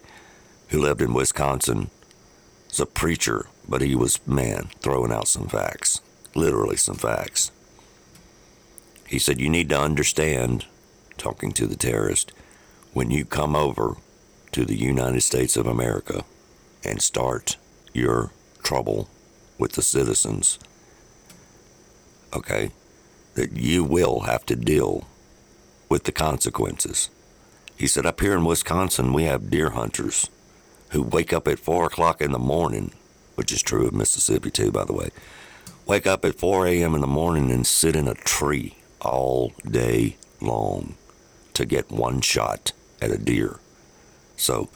who 0.67 0.79
lived 0.79 1.01
in 1.01 1.15
Wisconsin 1.15 1.89
was 2.69 2.79
a 2.79 2.85
preacher, 2.85 3.47
but 3.67 3.81
he 3.81 3.95
was, 3.95 4.25
man, 4.27 4.69
throwing 4.81 5.11
out 5.11 5.27
some 5.27 5.47
facts, 5.47 6.01
literally 6.35 6.77
some 6.77 6.97
facts. 6.97 7.51
He 9.07 9.17
said, 9.17 9.41
You 9.41 9.49
need 9.49 9.69
to 9.69 9.81
understand, 9.81 10.65
talking 11.17 11.51
to 11.53 11.65
the 11.65 11.75
terrorist, 11.75 12.31
when 12.93 13.09
you 13.09 13.25
come 13.25 13.55
over 13.55 13.95
to 14.51 14.65
the 14.65 14.77
United 14.77 15.21
States 15.21 15.57
of 15.57 15.65
America 15.65 16.25
and 16.83 17.01
start 17.01 17.57
your 17.91 18.31
trouble 18.61 19.09
with 19.61 19.73
the 19.73 19.81
citizens. 19.81 20.59
Okay? 22.33 22.71
that 23.35 23.53
you 23.53 23.83
will 23.83 24.21
have 24.21 24.45
to 24.45 24.55
deal 24.55 25.07
with 25.89 26.03
the 26.03 26.11
consequences. 26.11 27.09
He 27.75 27.87
said, 27.87 28.05
Up 28.05 28.19
here 28.19 28.33
in 28.33 28.45
Wisconsin, 28.45 29.13
we 29.13 29.23
have 29.23 29.49
deer 29.49 29.71
hunters 29.71 30.29
who 30.89 31.01
wake 31.01 31.33
up 31.33 31.47
at 31.47 31.59
4 31.59 31.85
o'clock 31.85 32.21
in 32.21 32.31
the 32.31 32.39
morning, 32.39 32.91
which 33.35 33.51
is 33.51 33.61
true 33.61 33.87
of 33.87 33.93
Mississippi 33.93 34.51
too, 34.51 34.71
by 34.71 34.83
the 34.83 34.93
way. 34.93 35.09
Wake 35.85 36.05
up 36.05 36.25
at 36.25 36.35
4 36.35 36.67
a.m. 36.67 36.93
in 36.93 37.01
the 37.01 37.07
morning 37.07 37.51
and 37.51 37.65
sit 37.65 37.95
in 37.95 38.07
a 38.07 38.13
tree 38.13 38.75
all 38.99 39.53
day 39.67 40.17
long 40.41 40.95
to 41.53 41.65
get 41.65 41.91
one 41.91 42.21
shot 42.21 42.71
at 43.01 43.11
a 43.11 43.17
deer. 43.17 43.59
So 44.35 44.69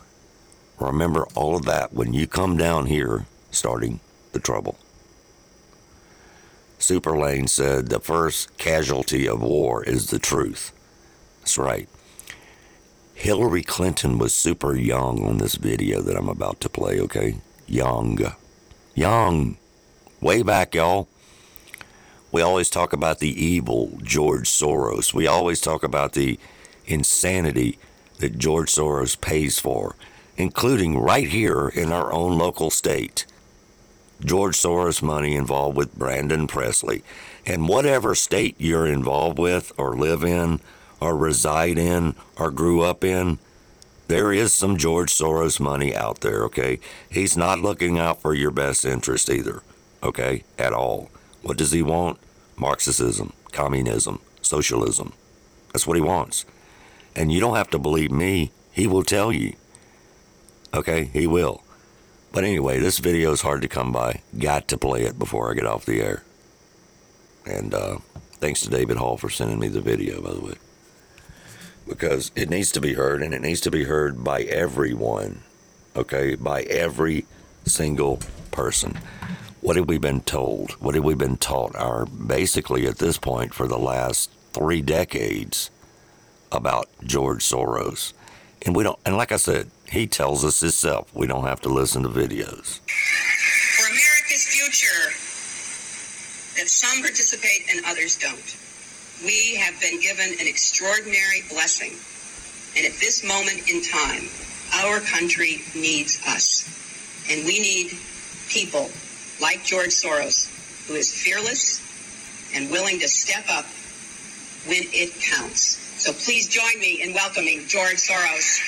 remember 0.80 1.26
all 1.36 1.56
of 1.56 1.66
that 1.66 1.94
when 1.94 2.14
you 2.14 2.28
come 2.28 2.58
down 2.58 2.88
here 2.88 3.26
starting 3.52 4.00
the 4.36 4.40
trouble. 4.42 4.78
Super 6.78 7.18
Lane 7.18 7.48
said 7.48 7.88
the 7.88 8.02
first 8.02 8.56
casualty 8.58 9.28
of 9.28 9.42
war 9.42 9.84
is 9.84 10.08
the 10.10 10.20
truth. 10.20 10.74
That's 11.40 11.58
right. 11.58 11.88
Hillary 13.14 13.64
Clinton 13.64 14.20
was 14.20 14.34
super 14.34 14.76
young 14.76 15.26
on 15.26 15.38
this 15.38 15.56
video 15.56 16.02
that 16.02 16.18
I'm 16.18 16.28
about 16.28 16.60
to 16.60 16.70
play, 16.70 17.00
okay? 17.00 17.38
Young. 17.66 18.20
Young. 18.94 19.58
Way 20.20 20.44
back, 20.44 20.76
y'all. 20.76 21.08
We 22.34 22.42
always 22.42 22.70
talk 22.70 22.92
about 22.92 23.20
the 23.20 23.42
evil 23.42 23.98
George 24.04 24.50
Soros. 24.50 25.14
We 25.14 25.28
always 25.28 25.62
talk 25.62 25.82
about 25.82 26.12
the 26.12 26.38
insanity 26.86 27.80
that 28.20 28.38
George 28.38 28.70
Soros 28.70 29.20
pays 29.20 29.60
for, 29.60 29.96
including 30.36 31.00
right 31.00 31.30
here 31.30 31.70
in 31.70 31.94
our 31.94 32.12
own 32.12 32.38
local 32.38 32.70
state. 32.70 33.26
George 34.24 34.56
Soros 34.56 35.02
money 35.02 35.36
involved 35.36 35.78
with 35.78 35.96
Brandon 35.96 36.48
Presley. 36.48 37.04
And 37.46 37.68
whatever 37.68 38.16
state 38.16 38.56
you're 38.58 38.88
involved 38.88 39.38
with, 39.38 39.72
or 39.78 39.96
live 39.96 40.24
in, 40.24 40.62
or 41.00 41.16
reside 41.16 41.78
in, 41.78 42.16
or 42.38 42.52
grew 42.52 42.82
up 42.82 43.04
in, 43.04 43.40
there 44.08 44.32
is 44.32 44.54
some 44.54 44.78
George 44.78 45.12
Soros 45.12 45.60
money 45.60 45.96
out 45.96 46.22
there, 46.22 46.44
okay? 46.46 46.80
He's 47.10 47.36
not 47.36 47.60
looking 47.60 47.98
out 48.00 48.22
for 48.22 48.34
your 48.34 48.52
best 48.52 48.86
interest 48.86 49.30
either, 49.30 49.64
okay? 50.04 50.44
At 50.58 50.74
all. 50.74 51.10
What 51.42 51.58
does 51.58 51.72
he 51.72 51.82
want? 51.82 52.20
Marxism, 52.56 53.34
communism, 53.52 54.22
socialism. 54.42 55.14
That's 55.74 55.86
what 55.86 55.98
he 55.98 56.02
wants. 56.02 56.46
And 57.16 57.32
you 57.32 57.40
don't 57.40 57.56
have 57.56 57.70
to 57.72 57.80
believe 57.80 58.12
me, 58.12 58.52
he 58.72 58.88
will 58.88 59.04
tell 59.04 59.32
you. 59.32 59.56
Okay, 60.74 61.06
he 61.06 61.28
will. 61.28 61.65
But 62.36 62.44
anyway, 62.44 62.80
this 62.80 63.00
video 63.00 63.32
is 63.32 63.44
hard 63.44 63.62
to 63.62 63.70
come 63.70 63.94
by. 63.94 64.20
Got 64.38 64.68
to 64.68 64.78
play 64.78 65.04
it 65.04 65.18
before 65.18 65.50
I 65.50 65.54
get 65.54 65.66
off 65.66 65.86
the 65.86 66.02
air. 66.02 66.24
And 67.46 67.74
uh, 67.74 68.00
thanks 68.34 68.60
to 68.64 68.70
David 68.70 68.98
Hall 68.98 69.16
for 69.16 69.30
sending 69.30 69.58
me 69.58 69.70
the 69.70 69.80
video, 69.80 70.22
by 70.22 70.34
the 70.34 70.42
way. 70.42 70.56
Because 71.88 72.34
it 72.36 72.50
needs 72.50 72.74
to 72.74 72.82
be 72.82 72.96
heard, 72.96 73.24
and 73.24 73.34
it 73.34 73.40
needs 73.40 73.62
to 73.62 73.72
be 73.72 73.86
heard 73.86 74.22
by 74.22 74.42
everyone. 74.42 75.44
Okay, 75.96 76.36
by 76.36 76.64
every 76.64 77.26
single 77.64 78.20
person. 78.52 78.98
What 79.62 79.78
have 79.78 79.88
we 79.88 79.98
been 79.98 80.20
told? 80.20 80.72
What 80.82 80.96
have 80.96 81.06
we 81.06 81.16
been 81.16 81.38
taught? 81.38 81.74
Our 81.78 82.06
basically 82.06 82.86
at 82.86 82.98
this 82.98 83.18
point 83.18 83.54
for 83.54 83.66
the 83.66 83.80
last 83.80 84.30
three 84.52 84.82
decades 84.82 85.72
about 86.52 86.90
George 87.02 87.46
Soros. 87.46 88.12
And 88.64 88.76
we 88.76 88.84
don't 88.84 89.00
and 89.06 89.16
like 89.16 89.32
I 89.32 89.38
said, 89.38 89.72
he 89.90 90.08
tells 90.08 90.44
us 90.44 90.60
himself. 90.60 91.14
We 91.14 91.28
don't 91.28 91.46
have 91.46 91.62
to 91.62 91.70
listen 91.70 92.04
to 92.04 92.10
videos. 92.10 92.80
For 93.78 93.86
America's 93.86 94.48
future, 94.48 95.12
that 96.58 96.70
some 96.70 97.02
participate 97.02 97.68
and 97.70 97.86
others 97.86 98.18
don't. 98.18 98.58
We 99.24 99.56
have 99.56 99.80
been 99.80 100.00
given 100.02 100.34
an 100.40 100.48
extraordinary 100.48 101.44
blessing. 101.50 101.94
And 102.78 102.86
at 102.86 103.00
this 103.00 103.24
moment 103.24 103.70
in 103.70 103.82
time, 103.82 104.28
our 104.74 105.00
country 105.00 105.62
needs 105.76 106.22
us. 106.28 106.68
And 107.30 107.46
we 107.46 107.60
need 107.60 107.98
people 108.50 108.90
like 109.42 109.64
George 109.64 109.90
Soros, 109.90 110.48
who 110.88 110.96
is 110.96 111.12
fearless 111.12 111.82
and 112.54 112.70
willing 112.72 113.00
to 113.00 113.08
step 113.08 113.46
up 113.50 113.66
when 114.68 114.84
it 114.92 115.14
counts. 115.22 115.78
So 116.02 116.12
please 116.12 116.48
join 116.48 116.80
me 116.80 117.02
in 117.02 117.14
welcoming 117.14 117.68
George 117.68 117.98
Soros. 117.98 118.60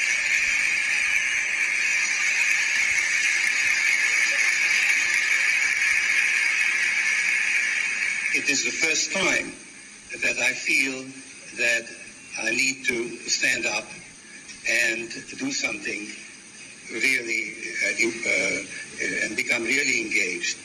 It 8.38 8.52
is 8.52 8.64
the 8.64 8.70
first 8.70 9.12
time 9.12 9.52
that 10.22 10.38
I 10.38 10.54
feel 10.54 11.04
that 11.58 11.88
I 12.40 12.52
need 12.52 12.86
to 12.86 13.10
stand 13.28 13.66
up 13.66 13.84
and 14.70 15.10
do 15.40 15.52
something 15.52 16.08
really 16.92 17.56
uh, 17.84 18.06
uh, 18.06 19.26
and 19.26 19.36
become 19.36 19.64
really 19.64 20.02
engaged 20.02 20.56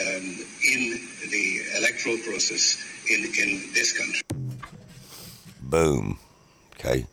um, 0.00 0.44
in 0.66 0.98
the 1.30 1.60
electoral 1.78 2.18
process 2.18 2.82
in, 3.08 3.20
in 3.20 3.72
this 3.74 3.96
country. 3.96 4.22
Boom. 5.62 6.18
Okay. 6.74 7.06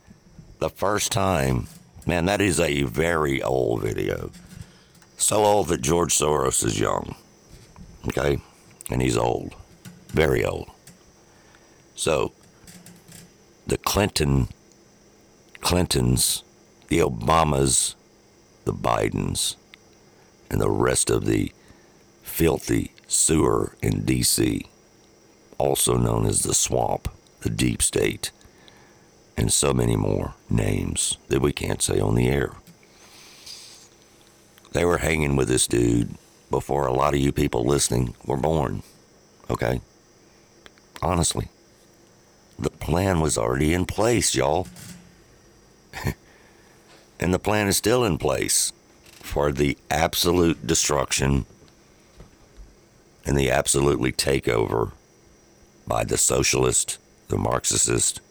The 0.57 0.71
first 0.71 1.11
time, 1.11 1.67
man, 2.07 2.25
that 2.25 2.41
is 2.41 2.59
a 2.59 2.81
very 2.81 3.43
old 3.43 3.83
video. 3.83 4.31
So 5.17 5.45
old 5.45 5.67
that 5.67 5.81
George 5.81 6.17
Soros 6.17 6.65
is 6.65 6.79
young. 6.79 7.15
Okay. 8.07 8.39
And 8.89 8.99
he's 8.99 9.15
old. 9.15 9.53
Very 10.09 10.43
old. 10.43 10.69
So, 11.95 12.31
the 13.65 13.77
Clinton, 13.77 14.47
Clintons, 15.61 16.43
the 16.87 16.99
Obamas, 16.99 17.95
the 18.65 18.73
Bidens, 18.73 19.55
and 20.49 20.61
the 20.61 20.69
rest 20.69 21.09
of 21.09 21.25
the 21.25 21.51
filthy 22.23 22.91
sewer 23.07 23.75
in 23.81 24.05
D.C., 24.05 24.65
also 25.57 25.97
known 25.97 26.25
as 26.25 26.43
the 26.43 26.53
swamp, 26.53 27.09
the 27.41 27.49
deep 27.49 27.81
state, 27.81 28.31
and 29.35 29.51
so 29.51 29.73
many 29.73 29.95
more 29.95 30.33
names 30.49 31.17
that 31.27 31.41
we 31.41 31.51
can't 31.51 31.81
say 31.81 31.99
on 31.99 32.15
the 32.15 32.27
air. 32.27 32.53
They 34.71 34.85
were 34.85 34.99
hanging 34.99 35.35
with 35.35 35.47
this 35.47 35.67
dude 35.67 36.15
before 36.49 36.85
a 36.85 36.93
lot 36.93 37.13
of 37.13 37.19
you 37.19 37.31
people 37.31 37.65
listening 37.65 38.15
were 38.25 38.37
born. 38.37 38.83
Okay? 39.49 39.81
Honestly. 41.01 41.49
The 42.59 42.69
plan 42.71 43.21
was 43.21 43.37
already 43.37 43.73
in 43.73 43.85
place, 43.85 44.33
y'all. 44.33 44.67
and 47.19 47.33
the 47.33 47.39
plan 47.39 47.67
is 47.67 47.77
still 47.77 48.03
in 48.03 48.17
place 48.17 48.73
for 49.11 49.51
the 49.51 49.77
absolute 49.91 50.65
destruction 50.65 51.45
and 53.25 53.37
the 53.37 53.51
absolutely 53.51 54.11
takeover 54.11 54.93
by 55.85 56.03
the 56.03 56.17
socialist, 56.17 56.97
the 57.27 57.37
Marxist, 57.37 58.21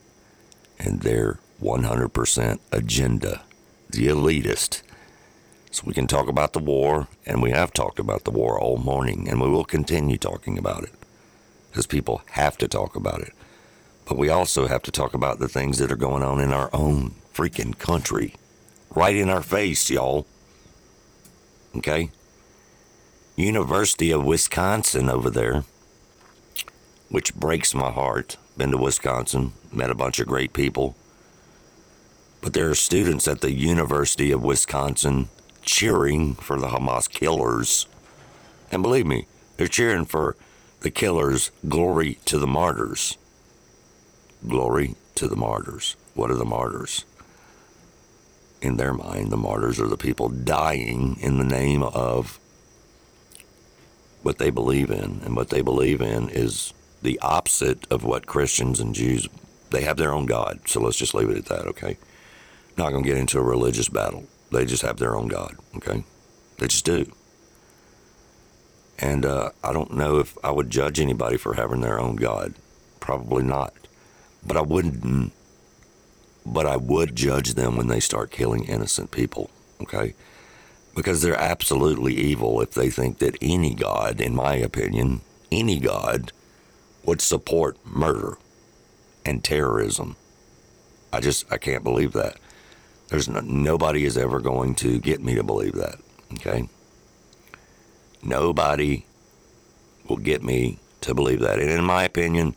and 0.78 1.00
their 1.02 1.38
100% 1.62 2.58
agenda, 2.72 3.42
the 3.90 4.08
elitist. 4.08 4.82
So 5.70 5.84
we 5.86 5.92
can 5.92 6.06
talk 6.06 6.28
about 6.28 6.52
the 6.52 6.58
war, 6.58 7.08
and 7.26 7.42
we 7.42 7.50
have 7.50 7.72
talked 7.72 7.98
about 7.98 8.24
the 8.24 8.30
war 8.30 8.58
all 8.58 8.78
morning, 8.78 9.28
and 9.28 9.40
we 9.40 9.48
will 9.48 9.64
continue 9.64 10.16
talking 10.16 10.58
about 10.58 10.82
it 10.84 10.92
because 11.76 11.86
people 11.86 12.22
have 12.30 12.56
to 12.56 12.66
talk 12.66 12.96
about 12.96 13.20
it. 13.20 13.34
But 14.06 14.16
we 14.16 14.30
also 14.30 14.66
have 14.66 14.82
to 14.84 14.90
talk 14.90 15.12
about 15.12 15.40
the 15.40 15.48
things 15.48 15.76
that 15.76 15.92
are 15.92 15.96
going 15.96 16.22
on 16.22 16.40
in 16.40 16.50
our 16.50 16.70
own 16.72 17.16
freaking 17.34 17.78
country, 17.78 18.34
right 18.94 19.14
in 19.14 19.28
our 19.28 19.42
face, 19.42 19.90
y'all. 19.90 20.26
Okay? 21.76 22.08
University 23.36 24.10
of 24.10 24.24
Wisconsin 24.24 25.10
over 25.10 25.28
there, 25.28 25.64
which 27.10 27.34
breaks 27.34 27.74
my 27.74 27.90
heart. 27.90 28.38
Been 28.56 28.70
to 28.70 28.78
Wisconsin, 28.78 29.52
met 29.70 29.90
a 29.90 29.94
bunch 29.94 30.18
of 30.18 30.26
great 30.26 30.54
people. 30.54 30.96
But 32.40 32.54
there 32.54 32.70
are 32.70 32.74
students 32.74 33.28
at 33.28 33.42
the 33.42 33.52
University 33.52 34.30
of 34.30 34.42
Wisconsin 34.42 35.28
cheering 35.60 36.36
for 36.36 36.58
the 36.58 36.68
Hamas 36.68 37.06
killers. 37.06 37.86
And 38.72 38.82
believe 38.82 39.04
me, 39.04 39.26
they're 39.58 39.68
cheering 39.68 40.06
for 40.06 40.36
the 40.86 40.90
killers. 40.92 41.50
Glory 41.68 42.16
to 42.26 42.38
the 42.38 42.46
martyrs. 42.46 43.18
Glory 44.46 44.94
to 45.16 45.26
the 45.26 45.34
martyrs. 45.34 45.96
What 46.14 46.30
are 46.30 46.36
the 46.36 46.44
martyrs? 46.44 47.04
In 48.62 48.76
their 48.76 48.94
mind, 48.94 49.32
the 49.32 49.36
martyrs 49.36 49.80
are 49.80 49.88
the 49.88 49.96
people 49.96 50.28
dying 50.28 51.16
in 51.20 51.38
the 51.38 51.44
name 51.44 51.82
of 51.82 52.38
what 54.22 54.38
they 54.38 54.48
believe 54.48 54.88
in. 54.92 55.22
And 55.24 55.34
what 55.34 55.50
they 55.50 55.60
believe 55.60 56.00
in 56.00 56.28
is 56.28 56.72
the 57.02 57.18
opposite 57.18 57.84
of 57.90 58.04
what 58.04 58.26
Christians 58.26 58.78
and 58.78 58.94
Jews 58.94 59.28
they 59.70 59.82
have 59.82 59.96
their 59.96 60.12
own 60.12 60.26
God. 60.26 60.60
So 60.68 60.80
let's 60.80 60.96
just 60.96 61.14
leave 61.14 61.30
it 61.30 61.36
at 61.36 61.46
that, 61.46 61.66
okay? 61.66 61.96
Not 62.76 62.92
going 62.92 63.02
to 63.02 63.08
get 63.08 63.18
into 63.18 63.40
a 63.40 63.42
religious 63.42 63.88
battle. 63.88 64.28
They 64.52 64.64
just 64.64 64.82
have 64.82 64.98
their 64.98 65.16
own 65.16 65.26
God, 65.26 65.56
okay? 65.78 66.04
They 66.58 66.68
just 66.68 66.84
do. 66.84 67.12
And 68.98 69.26
uh, 69.26 69.50
I 69.62 69.72
don't 69.72 69.94
know 69.94 70.18
if 70.18 70.36
I 70.42 70.50
would 70.50 70.70
judge 70.70 70.98
anybody 70.98 71.36
for 71.36 71.54
having 71.54 71.82
their 71.82 72.00
own 72.00 72.16
God 72.16 72.54
Probably 73.06 73.44
not. 73.44 73.72
But 74.44 74.56
I 74.56 74.62
wouldn't. 74.62 75.32
But 76.44 76.66
I 76.66 76.76
would 76.76 77.14
judge 77.14 77.54
them 77.54 77.76
when 77.76 77.86
they 77.86 78.00
start 78.00 78.32
killing 78.32 78.64
innocent 78.64 79.12
people. 79.12 79.48
Okay? 79.80 80.14
Because 80.92 81.22
they're 81.22 81.40
absolutely 81.40 82.14
evil 82.14 82.60
if 82.60 82.72
they 82.72 82.90
think 82.90 83.18
that 83.18 83.36
any 83.40 83.74
God, 83.74 84.20
in 84.20 84.34
my 84.34 84.56
opinion, 84.56 85.20
any 85.52 85.78
God 85.78 86.32
would 87.04 87.20
support 87.20 87.76
murder 87.86 88.38
and 89.24 89.44
terrorism. 89.44 90.16
I 91.12 91.20
just, 91.20 91.50
I 91.52 91.58
can't 91.58 91.84
believe 91.84 92.12
that. 92.12 92.38
There's 93.06 93.28
no, 93.28 93.38
nobody 93.38 94.04
is 94.04 94.18
ever 94.18 94.40
going 94.40 94.74
to 94.76 94.98
get 94.98 95.22
me 95.22 95.36
to 95.36 95.44
believe 95.44 95.74
that. 95.74 96.00
Okay? 96.32 96.68
Nobody 98.22 99.04
will 100.08 100.16
get 100.16 100.42
me 100.42 100.78
to 101.02 101.14
believe 101.14 101.40
that. 101.40 101.58
And 101.58 101.70
in 101.70 101.84
my 101.84 102.04
opinion, 102.04 102.54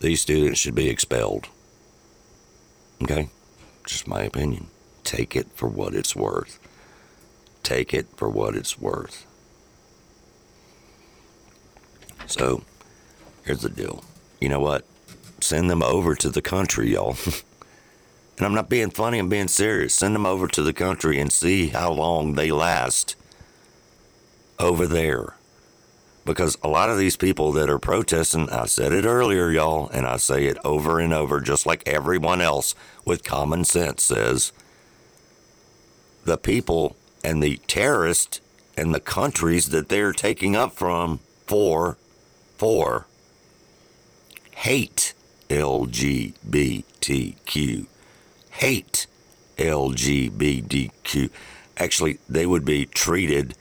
these 0.00 0.20
students 0.20 0.60
should 0.60 0.74
be 0.74 0.88
expelled. 0.88 1.48
Okay? 3.02 3.28
Just 3.86 4.06
my 4.06 4.22
opinion. 4.22 4.66
Take 5.04 5.34
it 5.36 5.48
for 5.54 5.68
what 5.68 5.94
it's 5.94 6.14
worth. 6.16 6.58
Take 7.62 7.92
it 7.92 8.06
for 8.16 8.28
what 8.28 8.56
it's 8.56 8.78
worth. 8.78 9.26
So, 12.26 12.62
here's 13.44 13.62
the 13.62 13.68
deal. 13.68 14.04
You 14.40 14.48
know 14.48 14.60
what? 14.60 14.84
Send 15.40 15.68
them 15.70 15.82
over 15.82 16.14
to 16.14 16.30
the 16.30 16.42
country, 16.42 16.92
y'all. 16.92 17.16
and 18.36 18.46
I'm 18.46 18.54
not 18.54 18.68
being 18.68 18.90
funny, 18.90 19.18
I'm 19.18 19.28
being 19.28 19.48
serious. 19.48 19.94
Send 19.94 20.14
them 20.14 20.26
over 20.26 20.48
to 20.48 20.62
the 20.62 20.72
country 20.72 21.18
and 21.18 21.32
see 21.32 21.68
how 21.68 21.92
long 21.92 22.34
they 22.34 22.50
last 22.50 23.16
over 24.58 24.86
there. 24.86 25.34
Because 26.24 26.56
a 26.62 26.68
lot 26.68 26.88
of 26.88 26.98
these 26.98 27.16
people 27.16 27.50
that 27.52 27.68
are 27.68 27.80
protesting, 27.80 28.48
I 28.50 28.66
said 28.66 28.92
it 28.92 29.04
earlier, 29.04 29.50
y'all, 29.50 29.88
and 29.88 30.06
I 30.06 30.18
say 30.18 30.46
it 30.46 30.56
over 30.64 31.00
and 31.00 31.12
over, 31.12 31.40
just 31.40 31.66
like 31.66 31.82
everyone 31.84 32.40
else 32.40 32.76
with 33.04 33.24
common 33.24 33.64
sense 33.64 34.04
says 34.04 34.52
the 36.24 36.38
people 36.38 36.96
and 37.24 37.42
the 37.42 37.56
terrorists 37.66 38.40
and 38.76 38.94
the 38.94 39.00
countries 39.00 39.70
that 39.70 39.88
they're 39.88 40.12
taking 40.12 40.54
up 40.54 40.72
from 40.72 41.18
for 41.46 41.98
for 42.56 43.06
hate 44.52 45.14
LGBTQ. 45.48 46.86
Hate 48.50 49.06
LGBTQ. 49.58 51.30
Actually, 51.76 52.18
they 52.28 52.46
would 52.46 52.64
be 52.64 52.86
treated 52.86 53.56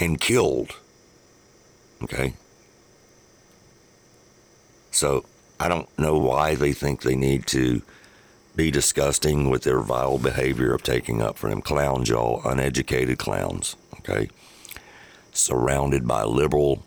and 0.00 0.20
killed. 0.20 0.76
Okay? 2.02 2.32
So 4.90 5.24
I 5.58 5.68
don't 5.68 5.88
know 5.98 6.18
why 6.18 6.54
they 6.54 6.72
think 6.72 7.02
they 7.02 7.14
need 7.14 7.46
to 7.48 7.82
be 8.56 8.70
disgusting 8.70 9.48
with 9.48 9.62
their 9.62 9.80
vile 9.80 10.18
behavior 10.18 10.74
of 10.74 10.82
taking 10.82 11.22
up 11.22 11.38
for 11.38 11.48
them 11.48 11.62
clowns, 11.62 12.08
y'all, 12.08 12.40
uneducated 12.44 13.18
clowns. 13.18 13.76
Okay? 13.98 14.28
Surrounded 15.32 16.08
by 16.08 16.24
liberal 16.24 16.84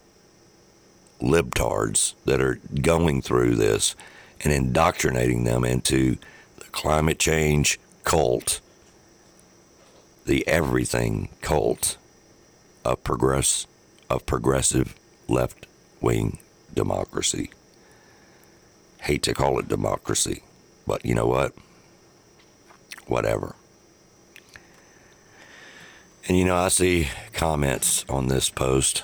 libtards 1.21 2.15
that 2.25 2.41
are 2.41 2.59
going 2.81 3.21
through 3.21 3.55
this 3.55 3.95
and 4.41 4.51
indoctrinating 4.51 5.45
them 5.45 5.63
into 5.63 6.17
the 6.57 6.65
climate 6.65 7.19
change 7.19 7.79
cult, 8.03 8.59
the 10.25 10.45
everything 10.47 11.29
cult 11.41 11.97
of 12.85 13.03
progress 13.03 13.67
of 14.09 14.25
progressive 14.25 14.95
left 15.27 15.67
wing 16.01 16.37
democracy. 16.73 17.49
Hate 19.01 19.23
to 19.23 19.33
call 19.33 19.59
it 19.59 19.67
democracy, 19.67 20.43
but 20.85 21.05
you 21.05 21.15
know 21.15 21.27
what? 21.27 21.53
Whatever. 23.07 23.55
And 26.27 26.37
you 26.37 26.45
know, 26.45 26.55
I 26.55 26.69
see 26.69 27.09
comments 27.33 28.05
on 28.07 28.27
this 28.27 28.49
post 28.49 29.03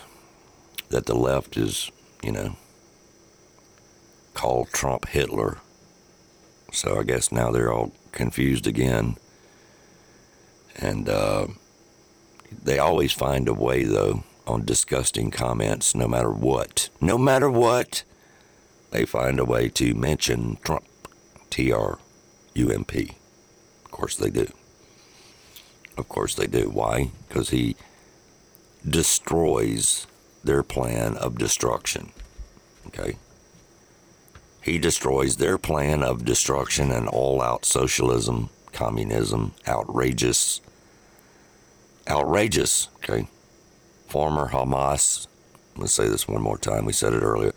that 0.89 1.05
the 1.05 1.15
left 1.15 1.57
is 1.57 1.91
you 2.23 2.31
know, 2.31 2.55
called 4.33 4.69
Trump 4.69 5.07
Hitler. 5.07 5.57
So 6.71 6.99
I 6.99 7.03
guess 7.03 7.31
now 7.31 7.51
they're 7.51 7.71
all 7.71 7.93
confused 8.11 8.67
again. 8.67 9.15
And 10.75 11.09
uh, 11.09 11.47
they 12.51 12.79
always 12.79 13.13
find 13.13 13.47
a 13.47 13.53
way, 13.53 13.83
though, 13.83 14.23
on 14.47 14.65
disgusting 14.65 15.31
comments, 15.31 15.93
no 15.93 16.07
matter 16.07 16.31
what. 16.31 16.89
No 16.99 17.17
matter 17.17 17.49
what, 17.49 18.03
they 18.91 19.05
find 19.05 19.39
a 19.39 19.45
way 19.45 19.69
to 19.69 19.93
mention 19.93 20.57
Trump. 20.63 20.85
T 21.49 21.71
R 21.71 21.97
U 22.53 22.69
M 22.69 22.85
P. 22.85 23.11
Of 23.85 23.91
course 23.91 24.15
they 24.15 24.29
do. 24.29 24.47
Of 25.97 26.07
course 26.07 26.35
they 26.35 26.47
do. 26.47 26.69
Why? 26.69 27.11
Because 27.27 27.49
he 27.49 27.75
destroys 28.87 30.07
their 30.43 30.63
plan 30.63 31.17
of 31.17 31.37
destruction. 31.37 32.11
Okay? 32.87 33.17
He 34.61 34.77
destroys 34.77 35.37
their 35.37 35.57
plan 35.57 36.03
of 36.03 36.23
destruction 36.23 36.91
and 36.91 37.07
all 37.07 37.41
out 37.41 37.65
socialism, 37.65 38.49
communism, 38.71 39.53
outrageous. 39.67 40.61
Outrageous, 42.09 42.89
okay? 42.97 43.27
Former 44.07 44.49
Hamas, 44.49 45.27
let's 45.77 45.93
say 45.93 46.07
this 46.07 46.27
one 46.27 46.41
more 46.41 46.57
time, 46.57 46.85
we 46.85 46.93
said 46.93 47.13
it 47.13 47.21
earlier. 47.21 47.53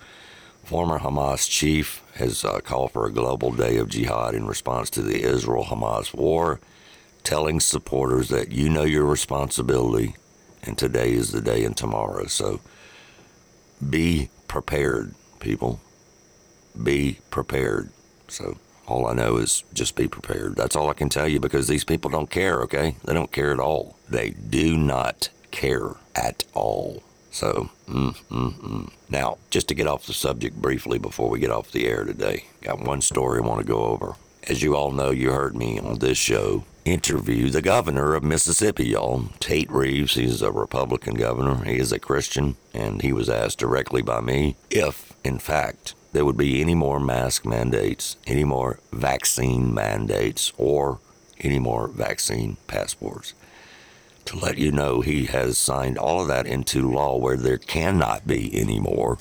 Former 0.65 0.99
Hamas 0.99 1.49
chief 1.49 2.03
has 2.15 2.45
uh, 2.45 2.61
called 2.61 2.93
for 2.93 3.07
a 3.07 3.13
global 3.13 3.51
day 3.51 3.79
of 3.79 3.89
jihad 3.89 4.35
in 4.35 4.47
response 4.47 4.91
to 4.91 5.03
the 5.03 5.23
Israel 5.23 5.65
Hamas 5.65 6.15
war, 6.15 6.61
telling 7.25 7.61
supporters 7.61 8.29
that 8.29 8.53
you 8.53 8.69
know 8.69 8.85
your 8.85 9.05
responsibility 9.05 10.15
and 10.63 10.79
today 10.79 11.13
is 11.13 11.33
the 11.33 11.41
day 11.41 11.65
and 11.65 11.77
tomorrow. 11.77 12.27
So 12.27 12.61
be 13.89 14.29
prepared, 14.49 15.15
people. 15.41 15.81
Be 16.81 17.19
prepared. 17.31 17.91
So 18.29 18.59
all 18.93 19.07
I 19.07 19.15
know 19.15 19.39
is 19.39 19.65
just 19.73 19.97
be 19.97 20.07
prepared. 20.07 20.57
That's 20.57 20.77
all 20.77 20.91
I 20.91 20.95
can 20.95 21.09
tell 21.09 21.27
you 21.27 21.41
because 21.41 21.67
these 21.67 21.85
people 21.85 22.11
don't 22.11 22.31
care, 22.31 22.61
okay? 22.63 22.97
They 23.05 23.15
don't 23.15 23.33
care 23.33 23.53
at 23.53 23.61
all. 23.61 23.97
They 24.09 24.31
do 24.31 24.77
not 24.77 25.31
care 25.51 25.97
at 26.15 26.45
all. 26.53 27.03
So, 27.31 27.71
mm, 27.89 28.15
mm, 28.29 28.55
mm. 28.55 28.93
now, 29.09 29.39
just 29.49 29.69
to 29.69 29.75
get 29.75 29.87
off 29.87 30.07
the 30.07 30.13
subject 30.13 30.61
briefly 30.61 30.99
before 30.99 31.31
we 31.31 31.41
get 31.41 31.51
off 31.51 31.73
the 31.73 31.87
air 31.87 32.05
today, 32.05 32.45
got 32.61 32.81
one 32.81 33.01
story 33.01 33.41
I 33.43 33.47
want 33.47 33.61
to 33.61 33.67
go 33.67 33.85
over. 33.85 34.17
As 34.49 34.63
you 34.63 34.77
all 34.77 34.91
know, 34.91 35.11
you 35.11 35.33
heard 35.33 35.57
me 35.57 35.79
on 35.79 35.99
this 36.01 36.19
show 36.19 36.65
interview 36.85 37.49
the 37.49 37.63
governor 37.63 38.15
of 38.15 38.25
Mississippi, 38.25 38.89
y'all. 38.89 39.27
Tate 39.39 39.71
Reeves, 39.71 40.15
he's 40.15 40.43
a 40.43 40.51
Republican 40.51 41.15
governor. 41.15 41.65
He 41.65 41.79
is 41.79 41.93
a 41.93 41.99
Christian, 41.99 42.57
and 42.75 43.03
he 43.03 43.13
was 43.13 43.31
asked 43.31 43.59
directly 43.59 44.03
by 44.03 44.21
me 44.21 44.57
if, 44.71 45.13
in 45.25 45.39
fact, 45.39 45.95
there 46.13 46.25
would 46.25 46.37
be 46.37 46.61
any 46.61 46.75
more 46.75 47.01
mask 47.01 47.45
mandates, 47.47 48.17
any 48.27 48.45
more 48.45 48.79
vaccine 48.93 49.73
mandates, 49.73 50.53
or 50.59 51.01
any 51.41 51.59
more 51.59 51.89
vaccine 51.89 52.57
passports. 52.67 53.35
To 54.27 54.39
let 54.39 54.59
you 54.59 54.71
know, 54.71 55.01
he 55.01 55.25
has 55.27 55.59
signed 55.59 55.99
all 55.99 56.21
of 56.23 56.29
that 56.29 56.47
into 56.47 56.89
law 56.89 57.17
where 57.17 57.37
there 57.37 57.59
cannot 57.59 58.27
be 58.27 58.51
any 58.55 58.79
more 58.79 59.19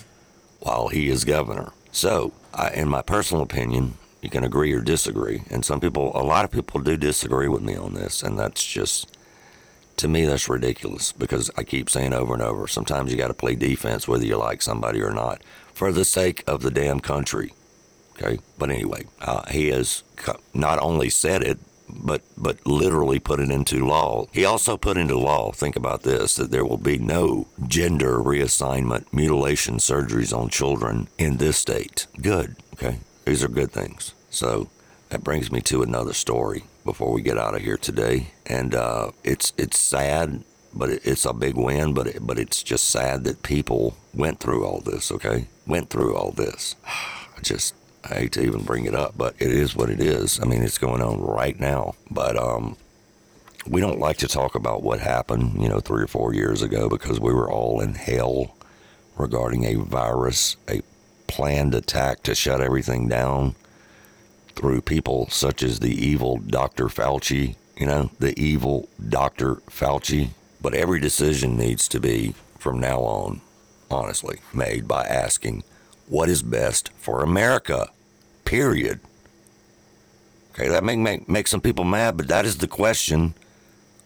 while 0.59 0.89
he 0.89 1.09
is 1.09 1.25
governor. 1.25 1.71
So, 1.91 2.33
I, 2.53 2.69
in 2.71 2.87
my 2.87 3.01
personal 3.01 3.41
opinion, 3.41 3.95
you 4.21 4.29
can 4.29 4.43
agree 4.43 4.71
or 4.73 4.81
disagree. 4.81 5.43
And 5.49 5.65
some 5.65 5.79
people, 5.79 6.11
a 6.13 6.21
lot 6.21 6.45
of 6.45 6.51
people 6.51 6.79
do 6.81 6.95
disagree 6.95 7.47
with 7.47 7.63
me 7.63 7.75
on 7.75 7.95
this. 7.95 8.21
And 8.21 8.37
that's 8.37 8.63
just, 8.63 9.17
to 9.97 10.07
me, 10.07 10.25
that's 10.25 10.47
ridiculous 10.47 11.11
because 11.11 11.49
I 11.57 11.63
keep 11.63 11.89
saying 11.89 12.13
over 12.13 12.33
and 12.33 12.43
over 12.43 12.67
sometimes 12.67 13.11
you 13.11 13.17
got 13.17 13.29
to 13.29 13.33
play 13.33 13.55
defense 13.55 14.07
whether 14.07 14.25
you 14.25 14.37
like 14.37 14.61
somebody 14.61 15.01
or 15.01 15.11
not 15.11 15.41
for 15.81 15.91
the 15.91 16.05
sake 16.05 16.43
of 16.45 16.61
the 16.61 16.69
damn 16.69 16.99
country. 16.99 17.55
Okay. 18.11 18.37
But 18.59 18.69
anyway, 18.69 19.07
uh, 19.19 19.49
he 19.49 19.69
has 19.69 20.03
not 20.53 20.77
only 20.77 21.09
said 21.09 21.41
it, 21.41 21.57
but 21.89 22.21
but 22.37 22.63
literally 22.67 23.17
put 23.17 23.39
it 23.39 23.49
into 23.49 23.83
law. 23.83 24.27
He 24.31 24.45
also 24.45 24.77
put 24.77 24.95
into 24.95 25.17
law, 25.17 25.51
think 25.51 25.75
about 25.75 26.03
this, 26.03 26.35
that 26.35 26.51
there 26.51 26.63
will 26.63 26.77
be 26.77 26.99
no 26.99 27.47
gender 27.65 28.19
reassignment 28.19 29.11
mutilation 29.11 29.77
surgeries 29.77 30.37
on 30.37 30.49
children 30.49 31.07
in 31.17 31.37
this 31.37 31.57
state. 31.57 32.05
Good. 32.21 32.57
Okay. 32.75 32.99
These 33.25 33.43
are 33.43 33.47
good 33.47 33.71
things. 33.71 34.13
So 34.29 34.69
that 35.09 35.23
brings 35.23 35.51
me 35.51 35.61
to 35.61 35.81
another 35.81 36.13
story 36.13 36.65
before 36.85 37.11
we 37.11 37.23
get 37.23 37.39
out 37.39 37.55
of 37.55 37.63
here 37.63 37.77
today, 37.77 38.33
and 38.45 38.75
uh, 38.75 39.13
it's 39.23 39.51
it's 39.57 39.79
sad, 39.79 40.43
but 40.73 40.89
it, 40.89 41.01
it's 41.05 41.25
a 41.25 41.33
big 41.33 41.55
win. 41.55 41.93
But 41.93 42.07
it, 42.07 42.25
but 42.25 42.39
it's 42.39 42.63
just 42.63 42.89
sad 42.89 43.23
that 43.25 43.43
people 43.43 43.95
went 44.13 44.39
through 44.39 44.65
all 44.65 44.81
this. 44.81 45.11
Okay, 45.11 45.47
went 45.65 45.89
through 45.89 46.15
all 46.15 46.31
this. 46.31 46.75
I 46.85 47.41
just 47.41 47.75
I 48.03 48.15
hate 48.15 48.31
to 48.33 48.43
even 48.43 48.63
bring 48.63 48.85
it 48.85 48.95
up, 48.95 49.17
but 49.17 49.35
it 49.39 49.51
is 49.51 49.75
what 49.75 49.89
it 49.89 49.99
is. 49.99 50.39
I 50.39 50.45
mean, 50.45 50.63
it's 50.63 50.77
going 50.77 51.01
on 51.01 51.21
right 51.21 51.59
now. 51.59 51.95
But 52.09 52.37
um, 52.37 52.77
we 53.67 53.81
don't 53.81 53.99
like 53.99 54.17
to 54.17 54.27
talk 54.27 54.55
about 54.55 54.81
what 54.83 54.99
happened, 54.99 55.61
you 55.61 55.69
know, 55.69 55.79
three 55.79 56.03
or 56.03 56.07
four 56.07 56.33
years 56.33 56.61
ago 56.61 56.89
because 56.89 57.19
we 57.19 57.33
were 57.33 57.49
all 57.49 57.79
in 57.79 57.93
hell 57.93 58.55
regarding 59.17 59.65
a 59.65 59.75
virus, 59.75 60.57
a 60.69 60.81
planned 61.27 61.75
attack 61.75 62.23
to 62.23 62.35
shut 62.35 62.61
everything 62.61 63.07
down 63.07 63.55
through 64.55 64.81
people 64.81 65.27
such 65.29 65.63
as 65.63 65.79
the 65.79 65.93
evil 65.93 66.37
Dr. 66.37 66.85
Fauci, 66.85 67.55
you 67.77 67.85
know, 67.85 68.11
the 68.19 68.37
evil 68.39 68.89
Dr. 69.09 69.55
Fauci. 69.69 70.29
But 70.61 70.73
every 70.73 70.99
decision 70.99 71.57
needs 71.57 71.87
to 71.89 71.99
be, 71.99 72.35
from 72.59 72.79
now 72.79 72.99
on, 72.99 73.41
honestly, 73.89 74.39
made 74.53 74.87
by 74.87 75.05
asking 75.05 75.63
what 76.07 76.29
is 76.29 76.43
best 76.43 76.91
for 76.97 77.23
America, 77.23 77.89
period. 78.45 78.99
Okay, 80.53 80.67
that 80.67 80.83
may 80.83 80.95
make, 80.95 81.27
make 81.27 81.47
some 81.47 81.61
people 81.61 81.85
mad, 81.85 82.17
but 82.17 82.27
that 82.27 82.45
is 82.45 82.57
the 82.57 82.67
question 82.67 83.33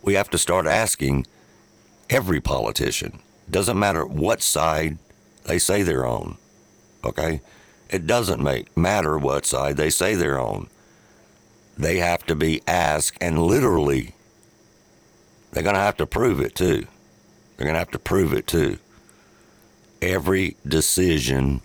we 0.01 0.13
have 0.13 0.29
to 0.29 0.37
start 0.37 0.67
asking 0.67 1.25
every 2.09 2.39
politician. 2.39 3.19
Doesn't 3.49 3.79
matter 3.79 4.05
what 4.05 4.41
side 4.41 4.97
they 5.45 5.59
say 5.59 5.81
they're 5.83 6.05
on. 6.05 6.37
Okay? 7.03 7.41
It 7.89 8.07
doesn't 8.07 8.41
make 8.41 8.75
matter 8.75 9.17
what 9.17 9.45
side 9.45 9.77
they 9.77 9.89
say 9.89 10.15
they're 10.15 10.39
on. 10.39 10.67
They 11.77 11.97
have 11.97 12.25
to 12.27 12.35
be 12.35 12.61
asked, 12.67 13.17
and 13.21 13.41
literally, 13.41 14.14
they're 15.55 15.63
going 15.63 15.75
to 15.75 15.81
have 15.81 15.95
to 15.97 16.05
prove 16.05 16.41
it 16.41 16.53
too. 16.53 16.85
They're 17.55 17.65
going 17.65 17.75
to 17.75 17.79
have 17.79 17.91
to 17.91 17.99
prove 17.99 18.33
it 18.33 18.45
too. 18.45 18.77
Every 20.01 20.57
decision 20.67 21.61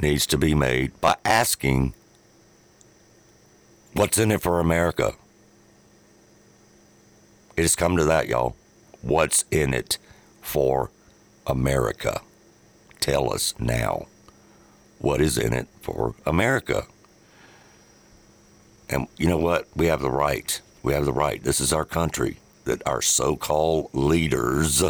needs 0.00 0.26
to 0.26 0.36
be 0.36 0.52
made 0.52 1.00
by 1.00 1.14
asking, 1.24 1.94
What's 3.92 4.18
in 4.18 4.32
it 4.32 4.42
for 4.42 4.58
America? 4.58 5.14
It 7.56 7.62
has 7.62 7.76
come 7.76 7.96
to 7.98 8.04
that, 8.04 8.26
y'all. 8.26 8.56
What's 9.00 9.44
in 9.52 9.74
it 9.74 9.98
for 10.40 10.90
America? 11.46 12.22
Tell 12.98 13.32
us 13.32 13.54
now. 13.60 14.08
What 14.98 15.20
is 15.20 15.38
in 15.38 15.52
it 15.52 15.68
for 15.80 16.16
America? 16.26 16.86
And 18.88 19.06
you 19.16 19.28
know 19.28 19.38
what? 19.38 19.68
We 19.76 19.86
have 19.86 20.02
the 20.02 20.10
right. 20.10 20.60
We 20.82 20.94
have 20.94 21.04
the 21.04 21.12
right. 21.12 21.40
This 21.40 21.60
is 21.60 21.72
our 21.72 21.84
country 21.84 22.40
that 22.64 22.86
our 22.86 23.02
so 23.02 23.36
called 23.36 23.90
leaders 23.92 24.82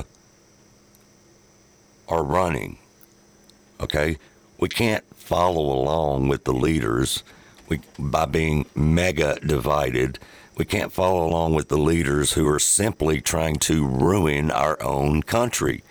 are 2.09 2.25
running. 2.25 2.79
Okay? 3.81 4.19
We 4.59 4.69
can't 4.69 5.05
follow 5.17 5.63
along 5.63 6.29
with 6.29 6.45
the 6.45 6.53
leaders 6.53 7.23
we, 7.69 7.81
by 7.99 8.27
being 8.27 8.67
mega 8.75 9.39
divided. 9.41 10.19
We 10.57 10.65
can't 10.65 10.93
follow 10.93 11.27
along 11.27 11.55
with 11.55 11.69
the 11.69 11.79
leaders 11.79 12.33
who 12.33 12.47
are 12.49 12.59
simply 12.59 13.21
trying 13.21 13.57
to 13.61 13.87
ruin 13.87 14.51
our 14.51 14.83
own 14.83 15.23
country. 15.23 15.83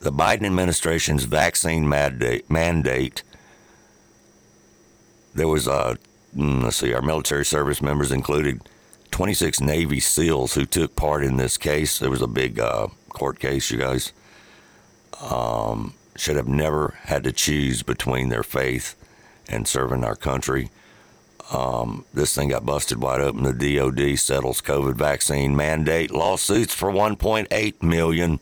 The 0.00 0.12
Biden 0.12 0.44
administration's 0.44 1.24
vaccine 1.24 1.88
mandate, 1.88 2.48
mandate 2.50 3.22
there 5.38 5.48
was, 5.48 5.68
uh, 5.68 5.94
let's 6.34 6.76
see, 6.76 6.92
our 6.92 7.02
military 7.02 7.44
service 7.44 7.80
members 7.80 8.12
included 8.12 8.60
26 9.10 9.60
Navy 9.60 10.00
SEALs 10.00 10.54
who 10.54 10.64
took 10.64 10.96
part 10.96 11.24
in 11.24 11.36
this 11.36 11.56
case. 11.56 11.98
There 11.98 12.10
was 12.10 12.22
a 12.22 12.26
big 12.26 12.58
uh, 12.58 12.88
court 13.08 13.38
case, 13.38 13.70
you 13.70 13.78
guys. 13.78 14.12
Um, 15.20 15.94
should 16.16 16.36
have 16.36 16.48
never 16.48 16.94
had 17.04 17.24
to 17.24 17.32
choose 17.32 17.82
between 17.82 18.28
their 18.28 18.42
faith 18.42 18.94
and 19.48 19.66
serving 19.66 20.04
our 20.04 20.16
country. 20.16 20.70
Um, 21.50 22.04
this 22.12 22.34
thing 22.34 22.50
got 22.50 22.66
busted 22.66 23.00
wide 23.00 23.20
open. 23.20 23.44
The 23.44 23.76
DoD 23.76 24.18
settles 24.18 24.60
COVID 24.60 24.94
vaccine 24.94 25.56
mandate 25.56 26.10
lawsuits 26.10 26.74
for 26.74 26.90
1.8 26.90 27.82
million. 27.82 28.40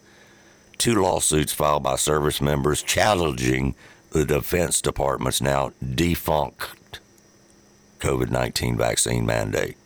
Two 0.79 1.01
lawsuits 1.01 1.53
filed 1.53 1.85
by 1.85 1.97
service 1.97 2.41
members 2.41 2.83
challenging 2.83 3.75
the 4.11 4.25
Defense 4.25 4.81
Department's 4.81 5.41
now 5.41 5.73
defunct 5.95 7.01
COVID 8.01 8.31
19 8.31 8.77
vaccine 8.77 9.25
mandate. 9.25 9.77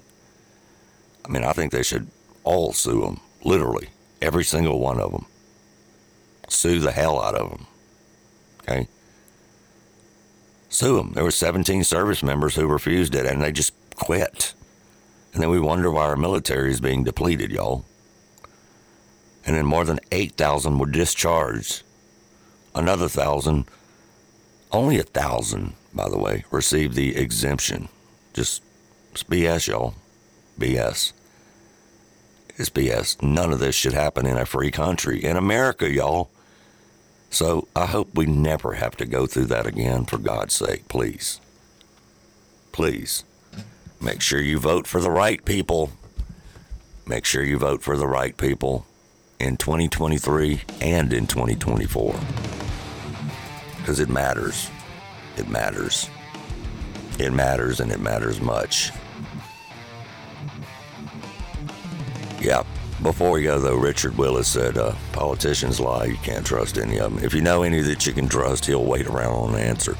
I 1.24 1.28
mean, 1.28 1.44
I 1.44 1.52
think 1.52 1.72
they 1.72 1.82
should 1.82 2.08
all 2.44 2.72
sue 2.72 3.02
them, 3.02 3.20
literally, 3.44 3.88
every 4.20 4.44
single 4.44 4.80
one 4.80 5.00
of 5.00 5.12
them. 5.12 5.26
Sue 6.48 6.80
the 6.80 6.92
hell 6.92 7.22
out 7.22 7.34
of 7.34 7.50
them. 7.50 7.66
Okay? 8.62 8.88
Sue 10.68 10.96
them. 10.96 11.12
There 11.14 11.24
were 11.24 11.30
17 11.30 11.84
service 11.84 12.22
members 12.22 12.54
who 12.54 12.66
refused 12.66 13.14
it 13.14 13.26
and 13.26 13.42
they 13.42 13.52
just 13.52 13.74
quit. 13.96 14.54
And 15.32 15.42
then 15.42 15.50
we 15.50 15.60
wonder 15.60 15.90
why 15.90 16.06
our 16.06 16.16
military 16.16 16.70
is 16.70 16.80
being 16.80 17.04
depleted, 17.04 17.50
y'all. 17.50 17.84
And 19.46 19.56
then 19.56 19.66
more 19.66 19.84
than 19.84 20.00
8,000 20.12 20.78
were 20.78 20.86
discharged. 20.86 21.82
Another 22.74 23.08
thousand, 23.08 23.64
only 24.70 24.98
a 24.98 25.02
thousand, 25.02 25.74
by 25.92 26.08
the 26.08 26.18
way, 26.18 26.44
received 26.50 26.94
the 26.94 27.16
exemption. 27.16 27.88
Just 28.32 28.62
it's 29.12 29.24
BS, 29.24 29.66
y'all. 29.66 29.94
BS. 30.60 31.12
It's 32.56 32.70
BS. 32.70 33.22
None 33.22 33.52
of 33.52 33.58
this 33.58 33.74
should 33.74 33.94
happen 33.94 34.26
in 34.26 34.36
a 34.36 34.44
free 34.44 34.70
country, 34.70 35.24
in 35.24 35.36
America, 35.36 35.90
y'all. 35.90 36.30
So 37.30 37.68
I 37.74 37.86
hope 37.86 38.14
we 38.14 38.26
never 38.26 38.74
have 38.74 38.96
to 38.98 39.06
go 39.06 39.26
through 39.26 39.46
that 39.46 39.66
again, 39.66 40.04
for 40.04 40.18
God's 40.18 40.54
sake, 40.54 40.86
please. 40.88 41.40
Please. 42.72 43.24
Make 44.00 44.20
sure 44.20 44.40
you 44.40 44.58
vote 44.58 44.86
for 44.86 45.00
the 45.00 45.10
right 45.10 45.42
people. 45.44 45.90
Make 47.06 47.24
sure 47.24 47.42
you 47.42 47.58
vote 47.58 47.82
for 47.82 47.96
the 47.96 48.06
right 48.06 48.36
people 48.36 48.86
in 49.38 49.56
2023 49.56 50.60
and 50.82 51.12
in 51.12 51.26
2024. 51.26 52.14
Because 53.78 54.00
it 54.00 54.10
matters. 54.10 54.70
It 55.38 55.48
matters. 55.48 56.10
It 57.18 57.32
matters 57.32 57.80
and 57.80 57.90
it 57.90 58.00
matters 58.00 58.40
much. 58.40 58.90
Yeah. 62.40 62.64
Before 63.02 63.30
we 63.30 63.44
go, 63.44 63.58
though, 63.58 63.76
Richard 63.76 64.18
Willis 64.18 64.48
said, 64.48 64.76
uh, 64.76 64.92
politicians 65.12 65.80
lie. 65.80 66.04
You 66.04 66.18
can't 66.18 66.44
trust 66.44 66.76
any 66.76 66.98
of 66.98 67.14
them. 67.14 67.24
If 67.24 67.32
you 67.32 67.40
know 67.40 67.62
any 67.62 67.80
that 67.80 68.06
you 68.06 68.12
can 68.12 68.28
trust, 68.28 68.66
he'll 68.66 68.84
wait 68.84 69.06
around 69.06 69.32
on 69.32 69.54
an 69.54 69.60
answer. 69.60 69.96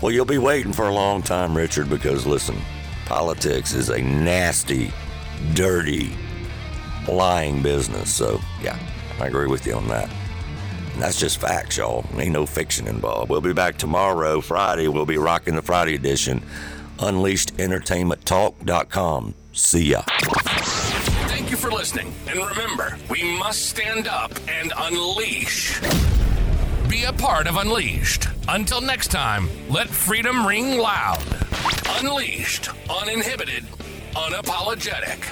Well, 0.00 0.12
you'll 0.12 0.24
be 0.24 0.38
waiting 0.38 0.72
for 0.72 0.86
a 0.86 0.94
long 0.94 1.22
time, 1.22 1.56
Richard, 1.56 1.90
because 1.90 2.26
listen, 2.26 2.56
politics 3.06 3.74
is 3.74 3.90
a 3.90 4.00
nasty, 4.00 4.92
dirty, 5.54 6.16
lying 7.08 7.62
business. 7.62 8.14
So, 8.14 8.38
yeah, 8.62 8.78
I 9.18 9.26
agree 9.26 9.48
with 9.48 9.66
you 9.66 9.74
on 9.74 9.88
that. 9.88 10.08
And 10.92 11.02
that's 11.02 11.18
just 11.18 11.40
facts, 11.40 11.78
y'all. 11.78 12.04
Ain't 12.16 12.32
no 12.32 12.46
fiction 12.46 12.86
involved. 12.86 13.28
We'll 13.28 13.40
be 13.40 13.52
back 13.52 13.76
tomorrow, 13.76 14.40
Friday. 14.40 14.86
We'll 14.86 15.04
be 15.04 15.18
rocking 15.18 15.56
the 15.56 15.62
Friday 15.62 15.96
edition. 15.96 16.44
UnleashedEntertainmentTalk.com. 16.98 19.34
See 19.52 19.90
ya. 19.90 20.02
Thank 21.50 21.64
you 21.64 21.68
for 21.68 21.76
listening. 21.76 22.14
And 22.28 22.38
remember, 22.38 22.96
we 23.10 23.36
must 23.36 23.66
stand 23.70 24.06
up 24.06 24.30
and 24.48 24.72
unleash. 24.76 25.80
Be 26.88 27.02
a 27.02 27.12
part 27.12 27.48
of 27.48 27.56
Unleashed. 27.56 28.28
Until 28.46 28.80
next 28.80 29.08
time, 29.08 29.48
let 29.68 29.88
freedom 29.88 30.46
ring 30.46 30.78
loud. 30.78 31.24
Unleashed, 31.98 32.68
uninhibited, 32.88 33.64
unapologetic. 34.14 35.26